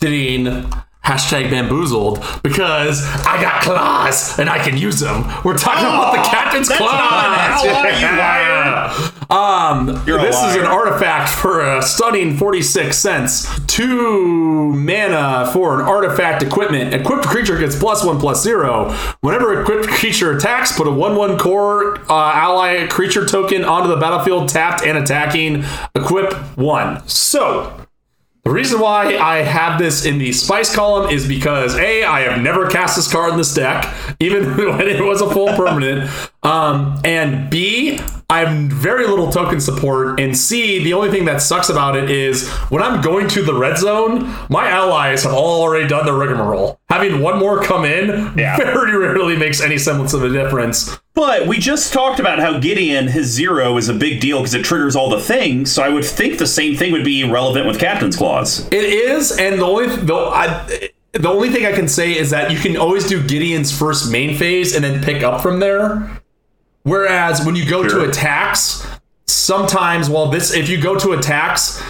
getting 0.00 0.72
hashtag 1.06 1.50
bamboozled 1.50 2.24
because 2.42 3.04
I 3.24 3.40
got 3.40 3.62
claws 3.62 4.38
and 4.40 4.50
I 4.50 4.58
can 4.58 4.76
use 4.76 4.98
them. 4.98 5.22
We're 5.44 5.56
talking 5.56 5.84
about 5.86 6.16
the 6.16 6.28
captain's 6.28 6.68
claws. 6.68 6.92
an 6.92 7.70
ally, 7.70 7.90
you 8.00 8.18
liar. 8.18 9.12
Um, 9.30 10.02
You're 10.06 10.20
this 10.20 10.36
is 10.42 10.56
an 10.56 10.64
artifact 10.64 11.30
for 11.30 11.60
a 11.60 11.80
stunning 11.82 12.36
46 12.36 12.96
cents. 12.98 13.66
Two 13.66 14.72
mana 14.72 15.48
for 15.52 15.80
an 15.80 15.86
artifact 15.86 16.42
equipment. 16.42 16.92
Equipped 16.92 17.24
creature 17.24 17.56
gets 17.56 17.78
plus 17.78 18.04
one 18.04 18.18
plus 18.18 18.42
zero. 18.42 18.92
Whenever 19.20 19.60
equipped 19.60 19.88
creature 19.88 20.36
attacks, 20.36 20.76
put 20.76 20.88
a 20.88 20.92
one 20.92 21.14
one 21.16 21.38
Kor 21.38 21.98
uh, 22.10 22.32
ally 22.32 22.86
creature 22.88 23.24
token 23.26 23.64
onto 23.64 23.88
the 23.88 23.96
battlefield, 23.96 24.48
tapped 24.48 24.82
and 24.84 24.98
attacking. 24.98 25.64
Equip 25.94 26.34
one. 26.56 27.06
So. 27.08 27.85
The 28.46 28.52
reason 28.52 28.78
why 28.78 29.16
I 29.16 29.38
have 29.38 29.76
this 29.76 30.04
in 30.04 30.18
the 30.18 30.30
spice 30.30 30.72
column 30.72 31.10
is 31.10 31.26
because 31.26 31.74
A, 31.74 32.04
I 32.04 32.20
have 32.20 32.40
never 32.40 32.68
cast 32.68 32.94
this 32.94 33.10
card 33.10 33.32
in 33.32 33.38
this 33.38 33.52
deck, 33.52 33.92
even 34.20 34.56
when 34.56 34.82
it 34.82 35.04
was 35.04 35.20
a 35.20 35.28
full 35.28 35.48
permanent. 35.56 36.08
Um, 36.44 36.96
and 37.04 37.50
B, 37.50 37.98
I 38.28 38.40
have 38.44 38.56
very 38.72 39.06
little 39.06 39.30
token 39.30 39.60
support. 39.60 40.18
And 40.18 40.36
C, 40.36 40.82
the 40.82 40.94
only 40.94 41.10
thing 41.12 41.26
that 41.26 41.40
sucks 41.40 41.68
about 41.68 41.96
it 41.96 42.10
is 42.10 42.48
when 42.70 42.82
I'm 42.82 43.00
going 43.00 43.28
to 43.28 43.42
the 43.42 43.54
red 43.54 43.78
zone, 43.78 44.34
my 44.50 44.68
allies 44.68 45.22
have 45.22 45.32
all 45.32 45.62
already 45.62 45.86
done 45.86 46.06
the 46.06 46.12
rigmarole. 46.12 46.80
Having 46.88 47.20
one 47.22 47.38
more 47.38 47.62
come 47.62 47.84
in 47.84 48.08
Yeah. 48.36 48.56
very 48.56 48.96
rarely 48.96 49.36
makes 49.36 49.60
any 49.60 49.78
semblance 49.78 50.12
of 50.12 50.24
a 50.24 50.28
difference. 50.28 50.98
But 51.14 51.46
we 51.46 51.58
just 51.58 51.92
talked 51.92 52.18
about 52.18 52.40
how 52.40 52.58
Gideon, 52.58 53.06
his 53.06 53.26
zero, 53.28 53.76
is 53.76 53.88
a 53.88 53.94
big 53.94 54.20
deal 54.20 54.38
because 54.40 54.54
it 54.54 54.64
triggers 54.64 54.96
all 54.96 55.08
the 55.08 55.20
things. 55.20 55.70
So 55.70 55.82
I 55.84 55.88
would 55.88 56.04
think 56.04 56.38
the 56.38 56.46
same 56.48 56.76
thing 56.76 56.90
would 56.92 57.04
be 57.04 57.22
relevant 57.22 57.66
with 57.68 57.78
Captain's 57.78 58.16
Claws. 58.16 58.66
It 58.72 58.84
is, 58.84 59.38
and 59.38 59.60
the 59.60 59.64
only 59.64 59.86
the, 59.86 60.14
I, 60.14 60.90
the 61.12 61.28
only 61.28 61.50
thing 61.50 61.64
I 61.64 61.72
can 61.72 61.88
say 61.88 62.16
is 62.16 62.30
that 62.30 62.50
you 62.50 62.58
can 62.58 62.76
always 62.76 63.06
do 63.06 63.22
Gideon's 63.26 63.76
first 63.76 64.10
main 64.10 64.36
phase 64.36 64.74
and 64.74 64.84
then 64.84 65.02
pick 65.02 65.22
up 65.22 65.40
from 65.40 65.60
there. 65.60 66.20
Whereas 66.86 67.44
when 67.44 67.56
you 67.56 67.68
go 67.68 67.82
Sure. 67.86 68.02
to 68.04 68.08
attacks, 68.08 68.86
sometimes 69.26 70.08
well 70.08 70.28
this 70.28 70.54
if 70.54 70.68
you 70.68 70.80
go 70.80 70.94
to 70.96 71.12
attacks, 71.12 71.82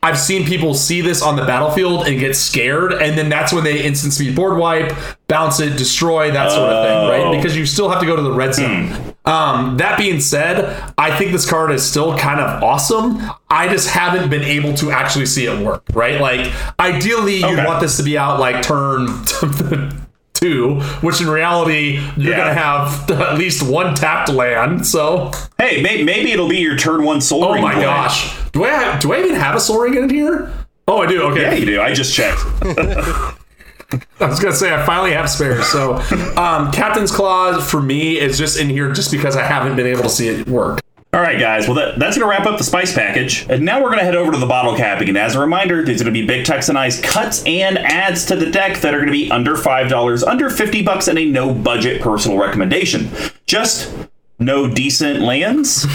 I've 0.00 0.18
seen 0.18 0.44
people 0.44 0.74
see 0.74 1.00
this 1.00 1.22
on 1.22 1.34
the 1.34 1.44
battlefield 1.46 2.06
and 2.06 2.20
get 2.20 2.36
scared, 2.36 2.92
and 2.92 3.16
then 3.18 3.30
that's 3.30 3.52
when 3.54 3.64
they 3.64 3.82
instant 3.82 4.12
speed 4.12 4.36
board 4.36 4.58
wipe, 4.58 4.92
bounce 5.28 5.60
it, 5.60 5.78
destroy, 5.78 6.30
that 6.30 6.50
sort 6.52 6.70
of 6.70 6.84
thing, 6.84 7.08
right? 7.08 7.26
Oh. 7.26 7.34
Because 7.36 7.56
you 7.56 7.64
still 7.64 7.88
have 7.88 8.00
to 8.00 8.06
go 8.06 8.14
to 8.14 8.20
the 8.22 8.30
red 8.32 8.54
zone. 8.54 8.92
Um, 9.24 9.78
that 9.78 9.96
being 9.98 10.20
said, 10.20 10.92
I 10.98 11.16
think 11.16 11.32
this 11.32 11.48
card 11.48 11.70
is 11.72 11.82
still 11.82 12.16
kind 12.18 12.38
of 12.38 12.62
awesome. 12.62 13.18
I 13.48 13.66
just 13.68 13.88
haven't 13.88 14.28
been 14.28 14.42
able 14.42 14.74
to 14.74 14.90
actually 14.92 15.24
see 15.26 15.46
it 15.46 15.58
work, 15.66 15.82
right? 15.94 16.20
Like, 16.20 16.52
ideally, 16.78 17.38
you 17.38 17.46
Okay. 17.46 17.64
want 17.64 17.80
this 17.80 17.96
to 17.96 18.02
be 18.02 18.18
out 18.18 18.38
like 18.38 18.60
turn 18.62 19.06
two, 20.34 20.80
which 21.00 21.20
in 21.20 21.28
reality, 21.28 21.94
you're 22.16 22.32
Yeah. 22.32 22.36
going 22.36 22.48
to 22.48 22.54
have 22.54 23.10
at 23.20 23.38
least 23.38 23.62
one 23.62 23.94
tapped 23.94 24.28
land. 24.30 24.86
So, 24.86 25.30
Hey, 25.58 25.80
may- 25.82 26.02
maybe 26.04 26.32
it'll 26.32 26.48
be 26.48 26.58
your 26.58 26.76
turn 26.76 27.04
one 27.04 27.20
soul 27.20 27.44
oh 27.44 27.60
my 27.60 27.72
play. 27.72 27.82
gosh. 27.82 28.34
Do 28.52 28.64
I, 28.64 28.68
have, 28.70 29.00
do 29.00 29.12
I 29.12 29.20
even 29.20 29.34
have 29.36 29.54
a 29.56 29.60
Sol 29.60 29.80
Ring 29.80 29.94
in 29.94 30.10
here? 30.10 30.52
Oh, 30.86 30.98
I 31.02 31.06
do. 31.06 31.22
Okay. 31.22 31.42
Yeah, 31.42 31.52
you 31.54 31.64
do. 31.66 31.80
I 31.80 31.92
just 31.94 32.14
checked. 32.14 32.40
I 34.20 34.26
was 34.26 34.40
gonna 34.40 34.54
say 34.54 34.74
I 34.74 34.84
finally 34.84 35.12
have 35.12 35.30
spares. 35.30 35.66
So, 35.66 35.94
um, 36.36 36.72
Captain's 36.72 37.12
Claws 37.12 37.68
for 37.70 37.80
me 37.80 38.18
is 38.18 38.36
just 38.36 38.58
in 38.58 38.68
here 38.68 38.92
just 38.92 39.10
because 39.12 39.36
I 39.36 39.42
haven't 39.44 39.76
been 39.76 39.86
able 39.86 40.02
to 40.02 40.08
see 40.08 40.28
it 40.28 40.48
work. 40.48 40.80
All 41.14 41.20
right, 41.20 41.38
guys. 41.38 41.68
Well, 41.68 41.76
that, 41.76 41.96
that's 41.98 42.18
going 42.18 42.28
to 42.28 42.30
wrap 42.30 42.44
up 42.44 42.58
the 42.58 42.64
spice 42.64 42.92
package. 42.92 43.46
And 43.48 43.64
now 43.64 43.78
we're 43.80 43.86
going 43.90 44.00
to 44.00 44.04
head 44.04 44.16
over 44.16 44.32
to 44.32 44.38
the 44.38 44.46
bottle 44.46 44.74
capping. 44.76 45.08
And 45.08 45.16
as 45.16 45.36
a 45.36 45.40
reminder, 45.40 45.84
there's 45.84 46.02
going 46.02 46.12
to 46.12 46.20
be 46.20 46.26
big 46.26 46.44
Texanized 46.44 47.04
cuts 47.04 47.44
and 47.46 47.78
adds 47.78 48.26
to 48.26 48.34
the 48.36 48.50
deck 48.50 48.78
that 48.80 48.92
are 48.92 48.98
going 48.98 49.06
to 49.06 49.12
be 49.12 49.30
under 49.30 49.54
$5, 49.54 50.26
under 50.26 50.50
50 50.50 50.82
bucks, 50.82 51.06
and 51.06 51.16
a 51.16 51.24
no 51.24 51.54
budget 51.54 52.02
personal 52.02 52.36
recommendation. 52.36 53.08
Just 53.46 53.94
no 54.40 54.68
decent 54.68 55.20
lands. 55.20 55.86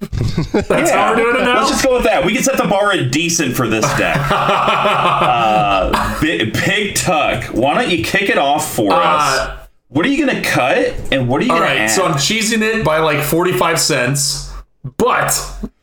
That's 0.00 0.90
how 0.90 1.10
we're 1.14 1.22
doing 1.22 1.36
it 1.36 1.44
now. 1.44 1.56
Let's 1.58 1.68
just 1.70 1.84
go 1.84 1.94
with 1.94 2.04
that. 2.04 2.24
We 2.24 2.32
can 2.34 2.42
set 2.42 2.56
the 2.56 2.66
bar 2.66 2.92
at 2.92 3.12
decent 3.12 3.54
for 3.54 3.68
this 3.68 3.84
deck. 3.98 4.16
uh, 4.30 6.20
Big, 6.20 6.52
Big 6.54 6.94
Tuck, 6.96 7.44
why 7.54 7.74
don't 7.74 7.90
you 7.90 8.02
kick 8.02 8.30
it 8.30 8.38
off 8.38 8.74
for 8.74 8.92
Uh, 8.92 8.96
us? 8.96 9.58
What 9.88 10.06
are 10.06 10.08
you 10.08 10.26
gonna 10.26 10.42
cut, 10.42 10.94
and 11.12 11.28
what 11.28 11.42
are 11.42 11.44
you 11.44 11.52
All 11.52 11.58
gonna 11.58 11.68
right, 11.70 11.80
add? 11.82 11.90
so 11.90 12.06
I'm 12.06 12.14
cheesing 12.14 12.62
it 12.62 12.82
by 12.84 12.98
like 13.00 13.22
45 13.22 13.78
cents, 13.78 14.50
but 14.96 15.32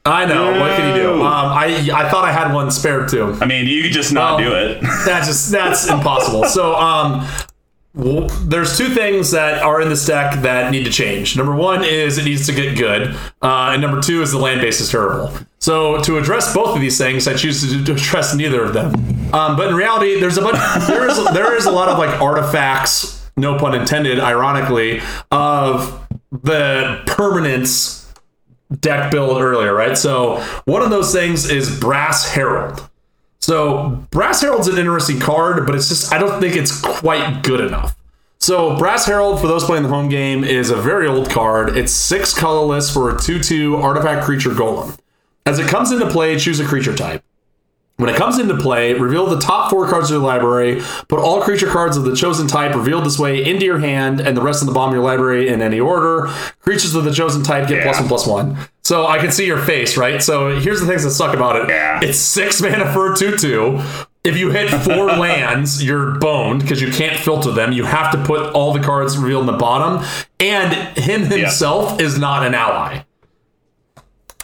I 0.06 0.26
know 0.26 0.60
what 0.60 0.76
can 0.76 0.96
you 0.96 1.02
do? 1.04 1.14
Um, 1.22 1.24
I 1.24 1.90
I 1.94 2.10
thought 2.10 2.26
I 2.26 2.32
had 2.32 2.54
one 2.54 2.72
spare 2.72 3.06
too. 3.06 3.38
I 3.42 3.46
mean, 3.46 3.68
you 3.68 3.84
could 3.84 3.92
just 3.92 4.12
not 4.14 4.40
Well, 4.40 4.50
do 4.50 4.56
it. 4.56 4.82
That's 5.06 5.28
just 5.28 5.52
that's 5.52 5.88
impossible. 5.90 6.46
So 6.46 6.76
um, 6.76 7.26
well, 7.96 8.28
there's 8.44 8.78
two 8.78 8.90
things 8.90 9.32
that 9.32 9.62
are 9.64 9.82
in 9.82 9.90
this 9.90 10.06
deck 10.06 10.42
that 10.42 10.72
need 10.72 10.84
to 10.86 10.92
change. 10.92 11.36
Number 11.36 11.56
one 11.56 11.84
is 11.84 12.18
it 12.18 12.26
needs 12.26 12.46
to 12.46 12.54
get 12.54 12.78
good, 12.78 13.16
uh, 13.42 13.72
and 13.72 13.82
number 13.82 14.02
two 14.02 14.22
is 14.22 14.32
the 14.32 14.38
land 14.38 14.62
base 14.62 14.80
is 14.80 14.90
terrible. 14.90 15.34
So 15.60 16.00
to 16.04 16.18
address 16.18 16.54
both 16.54 16.76
of 16.76 16.82
these 16.82 16.98
things, 16.98 17.28
I 17.28 17.34
choose 17.36 17.62
to, 17.62 17.84
to 17.86 17.92
address 17.94 18.34
neither 18.36 18.64
of 18.64 18.74
them. 18.74 18.94
Um, 19.34 19.56
but 19.58 19.68
in 19.70 19.76
reality, 19.76 20.20
there's 20.20 20.38
a 20.38 20.42
bunch. 20.42 20.58
There 20.88 21.10
is 21.10 21.24
there 21.34 21.56
is 21.56 21.66
a 21.66 21.72
lot 21.72 21.90
of 21.90 21.98
like 21.98 22.22
artifacts, 22.22 23.30
no 23.38 23.58
pun 23.58 23.76
intended, 23.76 24.20
ironically, 24.20 25.02
of 25.32 26.06
the 26.32 27.02
permanence 27.08 27.99
deck 28.80 29.12
build 29.12 29.42
earlier, 29.42 29.74
right? 29.74 29.98
So 29.98 30.42
one 30.66 30.82
of 30.82 30.90
those 30.90 31.12
things 31.14 31.50
is 31.50 31.80
Brass 31.80 32.34
Herald. 32.34 32.88
So 33.40 34.06
Brass 34.12 34.42
Herald's 34.42 34.68
an 34.68 34.78
interesting 34.78 35.20
card, 35.20 35.66
but 35.66 35.76
it's 35.76 35.90
just 35.90 36.14
I 36.14 36.18
don't 36.18 36.40
think 36.40 36.56
it's 36.56 36.80
quite 36.80 37.42
good 37.44 37.62
enough. 37.62 37.96
So 38.40 38.78
Brass 38.78 39.06
Herald, 39.06 39.42
for 39.42 39.48
those 39.48 39.66
playing 39.66 39.84
the 39.84 39.90
home 39.90 40.08
game, 40.08 40.44
is 40.44 40.70
a 40.70 40.76
very 40.76 41.08
old 41.08 41.30
card. 41.30 41.76
It's 41.76 41.92
six 41.92 42.34
colorless 42.34 42.92
for 42.92 43.10
a 43.10 43.16
2-2 43.16 43.84
artifact 43.84 44.26
creature 44.26 44.52
golem. 44.52 44.98
As 45.46 45.60
it 45.60 45.68
comes 45.68 45.92
into 45.92 46.10
play, 46.10 46.38
choose 46.40 46.60
a 46.60 46.66
creature 46.66 46.96
type. 46.96 47.24
When 48.00 48.08
it 48.10 48.16
comes 48.16 48.40
into 48.40 48.56
play, 48.56 48.94
reveal 48.94 49.26
the 49.26 49.40
top 49.42 49.70
four 49.70 49.86
cards 49.90 50.10
of 50.10 50.16
your 50.16 50.26
library, 50.26 50.82
put 51.10 51.20
all 51.20 51.42
creature 51.42 51.68
cards 51.68 51.98
of 51.98 52.06
the 52.06 52.16
chosen 52.16 52.48
type 52.48 52.74
revealed 52.74 53.06
this 53.06 53.20
way 53.20 53.44
into 53.44 53.66
your 53.66 53.80
hand, 53.80 54.22
and 54.22 54.38
the 54.38 54.42
rest 54.42 54.62
of 54.62 54.68
the 54.70 54.74
bottom 54.74 54.92
of 54.94 54.96
your 54.96 55.04
library 55.04 55.50
in 55.50 55.62
any 55.62 55.82
order. 55.82 56.28
Creatures 56.62 56.96
of 56.96 57.04
the 57.04 57.12
chosen 57.12 57.44
type 57.44 57.68
get 57.68 57.84
Yeah. 57.86 57.92
one 58.00 58.08
plus 58.08 58.26
one. 58.26 58.58
So 58.84 59.06
I 59.06 59.18
can 59.18 59.34
see 59.34 59.46
your 59.46 59.58
face, 59.60 59.98
right? 59.98 60.24
So 60.24 60.58
here's 60.62 60.80
the 60.80 60.88
things 60.88 61.04
that 61.04 61.12
suck 61.12 61.36
about 61.36 61.58
it. 61.58 61.68
Yeah. 61.68 62.00
It's 62.02 62.18
six 62.18 62.62
mana 62.62 62.92
for 62.94 63.12
a 63.12 63.16
2 63.18 63.36
2. 63.36 63.82
If 64.24 64.38
you 64.38 64.50
hit 64.52 64.70
four 64.70 65.08
lands, 65.18 65.84
you're 65.84 66.18
boned 66.20 66.62
because 66.62 66.82
you 66.82 66.92
can't 66.94 67.18
filter 67.20 67.52
them. 67.52 67.74
You 67.74 67.84
have 67.84 68.14
to 68.14 68.24
put 68.24 68.54
all 68.54 68.72
the 68.72 68.80
cards 68.80 69.18
revealed 69.18 69.42
in 69.42 69.48
the 69.48 69.58
bottom. 69.60 70.06
And 70.40 70.74
him 70.98 71.26
himself 71.26 72.00
is 72.00 72.18
not 72.18 72.46
an 72.48 72.54
ally. 72.56 73.04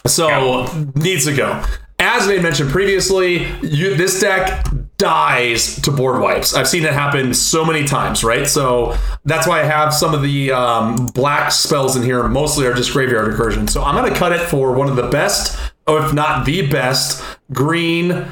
So 0.06 0.66
needs 0.94 1.24
to 1.24 1.34
go. 1.34 1.64
As 2.08 2.28
I 2.28 2.38
mentioned 2.38 2.70
previously, 2.70 3.46
you, 3.62 3.96
this 3.96 4.20
deck 4.20 4.64
dies 4.96 5.80
to 5.82 5.90
board 5.90 6.22
wipes. 6.22 6.54
I've 6.54 6.68
seen 6.68 6.84
it 6.84 6.92
happen 6.92 7.34
so 7.34 7.64
many 7.64 7.84
times, 7.84 8.22
right? 8.22 8.46
So 8.46 8.96
that's 9.24 9.46
why 9.48 9.60
I 9.60 9.64
have 9.64 9.92
some 9.92 10.14
of 10.14 10.22
the 10.22 10.52
um, 10.52 11.06
black 11.14 11.50
spells 11.50 11.96
in 11.96 12.04
here. 12.04 12.26
Mostly 12.28 12.64
are 12.66 12.74
just 12.74 12.92
graveyard 12.92 13.26
recursion. 13.34 13.68
So 13.68 13.82
I'm 13.82 13.96
going 13.96 14.10
to 14.10 14.16
cut 14.16 14.30
it 14.32 14.40
for 14.40 14.72
one 14.72 14.88
of 14.88 14.94
the 14.94 15.08
best, 15.08 15.58
or 15.88 15.98
if 16.06 16.14
not 16.14 16.46
the 16.46 16.66
best, 16.68 17.24
green 17.52 18.24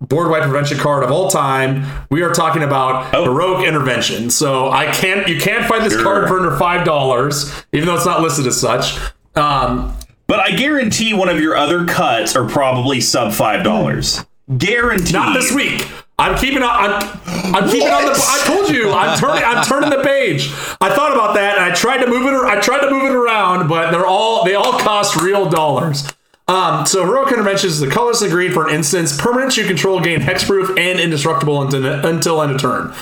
board 0.00 0.30
wipe 0.30 0.44
prevention 0.44 0.78
card 0.78 1.04
of 1.04 1.10
all 1.10 1.28
time. 1.30 1.84
We 2.10 2.22
are 2.22 2.32
talking 2.32 2.62
about 2.62 3.14
Oh. 3.14 3.24
heroic 3.24 3.68
intervention. 3.68 4.30
So 4.30 4.70
I 4.70 4.86
can't, 4.86 5.28
you 5.28 5.38
can't 5.38 5.66
find 5.66 5.84
this 5.84 5.92
Sure. 5.92 6.02
card 6.02 6.28
for 6.28 6.38
under 6.40 6.56
five 6.56 6.86
dollars, 6.86 7.52
even 7.72 7.88
though 7.88 7.94
it's 7.96 8.06
not 8.06 8.22
listed 8.22 8.46
as 8.46 8.58
such. 8.58 8.98
Um, 9.36 9.92
But 10.28 10.40
I 10.40 10.50
guarantee 10.50 11.14
one 11.14 11.30
of 11.30 11.40
your 11.40 11.56
other 11.56 11.86
cuts 11.86 12.36
are 12.36 12.46
probably 12.46 13.00
sub 13.00 13.32
five 13.32 13.64
dollars. 13.64 14.24
Guaranteed. 14.56 15.14
Not 15.14 15.34
this 15.34 15.54
week. 15.54 15.86
I'm 16.18 16.36
keeping 16.36 16.62
on. 16.62 16.70
I'm, 16.70 17.54
I'm 17.54 17.70
keeping 17.70 17.88
on 17.88 18.04
the. 18.04 18.12
I 18.12 18.42
told 18.46 18.70
you. 18.70 18.90
I'm 18.90 19.18
turning. 19.18 19.42
I'm 19.42 19.64
turning 19.64 19.88
the 19.88 20.02
page. 20.02 20.48
I 20.80 20.94
thought 20.94 21.14
about 21.14 21.34
that, 21.34 21.56
and 21.56 21.64
I 21.64 21.74
tried 21.74 22.04
to 22.04 22.06
move 22.06 22.26
it. 22.26 22.34
I 22.34 22.60
tried 22.60 22.80
to 22.80 22.90
move 22.90 23.04
it 23.04 23.12
around, 23.12 23.68
but 23.68 23.90
they're 23.90 24.06
all. 24.06 24.44
They 24.44 24.54
all 24.54 24.78
cost 24.78 25.16
real 25.16 25.48
dollars. 25.48 26.04
Um, 26.46 26.86
so 26.86 27.04
heroic 27.04 27.32
intervention 27.32 27.68
is 27.68 27.78
the 27.78 27.88
colorless 27.88 28.22
and 28.22 28.30
green 28.30 28.52
for 28.52 28.66
an 28.68 28.74
instance. 28.74 29.18
Permanents 29.18 29.56
you 29.56 29.66
control 29.66 30.00
gain 30.00 30.20
hexproof 30.20 30.78
and 30.78 30.98
indestructible 30.98 31.62
until, 31.62 31.84
until 32.06 32.42
end 32.42 32.52
of 32.52 32.60
turn. 32.60 32.94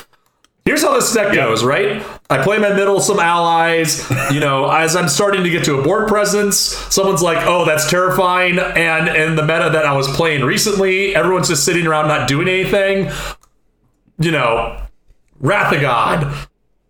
Here's 0.67 0.81
how 0.81 0.93
this 0.95 1.13
deck 1.13 1.33
goes, 1.33 1.63
right? 1.63 2.05
I 2.29 2.43
play 2.43 2.57
my 2.57 2.73
middle, 2.73 2.99
some 2.99 3.19
allies. 3.19 4.05
You 4.33 4.41
know, 4.41 4.69
as 4.69 4.97
I'm 4.97 5.07
starting 5.07 5.45
to 5.45 5.49
get 5.49 5.63
to 5.63 5.79
a 5.79 5.81
board 5.81 6.09
presence, 6.09 6.57
someone's 6.57 7.21
like, 7.21 7.37
"Oh, 7.47 7.63
that's 7.63 7.89
terrifying." 7.89 8.59
And 8.59 9.07
in 9.07 9.37
the 9.37 9.43
meta 9.43 9.69
that 9.71 9.85
I 9.85 9.95
was 9.95 10.09
playing 10.09 10.43
recently, 10.43 11.15
everyone's 11.15 11.47
just 11.47 11.63
sitting 11.63 11.87
around 11.87 12.09
not 12.09 12.27
doing 12.27 12.49
anything. 12.49 13.09
You 14.19 14.31
know, 14.31 14.85
Wrath 15.39 15.73
of 15.73 15.79
God. 15.79 16.35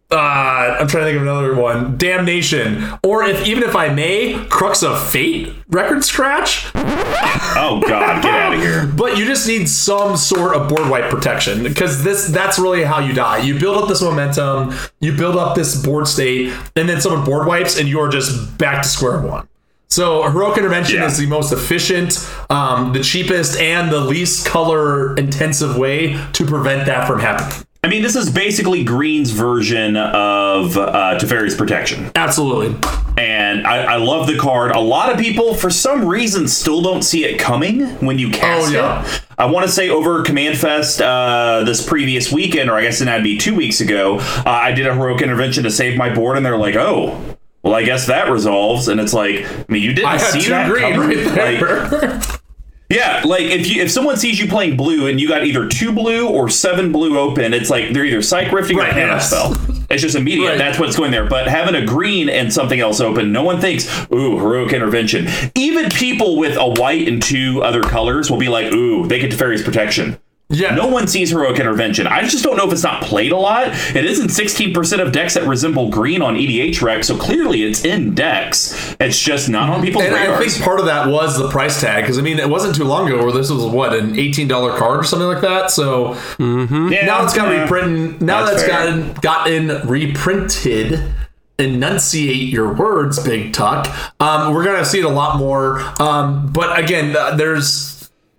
Uh, 0.10 0.78
I'm 0.80 0.88
trying 0.88 1.04
to 1.04 1.10
think 1.10 1.16
of 1.18 1.24
another 1.24 1.54
one. 1.54 1.98
Damnation, 1.98 2.82
or 3.04 3.24
if 3.26 3.46
even 3.46 3.64
if 3.64 3.76
I 3.76 3.90
may, 3.94 4.42
Crux 4.50 4.82
of 4.82 5.06
Fate 5.10 5.54
record 5.68 6.02
scratch. 6.04 6.72
Oh 6.76 7.84
God, 7.86 8.24
get 8.24 8.34
out 8.34 8.54
of 8.54 8.62
here. 8.62 8.86
But 8.96 9.18
you 9.18 9.26
just 9.26 9.46
need 9.48 9.68
some 9.68 10.16
sort 10.16 10.56
of 10.56 10.70
board 10.70 10.90
wipe 10.90 11.10
protection 11.10 11.62
because 11.62 12.04
this 12.04 12.28
that's 12.30 12.58
really 12.58 12.84
how 12.86 13.00
you 13.00 13.12
die. 13.14 13.40
You 13.40 13.60
build 13.60 13.78
up 13.84 13.90
this 13.90 14.02
momentum, 14.02 14.74
you 15.02 15.12
build 15.12 15.36
up 15.36 15.56
this 15.56 15.84
board 15.84 16.08
state, 16.08 16.54
and 16.78 16.88
then 16.88 17.02
someone 17.02 17.26
board 17.26 17.46
wipes 17.46 17.78
and 17.78 17.90
you're 17.90 18.08
just 18.10 18.58
back 18.58 18.84
to 18.84 18.88
square 18.88 19.20
one. 19.22 19.48
So 19.90 20.24
heroic 20.24 20.58
intervention 20.58 20.98
Yeah. 20.98 21.06
is 21.08 21.18
the 21.18 21.28
most 21.28 21.52
efficient, 21.52 22.26
um, 22.50 22.94
the 22.94 23.02
cheapest, 23.04 23.58
and 23.60 23.92
the 23.92 24.00
least 24.00 24.46
color 24.46 25.16
intensive 25.18 25.78
way 25.78 26.18
to 26.34 26.46
prevent 26.46 26.86
that 26.86 27.08
from 27.08 27.20
happening. 27.20 27.66
I 27.88 27.90
mean, 27.90 28.02
this 28.02 28.18
is 28.18 28.30
basically 28.30 28.84
Green's 28.84 29.32
version 29.32 29.96
of 29.96 30.76
uh, 30.76 31.18
Teferi's 31.18 31.56
Protection. 31.56 32.12
Absolutely. 32.16 32.76
And 33.18 33.66
I, 33.66 33.94
I 33.94 33.96
love 33.96 34.28
the 34.28 34.38
card. 34.38 34.72
A 34.72 34.80
lot 34.80 35.10
of 35.10 35.18
people, 35.18 35.54
for 35.54 35.70
some 35.70 36.06
reason, 36.06 36.50
still 36.50 36.82
don't 36.82 37.02
see 37.02 37.24
it 37.24 37.40
coming 37.40 37.88
when 38.06 38.20
you 38.20 38.30
cast 38.30 38.72
Oh, 38.72 38.74
yeah. 38.74 39.06
it. 39.06 39.22
I 39.38 39.46
want 39.46 39.66
to 39.68 39.72
say 39.72 39.90
over 39.90 40.22
Command 40.24 40.58
Fest 40.58 41.02
uh, 41.02 41.64
this 41.66 41.82
previous 41.88 42.30
weekend, 42.30 42.70
or 42.70 42.74
I 42.74 42.82
guess 42.82 43.00
it 43.00 43.08
had 43.08 43.20
to 43.20 43.24
be 43.24 43.38
two 43.38 43.56
weeks 43.56 43.80
ago, 43.80 44.18
uh, 44.20 44.44
I 44.46 44.74
did 44.74 44.86
a 44.86 44.94
heroic 44.94 45.22
intervention 45.22 45.64
to 45.64 45.72
save 45.72 45.98
my 45.98 46.14
board, 46.14 46.36
and 46.36 46.46
they're 46.46 46.58
like, 46.58 46.76
oh. 46.76 47.38
Well, 47.64 47.74
I 47.74 47.84
guess 47.84 48.08
that 48.08 48.30
resolves, 48.30 48.90
and 48.90 49.00
it's 49.00 49.14
like, 49.14 49.46
I 49.46 49.66
mean, 49.70 49.82
you 49.82 49.94
didn't 49.94 50.10
I 50.10 50.18
see 50.18 50.50
that 50.50 50.70
green 50.70 50.94
coming? 50.94 51.26
right 51.26 51.60
Like, 51.62 51.90
there. 52.02 52.22
yeah, 52.90 53.22
like 53.26 53.44
if 53.44 53.68
you 53.68 53.82
if 53.82 53.92
someone 53.92 54.18
sees 54.18 54.40
you 54.40 54.48
playing 54.48 54.78
blue 54.78 55.08
and 55.08 55.20
you 55.20 55.28
got 55.28 55.46
either 55.46 55.68
two 55.68 55.92
blue 55.92 56.30
or 56.30 56.50
seven 56.50 56.92
blue 56.92 57.18
open, 57.20 57.54
it's 57.54 57.70
like 57.70 57.94
they're 57.94 58.06
either 58.06 58.22
psych 58.22 58.52
rifting 58.52 58.78
Right, 58.78 58.90
or 58.90 58.94
hand 58.94 59.10
yes. 59.12 59.30
spell. 59.30 59.56
It's 59.90 60.02
just 60.02 60.16
immediate. 60.16 60.50
Right. 60.50 60.58
That's 60.58 60.80
what's 60.80 60.96
going 60.98 61.12
there. 61.12 61.26
But 61.28 61.48
having 61.48 61.76
a 61.76 61.86
green 61.86 62.30
and 62.30 62.52
something 62.52 62.80
else 62.80 63.00
open, 63.00 63.32
no 63.32 63.44
one 63.44 63.60
thinks, 63.62 63.88
ooh, 64.12 64.38
heroic 64.38 64.74
intervention. 64.74 65.28
Even 65.56 65.90
people 65.90 66.38
with 66.38 66.58
a 66.58 66.68
white 66.82 67.08
and 67.08 67.22
two 67.22 67.62
other 67.64 67.82
colors 67.82 68.30
will 68.30 68.38
be 68.38 68.50
like, 68.50 68.74
ooh, 68.74 69.08
they 69.08 69.20
get 69.20 69.32
Teferi's 69.32 69.64
protection. 69.64 70.18
Yeah. 70.50 70.74
No 70.76 70.88
one 70.88 71.08
sees 71.08 71.32
heroic 71.32 71.60
intervention. 71.60 72.08
I 72.08 72.22
just 72.24 72.42
don't 72.42 72.56
know 72.56 72.66
if 72.66 72.72
it's 72.72 72.84
not 72.84 73.04
played 73.04 73.34
a 73.34 73.38
lot. 73.38 73.68
It 73.96 74.06
is 74.06 74.22
in 74.22 74.28
16% 74.28 75.02
of 75.06 75.12
decks 75.12 75.34
that 75.34 75.46
resemble 75.46 75.90
green 75.90 76.22
on 76.22 76.36
EDHREC, 76.36 77.04
so 77.04 77.18
clearly 77.18 77.64
it's 77.64 77.84
in 77.84 78.16
decks. 78.16 78.96
It's 78.98 79.20
just 79.22 79.50
not 79.50 79.70
on 79.70 79.82
people's 79.84 80.06
And 80.06 80.16
I 80.16 80.38
think 80.40 80.64
part 80.64 80.80
of 80.80 80.86
that 80.86 81.10
was 81.10 81.38
the 81.38 81.50
price 81.50 81.82
tag 81.82 82.04
because 82.04 82.18
I 82.18 82.22
mean 82.22 82.40
it 82.40 82.48
wasn't 82.48 82.76
too 82.76 82.86
long 82.86 83.08
ago 83.08 83.22
where 83.24 83.34
this 83.34 83.50
was 83.52 83.66
what 83.66 83.94
an 83.94 84.18
eighteen 84.18 84.48
dollar 84.48 84.78
card 84.78 85.02
or 85.02 85.04
something 85.04 85.28
like 85.28 85.42
that. 85.42 85.70
So 85.70 86.14
Yeah, 86.40 87.06
now 87.06 87.26
it's 87.26 87.34
got 87.34 87.52
yeah. 87.52 87.64
reprinted. 87.64 88.22
Now 88.22 88.46
That's 88.46 88.64
that's 88.64 88.68
gotten 88.72 89.14
gotten 89.22 89.88
reprinted. 89.88 91.14
Enunciate 91.60 92.50
your 92.54 92.72
words, 92.72 93.18
Big 93.20 93.52
Tuck. 93.52 93.88
Um, 94.20 94.54
we're 94.54 94.64
gonna 94.64 94.86
see 94.86 95.00
it 95.00 95.06
a 95.06 95.10
lot 95.10 95.38
more. 95.40 95.80
Um, 96.00 96.52
but 96.54 96.78
again, 96.80 97.16
uh, 97.18 97.36
there's 97.36 97.97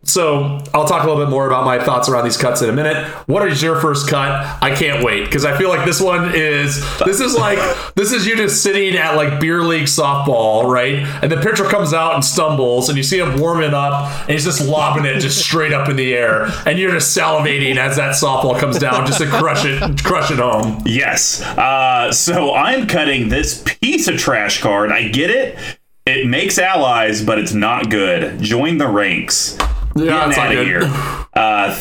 so 0.09 0.63
I'll 0.73 0.87
talk 0.87 1.05
a 1.05 1.07
little 1.07 1.23
bit 1.23 1.31
more 1.31 1.47
about 1.47 1.65
my 1.65 1.79
thoughts 1.79 2.09
around 2.09 2.25
these 2.25 2.37
cuts 2.37 2.63
in 2.63 2.71
a 2.71 2.73
minute. 2.73 3.07
What 3.27 3.47
is 3.47 3.63
your 3.63 3.79
first 3.81 4.09
cut? 4.09 4.63
I 4.63 4.75
can't 4.75 5.05
wait 5.05 5.27
because 5.27 5.45
I 5.45 5.57
feel 5.59 5.69
like 5.69 5.85
this 5.85 6.01
one 6.01 6.33
is 6.35 6.83
this 7.01 7.21
is 7.21 7.37
like 7.37 7.59
this 7.95 8.13
is 8.13 8.27
you 8.27 8.37
just 8.37 8.63
sitting 8.63 8.97
at 8.97 9.17
like 9.17 9.39
beer 9.39 9.63
league 9.63 9.85
softball, 9.85 10.65
right? 10.65 11.01
And 11.23 11.31
the 11.31 11.37
pitcher 11.37 11.65
comes 11.65 11.93
out 11.93 12.15
and 12.15 12.25
stumbles, 12.25 12.89
and 12.89 12.97
you 12.97 13.05
see 13.05 13.19
him 13.19 13.39
warming 13.39 13.75
up, 13.75 14.11
and 14.23 14.31
he's 14.31 14.45
just 14.45 14.67
lobbing 14.67 15.05
it 15.05 15.21
just 15.21 15.39
straight 15.39 15.73
up 15.73 15.89
in 15.89 15.97
the 15.97 16.15
air, 16.15 16.49
and 16.65 16.79
you're 16.79 16.93
just 16.93 17.17
salivating 17.17 17.77
as 17.77 17.97
that 17.97 18.15
softball 18.15 18.59
comes 18.59 18.79
down 18.79 19.07
just 19.07 19.19
to 19.19 19.27
crush 19.27 19.65
it, 19.67 20.03
crush 20.03 20.31
it 20.31 20.39
home. 20.39 20.83
Yes. 20.87 21.43
Uh, 21.43 22.11
so 22.13 22.55
I'm 22.55 22.87
cutting 22.87 23.29
this 23.29 23.63
piece 23.63 24.09
of 24.09 24.17
trash 24.17 24.63
card. 24.63 24.91
I 24.91 25.09
get 25.09 25.31
it. 25.31 25.59
It 26.07 26.27
makes 26.27 26.59
allies, 26.59 27.23
but 27.23 27.39
it's 27.39 27.53
not 27.53 27.91
good. 27.91 28.41
Join 28.41 28.79
the 28.79 28.89
ranks. 28.89 29.59
Yeah, 29.99 30.29
Getting 30.29 30.39
out 30.43 30.49
of 30.49 30.53
good. 30.53 30.67
here. 30.67 31.27
Uh, 31.35 31.75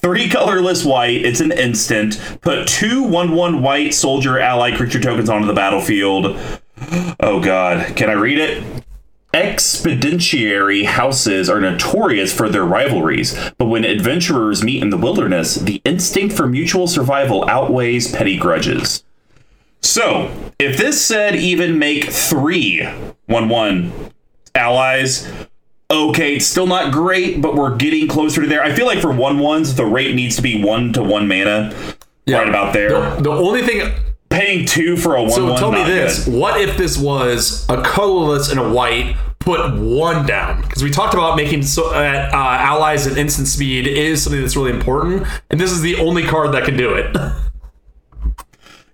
three 0.00 0.28
colorless 0.28 0.84
white. 0.84 1.24
It's 1.24 1.40
an 1.40 1.52
instant. 1.52 2.20
Put 2.40 2.66
two 2.68 3.02
one 3.02 3.32
one 3.32 3.62
white 3.62 3.94
soldier 3.94 4.38
ally 4.38 4.76
creature 4.76 5.00
tokens 5.00 5.28
onto 5.28 5.46
the 5.46 5.52
battlefield. 5.54 6.38
Oh 7.20 7.40
God, 7.40 7.96
can 7.96 8.08
I 8.10 8.14
read 8.14 8.38
it? 8.38 8.62
Expeditionary 9.34 10.84
houses 10.84 11.50
are 11.50 11.60
notorious 11.60 12.32
for 12.32 12.48
their 12.48 12.64
rivalries, 12.64 13.36
but 13.58 13.66
when 13.66 13.84
adventurers 13.84 14.62
meet 14.62 14.82
in 14.82 14.90
the 14.90 14.96
wilderness, 14.96 15.56
the 15.56 15.82
instinct 15.84 16.34
for 16.34 16.46
mutual 16.46 16.86
survival 16.86 17.44
outweighs 17.48 18.10
petty 18.12 18.36
grudges. 18.38 19.04
So, 19.82 20.30
if 20.58 20.78
this 20.78 21.04
said 21.04 21.34
even 21.36 21.78
make 21.78 22.04
three 22.10 22.84
1 23.26 23.48
1 23.48 23.92
allies, 24.54 25.30
okay, 25.90 26.36
it's 26.36 26.46
still 26.46 26.66
not 26.66 26.92
great, 26.92 27.40
but 27.40 27.54
we're 27.54 27.76
getting 27.76 28.08
closer 28.08 28.42
to 28.42 28.46
there. 28.46 28.62
I 28.62 28.74
feel 28.74 28.86
like 28.86 29.00
for 29.00 29.12
1 29.12 29.38
1s, 29.38 29.76
the 29.76 29.84
rate 29.84 30.14
needs 30.14 30.36
to 30.36 30.42
be 30.42 30.62
1 30.62 30.94
to 30.94 31.02
1 31.02 31.28
mana. 31.28 31.74
Right 32.28 32.48
about 32.48 32.72
there. 32.72 32.88
The, 33.16 33.22
the 33.22 33.30
only 33.30 33.62
thing. 33.62 33.92
Paying 34.28 34.66
two 34.66 34.96
for 34.96 35.14
a 35.14 35.22
1 35.22 35.30
So 35.30 35.46
1. 35.50 35.58
tell 35.58 35.70
me 35.70 35.84
this: 35.84 36.26
What 36.26 36.60
if 36.60 36.76
this 36.76 36.98
was 36.98 37.64
a 37.68 37.80
colorless 37.80 38.50
and 38.50 38.58
a 38.58 38.68
white? 38.68 39.16
Put 39.38 39.78
one 39.78 40.26
down 40.26 40.62
because 40.62 40.82
we 40.82 40.90
talked 40.90 41.14
about 41.14 41.36
making 41.36 41.62
so, 41.62 41.86
uh, 41.94 42.30
uh, 42.32 42.36
allies 42.36 43.06
and 43.06 43.16
instant 43.16 43.46
speed 43.46 43.86
is 43.86 44.24
something 44.24 44.40
that's 44.40 44.56
really 44.56 44.72
important, 44.72 45.24
and 45.50 45.60
this 45.60 45.70
is 45.70 45.80
the 45.80 45.96
only 45.98 46.24
card 46.24 46.50
that 46.52 46.64
can 46.64 46.76
do 46.76 46.92
it. 46.94 47.16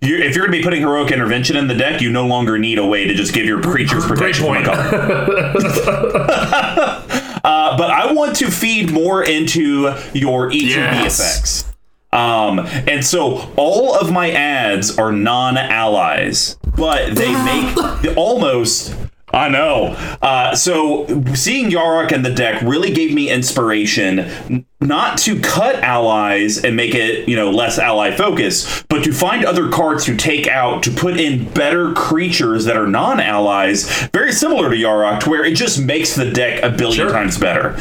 you 0.03 0.19
if 0.19 0.35
you're 0.37 0.47
going 0.47 0.53
to 0.53 0.59
be 0.59 0.62
putting 0.62 0.81
heroic 0.83 1.11
intervention 1.12 1.57
in 1.57 1.69
the 1.69 1.74
deck, 1.74 2.01
you 2.01 2.11
no 2.11 2.27
longer 2.27 2.59
need 2.59 2.79
a 2.79 2.85
way 2.87 3.07
to 3.07 3.15
just 3.15 3.33
give 3.33 3.47
your 3.47 3.61
creatures 3.62 4.05
protection 4.09 4.45
from 4.47 4.57
a 4.57 4.65
color. 4.65 5.53
uh, 7.45 7.77
but 7.77 7.91
I 7.91 8.12
want 8.12 8.37
to 8.37 8.51
feed 8.51 8.91
more 8.93 9.23
into 9.24 9.95
your 10.12 10.51
ETB 10.51 10.62
Yes. 10.70 11.19
effects. 11.20 11.73
Um, 12.12 12.59
and 12.61 13.03
so 13.05 13.51
all 13.57 13.95
of 13.95 14.12
my 14.12 14.31
ads 14.33 14.99
are 14.99 15.12
non-allies, 15.12 16.59
but 16.77 17.15
they 17.15 17.33
make 17.45 17.74
the- 17.74 18.12
almost. 18.16 18.95
I 19.33 19.49
know. 19.49 19.97
Uh, 20.21 20.55
so 20.55 21.07
seeing 21.35 21.71
Yarok 21.71 22.13
in 22.13 22.23
the 22.23 22.33
deck 22.35 22.61
really 22.63 22.93
gave 22.93 23.15
me 23.15 23.31
inspiration 23.31 24.67
not 24.81 25.17
to 25.19 25.41
cut 25.41 25.77
allies 25.77 26.63
and 26.63 26.77
make 26.77 26.95
it, 26.95 27.29
you 27.29 27.37
know, 27.37 27.51
less 27.51 27.79
ally 27.79 28.11
focus, 28.11 28.83
but 28.89 29.05
to 29.05 29.13
find 29.13 29.45
other 29.45 29.71
cards 29.71 30.05
to 30.05 30.17
take 30.17 30.49
out 30.49 30.83
to 30.83 30.91
put 30.91 31.19
in 31.19 31.49
better 31.55 31.93
creatures 31.95 32.65
that 32.65 32.77
are 32.77 32.87
non-allies, 32.89 33.89
very 34.13 34.33
similar 34.33 34.69
to 34.69 34.77
Yarok, 34.77 35.21
to 35.21 35.31
where 35.31 35.45
it 35.45 35.55
just 35.55 35.81
makes 35.81 36.15
the 36.15 36.31
deck 36.31 36.63
a 36.63 36.69
billion 36.71 37.07
Sure. 37.07 37.13
times 37.13 37.39
better. 37.39 37.77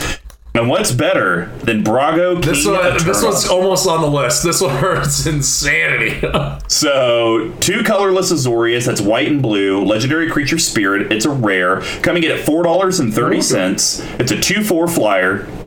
And 0.53 0.67
what's 0.67 0.91
better 0.91 1.45
than 1.59 1.81
Brago? 1.81 2.43
This 2.43 2.65
King 2.65 2.73
one, 2.73 2.97
this 3.05 3.23
one's 3.23 3.47
almost 3.47 3.87
on 3.87 4.01
the 4.01 4.09
list. 4.09 4.43
This 4.43 4.59
one 4.59 4.75
hurts 4.75 5.25
insanity. 5.25 6.21
So, 6.67 7.53
two 7.59 7.83
colorless 7.83 8.31
Azorius, 8.31 8.85
that's 8.85 9.01
white 9.01 9.27
and 9.27 9.41
blue, 9.41 9.83
legendary 9.83 10.29
creature 10.31 10.57
spirit. 10.57 11.11
It's 11.11 11.25
a 11.25 11.29
rare, 11.29 11.81
coming 12.01 12.23
in 12.23 12.31
at 12.31 12.39
$4.30. 12.39 14.19
It's 14.19 14.31
a 14.31 14.39
2 14.39 14.63
4 14.63 14.87
flyer. 14.87 15.60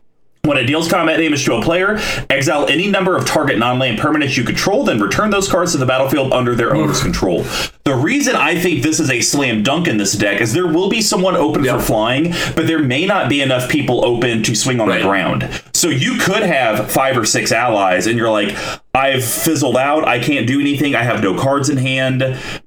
When 0.44 0.58
it 0.58 0.64
deals 0.64 0.88
combat 0.88 1.18
damage 1.18 1.44
to 1.46 1.54
a 1.54 1.62
player, 1.62 1.98
exile 2.28 2.66
any 2.68 2.86
number 2.88 3.16
of 3.16 3.24
target 3.24 3.58
non 3.58 3.78
land 3.78 3.98
permanents 3.98 4.36
you 4.36 4.44
control, 4.44 4.84
then 4.84 5.00
return 5.00 5.30
those 5.30 5.48
cards 5.48 5.72
to 5.72 5.78
the 5.78 5.86
battlefield 5.86 6.32
under 6.34 6.54
their 6.54 6.74
owner's 6.76 7.00
control. 7.02 7.44
The 7.84 7.94
reason 7.94 8.36
I 8.36 8.58
think 8.58 8.82
this 8.82 9.00
is 9.00 9.10
a 9.10 9.20
slam 9.22 9.62
dunk 9.62 9.88
in 9.88 9.96
this 9.96 10.12
deck 10.12 10.40
is 10.42 10.52
there 10.52 10.66
will 10.66 10.90
be 10.90 11.00
someone 11.00 11.34
open 11.34 11.64
Yep. 11.64 11.76
for 11.76 11.82
flying, 11.82 12.34
but 12.54 12.66
there 12.66 12.78
may 12.78 13.06
not 13.06 13.28
be 13.30 13.40
enough 13.40 13.68
people 13.70 14.04
open 14.04 14.42
to 14.42 14.54
swing 14.54 14.80
on 14.80 14.88
Right. 14.88 14.98
the 14.98 15.04
ground. 15.08 15.48
So 15.72 15.88
you 15.88 16.18
could 16.18 16.42
have 16.42 16.90
five 16.90 17.16
or 17.16 17.24
six 17.24 17.50
allies, 17.50 18.06
and 18.06 18.18
you're 18.18 18.30
like, 18.30 18.54
I've 18.94 19.24
fizzled 19.24 19.76
out. 19.76 20.06
I 20.06 20.20
can't 20.20 20.46
do 20.46 20.60
anything. 20.60 20.94
I 20.94 21.02
have 21.02 21.20
no 21.20 21.36
cards 21.36 21.68
in 21.68 21.76
hand, 21.78 22.20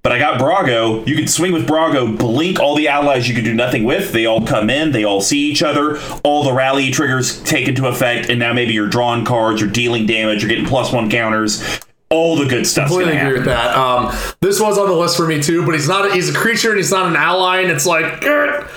but 0.04 0.12
I 0.12 0.20
got 0.20 0.40
Brago. 0.42 1.08
You 1.08 1.16
can 1.16 1.26
swing 1.28 1.54
with 1.54 1.66
Brago, 1.66 2.18
blink 2.18 2.60
all 2.60 2.76
the 2.76 2.90
allies 2.90 3.30
you 3.30 3.34
can 3.36 3.46
do 3.46 3.54
nothing 3.54 3.86
with. 3.86 4.12
They 4.12 4.26
all 4.26 4.46
come 4.46 4.70
in, 4.70 4.92
they 4.92 5.06
all 5.06 5.22
see 5.22 5.40
each 5.50 5.64
other. 5.64 6.00
All 6.24 6.44
the 6.44 6.52
rally 6.52 6.92
triggers 6.92 7.42
take 7.44 7.70
into 7.70 7.88
effect, 7.88 8.30
and 8.30 8.40
now 8.40 8.52
maybe 8.52 8.74
you're 8.74 8.90
drawing 8.90 9.24
cards, 9.24 9.62
you're 9.62 9.70
dealing 9.70 10.06
damage, 10.06 10.42
you're 10.44 10.50
getting 10.50 10.66
plus 10.66 10.92
one 10.92 11.10
counters. 11.10 11.80
All 12.10 12.36
the 12.36 12.46
good 12.46 12.68
stuff. 12.68 12.88
completely 12.88 13.18
agree 13.18 13.38
happen. 13.40 13.40
with 13.40 13.46
that. 13.46 13.76
Um, 13.78 14.16
this 14.42 14.60
was 14.62 14.78
on 14.78 14.88
the 14.88 14.96
list 14.96 15.16
for 15.18 15.28
me 15.28 15.42
too, 15.42 15.66
but 15.66 15.74
he's 15.76 15.88
not. 15.90 16.12
He's 16.14 16.30
a 16.30 16.34
creature 16.38 16.70
and 16.70 16.78
he's 16.78 16.92
not 16.92 17.06
an 17.08 17.16
ally, 17.16 17.60
and 17.62 17.72
it's 17.72 17.86
like, 17.86 18.22
"Grr." 18.22 18.68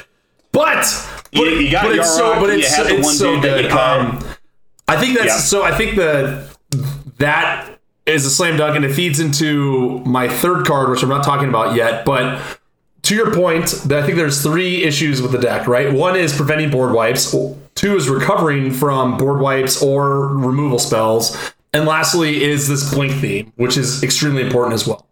but 0.53 0.87
You- 1.33 1.45
you 1.47 1.71
got 1.71 1.85
but 1.85 1.97
it's 1.97 2.13
so, 2.17 2.41
but 2.41 2.51
it's, 2.51 2.77
it's 2.77 3.19
so 3.19 3.35
dude 3.35 3.43
that 3.45 3.57
you 3.63 3.69
good. 3.69 3.73
Um, 3.73 4.25
I 4.89 4.97
think 4.97 5.17
that's 5.17 5.27
Yeah. 5.29 5.37
so. 5.39 5.63
I 5.63 5.71
think 5.77 5.95
the 5.95 6.50
that 7.21 7.79
is 8.05 8.27
a 8.27 8.31
slam 8.31 8.57
dunk, 8.59 8.77
and 8.77 8.85
it 8.85 8.93
feeds 8.93 9.21
into 9.21 10.01
my 10.01 10.29
third 10.29 10.67
card, 10.67 10.91
which 10.91 11.03
I'm 11.03 11.09
not 11.09 11.25
talking 11.25 11.49
about 11.49 11.77
yet, 11.77 12.05
but. 12.05 12.41
To 13.05 13.15
your 13.15 13.35
point, 13.35 13.91
I 13.91 14.03
think 14.03 14.19
there's 14.19 14.43
three 14.43 14.85
issues 14.85 15.23
with 15.23 15.33
the 15.33 15.39
deck, 15.39 15.67
right? 15.67 15.91
One 15.91 16.17
is 16.17 16.37
preventing 16.37 16.71
board 16.71 16.93
wipes. 16.93 17.35
Two 17.75 17.97
is 17.97 18.11
recovering 18.11 18.71
from 18.71 19.17
board 19.17 19.41
wipes 19.41 19.83
or 19.83 20.29
removal 20.37 20.79
spells. 20.79 21.55
And 21.73 21.87
lastly 21.87 22.45
is 22.45 22.69
this 22.69 22.93
blink 22.93 23.15
theme, 23.21 23.55
which 23.57 23.79
is 23.79 24.03
extremely 24.03 24.43
important 24.43 24.75
as 24.75 24.87
well. 24.87 25.07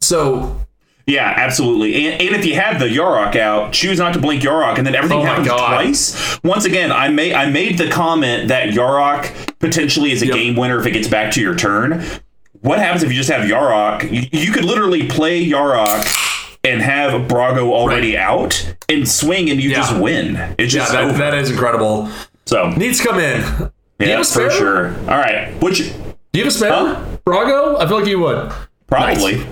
So 0.00 0.65
Yeah, 1.06 1.32
absolutely. 1.36 2.06
And, 2.08 2.20
and 2.20 2.34
if 2.34 2.44
you 2.44 2.54
have 2.56 2.80
the 2.80 2.86
Yarok 2.86 3.36
out, 3.36 3.72
choose 3.72 3.98
not 3.98 4.12
to 4.14 4.18
blink 4.20 4.42
Yarok, 4.42 4.78
and 4.78 4.86
then 4.86 4.94
everything 4.96 5.20
Oh 5.20 5.24
happens 5.24 5.46
twice. 5.48 6.40
Once 6.42 6.64
again, 6.64 6.90
I 6.90 7.08
made 7.08 7.32
I 7.32 7.48
made 7.48 7.78
the 7.78 7.88
comment 7.88 8.48
that 8.48 8.70
Yarok 8.70 9.30
potentially 9.60 10.10
is 10.10 10.22
a 10.22 10.26
Yep. 10.26 10.34
game 10.34 10.56
winner 10.56 10.80
if 10.80 10.86
it 10.86 10.90
gets 10.90 11.06
back 11.08 11.32
to 11.34 11.40
your 11.40 11.54
turn. 11.54 12.04
What 12.60 12.78
happens 12.80 13.04
if 13.04 13.10
you 13.10 13.16
just 13.16 13.30
have 13.30 13.48
Yarok? 13.48 14.10
You, 14.10 14.28
you 14.46 14.52
could 14.52 14.64
literally 14.64 15.06
play 15.06 15.46
Yarok 15.46 16.12
and 16.64 16.82
have 16.82 17.12
Brago 17.28 17.70
already 17.70 18.18
out 18.18 18.74
and 18.88 19.08
swing, 19.08 19.48
and 19.50 19.62
you 19.62 19.70
Yeah. 19.70 19.76
just 19.76 19.96
win. 19.96 20.34
It's 20.58 20.74
yeah, 20.74 20.80
just 20.80 20.92
that, 20.92 21.16
that 21.18 21.34
is 21.34 21.50
incredible. 21.50 22.08
so 22.46 22.70
Needs 22.70 22.98
to 23.00 23.06
come 23.06 23.20
in. 23.20 23.70
Yeah, 24.00 24.08
have 24.08 24.20
a 24.20 24.24
spare? 24.24 24.50
for 24.50 24.56
sure. 24.56 24.88
All 25.08 25.16
right, 25.18 25.54
which 25.62 25.78
Do 25.78 26.40
you 26.40 26.44
have 26.44 26.48
a 26.52 26.56
spare? 26.56 26.72
Huh? 26.72 27.00
Brago? 27.24 27.80
I 27.80 27.86
feel 27.86 27.98
like 28.00 28.08
you 28.08 28.18
would. 28.18 28.50
probably. 28.88 29.46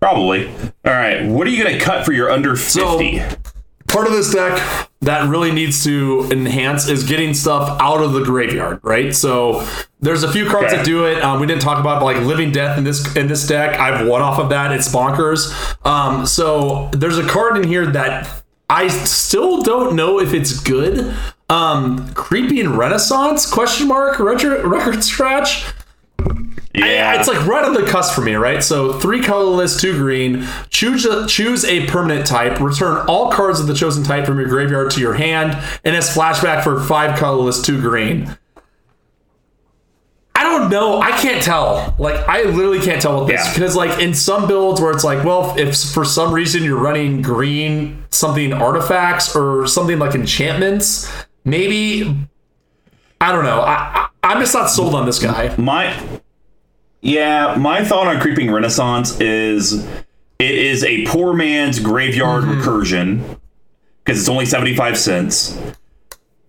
Probably. 0.00 0.48
All 0.48 0.92
right. 0.92 1.26
What 1.26 1.46
are 1.46 1.50
you 1.50 1.62
going 1.62 1.78
to 1.78 1.84
cut 1.84 2.04
for 2.06 2.12
your 2.12 2.30
under 2.30 2.56
50? 2.56 2.70
So- 2.80 2.98
50? 2.98 3.36
Part 3.88 4.06
of 4.06 4.12
this 4.12 4.32
deck 4.32 4.88
that 5.00 5.28
really 5.28 5.50
needs 5.50 5.82
to 5.82 6.28
enhance 6.30 6.86
is 6.88 7.02
getting 7.02 7.34
stuff 7.34 7.76
out 7.80 8.00
of 8.00 8.12
the 8.12 8.22
graveyard, 8.22 8.78
right? 8.84 9.12
So 9.12 9.66
there's 9.98 10.22
a 10.22 10.30
few 10.30 10.48
cards 10.48 10.68
Okay. 10.68 10.76
that 10.76 10.84
do 10.86 11.06
it. 11.06 11.20
Um, 11.24 11.40
we 11.40 11.48
didn't 11.48 11.62
talk 11.62 11.80
about 11.80 12.00
like 12.04 12.18
Living 12.18 12.52
Death 12.52 12.78
in 12.78 12.84
this 12.84 13.16
in 13.16 13.26
this 13.26 13.44
deck. 13.48 13.80
I've 13.80 14.06
one 14.06 14.22
off 14.22 14.38
of 14.38 14.48
that. 14.50 14.70
It's 14.70 14.88
bonkers. 14.94 15.52
Um, 15.84 16.24
so 16.24 16.88
there's 16.92 17.18
a 17.18 17.26
card 17.26 17.56
in 17.56 17.64
here 17.66 17.84
that 17.86 18.30
I 18.68 18.86
still 18.86 19.60
don't 19.62 19.96
know 19.96 20.20
if 20.20 20.32
it's 20.34 20.60
good. 20.60 21.12
Um, 21.48 22.12
Creeping 22.14 22.76
Renaissance? 22.76 23.50
Question 23.50 23.88
mark? 23.88 24.20
Retro, 24.20 24.64
record 24.68 25.02
scratch. 25.02 25.64
Yeah. 26.74 27.18
It's 27.18 27.28
like 27.28 27.44
right 27.46 27.64
on 27.64 27.74
the 27.74 27.82
cusp 27.82 28.14
for 28.14 28.20
me, 28.20 28.34
right? 28.34 28.62
So 28.62 28.98
three 29.00 29.22
colorless, 29.22 29.80
two 29.80 29.92
green. 29.96 30.46
Choose 30.68 31.04
a, 31.04 31.26
choose 31.26 31.64
a 31.64 31.86
permanent 31.86 32.26
type. 32.26 32.60
Return 32.60 33.04
all 33.08 33.30
cards 33.32 33.58
of 33.60 33.66
the 33.66 33.74
chosen 33.74 34.04
type 34.04 34.24
from 34.26 34.38
your 34.38 34.48
graveyard 34.48 34.90
to 34.92 35.00
your 35.00 35.14
hand, 35.14 35.52
and 35.84 35.96
it's 35.96 36.14
flashback 36.14 36.62
for 36.62 36.80
five 36.80 37.18
colorless, 37.18 37.60
two 37.62 37.80
green. 37.80 38.36
I 40.34 40.44
don't 40.44 40.70
know. 40.70 41.00
I 41.02 41.10
can't 41.20 41.42
tell. 41.42 41.94
Like 41.98 42.16
I 42.28 42.44
literally 42.44 42.80
can't 42.80 43.02
tell 43.02 43.18
with 43.20 43.28
this 43.28 43.44
Yeah. 43.46 43.52
because 43.52 43.76
like 43.76 44.00
in 44.00 44.14
some 44.14 44.46
builds 44.48 44.80
where 44.80 44.90
it's 44.92 45.04
like, 45.04 45.22
well, 45.24 45.54
if 45.58 45.76
for 45.92 46.04
some 46.04 46.32
reason 46.32 46.62
you're 46.62 46.80
running 46.80 47.20
green 47.20 48.04
something 48.10 48.52
artifacts 48.52 49.36
or 49.36 49.66
something 49.66 49.98
like 49.98 50.14
enchantments, 50.14 51.12
maybe 51.44 52.16
I 53.20 53.32
don't 53.32 53.44
know. 53.44 53.60
I, 53.60 53.74
I 53.94 54.06
I'm 54.22 54.40
just 54.40 54.54
not 54.54 54.70
sold 54.70 54.94
on 54.94 55.04
this 55.04 55.18
guy. 55.18 55.54
My 55.56 55.94
yeah, 57.02 57.54
my 57.58 57.84
thought 57.84 58.06
on 58.06 58.20
creeping 58.20 58.50
renaissance 58.50 59.20
is 59.20 59.84
it 60.38 60.50
is 60.54 60.84
a 60.84 61.04
poor 61.06 61.32
man's 61.32 61.78
graveyard 61.78 62.44
Mm-hmm. 62.44 62.60
recursion 62.60 63.38
because 64.04 64.20
it's 64.20 64.28
only 64.28 64.46
75 64.46 64.98
cents. 64.98 65.58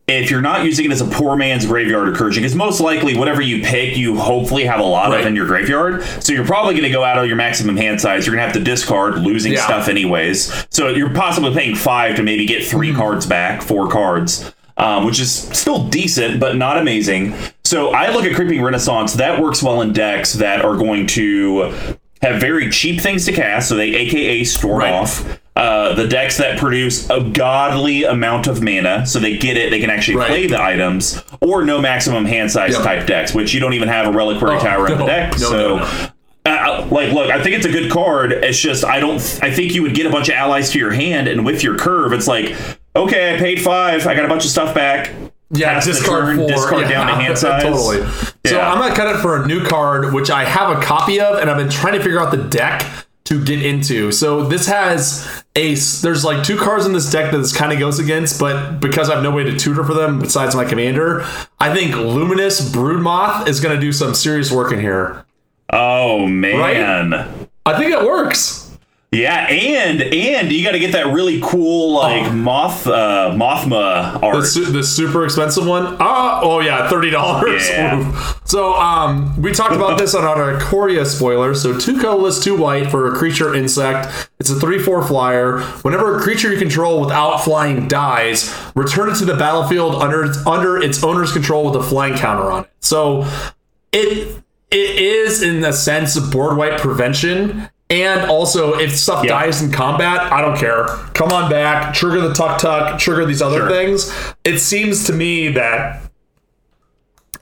If 0.07 0.30
you're 0.30 0.41
not 0.41 0.65
using 0.65 0.88
it 0.88 0.91
as 0.91 0.99
a 0.99 1.06
poor 1.06 1.38
man's 1.38 1.65
graveyard 1.65 2.14
recursion, 2.14 2.38
because 2.38 2.56
most 2.56 2.82
likely 2.82 3.15
whatever 3.15 3.41
you 3.41 3.64
pick, 3.64 3.95
you 3.95 4.18
hopefully 4.18 4.65
have 4.65 4.80
a 4.82 4.84
lot 4.84 5.11
Right. 5.11 5.22
of 5.22 5.26
in 5.28 5.36
your 5.38 5.45
graveyard. 5.48 6.03
So 6.22 6.34
you're 6.34 6.45
probably 6.45 6.73
going 6.73 6.84
to 6.84 6.90
go 6.90 7.03
out 7.03 7.18
of 7.18 7.28
your 7.28 7.38
maximum 7.38 7.78
hand 7.78 8.02
size. 8.02 8.26
You're 8.26 8.36
going 8.36 8.41
to 8.45 8.53
have 8.53 8.56
to 8.57 8.64
discard, 8.64 9.19
losing 9.19 9.53
Yeah. 9.53 9.64
stuff 9.64 9.88
anyways. 9.88 10.65
So 10.69 10.90
you're 10.90 11.14
possibly 11.14 11.53
paying 11.53 11.76
five 11.76 12.18
to 12.18 12.23
maybe 12.23 12.45
get 12.45 12.65
3 12.65 12.90
Mm-hmm. 12.90 12.98
cards 12.98 13.26
back, 13.26 13.61
four 13.61 13.88
cards 13.90 14.53
um, 14.78 15.06
which 15.06 15.19
is 15.19 15.32
still 15.32 15.88
decent, 15.90 16.40
but 16.40 16.56
not 16.56 16.78
amazing. 16.78 17.36
So 17.72 17.91
I 17.91 18.11
look 18.11 18.26
at 18.26 18.35
Creeping 18.35 18.61
Renaissance. 18.61 19.14
That 19.14 19.41
works 19.41 19.64
well 19.64 19.81
in 19.81 19.93
decks 19.93 20.34
that 20.34 20.65
are 20.65 20.76
going 20.76 21.07
to 21.07 21.72
have 22.22 22.41
very 22.41 22.69
cheap 22.69 22.99
things 22.99 23.23
to 23.27 23.31
cast, 23.31 23.69
so 23.69 23.76
they 23.77 23.95
AKA 23.95 24.43
store 24.43 24.80
Right. 24.80 24.91
off. 24.93 25.39
Uh, 25.56 25.93
the 25.93 26.06
decks 26.06 26.35
that 26.35 26.57
produce 26.57 27.10
a 27.10 27.22
godly 27.22 28.03
amount 28.03 28.48
of 28.48 28.61
mana, 28.61 29.06
so 29.06 29.19
they 29.19 29.38
get 29.38 29.56
it, 29.56 29.69
they 29.69 29.80
can 29.80 29.89
actually 29.89 30.18
Right. 30.18 30.27
play 30.27 30.48
the 30.48 30.61
items, 30.61 31.23
or 31.39 31.64
no 31.64 31.80
maximum 31.80 32.26
hand 32.26 32.52
size 32.52 32.73
Yep. 32.73 32.84
type 32.84 33.06
decks, 33.07 33.34
which 33.34 33.53
you 33.53 33.61
don't 33.61 33.73
even 33.73 33.88
have 33.88 34.06
a 34.06 34.11
reliquary 34.11 34.57
Oh, 34.57 34.60
tower 34.60 34.91
in 34.91 34.98
the 34.98 35.06
deck. 35.06 35.31
no, 35.39 35.49
so 35.49 35.77
no, 35.77 35.85
no. 36.45 36.52
uh, 36.52 36.85
like 36.91 37.14
look 37.14 37.30
i 37.31 37.41
think 37.41 37.56
it's 37.56 37.65
a 37.68 37.72
good 37.72 37.89
card 37.89 38.31
it's 38.34 38.60
just 38.60 38.84
i 38.84 38.99
don't 38.99 39.39
i 39.43 39.49
think 39.52 39.73
you 39.76 39.81
would 39.84 39.93
get 39.93 40.06
a 40.07 40.10
bunch 40.10 40.27
of 40.27 40.34
allies 40.35 40.72
to 40.72 40.80
your 40.80 40.91
hand 40.91 41.27
and 41.30 41.45
with 41.45 41.64
your 41.64 41.77
curve 41.77 42.11
it's 42.14 42.27
like 42.27 42.53
okay 42.95 43.35
i 43.35 43.38
paid 43.38 43.61
five 43.61 44.07
i 44.07 44.15
got 44.15 44.26
a 44.26 44.27
bunch 44.27 44.43
of 44.43 44.49
stuff 44.49 44.73
back 44.73 45.11
Yeah, 45.53 45.80
discard 45.80 46.38
four. 46.38 46.48
discard 46.48 46.82
yeah, 46.84 46.90
down 46.90 47.07
to 47.07 47.15
hand 47.15 47.38
size. 47.38 47.64
Totally. 47.64 48.06
So 48.45 48.60
I'm 48.60 48.80
gonna 48.80 48.95
cut 48.95 49.14
it 49.15 49.19
for 49.19 49.44
a 49.44 49.48
new 49.48 49.65
card, 49.65 50.14
which 50.14 50.30
I 50.30 50.45
have 50.45 50.78
a 50.78 50.82
copy 50.82 51.19
of, 51.19 51.40
and 51.40 51.49
I've 51.49 51.57
been 51.57 51.69
trying 51.69 51.94
to 51.94 52.03
figure 52.03 52.19
out 52.19 52.32
the 52.32 52.44
deck 52.44 52.84
to 53.26 53.44
get 53.44 53.64
into. 53.64 54.11
So 54.11 54.44
this 54.44 54.68
has 54.68 55.44
a 55.56 55.76
there's 55.76 56.23
like 56.26 56.44
two 56.44 56.57
cards 56.57 56.86
in 56.86 56.94
this 56.94 57.11
deck 57.11 57.32
that 57.32 57.38
this 57.38 57.56
kind 57.56 57.72
of 57.72 57.80
goes 57.80 57.99
against, 57.99 58.40
but 58.40 58.80
because 58.80 59.10
I 59.10 59.15
have 59.15 59.23
no 59.23 59.32
way 59.32 59.44
to 59.44 59.57
tutor 59.57 59.84
for 59.84 59.94
them 59.94 60.19
besides 60.19 60.56
my 60.56 60.65
commander, 60.65 61.22
I 61.60 61.73
think 61.73 61.95
Luminous 61.95 62.69
Broodmoth 62.69 63.48
is 63.48 63.60
gonna 63.60 63.80
do 63.80 63.91
some 63.91 64.14
serious 64.14 64.52
work 64.52 64.72
in 64.72 64.80
here. 64.80 65.26
oh 65.72 66.26
man 66.28 66.57
I 67.65 67.78
think 67.78 67.91
it 67.94 68.03
works. 68.03 68.61
Yeah 69.14 69.46
and 69.50 70.02
and 70.02 70.50
you 70.54 70.64
got 70.64 70.72
to 70.72 70.80
get 70.80 70.94
that 70.94 71.08
really 71.08 71.42
cool 71.42 71.96
like 71.96 72.32
moth 72.32 72.88
uh 72.88 73.32
mothma 73.36 74.14
The, 74.14 74.26
art 74.26 74.46
su- 74.46 74.72
the 74.72 74.84
super 74.84 75.26
expensive 75.26 75.68
one. 75.68 75.98
Ah, 76.00 76.40
oh 76.42 76.62
yeah, 76.62 76.90
thirty 76.90 77.10
dollars. 77.10 77.68
Yeah. 77.70 78.36
So 78.52 78.74
um, 78.74 79.42
we 79.42 79.54
talked 79.54 79.74
about 79.76 79.98
this 79.98 80.14
on 80.14 80.26
our 80.26 80.60
Ikoria 80.60 81.06
spoiler. 81.06 81.56
So 81.56 81.78
two 81.78 82.02
colorless, 82.02 82.44
two 82.44 82.58
white 82.58 82.92
for 82.92 83.14
a 83.14 83.18
creature 83.18 83.56
insect. 83.56 84.30
It's 84.42 84.50
a 84.50 84.60
three-four 84.60 85.08
flyer. 85.08 85.62
Whenever 85.84 86.18
a 86.18 86.22
creature 86.22 86.52
you 86.52 86.60
control 86.60 87.00
without 87.00 87.38
flying 87.46 87.88
dies, 87.88 88.54
return 88.76 89.10
it 89.10 89.16
to 89.20 89.26
the 89.26 89.36
battlefield 89.36 89.96
under 89.96 90.34
under 90.46 90.82
its 90.82 91.02
owner's 91.02 91.32
control 91.32 91.64
with 91.72 91.78
a 91.82 91.84
flying 91.84 92.16
counter 92.18 92.52
on 92.52 92.64
it. 92.66 92.72
So 92.82 93.26
it 93.94 94.36
it 94.70 95.00
is 95.00 95.42
in 95.42 95.64
a 95.64 95.72
sense 95.72 96.18
a 96.18 96.22
board 96.22 96.58
wipe 96.58 96.78
prevention. 96.82 97.70
And 97.91 98.30
also, 98.31 98.80
if 98.80 98.97
stuff 98.97 99.23
Yeah. 99.23 99.31
dies 99.41 99.61
in 99.61 99.72
combat, 99.72 100.31
I 100.31 100.41
don't 100.41 100.57
care. 100.57 100.85
Come 101.13 101.31
on 101.31 101.49
back, 101.49 101.93
trigger 101.93 102.22
the 102.22 102.34
Tuktuk, 102.34 102.97
trigger 102.97 103.26
these 103.26 103.41
other 103.41 103.57
Sure. 103.59 103.69
things. 103.69 104.11
It 104.45 104.59
seems 104.59 105.03
to 105.07 105.13
me 105.13 105.49
that, 105.49 106.01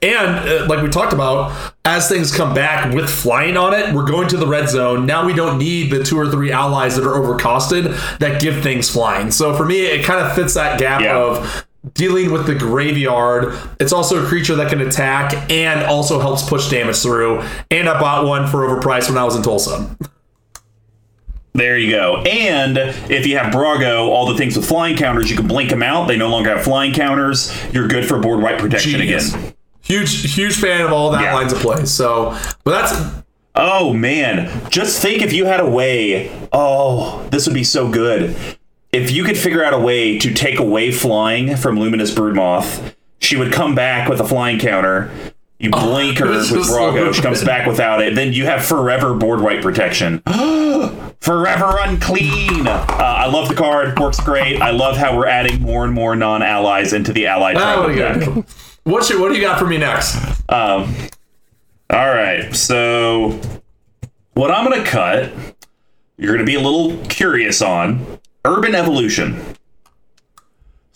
and 0.02 0.48
uh, 0.48 0.66
like 0.66 0.82
we 0.82 0.88
talked 0.88 1.12
about, 1.12 1.52
as 1.84 2.08
things 2.08 2.34
come 2.34 2.52
back 2.52 2.92
with 2.92 3.08
flying 3.08 3.56
on 3.56 3.74
it, 3.74 3.94
we're 3.94 4.02
going 4.04 4.26
to 4.28 4.36
the 4.36 4.46
red 4.46 4.68
zone. 4.68 5.06
Now 5.06 5.24
we 5.24 5.34
don't 5.34 5.56
need 5.58 5.90
the 5.92 6.02
two 6.02 6.18
or 6.18 6.26
three 6.28 6.50
allies 6.50 6.96
that 6.96 7.06
are 7.06 7.14
overcosted 7.18 7.94
that 8.18 8.40
give 8.40 8.62
things 8.62 8.88
flying. 8.90 9.30
So 9.30 9.54
for 9.54 9.64
me, 9.64 9.86
it 9.86 10.04
kind 10.04 10.20
of 10.20 10.32
fits 10.34 10.54
that 10.54 10.78
gap 10.80 11.00
Yeah. 11.02 11.16
of 11.16 11.64
dealing 11.94 12.32
with 12.32 12.46
the 12.46 12.54
graveyard. 12.54 13.54
It's 13.78 13.92
also 13.92 14.22
a 14.22 14.26
creature 14.26 14.56
that 14.56 14.68
can 14.68 14.80
attack 14.80 15.50
and 15.50 15.84
also 15.84 16.18
helps 16.20 16.42
push 16.42 16.68
damage 16.68 16.96
through. 16.98 17.42
And 17.70 17.88
I 17.88 18.00
bought 18.00 18.26
one 18.26 18.46
for 18.48 18.66
overpriced 18.68 19.08
when 19.08 19.16
I 19.18 19.24
was 19.24 19.36
in 19.36 19.42
Tulsa. 19.42 19.86
There 21.52 21.76
you 21.76 21.90
go. 21.90 22.18
And 22.22 22.78
if 23.10 23.26
you 23.26 23.36
have 23.38 23.52
Brago, 23.52 24.08
all 24.08 24.26
the 24.26 24.36
things 24.36 24.56
with 24.56 24.66
flying 24.68 24.96
counters, 24.96 25.30
you 25.30 25.36
can 25.36 25.48
blink 25.48 25.70
them 25.70 25.82
out. 25.82 26.06
They 26.08 26.16
no 26.16 26.28
longer 26.28 26.50
have 26.50 26.62
flying 26.64 26.92
counters. 26.92 27.52
You're 27.72 27.88
good 27.88 28.06
for 28.06 28.18
board 28.18 28.40
wipe 28.40 28.58
protection 28.58 28.92
Genius. 29.00 29.34
again. 29.34 29.54
Huge, 29.82 30.32
huge 30.34 30.54
fan 30.56 30.82
of 30.82 30.92
all 30.92 31.10
that 31.10 31.22
Yeah. 31.22 31.34
lines 31.34 31.52
of 31.52 31.58
play. 31.58 31.84
So, 31.86 32.36
but 32.64 32.70
that's 32.82 33.02
Oh 33.56 33.92
man, 33.92 34.48
just 34.70 35.02
think 35.02 35.22
if 35.22 35.32
you 35.32 35.44
had 35.44 35.58
a 35.58 35.68
way. 35.68 36.30
Oh, 36.52 37.26
this 37.30 37.46
would 37.46 37.54
be 37.54 37.64
so 37.64 37.88
good. 37.88 38.34
If 38.92 39.10
you 39.10 39.24
could 39.24 39.36
figure 39.36 39.64
out 39.64 39.74
a 39.74 39.78
way 39.78 40.18
to 40.18 40.32
take 40.32 40.58
away 40.60 40.92
flying 40.92 41.56
from 41.56 41.78
Luminous 41.78 42.14
Broodmoth, 42.14 42.94
she 43.18 43.36
would 43.36 43.52
come 43.52 43.74
back 43.74 44.08
with 44.08 44.20
a 44.20 44.24
flying 44.24 44.60
counter. 44.60 45.10
You 45.58 45.70
blink 45.72 46.18
her 46.18 46.26
with 46.28 46.36
is 46.42 46.48
so 46.48 46.56
Brago, 46.62 47.12
she 47.12 47.22
comes 47.22 47.44
back 47.44 47.66
without 47.66 48.00
it. 48.00 48.14
Then 48.14 48.32
you 48.32 48.46
have 48.46 48.64
forever 48.64 49.14
board 49.14 49.40
wipe 49.40 49.62
protection. 49.62 50.22
forever 51.20 51.76
unclean. 51.80 52.66
Uh, 52.66 52.86
I 52.98 53.26
love 53.26 53.48
the 53.48 53.54
card. 53.54 53.98
Works 53.98 54.20
great. 54.20 54.60
I 54.60 54.70
love 54.70 54.96
how 54.96 55.16
we're 55.16 55.26
adding 55.26 55.60
more 55.60 55.84
and 55.84 55.92
more 55.92 56.16
non-allies 56.16 56.92
into 56.92 57.12
the 57.12 57.26
allied 57.26 57.56
oh, 57.56 57.82
what, 57.88 57.94
deck. 57.96 58.18
do 58.20 58.24
you- 58.24 58.44
what 58.84 59.06
do 59.06 59.34
you 59.34 59.40
got 59.40 59.58
for 59.58 59.66
me 59.66 59.78
next? 59.78 60.16
Um, 60.48 60.94
all 61.90 62.08
right, 62.08 62.54
so 62.54 63.40
what 64.34 64.50
I'm 64.50 64.64
going 64.64 64.82
to 64.82 64.88
cut, 64.88 65.32
you're 66.16 66.32
going 66.34 66.38
to 66.38 66.50
be 66.50 66.54
a 66.54 66.60
little 66.60 66.96
curious 67.06 67.60
on 67.62 68.18
Urban 68.44 68.74
Evolution. 68.74 69.42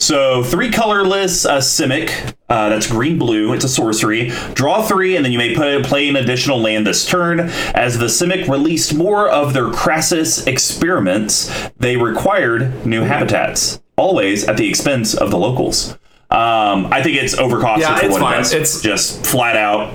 So 0.05 0.43
three 0.45 0.71
colorless 0.71 1.47
uh, 1.47 1.61
Simic, 1.63 2.35
uh, 2.51 2.69
that's 2.69 2.87
green 2.87 3.19
blue. 3.19 3.55
It's 3.55 3.65
a 3.65 3.71
sorcery. 3.71 4.29
Draw 4.53 4.83
three, 4.83 5.17
and 5.17 5.25
then 5.25 5.33
you 5.33 5.39
may 5.39 5.55
put, 5.55 5.83
play 5.87 6.11
an 6.11 6.17
additional 6.17 6.61
land 6.61 6.87
this 6.87 7.07
turn. 7.07 7.41
As 7.41 7.97
the 7.97 8.05
Simic 8.05 8.47
released 8.47 8.93
more 8.95 9.31
of 9.31 9.55
their 9.55 9.69
krasis 9.71 10.47
experiments, 10.47 11.51
they 11.79 11.97
required 11.97 12.85
new 12.85 13.01
habitats, 13.01 13.81
always 13.97 14.45
at 14.47 14.59
the 14.59 14.69
expense 14.69 15.15
of 15.15 15.31
the 15.31 15.39
locals. 15.39 15.93
Um, 16.31 16.93
I 16.93 17.03
think 17.03 17.17
it's 17.23 17.35
overcosted 17.37 17.79
Yeah, 17.79 17.97
for 17.97 18.05
it's 18.05 18.13
what 18.13 18.21
fine. 18.21 18.35
it 18.35 18.43
does. 18.43 18.53
It's- 18.53 18.83
just 18.83 19.25
flat 19.25 19.57
out. 19.57 19.95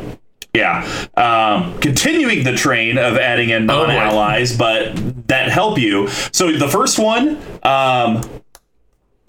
Yeah. 0.56 0.88
Um, 1.16 1.78
continuing 1.82 2.44
the 2.44 2.56
train 2.56 2.98
of 2.98 3.16
adding 3.18 3.50
in 3.52 3.70
Oh, 3.70 3.86
non 3.86 3.92
allies, 3.92 4.58
but 4.58 5.28
that 5.28 5.50
help 5.52 5.78
you. 5.78 6.08
So 6.32 6.52
the 6.52 6.68
first 6.68 6.98
one, 6.98 7.38
um, 7.62 8.24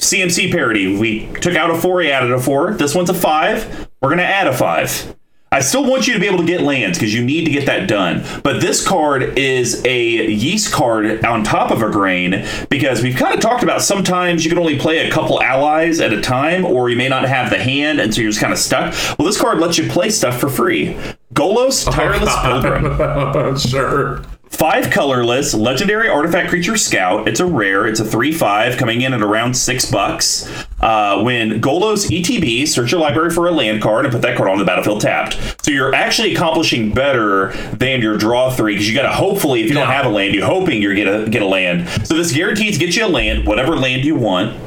CMC 0.01 0.51
parity. 0.51 0.97
We 0.97 1.27
took 1.41 1.55
out 1.55 1.71
a 1.71 1.77
four, 1.77 1.97
we 1.97 2.11
added 2.11 2.33
a 2.33 2.41
four. 2.41 2.73
This 2.73 2.95
one's 2.95 3.11
a 3.11 3.15
five. 3.15 3.89
We're 4.01 4.09
gonna 4.11 4.23
add 4.23 4.47
a 4.47 4.57
five. 4.57 5.15
I 5.53 5.61
still 5.61 5.85
want 5.85 6.07
you 6.07 6.15
to 6.15 6.21
be 6.21 6.27
able 6.27 6.39
to 6.39 6.45
get 6.45 6.61
lands 6.61 6.97
because 6.97 7.13
you 7.13 7.25
need 7.25 7.45
to 7.45 7.51
get 7.51 7.67
that 7.67 7.89
done. 7.89 8.25
But 8.45 8.61
this 8.61 8.87
card 8.87 9.37
is 9.37 9.85
a 9.85 10.31
yeast 10.31 10.73
card 10.73 11.25
on 11.25 11.43
top 11.43 11.73
of 11.73 11.83
a 11.83 11.91
grain 11.91 12.47
because 12.69 13.03
we've 13.03 13.17
kind 13.17 13.35
of 13.35 13.41
talked 13.41 13.65
about 13.65 13.83
sometimes 13.83 14.45
you 14.45 14.49
can 14.49 14.61
only 14.61 14.79
play 14.79 15.09
a 15.09 15.11
couple 15.11 15.43
allies 15.43 15.99
at 15.99 16.13
a 16.13 16.21
time, 16.21 16.65
or 16.65 16.89
you 16.89 16.97
may 16.97 17.09
not 17.09 17.25
have 17.25 17.51
the 17.51 17.59
hand, 17.59 18.01
and 18.01 18.15
so 18.15 18.21
you're 18.21 18.31
just 18.31 18.41
kind 18.41 18.53
of 18.53 18.61
stuck. 18.61 18.95
Well, 19.19 19.27
this 19.27 19.41
card 19.41 19.59
lets 19.59 19.77
you 19.77 19.89
play 19.89 20.11
stuff 20.11 20.39
for 20.39 20.49
free. 20.49 20.95
Golos, 21.35 21.85
oh, 21.89 21.91
Tireless 21.95 22.37
Pilgrim. 22.43 23.59
sure. 23.59 24.23
Five 24.51 24.91
colorless, 24.91 25.55
legendary 25.55 26.09
artifact 26.09 26.49
creature 26.51 26.77
scout. 26.77 27.27
It's 27.29 27.41
a 27.41 27.47
rare. 27.47 27.87
It's 27.87 28.01
a 28.01 28.05
three-five, 28.05 28.77
coming 28.77 29.01
in 29.01 29.15
at 29.15 29.23
around 29.23 29.55
six 29.55 29.89
bucks. 29.91 30.47
Uh, 30.81 31.23
when 31.23 31.63
Golos 31.63 32.09
ETB, 32.11 32.67
search 32.67 32.91
your 32.93 33.01
library 33.01 33.31
for 33.31 33.47
a 33.47 33.53
land 33.53 33.81
card 33.81 34.05
and 34.05 34.13
put 34.13 34.23
that 34.23 34.37
card 34.37 34.51
on 34.51 34.59
the 34.59 34.65
battlefield 34.65 35.01
tapped. 35.03 35.65
So 35.65 35.71
you're 35.71 35.95
actually 35.95 36.35
accomplishing 36.35 36.93
better 36.93 37.53
than 37.77 38.03
your 38.03 38.19
draw 38.19 38.51
three 38.51 38.75
because 38.75 38.89
you 38.89 38.95
got 38.95 39.03
to 39.03 39.13
hopefully, 39.15 39.63
if 39.63 39.69
you 39.69 39.75
don't 39.75 39.87
have 39.87 40.05
a 40.05 40.11
land, 40.11 40.35
you're 40.35 40.47
hoping 40.47 40.83
you're 40.83 40.97
gonna 40.97 41.29
get 41.31 41.43
a 41.43 41.47
land. 41.47 41.89
So 42.07 42.15
this 42.15 42.33
guarantees 42.35 42.77
get 42.77 42.97
you 42.97 43.07
a 43.07 43.09
land, 43.09 43.47
whatever 43.47 43.77
land 43.77 44.05
you 44.05 44.17
want. 44.17 44.59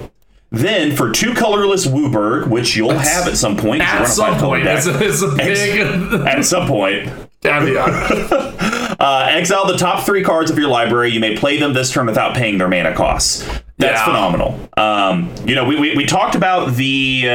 Then 0.50 0.96
for 0.96 1.12
two 1.12 1.34
colorless 1.34 1.88
WUBRG, 1.88 2.48
which 2.48 2.76
you'll 2.78 2.92
have 2.98 3.28
at 3.28 3.36
some 3.38 3.58
point, 3.58 3.82
At 3.82 4.06
some 4.06 4.38
point, 4.40 4.66
it's 4.66 4.86
a, 4.86 5.04
it's 5.04 5.22
a 5.24 5.36
big. 5.36 5.80
at 6.28 6.46
some 6.46 6.68
point. 6.68 7.10
caveat. 7.42 8.54
Uh, 9.04 9.28
exile 9.30 9.68
the 9.68 9.76
top 9.76 10.06
three 10.06 10.24
cards 10.24 10.50
of 10.50 10.58
your 10.58 10.70
library. 10.70 11.12
You 11.12 11.20
may 11.20 11.36
play 11.36 11.60
them 11.60 11.74
this 11.74 11.92
turn 11.92 12.06
without 12.06 12.36
paying 12.36 12.58
their 12.58 12.70
mana 12.70 12.96
costs. 12.96 13.42
That's 13.78 14.00
Yeah. 14.00 14.06
phenomenal. 14.06 14.70
Um, 14.78 15.34
you 15.46 15.56
know, 15.56 15.66
we, 15.66 15.78
we, 15.78 15.96
we 15.98 16.06
talked 16.06 16.36
about 16.36 16.76
the 16.76 17.24
uh, 17.28 17.34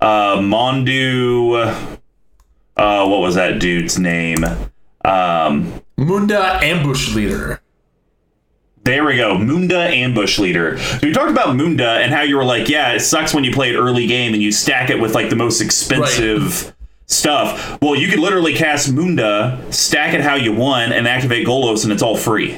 uh, 0.00 0.36
Mondu. 0.36 1.56
Uh, 2.76 3.06
what 3.08 3.20
was 3.20 3.34
that 3.34 3.58
dude's 3.58 3.98
name? 3.98 4.44
Um, 5.04 5.82
Munda 5.96 6.60
ambush 6.62 7.14
leader. 7.16 7.60
there 8.84 9.04
we 9.04 9.16
go. 9.16 9.36
Munda 9.36 9.80
Ambush 9.92 10.38
Leader. 10.38 10.78
So 10.78 10.98
we 11.02 11.12
talked 11.12 11.30
about 11.30 11.56
Munda 11.56 11.98
and 12.00 12.12
how 12.14 12.22
you 12.22 12.36
were 12.36 12.44
like, 12.44 12.68
yeah, 12.68 12.92
it 12.92 13.00
sucks 13.00 13.34
when 13.34 13.42
you 13.44 13.52
play 13.52 13.70
it 13.74 13.76
early 13.76 14.06
game 14.06 14.32
and 14.34 14.42
you 14.42 14.50
stack 14.52 14.88
it 14.88 15.00
with 15.00 15.14
like 15.14 15.28
the 15.30 15.36
most 15.36 15.60
expensive 15.60 16.72
stuff. 17.08 17.78
Well, 17.82 17.96
you 17.96 18.06
could 18.08 18.20
literally 18.20 18.54
cast 18.54 18.92
Munda, 18.92 19.60
stack 19.70 20.14
it 20.14 20.20
how 20.20 20.36
you 20.36 20.52
want, 20.52 20.92
and 20.92 21.08
activate 21.08 21.46
Golos, 21.46 21.82
and 21.82 21.92
it's 21.92 22.02
all 22.02 22.16
free. 22.16 22.56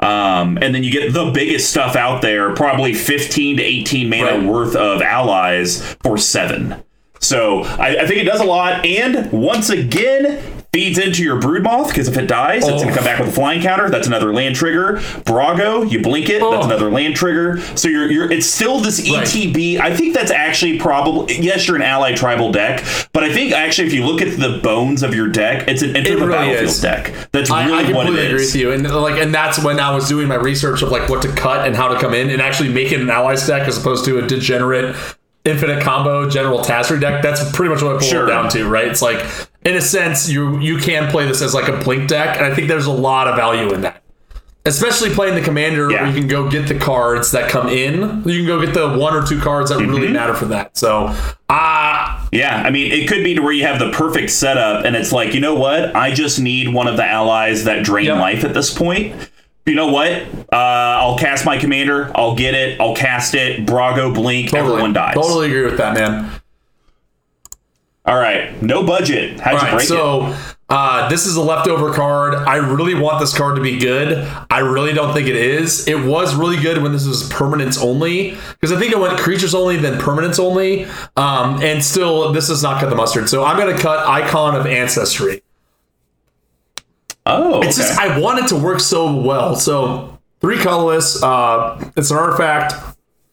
Um, 0.00 0.58
and 0.60 0.74
then 0.74 0.84
you 0.84 0.92
get 0.92 1.12
the 1.12 1.30
biggest 1.32 1.70
stuff 1.70 1.96
out 1.96 2.20
there, 2.22 2.54
probably 2.54 2.94
15 2.94 3.56
to 3.56 3.62
18 3.62 4.08
mana 4.10 4.24
Right. 4.38 4.42
worth 4.44 4.76
of 4.76 5.00
allies 5.02 5.94
for 6.02 6.18
seven. 6.18 6.76
So 7.20 7.62
I, 7.62 8.02
I 8.02 8.06
think 8.06 8.20
it 8.20 8.24
does 8.24 8.40
a 8.40 8.44
lot. 8.44 8.84
And 8.84 9.32
once 9.32 9.70
again, 9.70 10.42
feeds 10.74 10.98
into 10.98 11.22
your 11.22 11.40
Broodmoth, 11.40 11.88
because 11.88 12.08
if 12.08 12.16
it 12.18 12.26
dies, 12.26 12.62
it's 12.64 12.68
going 12.68 12.82
Oh. 12.82 12.88
to 12.88 12.94
come 12.96 13.04
back 13.04 13.20
with 13.20 13.28
a 13.28 13.32
flying 13.32 13.62
counter. 13.62 13.88
That's 13.88 14.08
another 14.08 14.34
land 14.34 14.56
trigger. 14.56 14.94
Brago, 15.24 15.88
you 15.88 16.02
blink 16.02 16.28
it, 16.28 16.40
that's 16.40 16.64
Oh. 16.64 16.68
another 16.68 16.90
land 16.90 17.14
trigger. 17.14 17.60
So 17.76 17.86
you're, 17.88 18.10
you're 18.10 18.30
it's 18.32 18.46
still 18.46 18.80
this 18.80 18.98
Right. 19.08 19.22
ETB. 19.22 19.78
I 19.80 19.94
think 19.94 20.14
that's 20.14 20.32
actually 20.32 20.78
probably, 20.80 21.40
yes, 21.40 21.68
you're 21.68 21.76
an 21.76 21.82
ally 21.82 22.12
tribal 22.14 22.50
deck, 22.50 22.82
but 23.12 23.22
I 23.22 23.32
think 23.32 23.52
actually 23.52 23.86
if 23.86 23.94
you 23.94 24.04
look 24.04 24.20
at 24.20 24.36
the 24.36 24.58
bones 24.64 25.04
of 25.04 25.14
your 25.14 25.28
deck, 25.28 25.68
it's 25.68 25.82
an 25.82 25.94
enter 25.96 26.16
the 26.18 26.26
really 26.26 26.32
battlefield 26.32 26.64
is. 26.70 26.80
deck. 26.80 27.12
That's 27.30 27.50
I, 27.52 27.66
really 27.66 27.72
I 27.72 27.76
what 27.76 27.88
it 27.90 27.94
completely 28.08 28.26
agree 28.26 28.44
with 28.44 28.56
you, 28.56 28.72
and 28.72 28.90
like, 28.90 29.20
and 29.22 29.32
that's 29.32 29.62
when 29.62 29.78
I 29.78 29.94
was 29.94 30.08
doing 30.08 30.26
my 30.26 30.34
research 30.34 30.82
of 30.82 30.90
like 30.90 31.08
what 31.08 31.22
to 31.22 31.28
cut 31.28 31.66
and 31.68 31.76
how 31.76 31.86
to 31.86 31.98
come 32.00 32.14
in 32.14 32.30
and 32.30 32.42
actually 32.42 32.70
make 32.70 32.90
it 32.90 33.00
an 33.00 33.10
ally 33.10 33.36
deck 33.46 33.68
as 33.68 33.78
opposed 33.78 34.04
to 34.06 34.18
a 34.18 34.22
degenerate 34.26 34.96
infinite 35.44 35.82
combo 35.82 36.28
general 36.28 36.60
Tazri 36.60 36.98
deck. 37.00 37.22
That's 37.22 37.48
pretty 37.52 37.72
much 37.72 37.82
what 37.82 37.90
I 37.96 37.98
pulled 37.98 38.04
Sure. 38.10 38.24
it 38.26 38.30
down 38.30 38.48
to, 38.50 38.66
right? 38.66 38.86
It's 38.88 39.02
like 39.02 39.22
in 39.64 39.76
a 39.76 39.80
sense, 39.80 40.28
you 40.28 40.58
you 40.60 40.78
can 40.78 41.10
play 41.10 41.26
this 41.26 41.40
as 41.42 41.54
like 41.54 41.68
a 41.68 41.76
blink 41.82 42.08
deck, 42.08 42.36
and 42.36 42.44
I 42.46 42.54
think 42.54 42.68
there's 42.68 42.86
a 42.86 42.92
lot 42.92 43.26
of 43.28 43.36
value 43.36 43.72
in 43.72 43.80
that. 43.82 44.02
Especially 44.66 45.10
playing 45.10 45.34
the 45.34 45.42
commander, 45.42 45.90
Yeah. 45.90 46.02
where 46.02 46.10
you 46.10 46.18
can 46.18 46.26
go 46.26 46.48
get 46.48 46.68
the 46.68 46.74
cards 46.74 47.32
that 47.32 47.50
come 47.50 47.68
in. 47.68 48.22
You 48.24 48.38
can 48.38 48.46
go 48.46 48.64
get 48.64 48.72
the 48.72 48.96
one 48.96 49.14
or 49.14 49.22
two 49.26 49.38
cards 49.38 49.68
that 49.70 49.78
really 49.78 50.04
Mm-hmm. 50.06 50.12
matter 50.14 50.32
for 50.32 50.46
that. 50.46 50.76
So, 50.78 51.14
uh 51.50 52.26
Yeah, 52.32 52.62
I 52.64 52.70
mean, 52.70 52.90
it 52.90 53.06
could 53.06 53.22
be 53.22 53.34
to 53.34 53.42
where 53.42 53.52
you 53.52 53.64
have 53.66 53.78
the 53.78 53.90
perfect 53.90 54.30
setup, 54.30 54.86
and 54.86 54.96
it's 54.96 55.12
like, 55.12 55.34
you 55.34 55.40
know 55.40 55.54
what? 55.54 55.94
I 55.94 56.12
just 56.12 56.40
need 56.40 56.72
one 56.72 56.86
of 56.88 56.96
the 56.96 57.04
allies 57.04 57.64
that 57.64 57.84
drain 57.84 58.06
Yep. 58.06 58.18
life 58.18 58.44
at 58.44 58.54
this 58.54 58.72
point. 58.72 59.14
You 59.66 59.74
know 59.74 59.88
what? 59.88 60.12
Uh, 60.52 60.56
I'll 60.56 61.18
cast 61.18 61.44
my 61.44 61.58
commander. 61.58 62.10
I'll 62.14 62.34
get 62.34 62.54
it. 62.54 62.80
I'll 62.80 62.94
cast 62.96 63.34
it. 63.34 63.66
Brago, 63.66 64.14
blink. 64.14 64.50
totally, 64.50 64.70
Everyone 64.72 64.92
dies. 64.94 65.14
Totally 65.14 65.46
agree 65.48 65.64
with 65.66 65.76
that, 65.78 65.92
man. 65.94 66.30
All 68.06 68.16
right, 68.16 68.60
no 68.62 68.82
budget. 68.82 69.40
How'd 69.40 69.54
All 69.54 69.60
you 69.60 69.64
right, 69.66 69.70
break 69.72 69.84
it? 69.84 69.88
so 69.88 70.36
uh, 70.68 71.08
this 71.08 71.24
is 71.24 71.36
a 71.36 71.40
leftover 71.40 71.92
card. 71.94 72.34
I 72.34 72.56
really 72.56 72.94
want 72.94 73.18
this 73.18 73.36
card 73.36 73.56
to 73.56 73.62
be 73.62 73.78
good. 73.78 74.18
I 74.50 74.58
really 74.58 74.92
don't 74.92 75.14
think 75.14 75.26
it 75.26 75.36
is. 75.36 75.88
It 75.88 76.04
was 76.04 76.34
really 76.34 76.60
good 76.60 76.82
when 76.82 76.92
this 76.92 77.06
was 77.06 77.26
permanence 77.30 77.80
only 77.80 78.36
because 78.50 78.72
I 78.72 78.78
think 78.78 78.92
it 78.92 78.98
went 78.98 79.18
creatures 79.18 79.54
only, 79.54 79.76
then 79.76 79.98
permanence 79.98 80.38
only, 80.38 80.84
um, 81.16 81.62
and 81.62 81.82
still 81.82 82.30
this 82.32 82.48
does 82.48 82.62
not 82.62 82.78
cut 82.78 82.90
the 82.90 82.96
mustard. 82.96 83.28
So 83.28 83.42
I'm 83.42 83.56
gonna 83.56 83.78
cut 83.78 84.06
Icon 84.06 84.54
of 84.54 84.66
Ancestry. 84.66 85.42
Oh, 87.24 87.54
okay. 87.54 87.68
It's 87.68 87.78
just 87.78 87.98
I 87.98 88.18
want 88.18 88.38
it 88.40 88.48
to 88.48 88.56
work 88.56 88.80
so 88.80 89.14
well. 89.16 89.56
So 89.56 90.18
three 90.40 90.58
colorless. 90.58 91.22
Uh, 91.22 91.90
it's 91.96 92.10
an 92.10 92.18
artifact. 92.18 92.74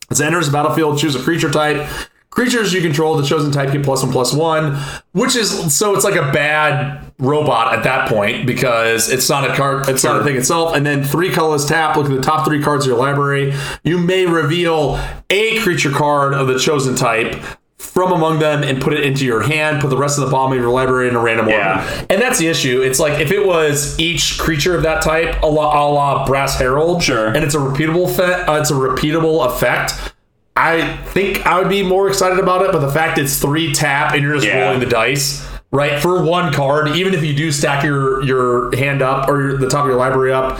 It 0.09 0.21
enters 0.21 0.45
the 0.45 0.53
battlefield. 0.53 0.97
Choose 0.97 1.15
a 1.15 1.21
creature 1.21 1.51
type. 1.51 1.89
Creatures 2.31 2.71
you 2.71 2.81
control, 2.81 3.17
the 3.17 3.25
chosen 3.27 3.51
type 3.51 3.73
get 3.73 3.83
plus 3.83 4.01
one 4.03 4.11
plus 4.13 4.33
one, 4.33 4.77
which 5.11 5.35
is 5.35 5.75
so 5.75 5.93
it's 5.95 6.05
like 6.05 6.15
a 6.15 6.31
bad 6.31 7.11
robot 7.19 7.73
at 7.75 7.83
that 7.83 8.07
point 8.07 8.47
because 8.47 9.11
it's 9.11 9.29
not 9.29 9.49
a 9.49 9.53
card, 9.53 9.89
it's 9.89 10.03
not 10.05 10.21
a 10.21 10.23
thing 10.23 10.37
itself. 10.37 10.73
And 10.73 10.85
then 10.85 11.03
three 11.03 11.29
colors 11.29 11.65
tap. 11.65 11.97
Look 11.97 12.05
at 12.05 12.11
the 12.15 12.21
top 12.21 12.45
three 12.45 12.63
cards 12.63 12.85
of 12.85 12.89
your 12.91 12.97
library. 12.99 13.53
You 13.83 13.97
may 13.97 14.25
reveal 14.25 14.97
a 15.29 15.59
creature 15.59 15.91
card 15.91 16.33
of 16.33 16.47
the 16.47 16.57
chosen 16.57 16.95
type 16.95 17.35
from 17.77 18.13
among 18.13 18.39
them 18.39 18.63
and 18.63 18.81
put 18.81 18.93
it 18.93 19.03
into 19.03 19.25
your 19.25 19.41
hand. 19.41 19.81
Put 19.81 19.89
the 19.89 19.97
rest 19.97 20.17
of 20.17 20.23
the 20.23 20.31
bottom 20.31 20.53
of 20.53 20.57
your 20.63 20.71
library 20.71 21.09
in 21.09 21.15
a 21.15 21.19
random 21.19 21.49
Yeah. 21.49 21.81
order. 21.81 22.05
And 22.09 22.21
that's 22.21 22.39
the 22.39 22.47
issue. 22.47 22.81
It's 22.81 22.99
like 22.99 23.19
if 23.19 23.31
it 23.33 23.45
was 23.45 23.99
each 23.99 24.39
creature 24.39 24.73
of 24.75 24.83
that 24.83 25.01
type, 25.01 25.43
a 25.43 25.47
la, 25.47 25.65
a 25.77 25.83
la 25.89 26.25
Brass 26.25 26.57
Herald, 26.57 27.03
Sure. 27.03 27.27
and 27.27 27.43
it's 27.43 27.55
a 27.55 27.59
repeatable 27.59 28.05
effect. 28.05 28.47
Uh, 28.47 28.53
it's 28.53 28.71
a 28.71 28.75
repeatable 28.75 29.45
effect. 29.47 30.10
I 30.55 30.97
think 31.07 31.45
I 31.45 31.57
would 31.59 31.69
be 31.69 31.81
more 31.83 32.07
excited 32.09 32.37
about 32.39 32.61
it, 32.63 32.71
but 32.71 32.79
the 32.79 32.91
fact 32.91 33.17
it's 33.17 33.39
three 33.39 33.73
tap 33.73 34.13
and 34.13 34.21
you're 34.21 34.35
just 34.35 34.45
Yeah. 34.45 34.65
rolling 34.65 34.79
the 34.81 34.85
dice, 34.85 35.45
right, 35.71 36.01
for 36.01 36.23
one 36.23 36.51
card, 36.53 36.89
even 36.89 37.13
if 37.13 37.23
you 37.23 37.33
do 37.33 37.51
stack 37.51 37.83
your 37.83 38.21
your 38.23 38.75
hand 38.75 39.01
up 39.01 39.29
or 39.29 39.57
the 39.57 39.69
top 39.69 39.81
of 39.83 39.87
your 39.87 39.97
library 39.97 40.33
up, 40.33 40.59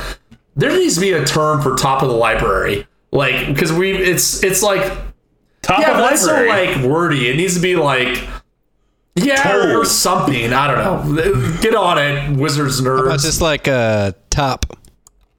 there 0.56 0.72
needs 0.72 0.96
to 0.96 1.02
be 1.02 1.12
a 1.12 1.26
term 1.26 1.62
for 1.62 1.76
top 1.76 2.02
of 2.04 2.10
the 2.10 2.16
library, 2.16 2.88
like 3.12 3.48
because 3.48 3.72
we 3.74 3.92
it's 3.92 4.44
it's 4.44 4.64
like 4.64 4.92
Top 5.62 5.80
yeah, 5.80 5.92
of 5.92 5.98
but 5.98 6.10
that's 6.10 6.22
so 6.26 6.34
library. 6.34 6.74
like 6.74 6.84
wordy. 6.86 7.30
It 7.30 7.36
needs 7.36 7.54
to 7.54 7.60
be 7.60 7.76
like. 7.76 8.28
Yeah, 9.14 9.54
or, 9.54 9.82
or 9.82 9.86
something. 9.86 10.54
I 10.54 10.68
don't 10.74 11.14
know. 11.16 11.58
Get 11.62 11.76
on 11.76 11.98
it, 12.00 12.38
wizards 12.38 12.82
nerds. 12.82 13.06
About 13.08 13.20
just 13.20 13.42
like 13.42 13.68
uh, 13.68 14.14
top. 14.30 14.66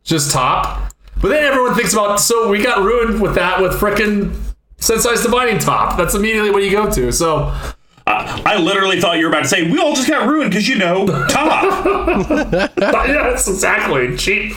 just 0.05 0.31
top. 0.31 0.92
But 1.23 1.29
then 1.29 1.45
everyone 1.45 1.75
thinks 1.75 1.93
about 1.95 2.21
so 2.21 2.49
we 2.51 2.63
got 2.63 2.83
ruined 2.85 3.23
with 3.23 3.35
that 3.37 3.63
with 3.63 3.73
frickin' 3.81 4.35
Sensei's 4.79 5.23
divining 5.23 5.59
top. 5.59 5.97
That's 5.97 6.15
immediately 6.15 6.51
what 6.51 6.63
you 6.65 6.71
go 6.73 6.91
to. 6.91 7.13
So 7.13 7.55
Uh, 8.05 8.43
I 8.45 8.59
literally 8.59 9.01
thought 9.01 9.19
you 9.19 9.27
were 9.27 9.31
about 9.31 9.45
to 9.45 9.49
say 9.49 9.71
we 9.71 9.79
all 9.79 9.95
just 9.95 10.09
got 10.09 10.29
ruined 10.29 10.51
because 10.51 10.69
you 10.69 10.77
know 10.77 11.07
top. 11.29 11.85
yes, 12.77 13.47
exactly. 13.49 14.17
Cheap. 14.17 14.55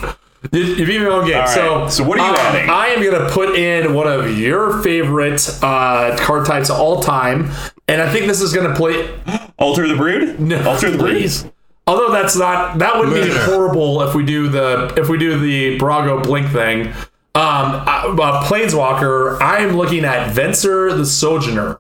You- 0.52 0.62
You've 0.64 0.90
even 0.90 1.08
own 1.08 1.26
game. 1.28 1.38
right, 1.40 1.50
So, 1.50 1.88
so 1.90 2.04
what 2.04 2.20
are 2.20 2.26
you 2.28 2.32
um, 2.34 2.38
adding? 2.40 2.70
I 2.70 2.88
am 2.88 3.04
gonna 3.04 3.30
put 3.30 3.56
in 3.56 3.94
one 3.94 4.08
of 4.08 4.38
your 4.38 4.82
favorite 4.84 5.48
uh, 5.64 6.16
card 6.20 6.46
types 6.48 6.70
of 6.72 6.80
all 6.80 7.02
time, 7.02 7.52
and 7.88 8.02
I 8.02 8.12
think 8.12 8.26
this 8.28 8.42
is 8.42 8.54
gonna 8.54 8.76
play. 8.76 9.10
Altar 9.60 9.88
the 9.88 9.96
brood. 9.96 10.52
Altar 10.66 10.90
the 10.92 10.98
brood. 10.98 11.12
Please. 11.18 11.46
Although 11.88 12.12
that's 12.12 12.36
not 12.36 12.80
that 12.80 12.98
would 12.98 13.14
be 13.14 13.30
horrible 13.30 14.02
if 14.02 14.16
we 14.16 14.26
do 14.26 14.48
the 14.50 14.94
if 14.98 15.08
we 15.08 15.18
do 15.18 15.38
the 15.38 15.78
Brago 15.78 16.24
blink 16.24 16.52
thing. 16.52 16.88
Um, 17.36 17.84
uh, 17.86 18.48
Planeswalker. 18.48 19.40
I 19.42 19.60
am 19.60 19.76
looking 19.76 20.06
at 20.06 20.34
Venser 20.34 20.96
the 20.96 21.06
Sojourner. 21.06 21.80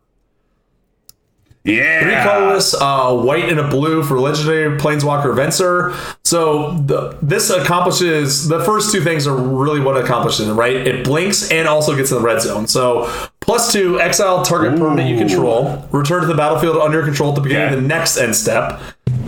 Three 1.66 1.78
Yeah. 1.78 2.24
colorless, 2.24 2.76
uh, 2.80 3.12
white 3.12 3.50
and 3.50 3.60
a 3.60 3.68
blue 3.68 4.04
for 4.04 4.20
legendary 4.20 4.78
Planeswalker 4.80 5.34
Venser. 5.36 5.96
So 6.24 6.78
the, 6.86 7.18
this 7.24 7.50
accomplishes 7.50 8.48
the 8.48 8.64
first 8.64 8.92
two 8.92 9.02
things 9.02 9.26
are 9.26 9.36
really 9.36 9.80
what 9.80 9.98
it 9.98 10.04
accomplishes, 10.04 10.48
right? 10.50 10.76
It 10.76 11.04
blinks 11.04 11.50
and 11.52 11.68
also 11.68 11.96
gets 11.96 12.12
in 12.12 12.18
the 12.18 12.24
red 12.24 12.40
zone. 12.42 12.68
So 12.68 13.10
plus 13.42 13.74
two, 13.74 14.00
exile 14.00 14.46
target 14.46 14.80
permanent 14.80 15.10
you 15.10 15.18
control, 15.18 15.88
return 15.92 16.22
to 16.22 16.28
the 16.28 16.36
battlefield 16.36 16.78
under 16.78 16.98
your 17.00 17.06
control 17.06 17.30
at 17.30 17.36
the 17.36 17.42
beginning 17.42 17.66
Okay. 17.68 17.76
of 17.78 17.82
the 17.82 17.88
next 17.88 18.18
end 18.18 18.36
step. 18.36 18.80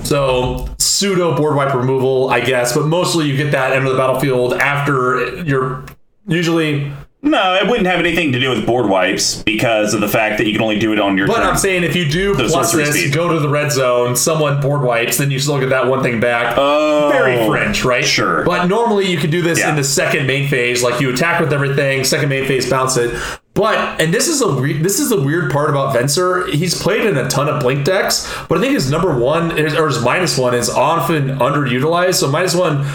So 0.04 0.70
pseudo 0.78 1.36
board 1.36 1.56
wipe 1.56 1.74
removal, 1.74 2.30
I 2.30 2.42
guess, 2.42 2.76
but 2.76 2.86
mostly 2.86 3.26
you 3.26 3.36
get 3.36 3.52
that 3.52 3.74
end 3.74 3.88
of 3.88 3.92
the 3.92 3.98
battlefield 3.98 4.54
after 4.54 5.42
you're 5.44 5.84
usually 6.28 6.92
No, 7.30 7.56
it 7.56 7.68
wouldn't 7.68 7.88
have 7.88 8.00
anything 8.00 8.32
to 8.32 8.40
do 8.40 8.50
with 8.50 8.66
board 8.66 8.90
wipes 8.90 9.44
because 9.44 9.94
of 9.94 10.02
the 10.02 10.08
fact 10.08 10.38
that 10.38 10.48
you 10.48 10.54
can 10.54 10.62
only 10.62 10.80
do 10.80 10.94
it 10.94 11.00
on 11.00 11.18
your 11.18 11.28
But 11.28 11.38
turn. 11.38 11.46
I'm 11.48 11.58
saying 11.58 11.84
if 11.84 11.96
you 11.96 12.08
do 12.10 12.34
plus 12.36 12.72
this, 12.72 12.92
speed. 12.92 13.14
go 13.14 13.28
to 13.34 13.40
the 13.40 13.50
red 13.50 13.72
zone, 13.72 14.16
someone 14.16 14.62
board 14.62 14.82
wipes, 14.82 15.18
then 15.18 15.30
you 15.30 15.38
still 15.40 15.60
get 15.60 15.70
that 15.70 15.88
one 15.88 16.02
thing 16.04 16.20
back. 16.20 16.56
Oh, 16.58 17.10
Very 17.12 17.46
fringe, 17.48 17.84
right? 17.84 18.06
sure. 18.06 18.44
But 18.46 18.68
normally 18.68 19.08
you 19.12 19.18
can 19.18 19.30
do 19.30 19.42
this 19.42 19.60
Yeah. 19.60 19.72
in 19.72 19.76
the 19.76 19.84
second 19.84 20.26
main 20.26 20.48
phase, 20.48 20.82
like 20.84 21.02
you 21.02 21.10
attack 21.12 21.40
with 21.42 21.52
everything, 21.52 22.04
second 22.06 22.30
main 22.30 22.46
phase, 22.48 22.70
bounce 22.70 22.96
it. 22.98 23.14
But 23.54 24.00
and 24.00 24.14
this 24.14 24.28
is 24.28 24.42
a 24.42 24.48
we- 24.48 24.74
this 24.82 25.00
is 25.00 25.10
the 25.10 25.20
weird 25.20 25.52
part 25.52 25.70
about 25.70 25.96
Venser. 25.96 26.48
He's 26.54 26.80
played 26.80 27.06
in 27.06 27.18
a 27.18 27.28
ton 27.28 27.50
of 27.50 27.60
blink 27.62 27.84
decks, 27.86 28.32
but 28.48 28.60
I 28.60 28.62
think 28.62 28.74
his 28.74 28.90
number 28.92 29.18
one 29.18 29.58
is, 29.58 29.74
or 29.76 29.88
his 29.88 30.00
minus 30.02 30.38
one 30.38 30.54
is 30.54 30.70
often 30.70 31.40
underutilized. 31.40 32.16
So 32.16 32.28
minus 32.30 32.54
one 32.56 32.86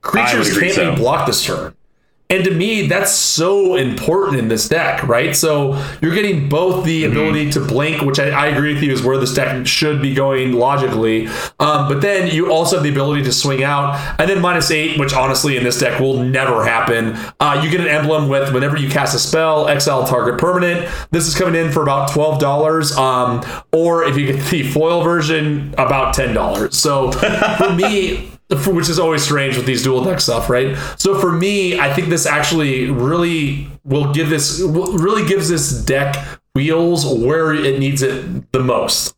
creatures 0.00 0.56
can't 0.58 0.74
so. 0.74 0.90
be 0.92 0.96
blocked 0.96 1.26
this 1.26 1.44
turn. 1.44 1.74
And 2.30 2.44
to 2.44 2.50
me, 2.52 2.86
that's 2.86 3.10
so 3.12 3.74
important 3.74 4.38
in 4.38 4.48
this 4.48 4.68
deck, 4.68 5.02
right? 5.08 5.34
So 5.34 5.74
you're 6.00 6.14
getting 6.14 6.48
both 6.48 6.84
the 6.84 7.00
Mm-hmm. 7.00 7.12
ability 7.12 7.50
to 7.52 7.60
blink, 7.60 8.02
which 8.02 8.18
I, 8.20 8.28
I 8.30 8.46
agree 8.48 8.74
with 8.74 8.82
you 8.82 8.92
is 8.92 9.02
where 9.02 9.16
this 9.18 9.34
deck 9.34 9.66
should 9.66 10.00
be 10.02 10.14
going 10.14 10.52
logically. 10.52 11.26
Um, 11.58 11.88
but 11.88 12.00
then 12.00 12.30
you 12.32 12.52
also 12.52 12.76
have 12.76 12.82
the 12.84 12.90
ability 12.90 13.22
to 13.24 13.32
swing 13.32 13.62
out, 13.64 13.98
and 14.20 14.28
then 14.28 14.40
minus 14.40 14.70
eight, 14.70 14.98
which 15.00 15.12
honestly 15.14 15.56
in 15.56 15.64
this 15.64 15.80
deck 15.80 15.98
will 15.98 16.22
never 16.22 16.62
happen. 16.64 17.16
Uh, 17.40 17.60
you 17.64 17.70
get 17.70 17.80
an 17.80 17.88
emblem 17.88 18.28
with 18.28 18.52
whenever 18.52 18.76
you 18.76 18.88
cast 18.88 19.14
a 19.14 19.18
spell, 19.18 19.66
exile 19.68 20.06
target 20.06 20.38
permanent. 20.38 20.88
This 21.10 21.26
is 21.26 21.34
coming 21.34 21.54
in 21.54 21.72
for 21.72 21.82
about 21.82 22.10
twelve 22.10 22.38
dollars, 22.38 22.92
um, 22.96 23.42
or 23.72 24.04
if 24.04 24.16
you 24.16 24.26
get 24.26 24.44
the 24.50 24.62
foil 24.62 25.02
version, 25.02 25.74
about 25.78 26.14
ten 26.14 26.34
dollars. 26.34 26.76
So 26.76 27.10
for 27.12 27.72
me 27.72 28.30
which 28.66 28.88
is 28.88 28.98
always 28.98 29.22
strange 29.22 29.56
with 29.56 29.66
these 29.66 29.82
dual 29.82 30.02
deck 30.02 30.20
stuff, 30.20 30.50
right? 30.50 30.76
So 30.98 31.18
for 31.18 31.32
me, 31.32 31.78
I 31.78 31.92
think 31.92 32.08
this 32.08 32.26
actually 32.26 32.90
really 32.90 33.68
will 33.84 34.12
give 34.12 34.28
this 34.28 34.60
really 34.60 35.26
gives 35.26 35.48
this 35.48 35.70
deck 35.84 36.16
wheels 36.54 37.06
where 37.06 37.54
it 37.54 37.78
needs 37.78 38.02
it 38.02 38.52
the 38.52 38.60
most. 38.60 39.16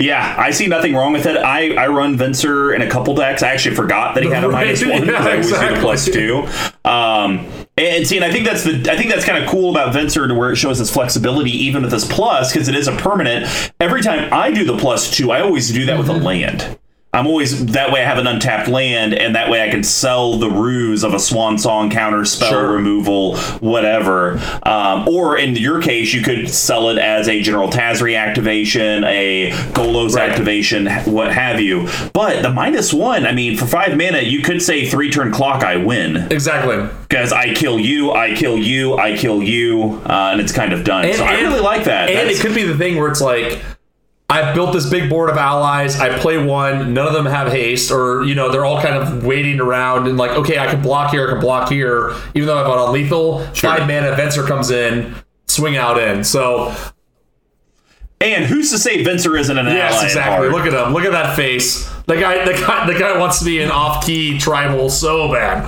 Yeah, 0.00 0.34
I 0.38 0.50
see 0.50 0.66
nothing 0.66 0.94
wrong 0.94 1.12
with 1.12 1.26
it. 1.26 1.36
I, 1.36 1.74
I 1.74 1.88
run 1.88 2.16
Venser 2.16 2.74
in 2.74 2.80
a 2.80 2.88
couple 2.88 3.14
decks. 3.14 3.42
I 3.42 3.50
actually 3.50 3.76
forgot 3.76 4.14
that 4.14 4.24
he 4.24 4.30
had 4.30 4.44
a 4.44 4.48
minus 4.50 4.82
one. 4.82 5.04
yeah, 5.04 5.04
because 5.04 5.16
I 5.16 5.32
always 5.32 5.50
do 5.50 5.54
exactly. 5.54 5.74
the 5.74 5.80
plus 5.82 6.04
two. 6.06 6.88
Um, 6.88 7.66
and 7.76 8.06
see, 8.06 8.16
and 8.16 8.24
I 8.24 8.32
think 8.32 8.46
that's 8.46 8.64
the 8.64 8.90
I 8.90 8.96
think 8.96 9.10
that's 9.10 9.26
kind 9.26 9.42
of 9.42 9.50
cool 9.50 9.70
about 9.70 9.94
Venser 9.94 10.26
to 10.26 10.34
where 10.34 10.52
it 10.52 10.56
shows 10.56 10.80
its 10.80 10.90
flexibility 10.90 11.50
even 11.50 11.82
with 11.82 11.90
this 11.90 12.10
plus 12.10 12.50
because 12.52 12.68
it 12.68 12.74
is 12.74 12.88
a 12.88 12.96
permanent. 12.96 13.46
Every 13.78 14.00
time 14.00 14.32
I 14.32 14.50
do 14.50 14.64
the 14.64 14.78
plus 14.78 15.10
two, 15.14 15.30
I 15.32 15.40
always 15.40 15.70
do 15.70 15.84
that 15.86 15.98
with 15.98 16.08
a 16.08 16.14
land. 16.14 16.78
I'm 17.12 17.26
always 17.26 17.66
that 17.72 17.90
way. 17.90 18.02
I 18.02 18.04
have 18.04 18.18
an 18.18 18.28
untapped 18.28 18.68
land, 18.68 19.14
and 19.14 19.34
that 19.34 19.50
way 19.50 19.66
I 19.66 19.68
can 19.68 19.82
sell 19.82 20.36
the 20.38 20.48
ruse 20.48 21.02
of 21.02 21.12
a 21.12 21.18
Swan 21.18 21.58
Song 21.58 21.90
counter 21.90 22.24
spell 22.24 22.50
Sure. 22.50 22.70
removal, 22.70 23.36
whatever. 23.58 24.40
Um, 24.62 25.08
or 25.08 25.36
in 25.36 25.56
your 25.56 25.82
case, 25.82 26.14
you 26.14 26.22
could 26.22 26.48
sell 26.48 26.88
it 26.88 26.98
as 26.98 27.28
a 27.28 27.40
General 27.42 27.68
Tazri 27.68 28.16
activation, 28.16 29.02
a 29.02 29.50
Golos 29.72 30.14
Right. 30.14 30.30
activation, 30.30 30.86
what 31.06 31.32
have 31.32 31.60
you. 31.60 31.88
But 32.12 32.42
the 32.42 32.50
minus 32.50 32.92
one, 32.94 33.26
I 33.26 33.32
mean, 33.32 33.56
for 33.56 33.66
five 33.66 33.96
mana, 33.96 34.20
you 34.20 34.40
could 34.42 34.62
say 34.62 34.86
three 34.86 35.10
turn 35.10 35.32
clock, 35.32 35.64
I 35.64 35.78
win 35.78 36.28
Exactly. 36.30 36.76
because 37.08 37.32
I 37.32 37.54
kill 37.54 37.80
you, 37.80 38.12
I 38.12 38.34
kill 38.34 38.56
you, 38.56 38.96
I 38.96 39.16
kill 39.16 39.42
you, 39.42 40.00
uh, 40.08 40.28
and 40.30 40.40
it's 40.40 40.52
kind 40.52 40.72
of 40.72 40.84
done. 40.84 41.12
so 41.12 41.24
I 41.24 41.40
really 41.40 41.58
like 41.60 41.82
that. 41.84 42.08
And 42.08 42.18
That's- 42.18 42.38
it 42.38 42.40
could 42.40 42.54
be 42.54 42.62
the 42.62 42.76
thing 42.78 42.98
where 42.98 43.08
it's 43.08 43.20
like 43.20 43.58
I've 44.30 44.54
built 44.54 44.72
this 44.72 44.88
big 44.88 45.10
board 45.10 45.28
of 45.28 45.36
allies. 45.36 45.98
I 45.98 46.18
play 46.18 46.38
one. 46.42 46.94
None 46.94 47.06
of 47.06 47.12
them 47.12 47.26
have 47.26 47.50
haste, 47.52 47.90
or 47.90 48.24
you 48.24 48.34
know, 48.34 48.50
they're 48.50 48.64
all 48.64 48.80
kind 48.80 48.94
of 48.94 49.24
waiting 49.26 49.60
around 49.60 50.06
and 50.06 50.16
like, 50.16 50.30
okay, 50.30 50.58
I 50.58 50.66
can 50.68 50.80
block 50.80 51.10
here, 51.10 51.26
I 51.26 51.32
can 51.32 51.40
block 51.40 51.68
here, 51.68 52.14
even 52.34 52.46
though 52.46 52.58
I've 52.58 52.66
got 52.66 52.88
a 52.88 52.92
lethal. 52.92 53.40
Sure. 53.54 53.70
Five 53.76 53.80
mana, 53.88 54.12
Venser 54.16 54.46
comes 54.46 54.70
in, 54.70 55.14
swing 55.48 55.76
out 55.76 55.98
in. 55.98 56.22
So 56.24 56.72
And 58.20 58.44
who's 58.44 58.70
to 58.70 58.78
say 58.78 59.02
Venser 59.02 59.38
isn't 59.38 59.58
an 59.58 59.66
Yes, 59.66 59.92
ally? 59.94 60.00
at 60.02 60.06
exactly. 60.06 60.48
Look 60.50 60.66
at 60.66 60.72
him. 60.74 60.92
Look 60.92 61.04
at 61.04 61.12
that 61.12 61.34
face. 61.36 61.90
The 62.06 62.16
guy, 62.20 62.44
the 62.44 62.52
guy, 62.52 62.86
the 62.92 62.98
guy 62.98 63.18
wants 63.18 63.38
to 63.40 63.44
be 63.44 63.60
an 63.62 63.70
off-key 63.70 64.38
tribal 64.38 64.90
so 64.90 65.32
bad. 65.32 65.64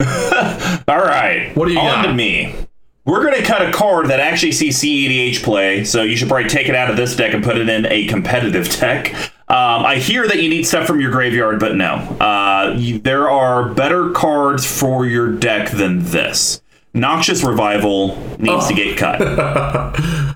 All 0.88 0.98
right. 0.98 1.52
What 1.56 1.66
do 1.68 1.74
you 1.74 1.78
On 1.80 2.02
got? 2.02 2.06
to 2.06 2.12
me. 2.14 2.54
We're 3.06 3.22
going 3.22 3.40
to 3.40 3.46
cut 3.46 3.62
a 3.62 3.70
card 3.70 4.08
that 4.08 4.18
actually 4.18 4.50
sees 4.50 4.80
CEDH 4.80 5.44
play, 5.44 5.84
so 5.84 6.02
you 6.02 6.16
should 6.16 6.26
probably 6.26 6.48
take 6.48 6.68
it 6.68 6.74
out 6.74 6.90
of 6.90 6.96
this 6.96 7.14
deck 7.14 7.34
and 7.34 7.44
put 7.44 7.56
it 7.56 7.68
in 7.68 7.86
a 7.86 8.08
competitive 8.08 8.68
deck. 8.68 9.14
Um, 9.48 9.86
I 9.86 9.98
hear 9.98 10.26
that 10.26 10.42
you 10.42 10.48
need 10.48 10.64
stuff 10.64 10.88
from 10.88 11.00
your 11.00 11.12
graveyard, 11.12 11.60
but 11.60 11.76
no. 11.76 11.94
Uh, 11.94 12.74
you, 12.76 12.98
there 12.98 13.30
are 13.30 13.68
better 13.72 14.10
cards 14.10 14.66
for 14.66 15.06
your 15.06 15.30
deck 15.30 15.70
than 15.70 16.02
this. 16.02 16.60
Noxious 16.94 17.44
Revival 17.44 18.16
needs 18.40 18.66
to 18.66 18.74
get 18.74 18.98
cut. 18.98 20.35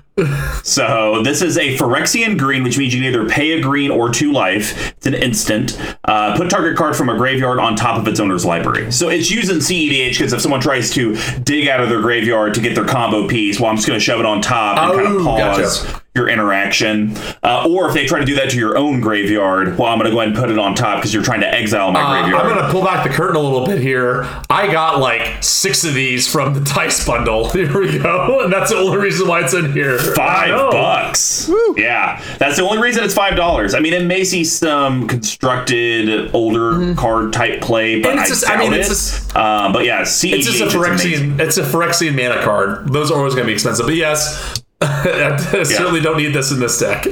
So 0.63 1.21
this 1.23 1.41
is 1.41 1.57
a 1.57 1.77
Phyrexian 1.77 2.37
green, 2.37 2.63
which 2.63 2.77
means 2.77 2.93
you 2.93 3.01
can 3.01 3.09
either 3.09 3.27
pay 3.27 3.53
a 3.53 3.61
green 3.61 3.91
or 3.91 4.09
two 4.09 4.31
life. 4.31 4.89
It's 4.97 5.05
an 5.07 5.13
instant. 5.15 5.79
Uh, 6.05 6.35
put 6.37 6.49
target 6.49 6.77
card 6.77 6.95
from 6.95 7.09
a 7.09 7.17
graveyard 7.17 7.59
on 7.59 7.75
top 7.75 7.97
of 7.99 8.07
its 8.07 8.19
owner's 8.19 8.45
library. 8.45 8.91
So 8.91 9.09
it's 9.09 9.29
using 9.31 9.57
CEDH 9.57 10.11
because 10.17 10.33
if 10.33 10.41
someone 10.41 10.61
tries 10.61 10.91
to 10.91 11.15
dig 11.43 11.67
out 11.67 11.81
of 11.81 11.89
their 11.89 12.01
graveyard 12.01 12.53
to 12.55 12.61
get 12.61 12.75
their 12.75 12.85
combo 12.85 13.27
piece, 13.27 13.59
well, 13.59 13.69
I'm 13.69 13.75
just 13.75 13.87
going 13.87 13.99
to 13.99 14.03
shove 14.03 14.19
it 14.19 14.25
on 14.25 14.41
top 14.41 14.77
and 14.77 14.93
kind 14.95 15.07
Oh, 15.07 15.19
of 15.19 15.23
pause 15.25 15.83
gotcha. 15.83 16.01
Your 16.13 16.27
interaction. 16.27 17.15
Uh, 17.41 17.65
or 17.69 17.87
if 17.87 17.93
they 17.93 18.05
try 18.05 18.19
to 18.19 18.25
do 18.25 18.35
that 18.35 18.49
to 18.49 18.57
your 18.57 18.77
own 18.77 18.99
graveyard, 18.99 19.77
well, 19.77 19.87
I'm 19.87 19.97
going 19.97 20.09
to 20.09 20.13
go 20.13 20.19
ahead 20.19 20.33
and 20.33 20.37
put 20.37 20.49
it 20.49 20.59
on 20.59 20.75
top 20.75 20.97
because 20.97 21.13
you're 21.13 21.23
trying 21.23 21.39
to 21.39 21.47
exile 21.53 21.91
my 21.93 22.01
Uh, 22.01 22.21
graveyard. 22.23 22.45
I'm 22.47 22.55
gonna 22.57 22.71
pull 22.71 22.83
back 22.83 23.03
the 23.07 23.09
curtain 23.13 23.37
a 23.37 23.39
little 23.39 23.65
bit 23.65 23.79
here. 23.79 24.27
I 24.49 24.69
got 24.71 24.99
like 24.99 25.41
six 25.41 25.85
of 25.85 25.93
these 25.93 26.27
from 26.27 26.53
the 26.53 26.59
dice 26.59 27.05
bundle. 27.05 27.49
Here 27.61 27.79
we 27.79 27.97
go, 27.99 28.41
and 28.43 28.51
that's 28.51 28.71
the 28.71 28.77
only 28.77 28.97
reason 28.97 29.27
why 29.27 29.41
it's 29.41 29.53
in 29.53 29.71
here. 29.71 29.97
Five 29.99 30.49
know. 30.49 30.69
bucks. 30.71 31.49
Yeah, 31.77 32.21
that's 32.39 32.57
the 32.57 32.63
only 32.63 32.81
reason 32.81 33.03
it's 33.05 33.13
five 33.13 33.35
dollars. 33.37 33.73
I 33.73 33.79
mean, 33.79 33.93
it 33.93 34.03
may 34.05 34.23
see 34.25 34.43
some 34.43 35.07
constructed 35.07 36.31
older 36.33 36.93
card 36.95 37.31
type 37.33 37.61
play, 37.61 38.01
but 38.01 38.09
Mm-hmm. 38.11 38.19
I 38.19 38.21
it's 38.23 38.29
just- 38.29 38.49
I 38.49 38.55
doubt 38.55 38.59
mean, 38.59 38.73
it. 38.73 38.79
it's 38.81 38.89
just- 38.89 39.35
um, 39.37 39.71
but 39.73 39.85
yeah, 39.85 40.01
CEDH 40.01 40.33
It's 40.33 40.45
just 40.47 40.61
a 40.61 40.65
is 40.65 40.73
amazing. 40.75 41.31
Phyrexian. 41.31 41.39
It's 41.39 41.57
a 41.57 41.63
Phyrexian 41.63 42.15
mana 42.15 42.43
card. 42.43 42.91
Those 42.91 43.11
are 43.11 43.17
always 43.17 43.33
gonna 43.33 43.47
be 43.47 43.53
expensive, 43.53 43.85
but 43.85 43.95
yes, 43.95 44.60
I 44.83 45.63
certainly 45.63 46.01
don't 46.01 46.17
need 46.17 46.33
this 46.33 46.51
in 46.51 46.59
this 46.59 46.79
deck. 46.79 47.05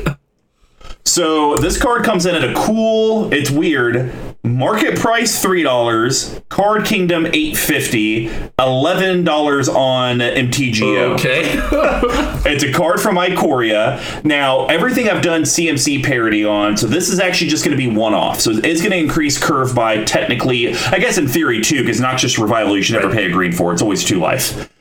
So 1.05 1.57
this 1.57 1.81
card 1.81 2.03
comes 2.03 2.25
in 2.25 2.35
at 2.35 2.43
a 2.43 2.53
cool. 2.53 3.33
It's 3.33 3.49
weird. 3.49 4.13
Market 4.43 4.97
price 4.97 5.41
three 5.41 5.63
dollars. 5.63 6.39
Card 6.49 6.85
Kingdom 6.85 7.27
eight 7.33 7.57
fifty. 7.57 8.29
Eleven 8.57 9.23
dollars 9.23 9.67
on 9.67 10.19
MTGO. 10.19 11.15
Okay. 11.15 12.25
It's 12.45 12.63
a 12.63 12.71
card 12.71 13.01
from 13.01 13.17
Ikoria. 13.17 14.23
Now, 14.23 14.65
everything 14.67 15.09
I've 15.09 15.21
done 15.21 15.41
CMC 15.41 16.03
parity 16.05 16.45
on, 16.45 16.77
so 16.77 16.87
this 16.87 17.09
is 17.09 17.19
actually 17.19 17.49
just 17.49 17.65
going 17.65 17.77
to 17.77 17.89
be 17.89 17.93
one 17.93 18.13
off. 18.13 18.39
So 18.39 18.51
it's 18.51 18.79
going 18.79 18.91
to 18.91 18.97
increase 18.97 19.37
curve 19.37 19.75
by 19.75 20.05
technically, 20.05 20.73
I 20.73 20.99
guess 20.99 21.17
in 21.17 21.27
theory 21.27 21.59
too, 21.61 21.81
because 21.81 21.99
not 21.99 22.17
just 22.17 22.37
revival, 22.37 22.77
you 22.77 22.81
should 22.81 22.95
never 22.95 23.11
pay 23.13 23.25
a 23.25 23.29
green 23.29 23.51
for. 23.51 23.73
It's 23.73 23.81
always 23.81 24.05
two 24.05 24.19
life. 24.19 24.71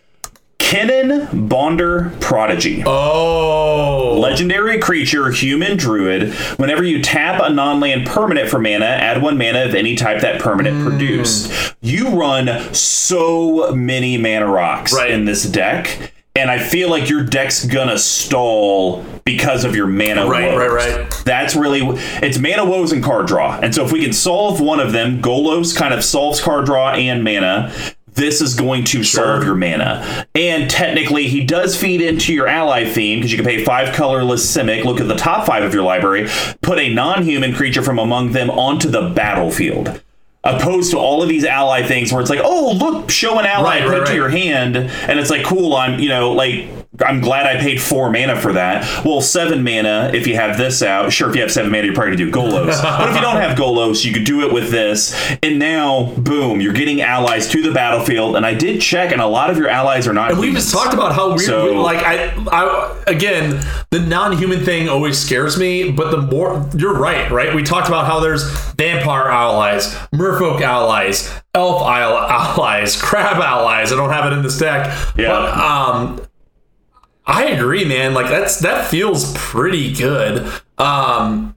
Kinnan 0.68 1.48
Bonder 1.48 2.12
Prodigy. 2.20 2.82
oh. 2.86 4.18
Legendary 4.20 4.78
creature, 4.78 5.30
human 5.30 5.78
druid. 5.78 6.34
Whenever 6.58 6.84
you 6.84 7.00
tap 7.02 7.40
a 7.42 7.48
non 7.50 7.80
land 7.80 8.06
permanent 8.06 8.50
for 8.50 8.58
mana, 8.58 8.84
add 8.84 9.22
one 9.22 9.38
mana 9.38 9.64
of 9.64 9.74
any 9.74 9.94
type 9.94 10.20
that 10.20 10.38
permanent 10.40 10.76
Hmm. 10.76 10.86
produced. 10.88 11.50
You 11.80 12.08
run 12.10 12.50
so 12.74 13.72
many 13.74 14.18
mana 14.18 14.46
rocks 14.46 14.92
Right. 14.92 15.10
in 15.10 15.24
this 15.24 15.44
deck, 15.44 16.12
and 16.36 16.50
I 16.50 16.58
feel 16.58 16.90
like 16.90 17.08
your 17.08 17.22
deck's 17.22 17.64
gonna 17.64 17.96
stall 17.96 19.06
because 19.24 19.64
of 19.64 19.74
your 19.74 19.86
mana 19.86 20.26
Right, 20.26 20.50
woes. 20.52 20.58
right, 20.58 20.70
right. 20.98 21.22
That's 21.24 21.56
really 21.56 21.96
it's 22.20 22.38
mana 22.38 22.66
woes 22.66 22.92
and 22.92 23.02
card 23.02 23.26
draw. 23.26 23.58
And 23.62 23.74
so 23.74 23.86
if 23.86 23.90
we 23.92 24.02
can 24.02 24.12
solve 24.12 24.60
one 24.60 24.80
of 24.80 24.92
them, 24.92 25.22
Golos 25.22 25.74
kind 25.74 25.94
of 25.94 26.04
solves 26.04 26.40
card 26.42 26.66
draw 26.66 26.90
and 26.90 27.24
mana. 27.24 27.72
This 28.18 28.40
is 28.40 28.54
going 28.56 28.82
to 28.86 29.04
solve 29.04 29.44
your 29.44 29.54
mana. 29.54 30.26
And 30.34 30.68
technically, 30.68 31.28
he 31.28 31.44
does 31.44 31.76
feed 31.76 32.00
into 32.00 32.34
your 32.34 32.48
ally 32.48 32.84
theme 32.84 33.20
because 33.20 33.30
you 33.30 33.38
can 33.38 33.46
pay 33.46 33.64
five 33.64 33.94
colorless 33.94 34.44
Simic, 34.44 34.84
look 34.84 35.00
at 35.00 35.06
the 35.06 35.14
top 35.14 35.46
five 35.46 35.62
of 35.62 35.72
your 35.72 35.84
library, 35.84 36.28
put 36.60 36.80
a 36.80 36.92
non 36.92 37.22
human 37.22 37.54
creature 37.54 37.82
from 37.82 38.00
among 38.00 38.32
them 38.32 38.50
onto 38.50 38.90
the 38.90 39.10
battlefield. 39.10 40.02
Opposed 40.42 40.90
to 40.90 40.98
all 40.98 41.22
of 41.22 41.28
these 41.28 41.44
ally 41.44 41.86
things 41.86 42.12
where 42.12 42.20
it's 42.20 42.30
like, 42.30 42.40
oh, 42.42 42.72
look, 42.72 43.08
show 43.08 43.38
an 43.38 43.46
ally, 43.46 43.78
Right, 43.78 43.82
put 43.82 43.92
right, 43.92 44.02
it 44.02 44.06
to 44.06 44.14
your 44.14 44.30
hand, 44.30 44.76
and 44.76 45.20
it's 45.20 45.30
like, 45.30 45.44
cool, 45.44 45.76
I'm, 45.76 46.00
you 46.00 46.08
know, 46.08 46.32
like, 46.32 46.68
I'm 47.04 47.20
glad 47.20 47.46
I 47.46 47.60
paid 47.60 47.80
four 47.80 48.10
mana 48.10 48.34
for 48.40 48.52
that. 48.54 49.04
Well, 49.04 49.20
seven 49.20 49.62
mana, 49.62 50.10
if 50.14 50.26
you 50.26 50.34
have 50.36 50.56
this 50.58 50.82
out, 50.82 51.12
sure, 51.12 51.30
if 51.30 51.36
you 51.36 51.42
have 51.42 51.52
seven 51.52 51.70
mana, 51.70 51.84
you're 51.84 51.94
probably 51.94 52.16
gonna 52.16 52.30
do 52.30 52.36
Golos. 52.36 52.82
but 52.82 53.08
if 53.08 53.14
you 53.14 53.20
don't 53.20 53.36
have 53.40 53.56
Golos, 53.56 54.04
you 54.04 54.12
could 54.12 54.24
do 54.24 54.46
it 54.46 54.52
with 54.52 54.70
this. 54.70 55.14
And 55.42 55.58
now, 55.58 56.12
boom, 56.16 56.60
you're 56.60 56.72
getting 56.72 57.00
allies 57.00 57.48
to 57.48 57.62
the 57.62 57.72
battlefield. 57.72 58.36
And 58.36 58.44
I 58.44 58.54
did 58.54 58.80
check, 58.80 59.12
and 59.12 59.20
a 59.20 59.26
lot 59.26 59.50
of 59.50 59.56
your 59.58 59.68
allies 59.68 60.06
are 60.08 60.12
not. 60.12 60.30
And 60.32 60.40
We 60.40 60.52
just 60.52 60.72
talked 60.72 60.94
about 60.94 61.14
how 61.14 61.28
weird, 61.28 61.40
So- 61.42 61.74
like 61.82 61.98
I, 62.04 62.32
I, 62.50 63.02
again, 63.06 63.60
the 63.90 64.00
non-human 64.00 64.64
thing 64.64 64.88
always 64.88 65.18
scares 65.18 65.58
me. 65.58 65.90
But 65.92 66.10
the 66.10 66.18
more 66.18 66.68
you're 66.76 66.98
right, 66.98 67.30
right? 67.30 67.54
We 67.54 67.62
talked 67.62 67.88
about 67.88 68.06
how 68.06 68.20
there's 68.20 68.42
vampire 68.74 69.28
allies, 69.28 69.94
merfolk 70.14 70.60
allies, 70.60 71.30
elf 71.54 71.82
al- 71.82 72.18
allies, 72.18 72.96
crab 73.02 73.36
allies. 73.36 73.92
I 73.92 73.96
don't 73.96 74.10
have 74.10 74.30
it 74.32 74.36
in 74.36 74.42
this 74.42 74.58
deck, 74.58 74.86
Yeah. 75.16 75.28
but 75.28 75.56
um, 75.56 76.20
I 77.28 77.44
agree, 77.44 77.84
man. 77.84 78.14
Like 78.14 78.28
that's 78.28 78.58
that 78.60 78.88
feels 78.88 79.32
pretty 79.36 79.92
good. 79.94 80.50
Um, 80.78 81.54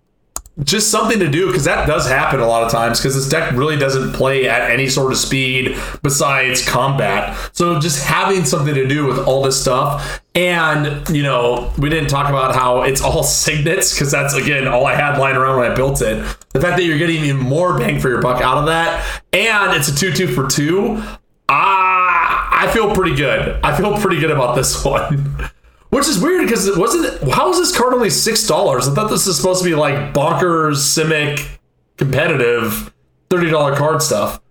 just 0.63 0.91
something 0.91 1.17
to 1.19 1.29
do 1.29 1.47
because 1.47 1.63
that 1.63 1.87
does 1.87 2.07
happen 2.07 2.41
a 2.41 2.45
lot 2.45 2.63
of 2.63 2.71
times 2.71 2.99
because 2.99 3.15
this 3.15 3.29
deck 3.29 3.53
really 3.53 3.77
doesn't 3.77 4.11
play 4.11 4.49
at 4.49 4.69
any 4.69 4.89
sort 4.89 5.13
of 5.13 5.17
speed 5.17 5.77
besides 6.03 6.67
combat. 6.67 7.37
So 7.53 7.79
just 7.79 8.03
having 8.05 8.43
something 8.43 8.75
to 8.75 8.85
do 8.85 9.05
with 9.05 9.19
all 9.19 9.41
this 9.41 9.59
stuff, 9.59 10.21
and 10.35 11.07
you 11.09 11.23
know, 11.23 11.71
we 11.77 11.89
didn't 11.89 12.09
talk 12.09 12.27
about 12.27 12.53
how 12.53 12.81
it's 12.81 13.01
all 13.01 13.23
signets 13.43 13.93
because 13.93 14.11
that's 14.11 14.33
again 14.33 14.67
all 14.67 14.85
I 14.85 14.95
had 14.95 15.17
lying 15.17 15.37
around 15.37 15.57
when 15.57 15.71
I 15.71 15.73
built 15.73 16.01
it. 16.01 16.17
The 16.51 16.59
fact 16.59 16.75
that 16.77 16.83
you're 16.83 16.99
getting 16.99 17.23
even 17.23 17.37
more 17.37 17.79
bang 17.79 17.97
for 18.01 18.09
your 18.09 18.21
buck 18.21 18.41
out 18.41 18.57
of 18.57 18.65
that, 18.65 19.23
and 19.31 19.73
it's 19.73 19.87
a 19.87 19.95
two-two 19.95 20.27
for 20.27 20.49
two. 20.49 21.01
Ah, 21.47 22.49
I 22.51 22.69
feel 22.73 22.93
pretty 22.93 23.15
good. 23.15 23.57
I 23.63 23.75
feel 23.75 23.97
pretty 23.97 24.19
good 24.19 24.31
about 24.31 24.55
this 24.55 24.83
one. 24.85 25.49
Which 25.91 26.07
is 26.07 26.19
weird 26.19 26.45
because 26.45 26.67
it 26.67 26.77
wasn't. 26.77 27.31
How 27.31 27.51
is 27.51 27.57
this 27.57 27.77
card 27.77 27.93
only 27.93 28.09
six 28.09 28.47
dollars? 28.47 28.87
I 28.87 28.95
thought 28.95 29.09
this 29.09 29.27
is 29.27 29.35
supposed 29.35 29.61
to 29.61 29.69
be 29.69 29.75
like 29.75 30.13
bonkers, 30.13 30.77
simic, 30.77 31.59
competitive, 31.97 32.93
thirty 33.29 33.49
dollar 33.49 33.75
card 33.75 34.01
stuff. 34.01 34.41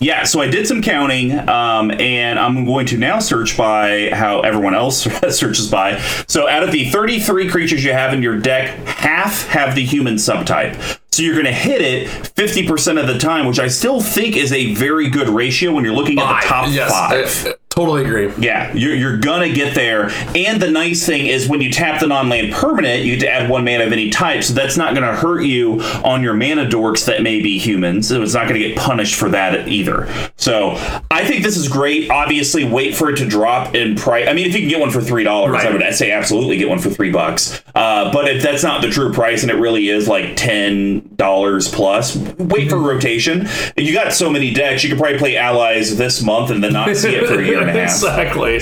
Yeah, 0.00 0.24
so 0.24 0.40
I 0.40 0.48
did 0.48 0.66
some 0.66 0.80
counting, 0.80 1.36
um, 1.48 1.90
and 1.90 2.38
I'm 2.38 2.64
going 2.64 2.86
to 2.86 2.98
now 2.98 3.18
search 3.18 3.56
by 3.56 4.10
how 4.10 4.40
everyone 4.40 4.74
else 4.74 5.02
searches 5.36 5.68
by. 5.68 5.98
So, 6.28 6.48
out 6.48 6.62
of 6.62 6.70
the 6.70 6.88
33 6.90 7.50
creatures 7.50 7.84
you 7.84 7.92
have 7.92 8.12
in 8.12 8.22
your 8.22 8.38
deck, 8.38 8.76
half 8.86 9.48
have 9.48 9.74
the 9.74 9.84
human 9.84 10.14
subtype. 10.14 11.00
So, 11.12 11.24
you're 11.24 11.34
going 11.34 11.46
to 11.46 11.52
hit 11.52 11.80
it 11.80 12.08
50% 12.08 13.00
of 13.00 13.08
the 13.08 13.18
time, 13.18 13.46
which 13.46 13.58
I 13.58 13.66
still 13.66 14.00
think 14.00 14.36
is 14.36 14.52
a 14.52 14.72
very 14.74 15.10
good 15.10 15.28
ratio 15.28 15.72
when 15.72 15.84
you're 15.84 15.96
looking 15.96 16.20
at 16.20 16.42
the 16.42 16.46
top 16.46 16.68
yes, 16.70 16.90
five. 16.90 17.57
Totally 17.78 18.02
agree. 18.02 18.32
Yeah, 18.44 18.72
you're, 18.72 18.96
you're 18.96 19.18
gonna 19.18 19.52
get 19.52 19.72
there. 19.72 20.10
And 20.34 20.60
the 20.60 20.68
nice 20.68 21.06
thing 21.06 21.28
is 21.28 21.48
when 21.48 21.60
you 21.60 21.70
tap 21.70 22.00
the 22.00 22.08
non-land 22.08 22.52
permanent, 22.52 23.04
you 23.04 23.14
get 23.14 23.20
to 23.20 23.30
add 23.30 23.48
one 23.48 23.64
mana 23.64 23.84
of 23.86 23.92
any 23.92 24.10
type, 24.10 24.42
so 24.42 24.52
that's 24.52 24.76
not 24.76 24.94
gonna 24.94 25.14
hurt 25.14 25.42
you 25.42 25.80
on 26.02 26.20
your 26.24 26.34
mana 26.34 26.66
dorks 26.66 27.04
that 27.04 27.22
may 27.22 27.40
be 27.40 27.56
humans. 27.56 28.08
So 28.08 28.20
it's 28.20 28.34
not 28.34 28.48
gonna 28.48 28.58
get 28.58 28.76
punished 28.76 29.14
for 29.14 29.28
that 29.28 29.68
either. 29.68 30.12
So 30.36 30.70
I 31.12 31.24
think 31.24 31.44
this 31.44 31.56
is 31.56 31.68
great. 31.68 32.10
Obviously, 32.10 32.64
wait 32.64 32.96
for 32.96 33.10
it 33.10 33.16
to 33.18 33.28
drop 33.28 33.76
in 33.76 33.94
price. 33.94 34.26
I 34.26 34.32
mean, 34.32 34.48
if 34.48 34.54
you 34.54 34.60
can 34.62 34.68
get 34.68 34.80
one 34.80 34.90
for 34.90 35.00
three 35.00 35.22
dollars, 35.22 35.64
I 35.64 35.70
would 35.70 35.94
say 35.94 36.10
absolutely 36.10 36.56
get 36.56 36.68
one 36.68 36.80
for 36.80 36.90
three 36.90 37.12
bucks. 37.12 37.62
Uh, 37.76 38.12
but 38.12 38.26
if 38.26 38.42
that's 38.42 38.64
not 38.64 38.82
the 38.82 38.90
true 38.90 39.12
price 39.12 39.42
and 39.42 39.52
it 39.52 39.56
really 39.56 39.88
is 39.88 40.08
like 40.08 40.34
ten 40.34 41.08
dollars 41.14 41.68
plus, 41.68 42.16
wait 42.38 42.70
for 42.70 42.78
rotation. 42.80 43.46
You 43.76 43.92
got 43.92 44.12
so 44.12 44.30
many 44.30 44.52
decks, 44.52 44.82
you 44.82 44.90
could 44.90 44.98
probably 44.98 45.18
play 45.18 45.36
allies 45.36 45.96
this 45.96 46.24
month 46.24 46.50
and 46.50 46.64
then 46.64 46.72
not 46.72 46.96
see 46.96 47.14
it 47.14 47.28
for 47.28 47.38
a 47.38 47.46
year 47.46 47.67
and 47.68 47.78
a 47.78 47.80
half. 47.82 47.90
exactly. 48.34 48.54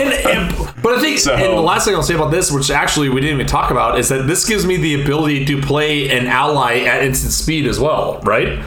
And, 0.00 0.12
and 0.26 0.82
but 0.82 0.94
I 0.98 1.00
think 1.00 1.18
So- 1.18 1.34
and 1.34 1.42
the 1.56 1.60
last 1.60 1.84
thing 1.84 1.94
I'll 1.94 2.02
say 2.02 2.14
about 2.14 2.30
this, 2.30 2.50
which 2.50 2.70
actually 2.70 3.08
we 3.08 3.20
didn't 3.20 3.34
even 3.36 3.46
talk 3.46 3.70
about, 3.70 3.98
is 3.98 4.08
that 4.08 4.26
this 4.26 4.46
gives 4.48 4.64
me 4.66 4.76
the 4.76 5.02
ability 5.02 5.44
to 5.46 5.60
play 5.60 6.10
an 6.10 6.26
ally 6.26 6.80
at 6.80 7.02
instant 7.02 7.32
speed 7.32 7.66
as 7.66 7.78
well, 7.80 8.20
right? 8.22 8.62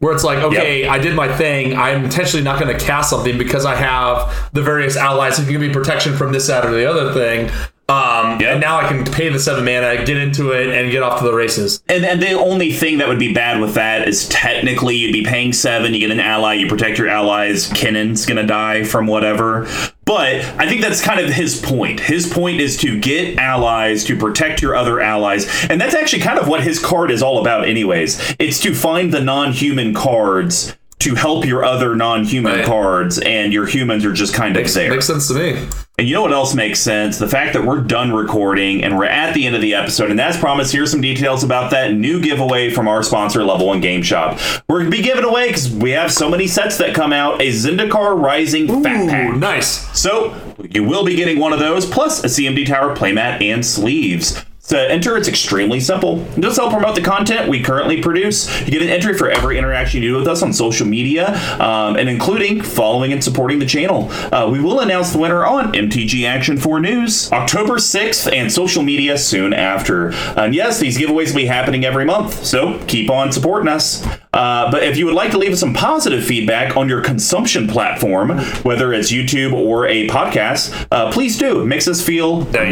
Where 0.00 0.14
it's 0.14 0.22
like, 0.22 0.38
okay, 0.38 0.86
I 0.86 0.98
did 0.98 1.16
my 1.16 1.34
thing. 1.36 1.76
I'm 1.76 2.04
intentionally 2.04 2.44
not 2.44 2.60
going 2.60 2.76
to 2.76 2.84
cast 2.84 3.10
something 3.10 3.36
because 3.36 3.64
I 3.64 3.74
have 3.74 4.48
the 4.52 4.62
various 4.62 4.96
allies 4.96 5.36
who 5.36 5.42
can 5.42 5.52
give 5.52 5.60
me 5.60 5.72
protection 5.72 6.16
from 6.16 6.30
this, 6.32 6.46
that, 6.46 6.64
or 6.64 6.70
the 6.70 6.88
other 6.88 7.12
thing. 7.12 7.50
Um, 7.88 8.38
Yep. 8.40 8.52
And 8.52 8.60
now 8.60 8.78
I 8.78 8.88
can 8.88 9.04
pay 9.04 9.28
the 9.28 9.38
seven 9.38 9.64
mana, 9.64 10.04
get 10.04 10.16
into 10.16 10.52
it, 10.52 10.68
and 10.68 10.90
get 10.90 11.02
off 11.02 11.18
to 11.18 11.24
the 11.24 11.32
races. 11.32 11.82
And, 11.88 12.04
and 12.04 12.22
the 12.22 12.32
only 12.32 12.72
thing 12.72 12.98
that 12.98 13.08
would 13.08 13.18
be 13.18 13.32
bad 13.32 13.60
with 13.60 13.74
that 13.74 14.06
is 14.06 14.28
technically 14.28 14.96
you'd 14.96 15.12
be 15.12 15.24
paying 15.24 15.52
seven, 15.52 15.94
you 15.94 16.00
get 16.00 16.10
an 16.10 16.20
ally, 16.20 16.54
you 16.54 16.68
protect 16.68 16.98
your 16.98 17.08
allies, 17.08 17.68
Kinnan's 17.70 18.26
gonna 18.26 18.46
die 18.46 18.84
from 18.84 19.06
whatever. 19.06 19.66
But 20.04 20.36
I 20.58 20.68
think 20.68 20.80
that's 20.80 21.02
kind 21.02 21.20
of 21.20 21.30
his 21.30 21.60
point. 21.60 22.00
His 22.00 22.26
point 22.32 22.60
is 22.60 22.76
to 22.78 22.98
get 22.98 23.38
allies, 23.38 24.04
to 24.04 24.16
protect 24.16 24.62
your 24.62 24.74
other 24.74 25.00
allies. 25.00 25.46
And 25.68 25.80
that's 25.80 25.94
actually 25.94 26.22
kind 26.22 26.38
of 26.38 26.48
what 26.48 26.62
his 26.62 26.78
card 26.78 27.10
is 27.10 27.22
all 27.22 27.40
about, 27.40 27.68
anyways. 27.68 28.34
It's 28.38 28.58
to 28.60 28.74
find 28.74 29.12
the 29.12 29.20
non 29.20 29.52
human 29.52 29.94
cards 29.94 30.74
to 31.00 31.14
help 31.14 31.44
your 31.46 31.64
other 31.64 31.94
non 31.94 32.24
human 32.24 32.56
Right. 32.56 32.64
cards, 32.66 33.18
and 33.20 33.52
your 33.52 33.66
humans 33.66 34.04
are 34.04 34.12
just 34.12 34.34
kind 34.34 34.56
of 34.56 34.72
there. 34.74 34.90
Makes 34.90 35.06
sense 35.06 35.28
to 35.28 35.34
me. 35.34 35.56
And 35.98 36.06
you 36.06 36.14
know 36.14 36.22
what 36.22 36.32
else 36.32 36.54
makes 36.54 36.78
sense? 36.80 37.18
The 37.18 37.26
fact 37.28 37.54
that 37.54 37.64
we're 37.64 37.80
done 37.80 38.12
recording 38.12 38.84
and 38.84 38.96
we're 38.96 39.06
at 39.06 39.34
the 39.34 39.46
end 39.46 39.56
of 39.56 39.60
the 39.62 39.74
episode. 39.74 40.12
And 40.12 40.20
as 40.20 40.36
promised, 40.36 40.72
here's 40.72 40.92
some 40.92 41.00
details 41.00 41.42
about 41.42 41.72
that 41.72 41.92
new 41.92 42.20
giveaway 42.20 42.70
from 42.70 42.86
our 42.86 43.02
sponsor, 43.02 43.42
Level 43.44 43.66
1 43.66 43.80
Game 43.80 44.02
Shop. 44.02 44.38
We're 44.68 44.80
going 44.80 44.90
to 44.92 44.96
be 44.96 45.02
giving 45.02 45.24
away, 45.24 45.48
because 45.48 45.70
we 45.70 45.90
have 45.92 46.12
so 46.12 46.28
many 46.30 46.46
sets 46.46 46.78
that 46.78 46.94
come 46.94 47.12
out, 47.12 47.40
a 47.42 47.48
Zendikar 47.48 48.20
Rising 48.20 48.82
Fat 48.82 49.08
Pack. 49.08 49.36
nice. 49.36 49.88
So 49.98 50.34
you 50.70 50.84
will 50.84 51.04
be 51.04 51.16
getting 51.16 51.38
one 51.40 51.52
of 51.52 51.58
those, 51.58 51.84
plus 51.84 52.22
a 52.22 52.28
CMD 52.28 52.64
Tower 52.66 52.94
playmat 52.94 53.42
and 53.42 53.64
sleeves. 53.66 54.44
To 54.68 54.78
enter, 54.90 55.16
it's 55.16 55.28
extremely 55.28 55.80
simple. 55.80 56.26
Just 56.38 56.58
help 56.58 56.72
promote 56.72 56.94
the 56.94 57.00
content 57.00 57.48
we 57.48 57.62
currently 57.62 58.02
produce. 58.02 58.48
You 58.66 58.70
get 58.70 58.82
an 58.82 58.88
entry 58.90 59.14
for 59.16 59.30
every 59.30 59.56
interaction 59.56 60.02
you 60.02 60.10
do 60.10 60.16
with 60.18 60.28
us 60.28 60.42
on 60.42 60.52
social 60.52 60.86
media, 60.86 61.34
um, 61.58 61.96
and 61.96 62.06
including 62.08 62.60
following 62.60 63.12
and 63.12 63.24
supporting 63.24 63.60
the 63.60 63.66
channel. 63.66 64.10
Uh, 64.30 64.48
we 64.52 64.60
will 64.60 64.80
announce 64.80 65.10
the 65.12 65.18
winner 65.18 65.46
on 65.46 65.72
MTG 65.72 66.24
Action 66.26 66.58
4 66.58 66.80
News 66.80 67.32
October 67.32 67.76
6th 67.76 68.30
and 68.30 68.52
social 68.52 68.82
media 68.82 69.16
soon 69.16 69.54
after. 69.54 70.10
And 70.36 70.54
yes, 70.54 70.78
these 70.78 70.98
giveaways 70.98 71.28
will 71.30 71.36
be 71.36 71.46
happening 71.46 71.86
every 71.86 72.04
month, 72.04 72.44
so 72.44 72.78
keep 72.86 73.10
on 73.10 73.32
supporting 73.32 73.68
us. 73.68 74.06
Uh, 74.34 74.70
but 74.70 74.82
if 74.82 74.98
you 74.98 75.06
would 75.06 75.14
like 75.14 75.30
to 75.30 75.38
leave 75.38 75.52
us 75.52 75.60
some 75.60 75.72
positive 75.72 76.22
feedback 76.22 76.76
on 76.76 76.88
your 76.90 77.00
consumption 77.00 77.66
platform, 77.68 78.38
whether 78.64 78.92
it's 78.92 79.10
YouTube 79.10 79.54
or 79.54 79.86
a 79.86 80.06
podcast, 80.08 80.86
uh, 80.92 81.10
please 81.10 81.38
do. 81.38 81.62
It 81.62 81.66
makes 81.66 81.88
us 81.88 82.04
feel 82.04 82.42
Nice. 82.52 82.70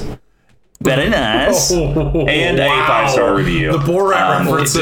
nice. 0.00 0.15
Very 0.80 1.08
nice. 1.08 1.72
Oh, 1.72 2.26
And 2.28 2.58
a 2.58 2.66
wow. 2.66 2.86
five-star 2.86 3.34
review. 3.34 3.72
The 3.72 3.78
Borat 3.78 4.40
Um, 4.40 4.46
references. 4.46 4.76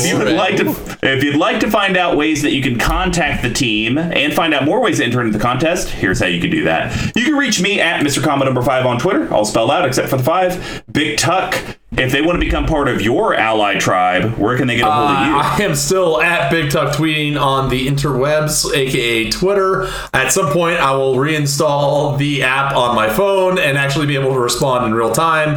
If 0.00 0.06
you 0.06 0.18
would 0.18 0.32
like 0.32 0.56
to, 0.56 0.70
if 1.02 1.24
you'd 1.24 1.36
like 1.36 1.60
to 1.60 1.70
find 1.70 1.96
out 1.96 2.16
ways 2.16 2.42
that 2.42 2.52
you 2.52 2.62
can 2.62 2.78
contact 2.78 3.42
the 3.42 3.50
team 3.50 3.98
and 3.98 4.32
find 4.32 4.54
out 4.54 4.64
more 4.64 4.80
ways 4.80 4.98
to 4.98 5.04
enter 5.04 5.20
into 5.20 5.36
the 5.36 5.42
contest, 5.42 5.88
here's 5.88 6.20
how 6.20 6.26
you 6.26 6.40
can 6.40 6.50
do 6.50 6.64
that. 6.64 6.94
You 7.16 7.24
can 7.24 7.34
reach 7.34 7.60
me 7.60 7.80
at 7.80 8.00
Mr. 8.04 8.22
Combo 8.22 8.44
number 8.44 8.62
five 8.62 8.86
on 8.86 8.98
Twitter, 8.98 9.32
all 9.34 9.44
spelled 9.44 9.70
out 9.70 9.84
except 9.84 10.08
for 10.08 10.16
the 10.16 10.22
five. 10.22 10.84
Big 10.90 11.18
Tuck. 11.18 11.54
If 11.92 12.12
they 12.12 12.22
want 12.22 12.38
to 12.40 12.44
become 12.44 12.66
part 12.66 12.86
of 12.88 13.02
your 13.02 13.34
ally 13.34 13.76
tribe, 13.78 14.38
where 14.38 14.56
can 14.56 14.68
they 14.68 14.76
get 14.76 14.86
a 14.86 14.90
hold 14.92 15.10
of 15.10 15.26
you? 15.26 15.34
I 15.34 15.58
am 15.68 15.74
still 15.74 16.22
at 16.22 16.48
Big 16.50 16.70
Tuck 16.70 16.94
tweeting 16.94 17.36
on 17.40 17.68
the 17.68 17.88
interwebs, 17.88 18.72
aka 18.74 19.28
Twitter. 19.30 19.88
At 20.14 20.30
some 20.32 20.50
point, 20.52 20.78
I 20.78 20.92
will 20.92 21.16
reinstall 21.16 22.16
the 22.16 22.44
app 22.44 22.76
on 22.76 22.94
my 22.94 23.10
phone 23.10 23.58
and 23.58 23.76
actually 23.76 24.06
be 24.06 24.14
able 24.14 24.32
to 24.34 24.38
respond 24.38 24.86
in 24.86 24.94
real 24.94 25.10
time. 25.12 25.56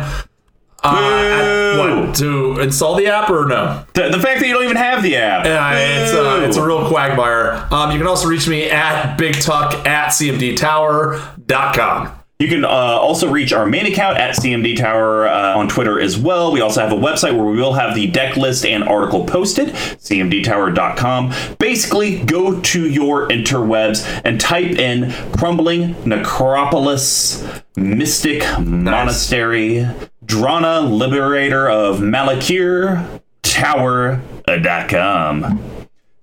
Uh, 0.84 0.98
at- 0.98 1.78
what 1.78 2.16
to 2.16 2.60
install 2.60 2.96
the 2.96 3.08
app 3.08 3.30
or 3.30 3.46
no? 3.46 3.86
The, 3.94 4.10
the 4.10 4.20
fact 4.20 4.40
that 4.42 4.48
you 4.48 4.54
don't 4.54 4.64
even 4.66 4.76
have 4.76 5.02
the 5.04 5.16
app. 5.16 5.46
Yeah, 5.46 5.78
it's 6.02 6.12
uh, 6.14 6.44
it's 6.48 6.58
a 6.58 6.66
real 6.66 6.90
quagmire. 6.90 7.68
Um, 7.72 7.92
you 7.92 7.98
can 8.00 8.08
also 8.08 8.28
reach 8.28 8.50
me 8.50 8.70
at 8.70 9.16
Big 9.18 9.36
Tuck 9.40 9.86
at 9.88 10.10
cmdtower.com. 10.10 12.12
You 12.44 12.50
can 12.50 12.66
uh, 12.66 12.68
also 12.68 13.30
reach 13.30 13.54
our 13.54 13.66
main 13.66 13.86
account 13.86 14.18
at 14.18 14.36
CMD 14.36 14.76
Tower 14.76 15.30
uh, 15.30 15.56
on 15.58 15.70
Twitter 15.70 15.98
as 15.98 16.18
well. 16.18 16.52
We 16.52 16.60
also 16.60 16.82
have 16.82 16.92
a 16.92 16.96
website 16.98 17.34
where 17.38 17.46
we 17.46 17.56
will 17.56 17.72
have 17.72 17.96
the 17.96 18.08
deck 18.08 18.36
list 18.36 18.66
and 18.66 18.84
article 18.84 19.24
posted, 19.24 19.70
cmdtower.com. 19.70 21.34
Basically, 21.58 22.20
go 22.20 22.60
to 22.60 22.90
your 22.90 23.30
interwebs 23.30 24.06
and 24.26 24.42
type 24.42 24.72
in 24.72 25.14
Crumbling 25.38 25.96
Necropolis 26.06 27.48
Mystic 27.78 28.44
Monastery 28.60 29.88
Drana 30.26 30.82
Liberator 30.92 31.70
of 31.70 32.00
Malakir 32.00 33.22
Tower.com. 33.42 34.20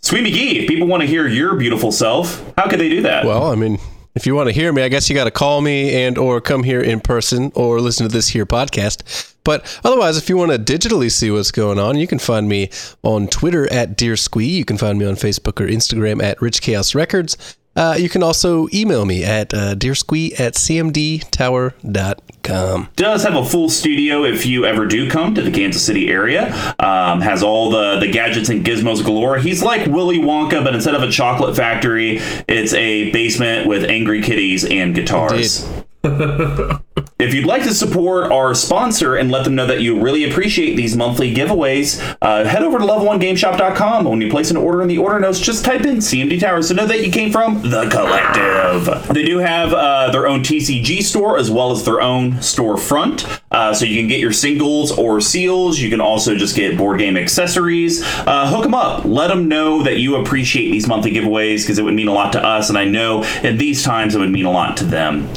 Squee 0.03 0.23
McGee, 0.23 0.63
if 0.65 0.69
people 0.69 0.87
want 0.87 1.01
to 1.01 1.07
hear 1.07 1.27
your 1.27 1.55
beautiful 1.55 1.91
self, 1.91 2.45
how 2.59 2.69
could 2.69 2.79
they 2.79 2.91
do 2.91 3.01
that? 3.01 3.25
Well, 3.25 3.51
I 3.51 3.55
mean, 3.55 3.79
if 4.15 4.27
you 4.27 4.35
want 4.35 4.49
to 4.49 4.53
hear 4.53 4.73
me, 4.73 4.83
I 4.83 4.89
guess 4.89 5.09
you 5.09 5.15
got 5.15 5.25
to 5.25 5.31
call 5.31 5.61
me 5.61 6.05
and 6.05 6.19
or 6.19 6.41
come 6.41 6.63
here 6.63 6.81
in 6.81 7.01
person 7.01 7.53
or 7.55 7.81
listen 7.81 8.07
to 8.07 8.13
this 8.13 8.29
here 8.29 8.47
podcast. 8.47 9.35
But 9.45 9.81
otherwise, 9.85 10.17
if 10.17 10.29
you 10.29 10.37
want 10.37 10.53
to 10.53 10.59
digitally 10.59 11.11
see 11.11 11.31
what's 11.31 11.51
going 11.51 11.79
on, 11.79 11.97
you 11.97 12.07
can 12.07 12.19
find 12.19 12.49
me 12.49 12.71
on 13.03 13.29
Twitter 13.29 13.73
at 13.73 13.97
Dear 13.97 14.17
Squee. 14.17 14.47
You 14.47 14.65
can 14.65 14.77
find 14.77 14.99
me 14.99 15.07
on 15.07 15.15
Facebook 15.15 15.61
or 15.61 15.67
Instagram 15.67 16.23
at 16.23 16.43
Rich 16.43 16.61
Chaos 16.61 16.95
Records. 16.95 17.57
Uh, 17.77 17.97
you 17.99 18.09
can 18.09 18.23
also 18.23 18.67
email 18.75 19.05
me 19.05 19.23
at 19.25 19.55
uh, 19.55 19.75
dearsquee 19.75 20.39
at 20.41 20.55
cmdtower.com. 20.55 22.89
does 22.97 23.23
have 23.23 23.37
a 23.37 23.45
full 23.45 23.69
studio 23.69 24.25
if 24.25 24.45
you 24.45 24.65
ever 24.67 24.87
do 24.87 25.09
come 25.09 25.35
to 25.35 25.43
the 25.43 25.51
Kansas 25.51 25.85
City 25.85 26.09
area. 26.09 26.53
Um, 26.79 27.21
has 27.21 27.43
all 27.43 27.71
the, 27.71 27.99
the 28.01 28.11
gadgets 28.11 28.49
and 28.49 28.65
gizmos 28.65 29.05
galore. 29.05 29.39
He's 29.39 29.63
like 29.63 29.87
Willy 29.87 30.19
Wonka, 30.19 30.65
but 30.65 30.75
instead 30.75 30.95
of 30.95 31.03
a 31.03 31.11
chocolate 31.11 31.57
factory, 31.57 32.19
it's 32.49 32.73
a 32.75 33.11
basement 33.13 33.69
with 33.69 33.85
angry 33.85 34.23
kitties 34.23 34.65
and 34.65 34.95
guitars. 34.95 35.67
If 37.21 37.35
you'd 37.35 37.45
like 37.45 37.65
to 37.65 37.75
support 37.75 38.33
our 38.33 38.55
sponsor 38.55 39.15
and 39.15 39.31
let 39.31 39.45
them 39.45 39.55
know 39.55 39.67
that 39.67 39.83
you 39.83 40.01
really 40.01 40.25
appreciate 40.25 40.75
these 40.75 40.97
monthly 40.97 41.35
giveaways, 41.35 42.17
uh, 42.23 42.45
head 42.47 42.63
over 42.63 42.79
to 42.79 42.85
level1gameshop.com. 42.85 44.07
When 44.07 44.23
you 44.23 44.31
place 44.31 44.51
an 44.51 44.57
order 44.57 44.81
in 44.81 44.89
the 44.89 44.97
order 44.97 45.21
notes, 45.21 45.39
just 45.39 45.63
type 45.63 45.83
in 45.83 45.99
CMD 45.99 46.41
Towers 46.41 46.69
to 46.69 46.75
know 46.75 46.87
that 46.87 47.05
you 47.05 47.13
came 47.13 47.31
from 47.31 47.61
the 47.61 47.87
collective. 47.91 49.15
They 49.15 49.23
do 49.23 49.37
have 49.37 49.75
uh, 49.75 50.11
their 50.13 50.27
own 50.27 50.41
TCG 50.41 51.03
store 51.03 51.37
as 51.37 51.51
well 51.51 51.73
as 51.73 51.85
their 51.85 52.01
own 52.01 52.33
storefront. 52.37 53.43
Uh, 53.51 53.75
so 53.75 53.85
you 53.85 54.01
can 54.01 54.09
get 54.09 54.21
your 54.21 54.33
singles 54.33 54.91
or 54.91 55.21
seals. 55.21 55.79
You 55.79 55.91
can 55.91 56.01
also 56.01 56.37
just 56.37 56.57
get 56.57 56.79
board 56.79 57.01
game 57.01 57.19
accessories. 57.19 58.03
Uh, 58.03 58.49
hook 58.49 58.63
them 58.63 58.75
up. 58.75 59.05
Let 59.05 59.29
them 59.29 59.47
know 59.47 59.83
that 59.83 59.99
you 59.99 60.17
appreciate 60.17 60.71
these 60.71 60.89
monthly 60.89 61.11
giveaways 61.11 61.65
because 61.65 61.79
it 61.79 61.83
would 61.85 61.93
mean 61.95 62.09
a 62.09 62.15
lot 62.15 62.33
to 62.33 62.43
us. 62.43 62.71
And 62.71 62.79
I 62.79 62.87
know 62.87 63.25
in 63.43 63.59
these 63.59 63.83
times 63.83 64.15
it 64.15 64.21
would 64.21 64.31
mean 64.31 64.47
a 64.47 64.51
lot 64.51 64.79
to 64.79 64.85
them. 64.85 65.29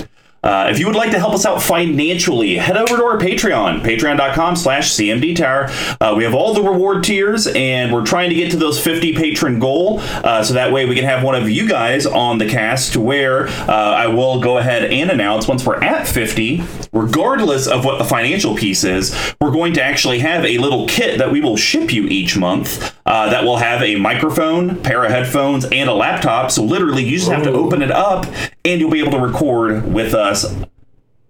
Uh, 0.44 0.68
if 0.70 0.78
you 0.78 0.86
would 0.86 0.96
like 0.96 1.12
to 1.12 1.20
help 1.20 1.34
us 1.34 1.46
out 1.46 1.62
financially, 1.62 2.56
head 2.56 2.76
over 2.76 2.98
to 2.98 3.04
our 3.04 3.18
Patreon, 3.18 3.82
patreon.com 3.82 4.58
slash 4.58 4.92
CMD 4.92 5.34
Tower. 5.36 5.70
Uh, 6.02 6.14
we 6.18 6.26
have 6.26 6.34
all 6.34 6.54
the 6.54 6.62
reward 6.62 7.02
tiers, 7.04 7.48
and 7.48 7.94
we're 7.94 8.06
trying 8.06 8.30
to 8.30 8.36
get 8.36 8.52
to 8.52 8.58
those 8.58 8.84
50 8.84 9.14
patron 9.14 9.58
goal, 9.60 10.00
uh, 10.02 10.44
so 10.44 10.54
that 10.54 10.74
way 10.74 10.86
we 10.86 10.96
can 10.96 11.06
have 11.06 11.24
one 11.24 11.36
of 11.36 11.50
you 11.50 11.68
guys 11.68 12.06
on 12.06 12.40
the 12.40 12.50
cast 12.50 12.92
to 12.94 13.00
where 13.00 13.48
uh, 13.48 13.72
I 13.72 14.08
will 14.08 14.42
go 14.42 14.58
ahead 14.58 14.84
and 14.92 15.10
announce 15.10 15.48
once 15.48 15.66
we're 15.66 15.82
at 15.82 16.08
50, 16.08 16.62
regardless 16.92 17.68
of 17.68 17.86
what 17.86 17.98
the 17.98 18.04
financial 18.06 18.56
piece 18.56 18.84
is, 18.84 19.16
we're 19.40 19.52
going 19.52 19.72
to 19.74 19.82
actually 19.84 20.20
have 20.20 20.44
a 20.44 20.58
little 20.58 20.88
kit 20.88 21.20
that 21.20 21.32
we 21.32 21.40
will 21.40 21.56
ship 21.56 21.94
you 21.94 22.06
each 22.08 22.38
month 22.38 22.94
uh, 23.06 23.30
that 23.30 23.46
will 23.46 23.58
have 23.58 23.82
a 23.82 23.96
microphone, 23.96 24.82
pair 24.82 25.06
of 25.06 25.12
headphones, 25.12 25.64
and 25.66 25.90
a 25.90 25.94
laptop. 25.94 26.52
So 26.52 26.64
literally, 26.64 27.04
you 27.04 27.18
just 27.18 27.32
have 27.32 27.44
to 27.44 27.52
open 27.52 27.82
it 27.82 27.92
up, 27.92 28.26
and 28.66 28.82
you'll 28.82 28.92
be 28.92 29.00
able 29.00 29.12
to 29.12 29.20
record 29.20 29.94
with 29.94 30.14
us 30.14 30.33
as 30.34 30.73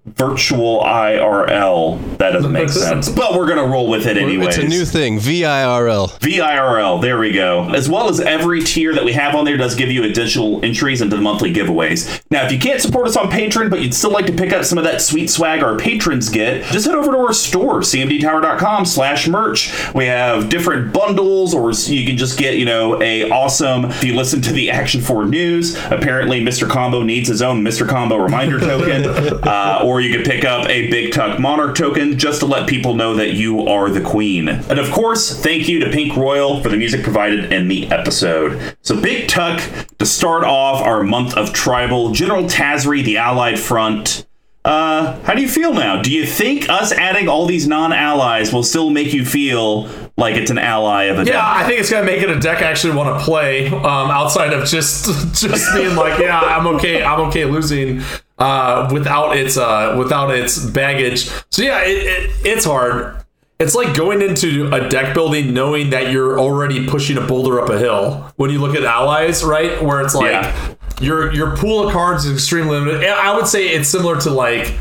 virtual 0.05 0.81
IRL. 0.81 2.17
That 2.17 2.31
doesn't 2.31 2.51
make 2.51 2.69
sense, 2.69 3.09
but 3.09 3.35
we're 3.35 3.47
gonna 3.47 3.65
roll 3.65 3.89
with 3.89 4.05
it 4.05 4.17
anyway. 4.17 4.47
It's 4.47 4.57
a 4.57 4.67
new 4.67 4.85
thing, 4.85 5.19
VIRL. 5.19 6.19
VIRL, 6.19 7.01
there 7.01 7.17
we 7.17 7.31
go. 7.31 7.69
As 7.73 7.89
well 7.89 8.09
as 8.09 8.19
every 8.19 8.61
tier 8.61 8.93
that 8.93 9.05
we 9.05 9.13
have 9.13 9.33
on 9.35 9.45
there 9.45 9.57
does 9.57 9.75
give 9.75 9.89
you 9.89 10.03
additional 10.03 10.63
entries 10.63 11.01
into 11.01 11.15
the 11.15 11.21
monthly 11.21 11.53
giveaways. 11.53 12.21
Now, 12.29 12.45
if 12.45 12.51
you 12.51 12.59
can't 12.59 12.81
support 12.81 13.07
us 13.07 13.15
on 13.15 13.31
Patreon, 13.31 13.69
but 13.69 13.81
you'd 13.81 13.93
still 13.93 14.11
like 14.11 14.25
to 14.25 14.33
pick 14.33 14.51
up 14.51 14.65
some 14.65 14.77
of 14.77 14.83
that 14.83 15.01
sweet 15.01 15.29
swag 15.29 15.63
our 15.63 15.77
patrons 15.77 16.29
get, 16.29 16.63
just 16.65 16.85
head 16.85 16.95
over 16.95 17.11
to 17.11 17.17
our 17.17 17.33
store, 17.33 17.79
cmdtower.com 17.79 18.85
slash 18.85 19.27
merch. 19.27 19.71
We 19.93 20.05
have 20.05 20.49
different 20.49 20.93
bundles, 20.93 21.53
or 21.53 21.71
you 21.71 22.05
can 22.05 22.17
just 22.17 22.37
get, 22.37 22.55
you 22.57 22.65
know, 22.65 23.01
a 23.01 23.29
awesome, 23.31 23.85
if 23.85 24.03
you 24.03 24.15
listen 24.15 24.41
to 24.41 24.51
the 24.51 24.69
Action 24.69 25.01
4 25.01 25.25
news, 25.25 25.75
apparently 25.85 26.41
Mr. 26.41 26.69
Combo 26.69 27.03
needs 27.03 27.29
his 27.29 27.41
own 27.41 27.63
Mr. 27.63 27.87
Combo 27.87 28.17
reminder 28.17 28.59
token, 28.63 29.05
uh, 29.43 29.81
or 29.83 29.92
you 30.01 30.15
could 30.15 30.25
pick 30.25 30.45
up 30.45 30.67
a 30.69 30.89
Big 30.89 31.11
Tuck 31.13 31.39
Monarch 31.39 31.75
token 31.75 32.17
just 32.17 32.39
to 32.41 32.45
let 32.45 32.67
people 32.67 32.93
know 32.95 33.15
that 33.15 33.33
you 33.33 33.67
are 33.67 33.89
the 33.89 34.01
queen. 34.01 34.47
And 34.49 34.79
of 34.79 34.91
course, 34.91 35.41
thank 35.41 35.67
you 35.67 35.79
to 35.79 35.89
Pink 35.89 36.15
Royal 36.15 36.61
for 36.61 36.69
the 36.69 36.77
music 36.77 37.03
provided 37.03 37.51
in 37.51 37.67
the 37.67 37.87
episode. 37.91 38.75
So, 38.81 38.99
Big 38.99 39.27
Tuck, 39.27 39.61
to 39.99 40.05
start 40.05 40.43
off 40.43 40.81
our 40.81 41.03
month 41.03 41.35
of 41.35 41.53
tribal, 41.53 42.11
General 42.11 42.43
Tazri, 42.45 43.03
the 43.03 43.17
Allied 43.17 43.59
Front. 43.59 44.25
Uh, 44.65 45.19
how 45.23 45.33
do 45.33 45.41
you 45.41 45.47
feel 45.49 45.73
now? 45.73 46.01
Do 46.01 46.09
you 46.09 46.25
think 46.25 46.69
us 46.69 46.93
adding 46.93 47.27
all 47.27 47.45
these 47.45 47.67
non-allies 47.67 48.53
will 48.53 48.63
still 48.63 48.89
make 48.89 49.11
you 49.13 49.25
feel 49.25 49.89
like 50.15 50.35
it's 50.35 50.51
an 50.51 50.57
ally 50.57 51.03
of 51.05 51.17
a 51.17 51.19
Yeah, 51.19 51.25
deck? 51.25 51.33
Yeah, 51.33 51.51
I 51.53 51.63
think 51.67 51.81
it's 51.81 51.91
gonna 51.91 52.05
make 52.05 52.21
it 52.21 52.29
a 52.29 52.39
deck 52.39 52.59
I 52.61 52.65
actually 52.71 52.95
want 52.95 53.19
to 53.19 53.25
play. 53.25 53.67
Um, 53.67 53.83
outside 54.09 54.53
of 54.53 54.65
just 54.65 55.05
just 55.41 55.73
being 55.75 55.97
like, 55.97 56.17
yeah, 56.17 56.39
I'm 56.39 56.65
okay, 56.77 57.03
I'm 57.03 57.19
okay 57.27 57.43
losing. 57.43 58.01
Uh, 58.39 58.89
without 58.91 59.37
its 59.37 59.57
uh, 59.57 59.95
without 59.97 60.31
its 60.31 60.59
baggage. 60.65 61.29
So 61.51 61.61
yeah, 61.63 61.81
it, 61.83 61.97
it, 61.97 62.31
it's 62.45 62.65
hard. 62.65 63.17
It's 63.59 63.75
like 63.75 63.95
going 63.95 64.21
into 64.21 64.69
a 64.73 64.89
deck 64.89 65.13
building 65.13 65.53
knowing 65.53 65.91
that 65.91 66.11
you're 66.11 66.39
already 66.39 66.87
pushing 66.87 67.17
a 67.17 67.21
boulder 67.21 67.61
up 67.61 67.69
a 67.69 67.77
hill. 67.77 68.31
When 68.35 68.49
you 68.49 68.59
look 68.59 68.75
at 68.75 68.83
allies, 68.83 69.43
right, 69.43 69.81
where 69.81 70.01
it's 70.01 70.15
like 70.15 70.31
Yeah. 70.31 70.73
your 70.99 71.31
your 71.33 71.55
pool 71.55 71.87
of 71.87 71.93
cards 71.93 72.25
is 72.25 72.33
extremely 72.33 72.79
limited. 72.79 73.07
I 73.09 73.33
would 73.35 73.47
say 73.47 73.69
it's 73.69 73.87
similar 73.87 74.19
to 74.21 74.31
like 74.31 74.73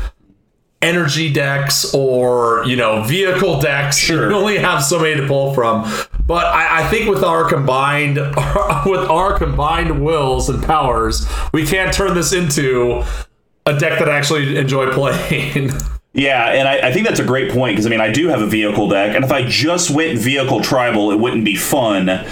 energy 0.81 1.31
decks 1.31 1.93
or 1.93 2.63
you 2.65 2.75
know 2.75 3.03
vehicle 3.03 3.61
decks. 3.61 3.97
Sure. 3.97 4.29
You 4.29 4.35
only 4.35 4.57
have 4.57 4.83
so 4.83 4.99
many 4.99 5.15
to 5.21 5.27
pull 5.27 5.53
from. 5.53 5.83
But 6.25 6.45
I, 6.47 6.81
I 6.83 6.87
think 6.89 7.09
with 7.09 7.23
our 7.23 7.47
combined 7.47 8.15
with 8.85 9.07
our 9.09 9.37
combined 9.37 10.03
wills 10.03 10.49
and 10.49 10.61
powers, 10.61 11.25
we 11.53 11.65
can't 11.65 11.93
turn 11.93 12.15
this 12.15 12.33
into 12.33 13.03
a 13.65 13.77
deck 13.77 13.99
that 13.99 14.09
I 14.09 14.17
actually 14.17 14.57
enjoy 14.57 14.91
playing. 14.91 15.71
Yeah, 16.15 16.51
and 16.51 16.67
I, 16.67 16.89
I 16.89 16.93
think 16.93 17.07
that's 17.07 17.19
a 17.19 17.25
great 17.25 17.51
point 17.51 17.73
because 17.73 17.87
I 17.87 17.89
mean 17.89 17.99
I 17.99 18.11
do 18.11 18.27
have 18.27 18.39
a 18.39 18.45
vehicle 18.45 18.87
deck, 18.87 19.15
and 19.15 19.25
if 19.25 19.31
I 19.31 19.47
just 19.47 19.89
went 19.89 20.19
vehicle 20.19 20.61
tribal, 20.61 21.09
it 21.11 21.19
wouldn't 21.19 21.43
be 21.43 21.55
fun. 21.55 22.23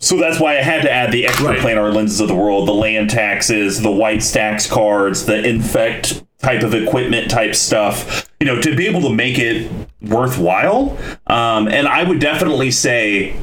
So 0.00 0.18
that's 0.18 0.38
why 0.38 0.58
I 0.58 0.60
had 0.60 0.82
to 0.82 0.92
add 0.92 1.12
the 1.12 1.26
extra 1.26 1.46
Right. 1.46 1.58
planar 1.58 1.94
lenses 1.94 2.20
of 2.20 2.28
the 2.28 2.34
world, 2.34 2.68
the 2.68 2.74
land 2.74 3.08
taxes, 3.08 3.80
the 3.80 3.90
white 3.90 4.22
stacks 4.22 4.70
cards, 4.70 5.24
the 5.24 5.42
infect 5.42 6.22
type 6.42 6.62
of 6.62 6.74
equipment 6.74 7.30
type 7.30 7.54
stuff, 7.54 8.28
you 8.38 8.46
know, 8.46 8.60
to 8.60 8.76
be 8.76 8.86
able 8.86 9.00
to 9.00 9.10
make 9.14 9.38
it 9.38 9.70
worthwhile. 10.02 10.98
Um, 11.26 11.68
and 11.68 11.88
I 11.88 12.02
would 12.04 12.20
definitely 12.20 12.70
say 12.70 13.34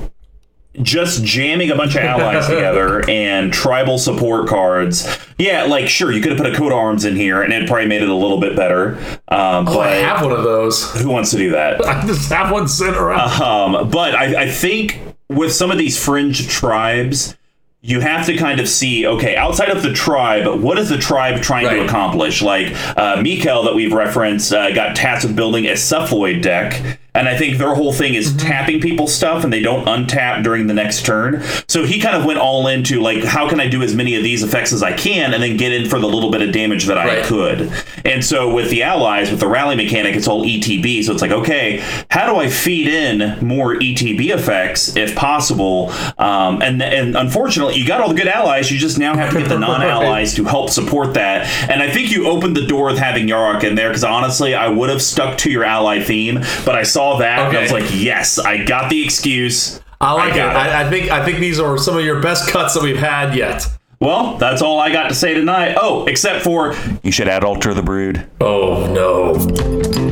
just 0.81 1.23
jamming 1.23 1.69
a 1.69 1.75
bunch 1.75 1.95
of 1.95 2.01
allies 2.01 2.47
together 2.47 3.03
and 3.09 3.53
tribal 3.53 3.97
support 3.99 4.47
cards. 4.47 5.07
Yeah, 5.37 5.63
like 5.65 5.87
sure, 5.87 6.11
you 6.11 6.21
could 6.21 6.31
have 6.31 6.41
put 6.41 6.51
a 6.51 6.55
coat 6.57 6.71
of 6.71 6.77
arms 6.77 7.05
in 7.05 7.15
here 7.15 7.41
and 7.43 7.53
it 7.53 7.67
probably 7.67 7.85
made 7.87 8.01
it 8.01 8.09
a 8.09 8.15
little 8.15 8.39
bit 8.39 8.55
better. 8.55 8.97
Um, 9.27 9.67
Oh, 9.67 9.75
but 9.75 9.87
I 9.87 9.95
have 9.95 10.23
one 10.23 10.31
of 10.31 10.43
those. 10.43 10.91
who 10.99 11.09
wants 11.09 11.31
to 11.31 11.37
do 11.37 11.51
that? 11.51 11.85
I 11.85 12.05
just 12.07 12.31
have 12.31 12.51
one 12.51 12.67
sitting 12.67 12.95
around. 12.95 13.41
Um, 13.41 13.89
but 13.89 14.15
I, 14.15 14.43
I 14.43 14.49
think 14.49 14.99
with 15.29 15.53
some 15.53 15.69
of 15.71 15.77
these 15.77 16.03
fringe 16.03 16.47
tribes, 16.47 17.35
you 17.81 17.99
have 17.99 18.25
to 18.27 18.37
kind 18.37 18.59
of 18.61 18.67
see 18.69 19.05
okay, 19.05 19.35
outside 19.35 19.69
of 19.69 19.83
the 19.83 19.91
tribe, 19.93 20.61
what 20.61 20.79
is 20.79 20.87
the 20.89 20.97
tribe 20.97 21.41
trying 21.41 21.67
to 21.69 21.83
accomplish? 21.85 22.41
Like 22.41 22.67
uh, 22.97 23.21
Mikel, 23.21 23.63
that 23.63 23.75
we've 23.75 23.91
referenced, 23.93 24.53
uh, 24.53 24.73
got 24.73 24.95
tasked 24.95 25.25
with 25.27 25.35
building 25.35 25.65
a 25.65 25.73
cephalid 25.73 26.41
deck. 26.41 26.99
And 27.15 27.27
I 27.29 27.37
think 27.37 27.57
their 27.57 27.75
whole 27.75 27.93
thing 27.93 28.15
is 28.15 28.23
Mm-hmm. 28.33 28.37
tapping 28.47 28.81
people's 28.81 29.13
stuff 29.13 29.43
and 29.43 29.51
they 29.53 29.61
don't 29.61 29.85
untap 29.85 30.43
during 30.43 30.67
the 30.67 30.73
next 30.73 31.05
turn. 31.05 31.43
So 31.67 31.83
he 31.85 31.99
kind 31.99 32.15
of 32.15 32.25
went 32.25 32.39
all 32.39 32.67
into 32.67 32.99
like, 33.01 33.23
how 33.23 33.47
can 33.49 33.59
I 33.59 33.67
do 33.67 33.81
as 33.83 33.93
many 33.93 34.15
of 34.15 34.23
these 34.23 34.41
effects 34.43 34.71
as 34.73 34.81
I 34.81 34.93
can 34.93 35.33
and 35.33 35.43
then 35.43 35.57
get 35.57 35.71
in 35.71 35.89
for 35.89 35.99
the 35.99 36.07
little 36.07 36.31
bit 36.31 36.41
of 36.41 36.51
damage 36.53 36.85
that 36.85 36.97
I 36.97 37.21
could. 37.23 37.71
And 38.05 38.23
so 38.23 38.53
with 38.53 38.69
the 38.69 38.83
allies, 38.83 39.29
with 39.29 39.39
the 39.39 39.47
rally 39.47 39.75
mechanic, 39.75 40.15
it's 40.15 40.27
all 40.27 40.43
ETB. 40.45 41.03
So 41.03 41.11
it's 41.11 41.21
like, 41.21 41.31
okay, 41.31 41.79
how 42.09 42.31
do 42.31 42.39
I 42.39 42.49
feed 42.49 42.87
in 42.87 43.45
more 43.45 43.75
ETB 43.75 44.29
effects 44.29 44.95
if 44.95 45.15
possible? 45.15 45.91
Um, 46.17 46.61
and 46.61 46.81
and 46.81 47.15
unfortunately, 47.15 47.75
you 47.75 47.85
got 47.87 48.01
all 48.01 48.09
the 48.09 48.15
good 48.15 48.27
allies. 48.27 48.71
You 48.71 48.77
just 48.79 48.97
now 48.97 49.15
have 49.15 49.31
to 49.33 49.39
get 49.39 49.49
the 49.49 49.59
non-allies 49.67 50.33
to 50.35 50.45
help 50.45 50.69
support 50.69 51.13
that. 51.15 51.45
And 51.69 51.83
I 51.83 51.91
think 51.91 52.11
you 52.11 52.27
opened 52.27 52.55
the 52.55 52.65
door 52.65 52.85
with 52.87 52.97
having 52.97 53.27
Yarok 53.27 53.63
in 53.63 53.75
there 53.75 53.89
because 53.89 54.03
honestly, 54.03 54.55
I 54.55 54.69
would 54.69 54.89
have 54.89 55.01
stuck 55.01 55.37
to 55.39 55.51
your 55.51 55.63
ally 55.63 56.01
theme, 56.01 56.35
but 56.65 56.75
I 56.75 56.83
saw 56.83 57.02
that 57.19 57.39
and 57.39 57.57
I 57.57 57.61
was 57.61 57.71
like, 57.71 57.89
yes, 57.93 58.39
I 58.39 58.63
got 58.63 58.89
the 58.89 59.03
excuse. 59.03 59.79
I 60.01 60.13
like 60.13 60.33
it. 60.33 60.37
it. 60.37 60.41
I, 60.41 60.85
I 60.85 60.89
think 60.89 61.11
I 61.11 61.23
think 61.23 61.39
these 61.39 61.59
are 61.59 61.77
some 61.77 61.97
of 61.97 62.03
your 62.03 62.21
best 62.21 62.49
cuts 62.49 62.73
that 62.73 62.83
we've 62.83 62.97
had 62.97 63.35
yet. 63.35 63.65
Well, 63.99 64.35
that's 64.37 64.61
all 64.61 64.79
I 64.79 64.91
got 64.91 65.07
to 65.07 65.15
say 65.15 65.33
tonight. 65.33 65.77
Oh, 65.79 66.05
except 66.07 66.43
for 66.43 66.75
you 67.03 67.11
should 67.11 67.29
add 67.29 67.45
Altar 67.45 67.73
the 67.73 67.83
Brood. 67.83 68.27
Oh 68.41 68.85
no. 68.93 70.02